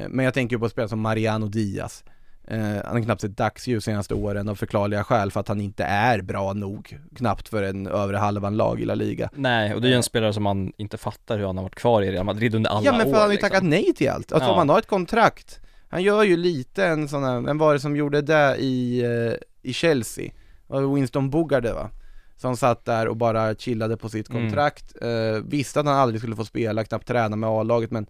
Men 0.08 0.24
jag 0.24 0.34
tänker 0.34 0.56
ju 0.56 0.60
på 0.60 0.68
spelare 0.68 0.88
som 0.88 1.00
Mariano 1.00 1.46
Diaz 1.46 2.04
Eh, 2.50 2.58
han 2.60 2.96
har 2.96 3.00
knappt 3.00 3.20
sett 3.20 3.36
dagsljus 3.36 3.84
senaste 3.84 4.14
åren 4.14 4.48
av 4.48 4.54
förklarliga 4.54 5.04
skäl 5.04 5.30
för 5.30 5.40
att 5.40 5.48
han 5.48 5.60
inte 5.60 5.84
är 5.84 6.20
bra 6.22 6.52
nog, 6.52 6.98
knappt 7.16 7.48
för 7.48 7.62
en 7.62 7.86
övre 7.86 8.16
halvan 8.16 8.56
lag 8.56 8.80
i 8.80 8.84
La 8.84 8.94
Liga. 8.94 9.30
Nej, 9.34 9.74
och 9.74 9.80
det 9.80 9.88
är 9.88 9.90
ju 9.90 9.96
en 9.96 10.02
spelare 10.02 10.32
som 10.32 10.42
man 10.42 10.72
inte 10.76 10.96
fattar 10.98 11.38
hur 11.38 11.46
han 11.46 11.56
har 11.56 11.62
varit 11.64 11.74
kvar 11.74 12.02
i 12.02 12.10
Real 12.12 12.24
Madrid 12.24 12.54
under 12.54 12.70
alla 12.70 12.78
år 12.80 12.84
ja 12.84 12.92
men 12.92 13.00
för 13.06 13.12
han 13.12 13.20
har 13.20 13.26
ju 13.28 13.32
liksom. 13.32 13.50
tackat 13.50 13.64
nej 13.64 13.92
till 13.96 14.10
allt, 14.10 14.32
alltså 14.32 14.48
Ja. 14.48 14.52
om 14.52 14.58
han 14.58 14.68
har 14.68 14.78
ett 14.78 14.86
kontrakt 14.86 15.60
Han 15.88 16.02
gör 16.02 16.22
ju 16.22 16.36
lite 16.36 16.84
en 16.86 17.08
sån 17.08 17.24
här, 17.24 17.40
vem 17.40 17.58
var 17.58 17.74
det 17.74 17.80
som 17.80 17.96
gjorde 17.96 18.22
det 18.22 18.56
i, 18.58 19.02
eh, 19.04 19.34
i 19.70 19.72
Chelsea? 19.72 20.30
Var 20.66 20.94
Winston 20.94 21.30
Bogarde 21.30 21.72
va? 21.72 21.90
Som 22.36 22.56
satt 22.56 22.84
där 22.84 23.08
och 23.08 23.16
bara 23.16 23.54
chillade 23.54 23.96
på 23.96 24.08
sitt 24.08 24.30
Mm. 24.30 24.42
kontrakt, 24.42 24.96
eh, 25.02 25.42
visste 25.44 25.80
att 25.80 25.86
han 25.86 25.94
aldrig 25.96 26.20
skulle 26.20 26.36
få 26.36 26.44
spela, 26.44 26.84
knappt 26.84 27.08
träna 27.08 27.36
med 27.36 27.50
A-laget 27.50 27.90
men 27.90 28.06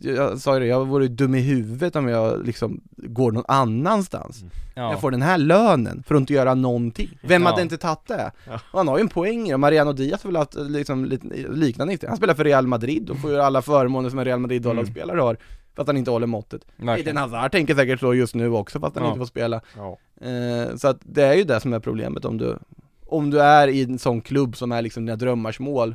jag, 0.00 0.16
jag 0.16 0.38
sa 0.38 0.54
ju 0.54 0.60
det, 0.60 0.66
jag 0.66 0.86
vore 0.86 1.08
dum 1.08 1.34
i 1.34 1.40
huvudet 1.40 1.96
om 1.96 2.08
jag 2.08 2.46
liksom 2.46 2.80
går 2.96 3.32
någon 3.32 3.44
annanstans 3.48 4.44
ja. 4.74 4.90
Jag 4.90 5.00
får 5.00 5.10
den 5.10 5.22
här 5.22 5.38
lönen 5.38 6.02
för 6.06 6.14
att 6.14 6.20
inte 6.20 6.32
göra 6.32 6.54
någonting 6.54 7.18
Vem 7.22 7.42
Ja. 7.42 7.48
hade 7.48 7.62
inte 7.62 7.78
tagit 7.78 8.06
det? 8.06 8.30
Ja. 8.46 8.60
Och 8.72 8.78
han 8.78 8.88
har 8.88 8.98
ju 8.98 9.02
en 9.02 9.08
poäng 9.08 9.46
i 9.48 9.50
det, 9.50 9.56
Mariano 9.56 9.92
Diaz 9.92 10.22
har 10.22 10.30
väl 10.30 10.36
haft 10.36 10.54
liksom 10.54 11.04
lite 11.04 11.26
liknande 11.50 11.98
Han 12.08 12.16
spelar 12.16 12.34
för 12.34 12.44
Real 12.44 12.66
Madrid 12.66 13.10
och 13.10 13.18
får 13.18 13.30
ju 13.30 13.40
alla 13.40 13.62
förmåner 13.62 14.10
som 14.10 14.18
en 14.18 14.24
Real 14.24 14.38
Madrid 14.40 14.66
A-lagsspelare 14.66 15.20
har 15.20 15.36
För 15.74 15.82
att 15.82 15.86
han 15.88 15.96
inte 15.96 16.10
håller 16.10 16.26
måttet. 16.26 16.62
Eden 16.98 17.16
Hazard 17.16 17.52
tänker 17.52 17.74
säkert 17.74 18.00
så 18.00 18.14
just 18.14 18.34
nu 18.34 18.50
också 18.52 18.80
fast 18.80 18.94
han 18.96 19.04
Ja. 19.04 19.08
inte 19.10 19.18
får 19.18 19.26
spela 19.26 19.60
Ja. 19.76 19.98
eh, 20.28 20.76
Så 20.76 20.88
att 20.88 20.98
det 21.02 21.22
är 21.24 21.34
ju 21.34 21.44
det 21.44 21.60
som 21.60 21.72
är 21.72 21.80
problemet 21.80 22.24
om 22.24 22.38
du 22.38 22.58
Om 23.06 23.30
du 23.30 23.40
är 23.40 23.68
i 23.68 23.82
en 23.82 23.98
sån 23.98 24.20
klubb 24.20 24.56
som 24.56 24.72
är 24.72 24.82
liksom 24.82 25.06
dina 25.06 25.16
drömmars 25.16 25.60
mål 25.60 25.94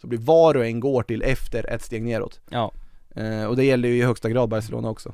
Så 0.00 0.06
blir 0.06 0.18
var 0.18 0.56
och 0.56 0.66
en 0.66 0.80
går 0.80 1.02
till 1.02 1.22
efter 1.22 1.70
ett 1.70 1.82
steg 1.82 2.02
neråt 2.02 2.40
Ja, 2.50 2.72
Eh, 3.14 3.44
och 3.44 3.56
det 3.56 3.64
gäller 3.64 3.88
ju 3.88 3.96
i 3.96 4.02
högsta 4.02 4.30
grad 4.30 4.48
Barcelona 4.48 4.88
också. 4.88 5.12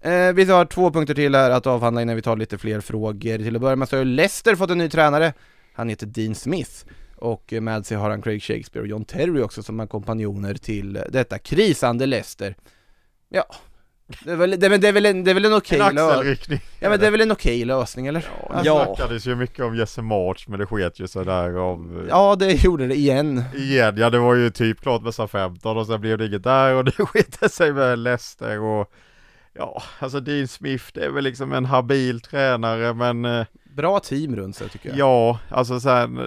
Eh, 0.00 0.32
Vi 0.32 0.44
har 0.44 0.64
två 0.64 0.90
punkter 0.90 1.14
till 1.14 1.34
här 1.34 1.50
att 1.50 1.66
avhandla 1.66 2.02
innan 2.02 2.16
vi 2.16 2.22
tar 2.22 2.36
lite 2.36 2.58
fler 2.58 2.80
frågor. 2.80 3.38
Till 3.38 3.56
att 3.56 3.62
börja 3.62 3.76
med 3.76 3.88
så 3.88 3.96
har 3.96 4.04
ju 4.04 4.10
Leicester 4.10 4.56
fått 4.56 4.70
en 4.70 4.78
ny 4.78 4.88
tränare. 4.88 5.32
Han 5.74 5.88
heter 5.88 6.06
Dean 6.06 6.34
Smith. 6.34 6.84
Och 7.16 7.52
med 7.60 7.86
sig 7.86 7.96
har 7.96 8.10
han 8.10 8.22
Craig 8.22 8.42
Shakespeare 8.42 8.82
och 8.82 8.88
John 8.88 9.04
Terry 9.04 9.42
också 9.42 9.62
som 9.62 9.80
är 9.80 9.86
kompanjoner 9.86 10.54
till 10.54 10.98
detta 11.08 11.38
krisande 11.38 12.06
Leicester. 12.06 12.56
Ja, 13.28 13.44
det 14.24 14.32
är 14.32 14.36
väl, 14.36 14.50
det 14.60 14.68
väl- 14.68 14.80
det 14.80 14.88
är 14.88 14.92
väl 14.92 15.06
en, 15.06 15.24
det 15.24 15.30
är 15.30 15.34
väl 15.34 15.44
en 15.44 15.52
okej 15.54 15.80
En 15.80 15.98
lö- 15.98 16.10
axelryckning. 16.10 16.60
Ja 16.80 16.90
men 16.90 17.00
det 17.00 17.06
är 17.06 17.10
väl 17.10 17.20
en 17.20 17.32
okej 17.32 17.64
lösning 17.64 18.06
eller? 18.06 18.26
Ja, 18.40 18.46
Alltså, 18.54 18.62
det 18.62 18.66
Ja. 18.78 18.94
snackades 18.96 19.26
ju 19.26 19.34
mycket 19.34 19.64
om 19.64 19.76
Jesse 19.76 20.02
March 20.02 20.48
men 20.48 20.58
det 20.58 20.66
sket 20.66 21.00
ju 21.00 21.06
sådär 21.06 21.52
av 21.58 22.06
ja 22.08 22.36
det 22.36 22.64
gjorde 22.64 22.86
det 22.86 22.94
igen 22.94 23.44
Igen, 23.54 23.96
ja 23.96 24.10
det 24.10 24.18
var 24.18 24.34
ju 24.34 24.50
typ 24.50 24.80
klart 24.80 25.02
med 25.02 25.14
SA 25.14 25.28
15 25.28 25.76
och 25.76 25.86
sen 25.86 26.00
blev 26.00 26.18
det 26.18 26.26
inget 26.26 26.44
där 26.44 26.74
och 26.74 26.84
det 26.84 26.92
skete 26.92 27.48
sig 27.48 27.72
med 27.72 27.98
Leicester 27.98 28.60
och 28.60 28.92
Ja, 29.58 29.82
alltså 29.98 30.20
Dean 30.20 30.48
Smith 30.48 30.84
det 30.94 31.04
är 31.04 31.10
väl 31.10 31.24
liksom 31.24 31.52
en 31.52 31.64
habil 31.64 32.20
tränare 32.20 32.94
men 32.94 33.24
eh, 33.24 33.46
Bra 33.76 34.00
team 34.00 34.36
runt 34.36 34.56
sig 34.56 34.68
tycker 34.68 34.88
jag 34.88 34.98
Ja, 34.98 35.38
alltså 35.48 35.80
sen 35.80 36.18
eh, 36.18 36.24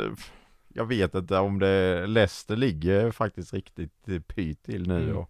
Jag 0.74 0.86
vet 0.86 1.16
inte 1.16 1.38
om 1.38 1.60
det 1.60 2.08
Leicester 2.08 2.56
ligger 2.56 3.12
faktiskt 3.12 3.54
riktigt 3.54 4.08
eh, 4.08 4.20
pyt 4.20 4.64
till 4.64 4.88
nu 4.88 5.04
Mm. 5.04 5.18
och, 5.18 5.30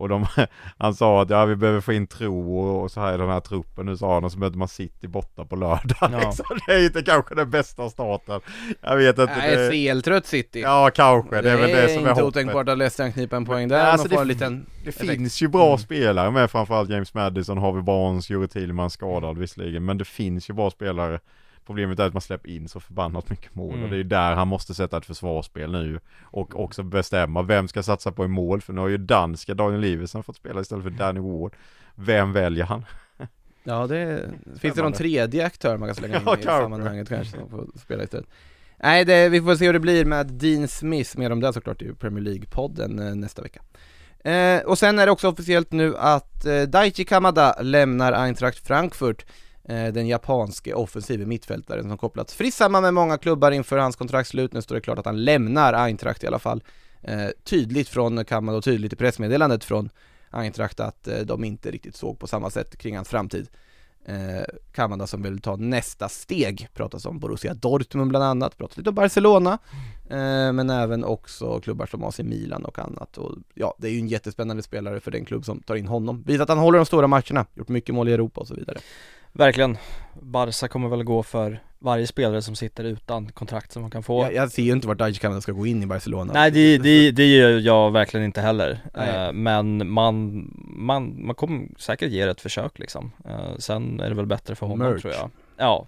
och 0.00 0.08
de, 0.08 0.26
han 0.78 0.94
sa 0.94 1.22
att 1.22 1.30
ja 1.30 1.44
vi 1.44 1.56
behöver 1.56 1.80
få 1.80 1.92
in 1.92 2.06
tro 2.06 2.58
och, 2.58 2.90
så 2.90 3.00
här 3.00 3.14
i 3.14 3.16
den 3.18 3.28
här 3.28 3.40
truppen. 3.40 3.86
Nu 3.86 3.96
sa 3.96 4.14
han 4.14 4.24
och 4.24 4.32
så 4.32 4.38
möter 4.38 4.58
man 4.58 4.68
City 4.68 5.06
borta 5.08 5.44
på 5.44 5.56
lördag. 5.56 5.96
Ja. 6.00 6.08
liksom. 6.24 6.44
Det 6.66 6.72
är 6.72 6.84
inte 6.84 7.02
kanske 7.02 7.34
den 7.34 7.50
bästa 7.50 7.90
starten. 7.90 8.40
Jag 8.80 8.96
vet 8.96 9.18
inte 9.18 9.36
Nej, 9.38 9.56
det, 9.56 9.70
feltrött 9.70 10.26
City. 10.26 10.60
Ja 10.60 10.90
kanske, 10.94 11.42
det 11.42 11.50
är 11.50 11.56
väl 11.56 11.70
det 11.70 11.88
som 11.88 11.94
är 11.96 11.98
inte 11.98 12.10
hoppet. 12.10 12.24
otänkbart 12.24 12.68
att 12.68 12.78
Leicester 12.78 13.10
knipa 13.10 13.36
en 13.36 13.44
poäng 13.44 13.68
där, 13.68 13.78
Nej, 13.82 13.86
alltså 13.86 14.08
det- 14.08 14.16
en 14.16 14.28
liten 14.28 14.66
Det 14.84 14.92
finns 14.92 15.42
ju 15.42 15.48
bra 15.48 15.66
Mm. 15.66 15.78
spelare 15.78 16.30
med 16.30 16.50
framförallt 16.50 16.90
James 16.90 17.14
Madison, 17.14 17.58
Harvey 17.58 17.82
Barnes, 17.82 18.30
Jure 18.30 18.48
Tillman 18.48 18.90
skadad 18.90 19.38
visserligen. 19.38 19.84
Men 19.84 19.98
det 19.98 20.04
finns 20.04 20.50
ju 20.50 20.54
bra 20.54 20.70
spelare 20.70 21.20
Problemet 21.70 21.98
är 21.98 22.04
att 22.04 22.12
man 22.12 22.20
släpper 22.20 22.48
in 22.48 22.68
så 22.68 22.80
förbannat 22.80 23.30
mycket 23.30 23.54
mål. 23.54 23.72
Mm. 23.72 23.84
och 23.84 23.90
det 23.90 23.94
är 23.96 23.98
ju 23.98 24.04
där 24.04 24.34
han 24.34 24.48
måste 24.48 24.74
sätta 24.74 24.96
ett 24.96 25.06
försvarsspel 25.06 25.72
nu 25.72 26.00
Och 26.22 26.60
också 26.64 26.82
bestämma 26.82 27.42
vem 27.42 27.68
ska 27.68 27.82
satsa 27.82 28.12
på 28.12 28.24
i 28.24 28.28
mål. 28.28 28.60
För 28.60 28.72
nu 28.72 28.80
har 28.80 28.88
ju 28.88 28.98
danska 28.98 29.54
Daniel 29.54 29.80
Livesen 29.80 30.22
fått 30.22 30.36
spela 30.36 30.60
istället 30.60 30.84
för 30.84 30.90
Danny 30.90 31.20
Ward. 31.20 31.52
Vem 31.94 32.32
väljer 32.32 32.64
han? 32.64 32.84
Ja 33.64 33.86
det, 33.86 34.30
finns 34.60 34.74
det 34.74 34.82
någon 34.82 34.92
tredje 34.92 35.46
aktör 35.46 35.76
man 35.76 35.88
kan 35.88 35.94
slänga 35.94 36.16
in 36.16 36.22
Ja, 36.26 36.38
i 36.38 36.42
sammanhanget 36.42 37.08
kanske 37.08 37.38
som 37.38 37.50
får 37.50 37.66
spela 37.78 38.02
istället? 38.02 38.28
Nej 38.82 39.04
det, 39.04 39.28
vi 39.28 39.40
får 39.40 39.54
se 39.54 39.66
hur 39.66 39.72
det 39.72 39.80
blir 39.80 40.04
med 40.04 40.26
Dean 40.26 40.68
Smith, 40.68 41.18
mer 41.18 41.32
om 41.32 41.40
det 41.40 41.52
såklart 41.52 41.82
i 41.82 41.94
Premier 41.94 42.24
League-podden 42.24 43.08
eh, 43.08 43.14
nästa 43.14 43.42
vecka. 43.42 43.60
Eh, 44.30 44.62
Och 44.62 44.78
sen 44.78 44.98
är 44.98 45.06
det 45.06 45.12
också 45.12 45.28
officiellt 45.28 45.72
nu 45.72 45.96
att 45.96 46.46
eh, 46.46 46.62
Daichi 46.62 47.04
Kamada 47.04 47.56
lämnar 47.62 48.12
Eintracht 48.12 48.66
Frankfurt 48.66 49.24
Eh, 49.70 49.92
den 49.92 50.08
japanske 50.08 50.74
offensive 50.74 51.26
mittfältaren 51.26 51.88
som 51.88 51.98
kopplats 51.98 52.34
fritt 52.34 52.54
samman 52.54 52.82
med 52.82 52.94
många 52.94 53.18
klubbar 53.18 53.50
inför 53.50 53.78
hans 53.78 53.96
kontraktslut. 53.96 54.52
Nu 54.52 54.62
står 54.62 54.74
det 54.74 54.80
klart 54.80 54.98
att 54.98 55.06
han 55.06 55.24
lämnar 55.24 55.72
Eintracht 55.72 56.24
i 56.24 56.26
alla 56.26 56.38
fall. 56.38 56.62
Eh, 57.02 57.28
Tydligt 57.44 57.88
från 57.88 58.24
Kamada 58.24 58.58
och 58.58 58.64
tydligt 58.64 58.92
i 58.92 58.96
pressmeddelandet 58.96 59.64
från 59.64 59.90
Eintracht 60.30 60.80
att 60.80 61.08
eh, 61.08 61.18
de 61.18 61.44
inte 61.44 61.70
riktigt 61.70 61.96
såg 61.96 62.18
på 62.18 62.26
samma 62.26 62.50
sätt 62.50 62.76
kring 62.76 62.96
hans 62.96 63.08
framtid. 63.08 63.48
Eh, 64.04 64.44
Kamada 64.72 65.06
som 65.06 65.22
vill 65.22 65.40
ta 65.40 65.56
nästa 65.56 66.08
steg, 66.08 66.68
pratas 66.74 67.06
om 67.06 67.18
Borussia 67.18 67.54
Dortmund 67.54 68.10
bland 68.10 68.24
annat, 68.24 68.58
pratas 68.58 68.76
lite 68.76 68.88
om 68.88 68.94
Barcelona. 68.94 69.58
Eh, 70.10 70.52
Men 70.52 70.70
även 70.70 71.04
också 71.04 71.60
klubbar 71.60 71.86
som 71.86 72.04
AC 72.04 72.18
Milan 72.18 72.64
och 72.64 72.78
annat. 72.78 73.18
Och 73.18 73.36
ja, 73.54 73.74
det 73.78 73.88
är 73.88 73.92
ju 73.92 73.98
en 73.98 74.08
jättespännande 74.08 74.62
spelare 74.62 75.00
för 75.00 75.10
den 75.10 75.24
klubb 75.24 75.44
som 75.44 75.60
tar 75.62 75.74
in 75.74 75.86
honom. 75.86 76.22
Visat 76.26 76.42
att 76.42 76.48
han 76.48 76.58
håller 76.58 76.78
de 76.78 76.86
stora 76.86 77.06
matcherna, 77.06 77.46
gjort 77.54 77.68
mycket 77.68 77.94
mål 77.94 78.08
i 78.08 78.12
Europa 78.12 78.40
och 78.40 78.48
så 78.48 78.54
vidare 78.54 78.78
verkligen. 79.32 79.78
Barca 80.22 80.68
kommer 80.68 80.88
väl 80.88 81.04
gå 81.04 81.22
för 81.22 81.60
varje 81.78 82.06
spelare 82.06 82.42
som 82.42 82.56
sitter 82.56 82.84
utan 82.84 83.32
kontrakt 83.32 83.72
som 83.72 83.82
man 83.82 83.90
kan 83.90 84.02
få. 84.02 84.22
jag, 84.22 84.34
jag 84.34 84.50
ser 84.50 84.62
ju 84.62 84.72
inte 84.72 84.88
vart 84.88 85.20
Kamada 85.20 85.40
ska 85.40 85.52
gå 85.52 85.66
in 85.66 85.82
i 85.82 85.86
Barcelona 85.86 86.32
Nej 86.32 86.50
det, 86.50 86.78
det, 86.78 87.10
det 87.10 87.26
gör 87.26 87.58
jag 87.58 87.90
verkligen 87.90 88.26
inte 88.26 88.40
heller. 88.40 88.80
Nej. 88.94 89.26
Eh, 89.26 89.32
men 89.32 89.90
man, 89.90 90.48
man, 90.76 91.26
man 91.26 91.34
kommer 91.34 91.68
säkert 91.78 92.10
ge 92.10 92.24
det 92.24 92.30
ett 92.30 92.40
försök 92.40 92.78
liksom. 92.78 93.12
Eh, 93.24 93.56
sen 93.58 94.00
är 94.00 94.08
det 94.08 94.14
väl 94.14 94.26
bättre 94.26 94.54
för 94.54 94.66
honom 94.66 94.88
Merch. 94.88 95.02
tror 95.02 95.14
jag. 95.14 95.30
Ja, 95.60 95.86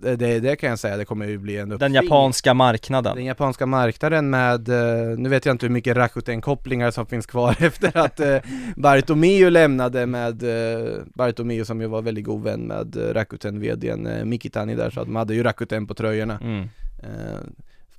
det, 0.00 0.40
det, 0.40 0.56
kan 0.56 0.70
jag 0.70 0.78
säga, 0.78 0.96
det 0.96 1.04
kommer 1.04 1.26
ju 1.26 1.38
bli 1.38 1.58
en 1.58 1.68
den 1.68 1.72
uppsving. 1.72 1.94
japanska 1.94 2.54
marknaden. 2.54 3.16
Den 3.16 3.24
japanska 3.24 3.66
marknaden 3.66 4.30
med, 4.30 4.68
eh, 4.68 5.18
nu 5.18 5.28
vet 5.28 5.46
jag 5.46 5.54
inte 5.54 5.66
hur 5.66 5.72
mycket 5.72 5.96
Rakuten-kopplingar 5.96 6.90
som 6.90 7.06
finns 7.06 7.26
kvar 7.26 7.56
efter 7.60 7.96
att 7.96 8.20
eh, 8.20 8.36
Bartomeu 8.76 9.50
lämnade 9.50 10.06
med, 10.06 10.42
eh, 10.42 10.92
Bartomeu 11.14 11.64
som 11.64 11.80
ju 11.80 11.86
var 11.86 12.02
väldigt 12.02 12.24
god 12.24 12.42
vän 12.42 12.60
med 12.60 12.96
Rakuten-vdn 13.16 14.24
Mikitani 14.28 14.74
där 14.74 14.90
så 14.90 15.00
att 15.00 15.06
de 15.06 15.16
hade 15.16 15.34
ju 15.34 15.42
Rakuten 15.42 15.86
på 15.86 15.94
tröjorna 15.94 16.38
Mm. 16.42 16.68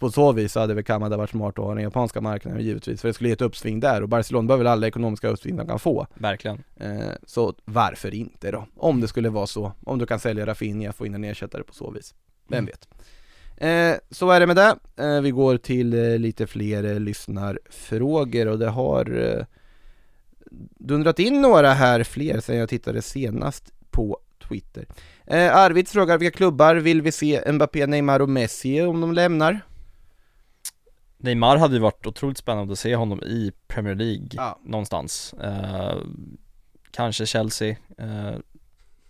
På 0.04 0.12
så 0.12 0.32
vis 0.32 0.56
hade 0.56 0.74
väl 0.74 0.84
Kamada 0.84 1.18
varit 1.18 1.30
smart 1.30 1.60
att 1.60 1.66
ha 1.66 1.74
den 1.74 1.84
japanska 1.84 2.22
marknaden 2.22 2.62
givetvis 2.62 3.02
för 3.02 3.08
det 3.08 3.14
skulle 3.14 3.30
ge 3.30 3.34
ett 3.34 3.42
uppsving 3.42 3.80
där 3.80 4.02
och 4.02 4.10
Barcelona 4.10 4.48
behöver 4.48 4.64
väl 4.64 4.72
alla 4.72 4.88
ekonomiska 4.88 5.28
uppsving 5.30 5.56
de 5.56 5.68
kan 5.68 5.80
få 5.80 6.08
Verkligen. 6.14 6.64
eh, 6.76 7.10
Så 7.28 7.54
varför 7.66 8.14
inte 8.14 8.52
då? 8.52 8.66
Om 8.76 9.02
det 9.02 9.08
skulle 9.08 9.30
vara 9.30 9.48
så, 9.48 9.72
om 9.86 10.00
du 10.00 10.06
kan 10.06 10.20
sälja 10.20 10.46
Rafinha, 10.46 10.94
få 10.94 11.06
in 11.06 11.14
en 11.16 11.24
ersättare 11.24 11.64
på 11.64 11.74
så 11.74 11.92
vis 11.92 12.14
Vem 12.48 12.58
Mm. 12.58 12.66
vet? 12.66 12.88
Eh, 13.58 14.00
så 14.16 14.32
är 14.32 14.40
det 14.40 14.48
med 14.48 14.56
det. 14.56 14.76
Eh, 15.04 15.22
vi 15.22 15.32
går 15.32 15.58
till 15.58 15.94
eh, 15.94 16.18
lite 16.20 16.48
fler 16.48 16.84
eh, 16.84 17.00
lyssnarfrågor 17.00 18.48
och 18.48 18.60
det 18.60 18.70
har 18.70 19.18
eh, 19.38 19.46
dundrat 20.80 21.20
in 21.20 21.42
några 21.42 21.72
här 21.74 22.04
fler 22.04 22.40
sen 22.40 22.58
jag 22.58 22.70
tittade 22.70 23.02
senast 23.02 23.72
på 23.92 24.18
Twitter. 24.48 24.86
Eh, 25.28 25.56
Arvid 25.56 25.88
frågar 25.88 26.18
vilka 26.18 26.38
klubbar 26.38 26.76
vill 26.76 27.02
vi 27.02 27.12
se 27.12 27.52
Mbappé, 27.52 27.88
Neymar 27.88 28.20
och 28.20 28.30
Messi 28.30 28.82
om 28.82 29.02
de 29.02 29.14
lämnar? 29.14 29.60
Neymar 31.24 31.58
hade 31.58 31.74
ju 31.74 31.80
varit 31.80 32.08
otroligt 32.08 32.38
spännande 32.38 32.74
att 32.74 32.80
se 32.80 32.96
honom 32.96 33.24
i 33.24 33.52
Premier 33.68 33.96
League 33.96 34.28
Ja. 34.32 34.60
någonstans. 34.64 35.34
Eh, 35.34 35.98
kanske 36.92 37.26
Chelsea. 37.26 37.76
Eh, 37.98 38.34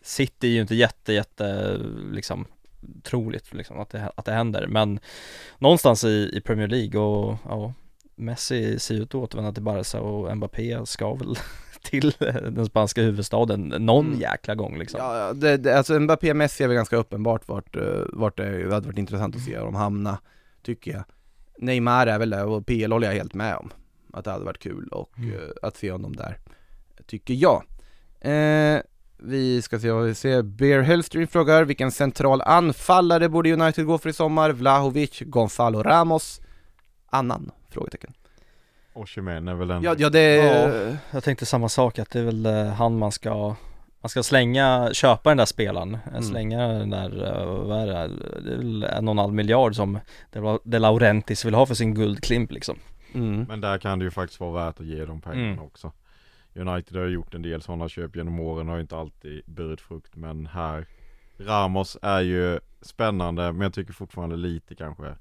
City 0.01 0.47
är 0.47 0.51
ju 0.51 0.61
inte 0.61 0.75
jätte, 0.75 1.13
jätte 1.13 1.77
liksom 2.11 2.45
troligt 3.03 3.53
liksom 3.53 3.79
att 3.79 3.89
det, 3.89 4.11
att 4.15 4.25
det 4.25 4.31
händer 4.31 4.67
men 4.67 4.99
någonstans 5.59 6.03
i, 6.03 6.29
i 6.33 6.41
Premier 6.41 6.67
League 6.67 6.99
och 7.01 7.37
ja, 7.49 7.73
Messi 8.15 8.79
ser 8.79 8.95
ut 8.95 9.09
att 9.09 9.15
återvända 9.15 9.51
till 9.53 9.63
Barca 9.63 10.01
och 10.01 10.37
Mbappé 10.37 10.85
ska 10.85 11.13
väl 11.13 11.35
till 11.83 12.13
den 12.51 12.65
spanska 12.65 13.01
huvudstaden 13.01 13.61
någon 13.79 14.05
Mm. 14.07 14.19
jäkla 14.19 14.55
gång 14.55 14.77
liksom. 14.79 14.99
Ja, 14.99 15.33
det, 15.33 15.57
det, 15.57 15.77
alltså 15.77 15.99
Mbappé, 15.99 16.33
Messi 16.33 16.63
är 16.63 16.67
väl 16.67 16.75
ganska 16.75 16.95
uppenbart 16.95 17.47
vart, 17.47 17.75
eh, 17.75 17.83
vart 18.13 18.37
det 18.37 18.43
hade 18.73 18.87
varit 18.87 18.97
intressant 18.97 19.35
att 19.35 19.41
se 19.41 19.57
dem 19.57 19.75
hamna, 19.75 20.17
tycker 20.63 20.91
jag. 20.91 21.03
Neymar 21.63 22.07
är 22.07 22.19
väl 22.19 22.29
det 22.29 22.43
och 22.43 22.65
PL 22.65 22.91
håller 22.91 23.07
jag 23.07 23.13
helt 23.13 23.33
med 23.33 23.55
om. 23.55 23.69
Att 24.13 24.25
det 24.25 24.31
hade 24.31 24.45
varit 24.45 24.59
kul 24.63 24.87
och 24.87 25.09
Mm. 25.17 25.33
eh, 25.33 25.39
att 25.61 25.77
se 25.77 25.91
honom 25.91 26.15
där, 26.15 26.37
tycker 27.05 27.33
jag. 27.33 27.63
Eh, 28.21 28.81
vi 29.17 29.61
ska 29.61 29.79
se 29.79 29.91
vad 29.91 30.05
vi 30.05 30.15
ser. 30.15 30.41
Bear 30.41 30.81
Hellstream 30.81 31.27
frågar 31.27 31.63
vilken 31.63 31.91
central 31.91 32.41
anfallare 32.41 33.29
borde 33.29 33.53
United 33.53 33.85
gå 33.85 33.97
för 33.97 34.09
i 34.09 34.13
sommar? 34.13 34.49
Vlahovic, 34.51 35.19
Gonzalo 35.25 35.83
Ramos, 35.83 36.41
annan? 37.09 37.51
Frågetecken. 37.69 38.13
Osimhen 38.93 39.47
är 39.47 39.53
väl 39.55 39.71
en 39.71 39.83
Ja, 39.83 39.95
ja 39.97 40.09
det 40.09 40.35
Ja. 40.35 40.95
Jag 41.11 41.23
tänkte 41.23 41.45
samma 41.45 41.69
sak 41.69 41.99
att 41.99 42.09
det 42.09 42.19
är 42.19 42.23
väl 42.23 42.45
eh, 42.45 42.65
han 42.67 42.97
man 42.97 43.11
ska 43.11 43.55
man 44.03 44.09
ska 44.09 44.23
slänga, 44.23 44.89
köpa 44.93 45.29
den 45.29 45.37
där 45.37 45.45
spelaren, 45.45 45.97
Mm. 46.09 46.23
slänga 46.23 46.67
den 46.67 46.89
där, 46.89 47.25
eh, 47.41 47.45
vad 47.67 47.81
är 47.81 47.87
det, 47.87 48.07
det 48.41 48.87
är 48.87 48.97
och 49.05 49.11
en 49.11 49.17
halv 49.17 49.33
miljard 49.33 49.75
som 49.75 49.99
De- 50.31 50.59
Laurentis 50.79 51.45
vill 51.45 51.53
ha 51.53 51.65
för 51.65 51.75
sin 51.75 51.93
guldklimp 51.93 52.51
liksom. 52.51 52.77
Mm. 53.13 53.43
Men 53.43 53.61
där 53.61 53.77
kan 53.77 53.99
det 53.99 54.05
ju 54.05 54.11
faktiskt 54.11 54.39
vara 54.39 54.65
värt 54.65 54.79
att 54.79 54.85
ge 54.85 55.05
de 55.05 55.21
pengarna 55.21 55.47
Mm. 55.53 55.63
också. 55.65 55.91
United 56.55 56.97
har 56.97 57.03
ju 57.05 57.09
gjort 57.13 57.33
en 57.33 57.41
del 57.41 57.61
sådana 57.61 57.89
köp 57.89 58.15
genom 58.15 58.39
åren 58.39 58.67
har 58.67 58.75
ju 58.75 58.81
inte 58.81 58.97
alltid 58.97 59.41
burit 59.45 59.81
frukt 59.81 60.15
men 60.15 60.45
här 60.47 60.85
Ramos 61.39 61.97
är 62.01 62.21
ju 62.21 62.59
spännande 62.81 63.51
men 63.51 63.61
jag 63.61 63.73
tycker 63.73 63.93
fortfarande 63.93 64.35
lite 64.35 64.75
kanske 64.75 65.15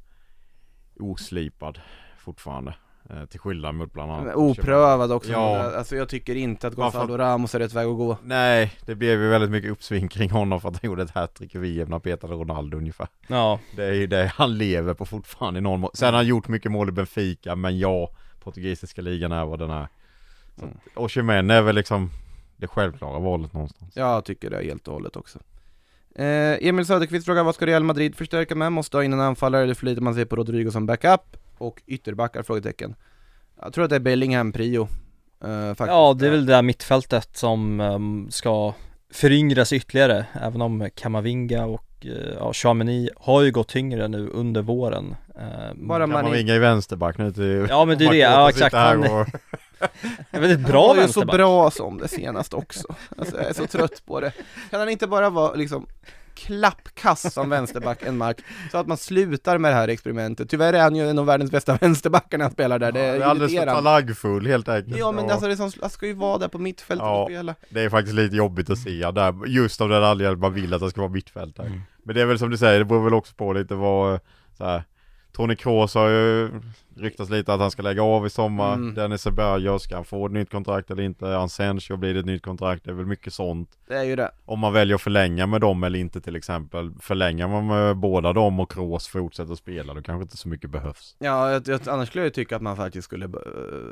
oslipad 1.01 1.81
fortfarande. 2.19 2.75
Eh, 3.11 3.25
till 3.25 3.41
skillnad 3.41 3.75
mot 3.75 3.93
bland 3.93 4.13
annat 4.13 4.37
Oprövad 4.37 5.13
också, 5.13 5.33
Ja. 5.33 5.73
alltså 5.77 5.97
jag 5.97 6.09
tycker 6.09 6.35
inte 6.35 6.67
att 6.67 6.75
Varför- 6.75 6.99
Gonzalo 6.99 7.19
Ramos 7.19 7.55
är 7.55 7.59
rätt 7.59 7.73
väg 7.75 7.87
att 7.89 7.97
gå 7.97 8.17
Nej, 8.25 8.73
det 8.87 8.95
blev 8.95 9.21
ju 9.21 9.29
väldigt 9.29 9.51
mycket 9.51 9.71
uppsving 9.71 10.09
kring 10.09 10.31
honom 10.31 10.61
för 10.61 10.69
att 10.69 10.75
han 10.83 10.91
gjorde 10.91 11.03
ett 11.03 11.11
hattrick 11.11 11.55
i 11.55 11.59
VM 11.59 11.89
när 11.89 11.95
han 11.95 12.01
petade 12.01 12.35
Ronaldo 12.35 12.77
ungefär. 12.79 13.07
Ja, 13.27 13.59
Det 13.77 13.85
är 13.85 13.93
ju 13.93 14.07
det 14.07 14.33
han 14.35 14.59
lever 14.59 14.95
på 14.95 15.07
fortfarande 15.07 15.59
i 15.59 15.61
någon 15.61 15.81
mån. 15.81 15.91
Sen 15.95 16.07
har 16.07 16.13
han 16.13 16.27
gjort 16.27 16.49
mycket 16.49 16.73
mål 16.73 16.89
i 16.89 16.93
Benfica, 16.93 17.57
men 17.57 17.79
ja, 17.79 18.11
portugisiska 18.43 19.03
ligan 19.03 19.33
är 19.33 19.45
vad 19.45 19.59
den 19.59 19.71
är. 19.71 19.89
Så 20.59 20.63
Mm. 20.65 20.77
att, 20.87 20.99
Osimhen 20.99 21.51
är 21.51 21.63
väl 21.63 21.75
liksom 21.75 22.11
det 22.57 22.67
självklara 22.67 23.19
valet 23.19 23.53
någonstans. 23.53 23.97
Jag 23.97 24.25
tycker 24.25 24.51
det 24.51 24.65
helt 24.65 24.89
och 24.89 24.95
hållet 24.95 25.17
också 25.17 25.39
eh, 26.15 26.69
Emil 26.69 26.87
Söderqvist 26.87 27.27
frågar 27.27 27.45
vad 27.45 27.55
ska 27.55 27.67
Real 27.67 27.85
Madrid 27.85 28.17
förstärka 28.17 28.55
med? 28.55 28.73
Måste 28.73 28.97
ha 28.97 29.05
in 29.05 29.13
en 29.13 29.21
anfallare 29.21 29.63
eller 29.63 29.75
förlitar 29.75 30.03
man 30.03 30.15
sig 30.15 30.27
på 30.27 30.37
Rodrigo 30.37 30.71
som 30.71 30.87
backup? 30.87 31.37
Och 31.63 31.83
ytterbackar? 31.87 32.43
Frågetecken 32.43 32.95
Jag 33.63 33.73
tror 33.73 33.85
att 33.85 33.91
det 33.91 33.97
är 33.97 34.01
Bellingham 34.01 34.53
prio 34.53 34.89
eh, 35.45 35.69
faktiskt. 35.69 35.89
ja 35.89 36.15
det 36.19 36.27
är 36.27 36.31
väl 36.31 36.47
det 36.47 36.53
där 36.53 36.63
mittfältet 36.63 37.37
som 37.37 37.81
ehm, 37.81 38.31
ska 38.31 38.75
föryngras 39.11 39.73
ytterligare, 39.73 40.27
även 40.43 40.63
om 40.63 40.89
Kamavinga 40.95 41.65
och 41.65 42.07
eh, 42.07 42.35
ja, 42.39 42.53
Chamini 42.53 43.11
har 43.17 43.43
ju 43.43 43.51
gått 43.53 43.69
tyngre 43.69 44.09
nu 44.09 44.29
under 44.29 44.63
våren. 44.63 45.17
Eh, 45.41 45.75
Bara 45.75 46.07
man 46.07 46.31
ringa 46.33 46.55
i 46.55 46.59
vänsterback 46.59 47.19
nu 47.19 47.33
till 47.33 47.67
Ja 47.69 47.85
men 47.85 47.99
det 47.99 48.05
är 48.05 48.11
det, 48.11 48.17
ja 48.17 48.49
exakt. 48.49 48.75
Han 48.75 49.01
och- 49.05 49.09
är 50.31 50.41
väldigt 50.41 50.61
Han 50.61 50.71
bra 50.71 50.89
var 50.89 51.03
ju 51.03 51.09
så 51.09 51.25
bra 51.25 51.71
som 51.71 51.99
det 51.99 52.09
senast 52.09 52.55
också 52.55 52.95
Alltså 53.19 53.37
jag 53.37 53.47
är 53.47 53.53
så 53.53 53.67
trött 53.67 54.03
på 54.07 54.21
det 54.21 54.33
Kan 54.71 54.81
han 54.81 54.89
inte 54.89 55.07
bara 55.07 55.31
vara 55.31 55.55
liksom 55.55 55.87
klappkass 56.35 57.35
som 57.35 57.51
vänsterback 57.51 58.03
en 58.03 58.17
mark 58.17 58.37
Så 58.71 58.79
att 58.79 58.87
man 58.87 58.97
slutar 58.97 59.59
med 59.59 59.71
det 59.71 59.75
här 59.75 59.89
experimentet 59.89 60.51
Tyvärr 60.51 60.73
är 60.73 60.81
han 60.83 60.97
ju 60.97 61.09
en 61.11 61.19
av 61.19 61.27
världens 61.27 61.51
bästa 61.51 61.77
vänsterbackar 61.81 62.39
när 62.39 62.45
han 62.45 62.53
spelar 62.53 62.79
där, 62.79 62.93
det 62.93 63.01
Ja, 63.01 63.05
är, 63.07 63.19
det 63.19 63.25
är 63.25 63.29
alldeles 63.29 63.57
för 63.57 63.67
talangfull 63.67 64.47
helt 64.47 64.69
enkelt. 64.69 64.99
Ja 64.99 65.13
men 65.13 65.25
Ja. 65.25 65.33
alltså 65.33 65.49
det 65.49 65.57
som, 65.57 65.71
han 65.81 65.91
ska 65.91 66.07
ju 66.07 66.15
vara 66.15 66.39
där 66.39 66.49
på 66.49 66.59
mittfältet 66.59 67.05
Ja. 67.07 67.23
och 67.23 67.29
spela 67.29 67.55
Det 67.71 67.81
är 67.81 67.89
faktiskt 67.91 68.15
lite 68.15 68.37
jobbigt 68.37 68.71
att 68.71 68.79
se 68.79 69.11
där, 69.11 69.47
just 69.47 69.81
av 69.81 69.89
den 69.89 70.05
anledningen 70.05 70.41
man 70.41 70.55
vill 70.55 70.75
att 70.75 70.81
det 70.81 70.91
ska 70.91 71.01
vara 71.01 71.13
mittfältare. 71.13 71.67
Mm. 71.67 71.81
Men 72.05 72.15
det 72.15 72.21
är 72.23 72.27
väl 72.27 72.39
som 72.39 72.51
du 72.51 72.59
säger, 72.59 72.79
det 72.79 72.85
beror 72.85 73.05
väl 73.05 73.15
också 73.15 73.35
på 73.35 73.53
lite 73.53 73.75
vad, 73.75 74.21
så 74.59 74.65
här, 74.65 74.85
Tony 75.33 75.57
Kroos 75.57 75.95
har 75.95 76.09
ju 76.09 76.51
ryktats 76.97 77.31
lite 77.31 77.55
att 77.55 77.61
han 77.61 77.71
ska 77.71 77.83
lägga 77.83 78.03
av 78.03 78.27
i 78.27 78.31
sommar. 78.31 78.75
Mm. 78.75 78.95
Dennis 78.95 79.23
Ceballos, 79.23 79.83
ska 79.83 79.95
han 79.95 80.05
få 80.05 80.27
ett 80.27 80.33
nytt 80.33 80.51
kontrakt 80.51 80.91
eller 80.91 81.03
inte? 81.03 81.37
Ansencio 81.37 81.97
blir 81.97 82.15
det 82.15 82.21
ett 82.21 82.27
nytt 82.27 82.43
kontrakt? 82.43 82.85
Det 82.85 82.91
är 82.91 82.95
väl 82.95 83.07
mycket 83.07 83.33
sånt. 83.33 83.71
Det 83.89 83.95
är 83.95 84.03
ju 84.03 84.17
det 84.17 84.31
Om 84.45 84.59
man 84.59 84.73
väljer 84.73 84.95
att 84.95 85.03
förlänga 85.03 85.47
med 85.47 85.61
dem 85.61 85.85
eller 85.85 85.99
inte 85.99 86.21
till 86.21 86.37
exempel. 86.37 86.93
Förlänger 87.01 87.49
man 87.49 87.67
med 87.67 87.97
båda 87.97 88.33
dem 88.33 88.61
och 88.61 88.73
Kroos 88.73 89.09
fortsätter 89.09 89.53
att 89.53 89.59
spela, 89.59 89.95
då 89.95 90.03
kanske 90.03 90.23
inte 90.23 90.37
så 90.37 90.49
mycket 90.49 90.71
behövs. 90.71 91.17
Ja, 91.19 91.51
jag, 91.53 91.69
jag, 91.69 91.81
annars 91.89 92.09
skulle 92.09 92.23
jag 92.23 92.27
ju 92.27 92.31
tycka 92.31 92.57
att 92.57 92.63
man 92.63 92.77
faktiskt 92.77 93.05
skulle 93.05 93.27
uh, 93.27 93.33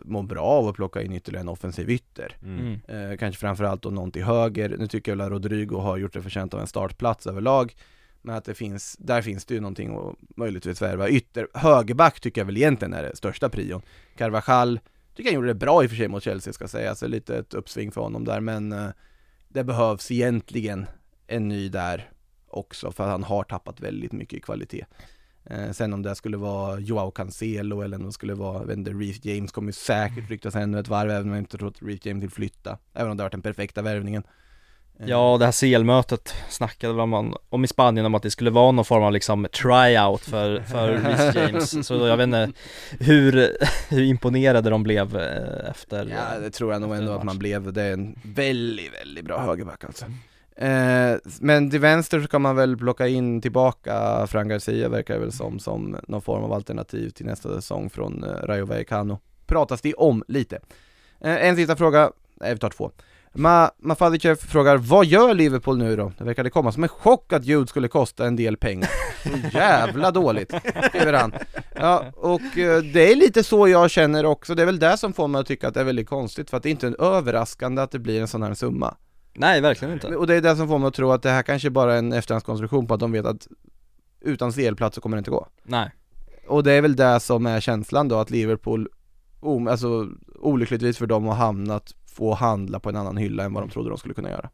må 0.04 0.22
bra 0.22 0.42
av 0.42 0.68
att 0.68 0.74
plocka 0.74 1.02
in 1.02 1.12
ytterligare 1.12 1.42
en 1.42 1.48
offensiv 1.48 1.90
ytter 1.90 2.36
Mm. 2.42 2.78
Mm. 2.88 3.10
Eh, 3.10 3.16
kanske 3.16 3.40
framförallt 3.40 3.82
då 3.82 3.90
någon 3.90 4.10
till 4.10 4.24
höger. 4.24 4.76
Nu 4.78 4.86
tycker 4.86 5.12
jag 5.12 5.16
väl 5.16 5.26
att 5.26 5.32
Rodrigo 5.32 5.76
har 5.76 5.96
gjort 5.96 6.12
det 6.12 6.22
förtjänt 6.22 6.54
av 6.54 6.60
en 6.60 6.66
startplats 6.66 7.26
överlag. 7.26 7.74
Men 8.22 8.34
att 8.34 8.44
det 8.44 8.54
finns, 8.54 8.96
där 8.98 9.22
finns 9.22 9.44
det 9.44 9.54
ju 9.54 9.60
någonting 9.60 9.96
att 9.96 10.36
möjligtvis 10.36 10.82
värva. 10.82 11.08
Ytter, 11.08 11.48
högerback 11.54 12.20
tycker 12.20 12.40
jag 12.40 12.46
väl 12.46 12.56
egentligen 12.56 12.94
är 12.94 13.02
det 13.02 13.16
största 13.16 13.48
prion. 13.48 13.82
Carvajal, 14.16 14.80
tycker 15.14 15.28
jag 15.30 15.34
gjorde 15.34 15.48
det 15.48 15.54
bra 15.54 15.84
i 15.84 15.86
och 15.86 15.90
för 15.90 15.96
sig 15.96 16.08
mot 16.08 16.22
Chelsea 16.22 16.52
ska 16.52 16.68
sägas, 16.68 16.98
så 16.98 17.06
lite 17.06 17.36
ett 17.38 17.54
uppsving 17.54 17.92
för 17.92 18.00
honom 18.00 18.24
där 18.24 18.40
men 18.40 18.72
eh, 18.72 18.88
det 19.48 19.64
behövs 19.64 20.10
egentligen 20.10 20.86
en 21.26 21.48
ny 21.48 21.68
där 21.68 22.10
också 22.48 22.92
för 22.92 23.04
att 23.04 23.10
han 23.10 23.24
har 23.24 23.44
tappat 23.44 23.80
väldigt 23.80 24.12
mycket 24.12 24.38
i 24.38 24.40
kvalitet. 24.40 24.84
Eh, 25.44 25.70
sen 25.70 25.92
om 25.92 26.02
det 26.02 26.14
skulle 26.14 26.36
vara 26.36 26.78
Joao 26.78 27.10
Cancelo 27.10 27.80
eller 27.80 27.96
om 27.96 28.06
det 28.06 28.12
skulle 28.12 28.34
vara, 28.34 28.58
jag 28.58 28.66
vet 28.66 28.76
inte, 28.76 28.90
Reece 28.90 29.24
James 29.24 29.52
kommer 29.52 29.68
ju 29.68 29.72
säkert 29.72 30.30
ryktas 30.30 30.56
ännu 30.56 30.78
ett 30.78 30.88
varv 30.88 31.10
även 31.10 31.22
om 31.22 31.30
jag 31.30 31.38
inte 31.38 31.58
tror 31.58 31.68
att 31.68 31.82
Reece 31.82 32.06
James 32.06 32.22
vill 32.22 32.30
flytta. 32.30 32.78
Även 32.94 33.10
om 33.10 33.16
det 33.16 33.22
har 33.22 33.26
varit 33.26 33.32
den 33.32 33.42
perfekta 33.42 33.82
värvningen. 33.82 34.22
Ja, 35.06 35.36
det 35.38 35.44
här 35.44 35.52
CL-mötet 35.52 36.34
snackade 36.48 36.94
väl 36.94 37.34
om, 37.50 37.64
i 37.64 37.66
Spanien 37.66 38.06
om 38.06 38.14
att 38.14 38.22
det 38.22 38.30
skulle 38.30 38.50
vara 38.50 38.72
någon 38.72 38.84
form 38.84 39.02
av 39.02 39.12
liksom 39.12 39.46
tryout 39.52 40.20
för, 40.20 40.60
för 40.60 40.88
Reece 40.92 41.36
James 41.36 41.86
Så 41.86 41.94
jag 41.94 42.16
vet 42.16 42.24
inte 42.24 42.52
hur, 43.00 43.56
hur 43.88 44.02
imponerade 44.02 44.70
de 44.70 44.82
blev 44.82 45.16
eh, 45.16 45.70
efter 45.70 46.06
Ja, 46.06 46.38
det 46.38 46.50
tror 46.50 46.72
jag 46.72 46.82
nog 46.82 46.96
ändå 46.96 47.12
att 47.12 47.24
man 47.24 47.38
blev. 47.38 47.72
Det 47.72 47.82
är 47.82 47.92
en 47.92 48.18
väldigt, 48.22 48.94
väldigt 49.00 49.24
bra 49.24 49.38
högerback 49.40 49.84
alltså. 49.84 50.04
Eh, 50.56 51.16
men 51.40 51.70
till 51.70 51.80
vänster 51.80 52.20
så 52.20 52.28
kan 52.28 52.42
man 52.42 52.56
väl 52.56 52.76
plocka 52.76 53.08
in 53.08 53.40
tillbaka 53.40 54.26
Fran 54.26 54.48
Garcia 54.48 54.88
verkar 54.88 55.14
det 55.14 55.20
väl 55.20 55.32
som, 55.32 55.58
som 55.58 55.96
någon 56.08 56.22
form 56.22 56.44
av 56.44 56.52
alternativ 56.52 57.10
till 57.10 57.26
nästa 57.26 57.54
säsong 57.54 57.90
från 57.90 58.24
eh, 58.24 58.28
Rayo 58.28 58.66
Vallecano. 58.66 59.18
Pratas 59.46 59.80
det 59.80 59.94
om 59.94 60.24
lite. 60.28 60.56
Eh, 61.20 61.46
en 61.46 61.56
sista 61.56 61.76
fråga, 61.76 62.12
nej 62.34 62.54
vi 62.54 62.58
tar 62.58 62.70
två. 62.70 62.90
Ma 63.32 63.70
frågar, 64.38 64.76
vad 64.76 65.06
gör 65.06 65.34
Liverpool 65.34 65.78
nu 65.78 65.96
då? 65.96 66.12
Det 66.18 66.24
verkade 66.24 66.50
komma 66.50 66.72
som 66.72 66.82
en 66.82 66.88
chock 66.88 67.32
att 67.32 67.44
Jude 67.44 67.66
skulle 67.66 67.88
kosta 67.88 68.26
en 68.26 68.36
del 68.36 68.56
pengar. 68.56 68.90
Så 69.22 69.56
jävla 69.56 70.10
dåligt, 70.10 70.54
skriver 70.88 71.12
han. 71.12 71.34
Ja, 71.74 72.04
och 72.16 72.58
eh, 72.58 72.82
det 72.82 73.12
är 73.12 73.16
lite 73.16 73.44
så 73.44 73.68
jag 73.68 73.90
känner 73.90 74.26
också, 74.26 74.54
det 74.54 74.62
är 74.62 74.66
väl 74.66 74.78
det 74.78 74.96
som 74.96 75.12
får 75.12 75.28
mig 75.28 75.40
att 75.40 75.46
tycka 75.46 75.68
att 75.68 75.74
det 75.74 75.80
är 75.80 75.84
väldigt 75.84 76.08
konstigt, 76.08 76.50
för 76.50 76.56
att 76.56 76.62
det 76.62 76.68
är 76.68 76.70
inte 76.70 76.86
en 76.86 76.96
överraskande 76.98 77.82
att 77.82 77.90
det 77.90 77.98
blir 77.98 78.20
en 78.20 78.28
sån 78.28 78.42
här 78.42 78.54
summa. 78.54 78.96
Nej, 79.34 79.60
verkligen 79.60 79.94
inte 79.94 80.16
Och 80.16 80.26
det 80.26 80.34
är 80.34 80.40
det 80.40 80.56
som 80.56 80.68
får 80.68 80.78
mig 80.78 80.88
att 80.88 80.94
tro 80.94 81.10
att 81.10 81.22
det 81.22 81.30
här 81.30 81.42
kanske 81.42 81.70
bara 81.70 81.94
är 81.94 81.98
en 81.98 82.12
efterhandskonstruktion 82.12 82.86
på 82.86 82.94
att 82.94 83.00
de 83.00 83.12
vet 83.12 83.26
att 83.26 83.46
utan 84.20 84.52
CL-plats 84.52 84.94
så 84.94 85.00
kommer 85.00 85.16
det 85.16 85.18
inte 85.18 85.30
gå. 85.30 85.48
Nej 85.62 85.90
Och 86.48 86.64
det 86.64 86.72
är 86.72 86.82
väl 86.82 86.96
det 86.96 87.20
som 87.20 87.46
är 87.46 87.60
känslan 87.60 88.08
då, 88.08 88.18
att 88.18 88.30
Liverpool, 88.30 88.88
alltså 89.70 90.08
olyckligtvis 90.34 90.98
för 90.98 91.06
dem 91.06 91.24
har 91.24 91.34
hamnat 91.34 91.94
få 92.10 92.34
handla 92.34 92.80
på 92.80 92.88
en 92.88 92.96
annan 92.96 93.16
hylla 93.16 93.44
än 93.44 93.52
vad 93.52 93.62
de 93.62 93.70
trodde 93.70 93.88
de 93.88 93.98
skulle 93.98 94.14
kunna 94.14 94.30
göra. 94.30 94.50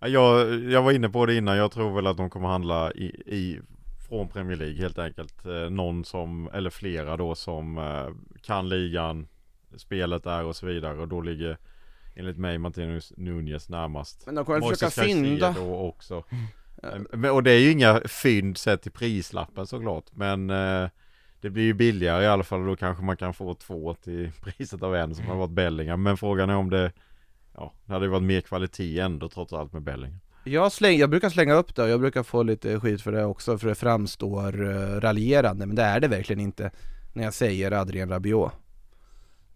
Ja, 0.00 0.08
Jag, 0.08 0.60
jag 0.64 0.82
var 0.82 0.92
inne 0.92 1.08
på 1.08 1.26
det 1.26 1.34
innan, 1.34 1.56
jag 1.56 1.72
tror 1.72 1.94
väl 1.94 2.06
att 2.06 2.16
de 2.16 2.30
kommer 2.30 2.48
handla 2.48 2.92
i, 2.92 3.04
i 3.26 3.60
från 4.08 4.28
Premier 4.28 4.56
League 4.56 4.76
helt 4.76 4.98
enkelt. 4.98 5.46
Eh, 5.46 5.70
någon 5.70 6.04
som, 6.04 6.50
eller 6.52 6.70
flera 6.70 7.16
då 7.16 7.34
som 7.34 7.78
eh, 7.78 8.08
kan 8.42 8.68
ligan, 8.68 9.26
spelet 9.76 10.24
där 10.24 10.44
och 10.44 10.56
så 10.56 10.66
vidare 10.66 11.00
och 11.00 11.08
då 11.08 11.20
ligger 11.20 11.58
enligt 12.14 12.38
mig 12.38 12.58
Martinus 12.58 13.12
Nunez 13.16 13.68
närmast. 13.68 14.26
Men 14.26 14.34
de 14.34 14.44
kommer 14.44 14.60
väl 14.60 14.68
Moises 14.68 14.94
försöka 14.94 15.06
fynda. 15.08 15.54
Caicedo 15.54 15.74
också. 15.74 16.24
Men, 17.12 17.30
och 17.30 17.42
det 17.42 17.50
är 17.50 17.58
ju 17.58 17.70
inga 17.70 18.00
fynd 18.00 18.58
sett 18.58 18.82
till 18.82 18.92
prislappen 18.92 19.66
såklart 19.66 20.04
men 20.12 20.50
eh, 20.50 20.88
det 21.42 21.50
blir 21.50 21.62
ju 21.62 21.74
billigare 21.74 22.24
i 22.24 22.26
alla 22.26 22.44
fall 22.44 22.60
och 22.60 22.66
då 22.66 22.76
kanske 22.76 23.04
man 23.04 23.16
kan 23.16 23.34
få 23.34 23.54
två 23.54 23.94
till 23.94 24.32
priset 24.42 24.82
av 24.82 24.96
en 24.96 25.14
som 25.14 25.26
har 25.26 25.36
varit 25.36 25.50
Bellingham. 25.50 26.02
Men 26.02 26.16
frågan 26.16 26.50
är 26.50 26.56
om 26.56 26.70
det, 26.70 26.92
ja, 27.54 27.72
det 27.84 27.92
hade 27.92 28.04
ju 28.04 28.10
varit 28.10 28.22
mer 28.22 28.40
kvalitet 28.40 29.00
ändå 29.00 29.28
trots 29.28 29.52
allt 29.52 29.72
med 29.72 29.82
Bellingham. 29.82 30.20
Jag, 30.44 30.72
släng, 30.72 30.98
jag 30.98 31.10
brukar 31.10 31.28
slänga 31.28 31.54
upp 31.54 31.74
det 31.74 31.82
och 31.82 31.88
jag 31.88 32.00
brukar 32.00 32.22
få 32.22 32.42
lite 32.42 32.80
skit 32.80 33.02
för 33.02 33.12
det 33.12 33.24
också 33.24 33.58
för 33.58 33.68
det 33.68 33.74
framstår 33.74 34.62
uh, 34.62 35.00
raljerande 35.00 35.66
men 35.66 35.76
det 35.76 35.82
är 35.82 36.00
det 36.00 36.08
verkligen 36.08 36.40
inte 36.40 36.70
när 37.12 37.24
jag 37.24 37.34
säger 37.34 37.72
Adrien 37.72 38.08
Rabiot. 38.08 38.52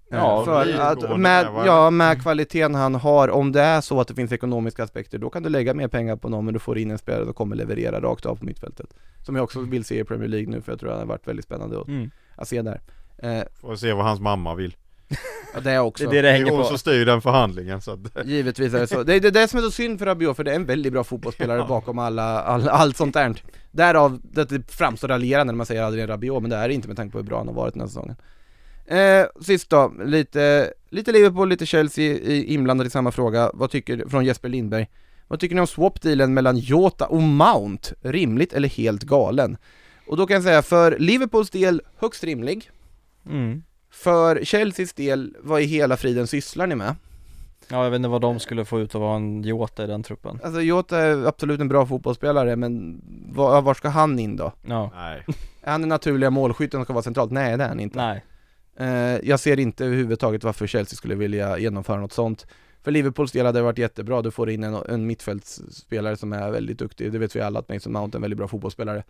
Ja, 0.09 0.45
för 0.45 0.81
att 0.81 1.21
med, 1.21 1.47
ja, 1.67 1.91
med 1.91 2.23
kvaliteten 2.23 2.75
han 2.75 2.95
har, 2.95 3.29
om 3.29 3.53
det 3.53 3.63
är 3.63 3.81
så 3.81 4.01
att 4.01 4.09
det 4.09 4.15
finns 4.15 4.33
ekonomiska 4.33 4.85
aspekter 4.85 5.19
då 5.19 5.31
kan 5.31 5.43
du 5.43 5.49
lägga 5.49 5.75
mer 5.75 5.89
pengar 5.89 6.17
på 6.17 6.29
någon 6.29 6.45
men 6.45 6.55
du 6.55 6.61
får 6.61 6.79
in 6.79 6.91
en 6.91 6.99
spelare 6.99 7.25
som 7.25 7.35
kommer 7.35 7.57
leverera 7.57 8.01
rakt 8.01 8.27
av 8.27 8.37
på 8.37 8.45
mittfältet. 8.45 8.95
Som 9.23 9.37
jag 9.37 9.45
också 9.45 9.61
vill 9.61 9.85
se 9.85 10.01
i 10.01 10.05
Premier 10.05 10.29
League 10.29 10.51
nu 10.51 10.61
för 10.61 10.73
jag 10.73 10.81
tror 10.81 10.91
det 10.91 10.97
har 10.97 11.07
varit 11.07 11.29
väldigt 11.29 11.45
spännande 11.45 11.81
att, 11.81 11.89
mm. 11.89 12.11
att 12.37 12.49
se 12.49 12.63
där. 12.63 12.81
Eh, 13.19 13.43
Får 13.61 13.77
se 13.77 13.93
vad 13.93 14.05
hans 14.05 14.21
mamma 14.21 14.55
vill. 14.55 14.77
ja, 15.55 15.61
det 15.61 15.71
är 15.71 15.81
också. 15.81 16.05
Det 16.05 16.19
är 16.19 16.23
det 16.23 16.29
det 16.29 16.33
hänger 16.33 16.51
hon 16.51 16.61
på 16.61 16.65
som 16.65 16.79
styr 16.79 17.07
den 17.07 17.23
förhandlingen 17.23 17.81
så 17.81 17.91
att 17.91 18.27
Givetvis 18.27 18.75
är 18.75 18.81
det 18.81 18.87
så. 18.87 19.03
Det 19.03 19.15
är 19.15 19.31
det, 19.31 19.49
som 19.49 19.59
är 19.59 19.63
så 19.63 19.71
synd 19.71 19.99
för 19.99 20.07
Rabiot, 20.07 20.37
för 20.37 20.45
det 20.45 20.51
är 20.51 20.57
en 20.57 20.67
väldigt 20.67 20.93
bra 20.93 21.05
fotbollsspelare 21.05 21.65
bakom 21.69 21.99
alla, 21.99 22.43
all, 22.43 22.69
allt 22.69 22.97
sånt 22.97 23.15
där. 23.15 23.43
Därav 23.71 24.21
det 24.23 24.45
det 24.45 24.71
framstår 24.71 25.09
raljerande 25.09 25.53
när 25.53 25.57
man 25.57 25.67
säger 25.67 25.83
Adrien 25.83 26.09
Rabiot, 26.09 26.43
men 26.43 26.51
det 26.51 26.57
är 26.57 26.69
det 26.69 26.75
inte 26.75 26.89
med 26.89 26.97
tanke 26.97 27.13
på 27.13 27.19
hur 27.19 27.25
bra 27.25 27.39
han 27.39 27.49
har 27.49 27.55
varit 27.55 27.75
den 27.75 27.81
här 27.81 27.89
säsongen. 27.89 28.17
Eh, 28.87 29.27
sist 29.41 29.71
då, 29.71 29.93
lite, 30.05 30.73
lite 30.91 31.13
Liverpool, 31.13 31.49
lite 31.49 31.67
Chelsea 31.67 32.05
i, 32.05 32.55
inblandade 32.55 32.89
i 32.89 32.91
samma 32.91 33.11
fråga. 33.11 33.51
Vad 33.55 33.71
tycker, 33.71 34.09
från 34.09 34.25
Jesper 34.25 34.49
Lindberg. 34.49 34.89
Vad 35.29 35.41
tycker 35.41 35.55
ni 35.55 35.61
om 35.61 35.67
swap-dealen 35.67 36.35
mellan 36.35 36.59
Jota 36.59 37.07
och 37.07 37.23
Mount? 37.23 37.95
Rimligt 38.01 38.53
eller 38.53 38.69
helt 38.69 39.03
galen? 39.03 39.57
Och 40.07 40.17
då 40.17 40.27
kan 40.27 40.35
jag 40.35 40.43
säga, 40.43 40.63
för 40.63 40.99
Liverpools 40.99 41.51
del, 41.51 41.83
högst 41.99 42.25
rimlig. 42.25 42.71
Mm. 43.27 43.63
För 43.91 44.45
Chelseas 44.45 44.93
del, 44.93 45.37
vad 45.41 45.61
i 45.61 45.65
hela 45.65 45.97
friden 45.97 46.27
sysslar 46.27 46.67
ni 46.67 46.75
med? 46.75 46.95
Ja 47.69 47.85
jag 47.85 47.91
vet 47.91 47.97
inte 47.97 48.09
vad 48.09 48.21
de 48.21 48.41
skulle 48.41 48.65
få 48.65 48.81
ut 48.81 48.95
av 48.95 49.03
att 49.03 49.09
ha 49.09 49.17
en 49.17 49.43
Jota 49.43 49.85
i 49.85 49.87
den 49.87 50.03
truppen 50.03 50.41
Alltså 50.45 50.61
Jota 50.61 50.99
är 50.99 51.27
absolut 51.27 51.61
en 51.61 51.69
bra 51.69 51.87
fotbollsspelare 51.87 52.57
men 52.57 53.01
var, 53.35 53.63
var 53.63 53.75
ska 53.75 53.89
han 53.89 54.19
in 54.19 54.37
då? 54.37 54.53
Ja, 54.63 54.91
Nej. 54.95 55.25
Är 55.63 55.71
han 55.71 55.81
den 55.81 55.89
naturliga 55.89 56.31
målskytten 56.31 56.79
som 56.79 56.85
ska 56.85 56.93
vara 56.93 57.03
centralt? 57.03 57.31
Nej 57.31 57.57
det 57.57 57.65
är 57.65 57.69
han 57.69 57.81
inte. 57.81 57.99
nej 57.99 58.25
Eh, 58.77 59.29
jag 59.29 59.41
ser 59.41 59.61
inte 59.61 59.85
överhuvudtaget 59.85 60.45
varför 60.45 60.67
Chelsea 60.67 60.97
skulle 60.97 61.15
vilja 61.15 61.59
genomföra 61.59 62.01
något 62.01 62.13
sånt. 62.13 62.47
För 62.83 62.91
Liverpools 62.91 63.33
del 63.33 63.47
hade 63.47 63.59
det 63.59 63.63
varit 63.63 63.79
jättebra, 63.79 64.23
du 64.23 64.31
får 64.31 64.51
in 64.51 64.65
en, 64.65 64.75
en 64.75 65.07
mittfältsspelare 65.07 66.17
som 66.17 66.33
är 66.33 66.51
väldigt 66.51 66.79
duktig, 66.79 67.13
det 67.13 67.19
vet 67.19 67.37
vi 67.37 67.41
alla 67.41 67.59
att 67.59 67.69
Mason 67.69 67.93
Mount 67.93 68.17
är 68.17 68.19
en 68.19 68.23
väldigt 68.23 68.39
bra 68.39 68.49
fotbollsspelare. 68.49 69.05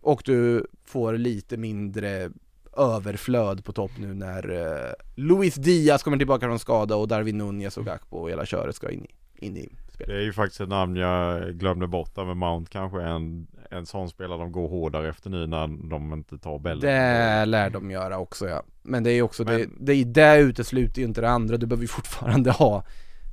Och 0.00 0.22
du 0.24 0.66
får 0.84 1.12
lite 1.12 1.56
mindre 1.56 2.30
överflöd 2.76 3.64
på 3.64 3.72
topp 3.72 3.90
nu 3.98 4.14
när 4.14 4.50
eh, 4.50 4.92
Luis 5.14 5.54
Diaz 5.54 6.02
kommer 6.02 6.16
tillbaka 6.16 6.46
från 6.46 6.58
skada 6.58 6.96
och 6.96 7.08
Darwin 7.08 7.38
Nunez 7.38 7.76
och 7.76 7.84
Gakpo 7.84 8.16
och 8.16 8.30
hela 8.30 8.46
köret 8.46 8.76
ska 8.76 8.90
in 8.90 9.04
i, 9.04 9.46
in 9.46 9.56
i 9.56 9.68
det 10.00 10.04
spelet. 10.04 10.20
är 10.20 10.24
ju 10.24 10.32
faktiskt 10.32 10.60
ett 10.60 10.68
namn 10.68 10.96
jag 10.96 11.54
glömde 11.54 11.86
bort 11.86 12.14
där 12.14 12.24
med 12.24 12.36
Mount 12.36 12.70
kanske 12.72 13.02
en, 13.02 13.46
en 13.70 13.86
sån 13.86 14.08
spelare 14.08 14.38
de 14.38 14.52
går 14.52 14.68
hårdare 14.68 15.08
efter 15.08 15.30
nu 15.30 15.46
när 15.46 15.88
de 15.90 16.12
inte 16.12 16.38
tar 16.38 16.58
Bellingham. 16.58 16.90
Det 16.94 17.44
lär 17.44 17.70
de 17.70 17.90
göra 17.90 18.18
också 18.18 18.48
ja. 18.48 18.62
Men 18.82 19.02
det 19.02 19.10
är 19.10 19.22
också, 19.22 19.44
det, 19.44 19.58
Men- 19.58 19.76
det, 19.80 20.04
det 20.04 20.38
utesluter 20.40 21.00
ju 21.00 21.06
inte 21.08 21.20
det 21.20 21.30
andra, 21.30 21.56
du 21.56 21.66
behöver 21.66 21.84
ju 21.84 21.88
fortfarande 21.88 22.50
ha 22.58 22.84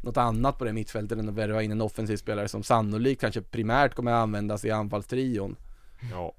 något 0.04 0.18
annat 0.18 0.58
på 0.60 0.66
det 0.66 0.74
mittfältet 0.74 1.20
än 1.20 1.30
att 1.30 1.36
värva 1.36 1.64
in 1.64 1.72
en 1.72 1.82
offensiv 1.82 2.18
spelare 2.18 2.48
som 2.48 2.64
sannolikt 2.64 3.22
kanske 3.22 3.42
primärt 3.42 3.94
kommer 3.96 4.12
användas 4.12 4.66
i 4.66 4.72
anfallstrion. 4.72 5.56
Ja. 6.12 6.34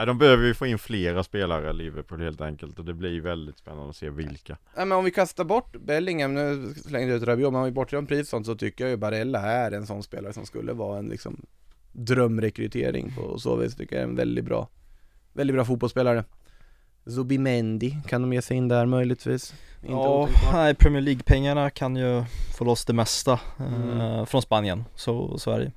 Nej, 0.00 0.06
de 0.06 0.18
behöver 0.18 0.44
ju 0.46 0.54
få 0.54 0.66
in 0.66 0.78
flera 0.78 1.22
spelare 1.24 1.72
Liverpool 1.72 2.20
helt 2.20 2.40
enkelt 2.40 2.78
och 2.78 2.84
det 2.84 2.94
blir 2.94 3.20
väldigt 3.20 3.58
spännande 3.58 3.90
att 3.90 3.96
se 3.96 4.10
vilka. 4.10 4.56
Nej 4.76 4.86
men 4.86 4.98
om 4.98 5.04
vi 5.04 5.10
kastar 5.10 5.44
bort 5.44 5.76
Bellingham, 5.76 6.34
nu 6.34 6.74
slängde 6.74 7.12
jag 7.12 7.16
ut 7.16 7.28
Rabiot, 7.28 7.52
men 7.52 7.60
om 7.60 7.64
vi 7.64 7.72
bortser 7.72 7.96
från 7.96 8.06
pris 8.06 8.28
sånt 8.28 8.46
så 8.46 8.54
tycker 8.54 8.84
jag 8.84 8.90
ju 8.90 8.96
Barella 8.96 9.40
är 9.40 9.70
en 9.72 9.86
sån 9.86 10.02
spelare 10.02 10.32
som 10.32 10.46
skulle 10.46 10.72
vara 10.72 10.98
en 10.98 11.08
liksom 11.08 11.46
drömrekrytering 11.92 13.12
på 13.16 13.38
så 13.38 13.56
vis 13.56 13.76
tycker 13.76 13.96
jag 13.96 14.02
är 14.02 14.08
en 14.08 14.16
väldigt 14.16 14.44
bra, 14.44 14.68
väldigt 15.32 15.54
bra 15.54 15.64
fotbollsspelare. 15.64 16.24
Zubimendi, 17.06 17.96
kan 18.06 18.22
de 18.22 18.32
ge 18.32 18.42
sig 18.42 18.56
in 18.56 18.68
där 18.68 18.86
möjligtvis? 18.86 19.54
Inte 19.82 19.92
Ja, 19.92 20.28
nej 20.52 20.74
Premier 20.74 21.02
League-pengarna 21.02 21.70
kan 21.70 21.96
ju 21.96 22.24
få 22.58 22.64
loss 22.64 22.84
det 22.84 22.92
mesta 22.92 23.40
Mm. 23.58 24.00
eh, 24.00 24.24
från 24.24 24.42
Spanien, 24.42 24.84
så, 24.94 25.38
så 25.38 25.50
är 25.50 25.58
det. 25.60 25.72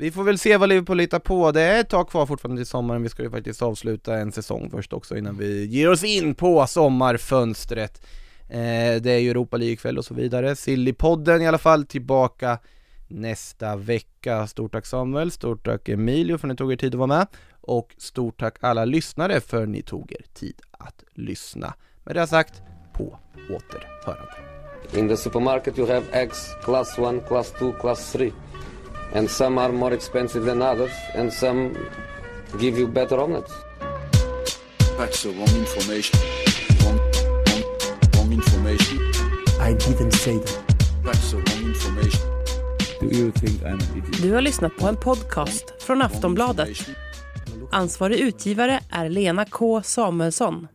Vi 0.00 0.10
får 0.10 0.24
väl 0.24 0.38
se 0.38 0.56
vad 0.56 0.68
Liverpool 0.68 1.00
hittar 1.00 1.18
på, 1.18 1.52
det 1.52 1.62
är 1.62 1.80
ett 1.80 1.88
tag 1.88 2.08
kvar 2.08 2.26
fortfarande 2.26 2.60
till 2.60 2.66
sommaren, 2.66 3.02
vi 3.02 3.08
ska 3.08 3.22
ju 3.22 3.30
faktiskt 3.30 3.62
avsluta 3.62 4.16
en 4.18 4.32
säsong 4.32 4.70
först 4.70 4.92
också 4.92 5.16
innan 5.16 5.38
vi 5.38 5.66
ger 5.66 5.90
oss 5.90 6.04
in 6.04 6.34
på 6.34 6.66
sommarfönstret. 6.66 8.06
Eh, 8.48 9.02
Det 9.02 9.10
är 9.10 9.18
ju 9.18 9.30
Europa 9.30 9.56
League-kväll 9.56 9.98
och 9.98 10.04
så 10.04 10.14
vidare, 10.14 10.56
Sillypodden 10.56 11.42
i 11.42 11.46
alla 11.46 11.58
fall 11.58 11.86
tillbaka 11.86 12.58
nästa 13.08 13.76
vecka. 13.76 14.46
Stort 14.46 14.72
tack 14.72 14.86
Samuel, 14.86 15.30
stort 15.30 15.64
tack 15.64 15.88
Emilio 15.88 16.38
för 16.38 16.48
att 16.48 16.52
ni 16.52 16.56
tog 16.56 16.72
er 16.72 16.76
tid 16.76 16.94
att 16.94 16.98
vara 16.98 17.06
med. 17.06 17.26
Och 17.60 17.94
stort 17.98 18.40
tack 18.40 18.56
alla 18.60 18.84
lyssnare 18.84 19.40
för 19.40 19.62
att 19.62 19.68
ni 19.68 19.82
tog 19.82 20.12
er 20.12 20.24
tid 20.34 20.60
att 20.70 21.04
lyssna. 21.14 21.74
Med 22.04 22.16
det 22.16 22.26
sagt, 22.26 22.62
på 22.92 23.18
återhörande. 23.50 24.34
In 24.94 25.08
the 25.08 25.16
supermarket, 25.16 25.78
you 25.78 25.88
have 25.88 26.04
eggs 26.12 26.54
class 26.64 26.98
1, 26.98 27.28
class 27.28 27.52
2, 27.58 27.72
class 27.72 28.12
3. 28.12 28.32
And 29.12 29.28
some 29.30 29.58
are 29.58 29.72
more 29.72 29.92
expensive 29.92 30.44
than 30.44 30.62
others, 30.62 30.92
and 31.14 31.32
some 31.32 31.74
give 32.58 32.78
you 32.78 32.86
better 32.88 33.18
omelets. 33.20 33.52
That's 34.98 35.22
the 35.22 35.30
wrong 35.30 35.56
information. 35.56 36.20
Wrong, 36.84 36.98
wrong, 37.46 37.62
wrong 38.14 38.32
information. 38.32 38.98
I 39.60 39.72
didn't 39.72 40.12
say 40.12 40.38
that. 40.38 40.58
That's 41.04 41.30
the 41.30 41.36
wrong 41.36 41.64
information. 41.74 42.20
Do 43.00 43.06
you 43.06 43.30
think 43.32 43.62
I'm 43.62 43.74
an 43.74 43.98
idiot? 43.98 44.22
Du 44.22 44.32
har 44.32 44.40
lyssnat 44.40 44.76
på 44.76 44.86
en 44.86 44.96
podcast 44.96 45.74
från 45.82 46.02
Aftonbladet. 46.02 46.68
Ansvarig 47.70 48.18
utgivare 48.20 48.80
är 48.90 49.08
Lena 49.08 49.44
K 49.44 49.82
Samuelsson. 49.82 50.68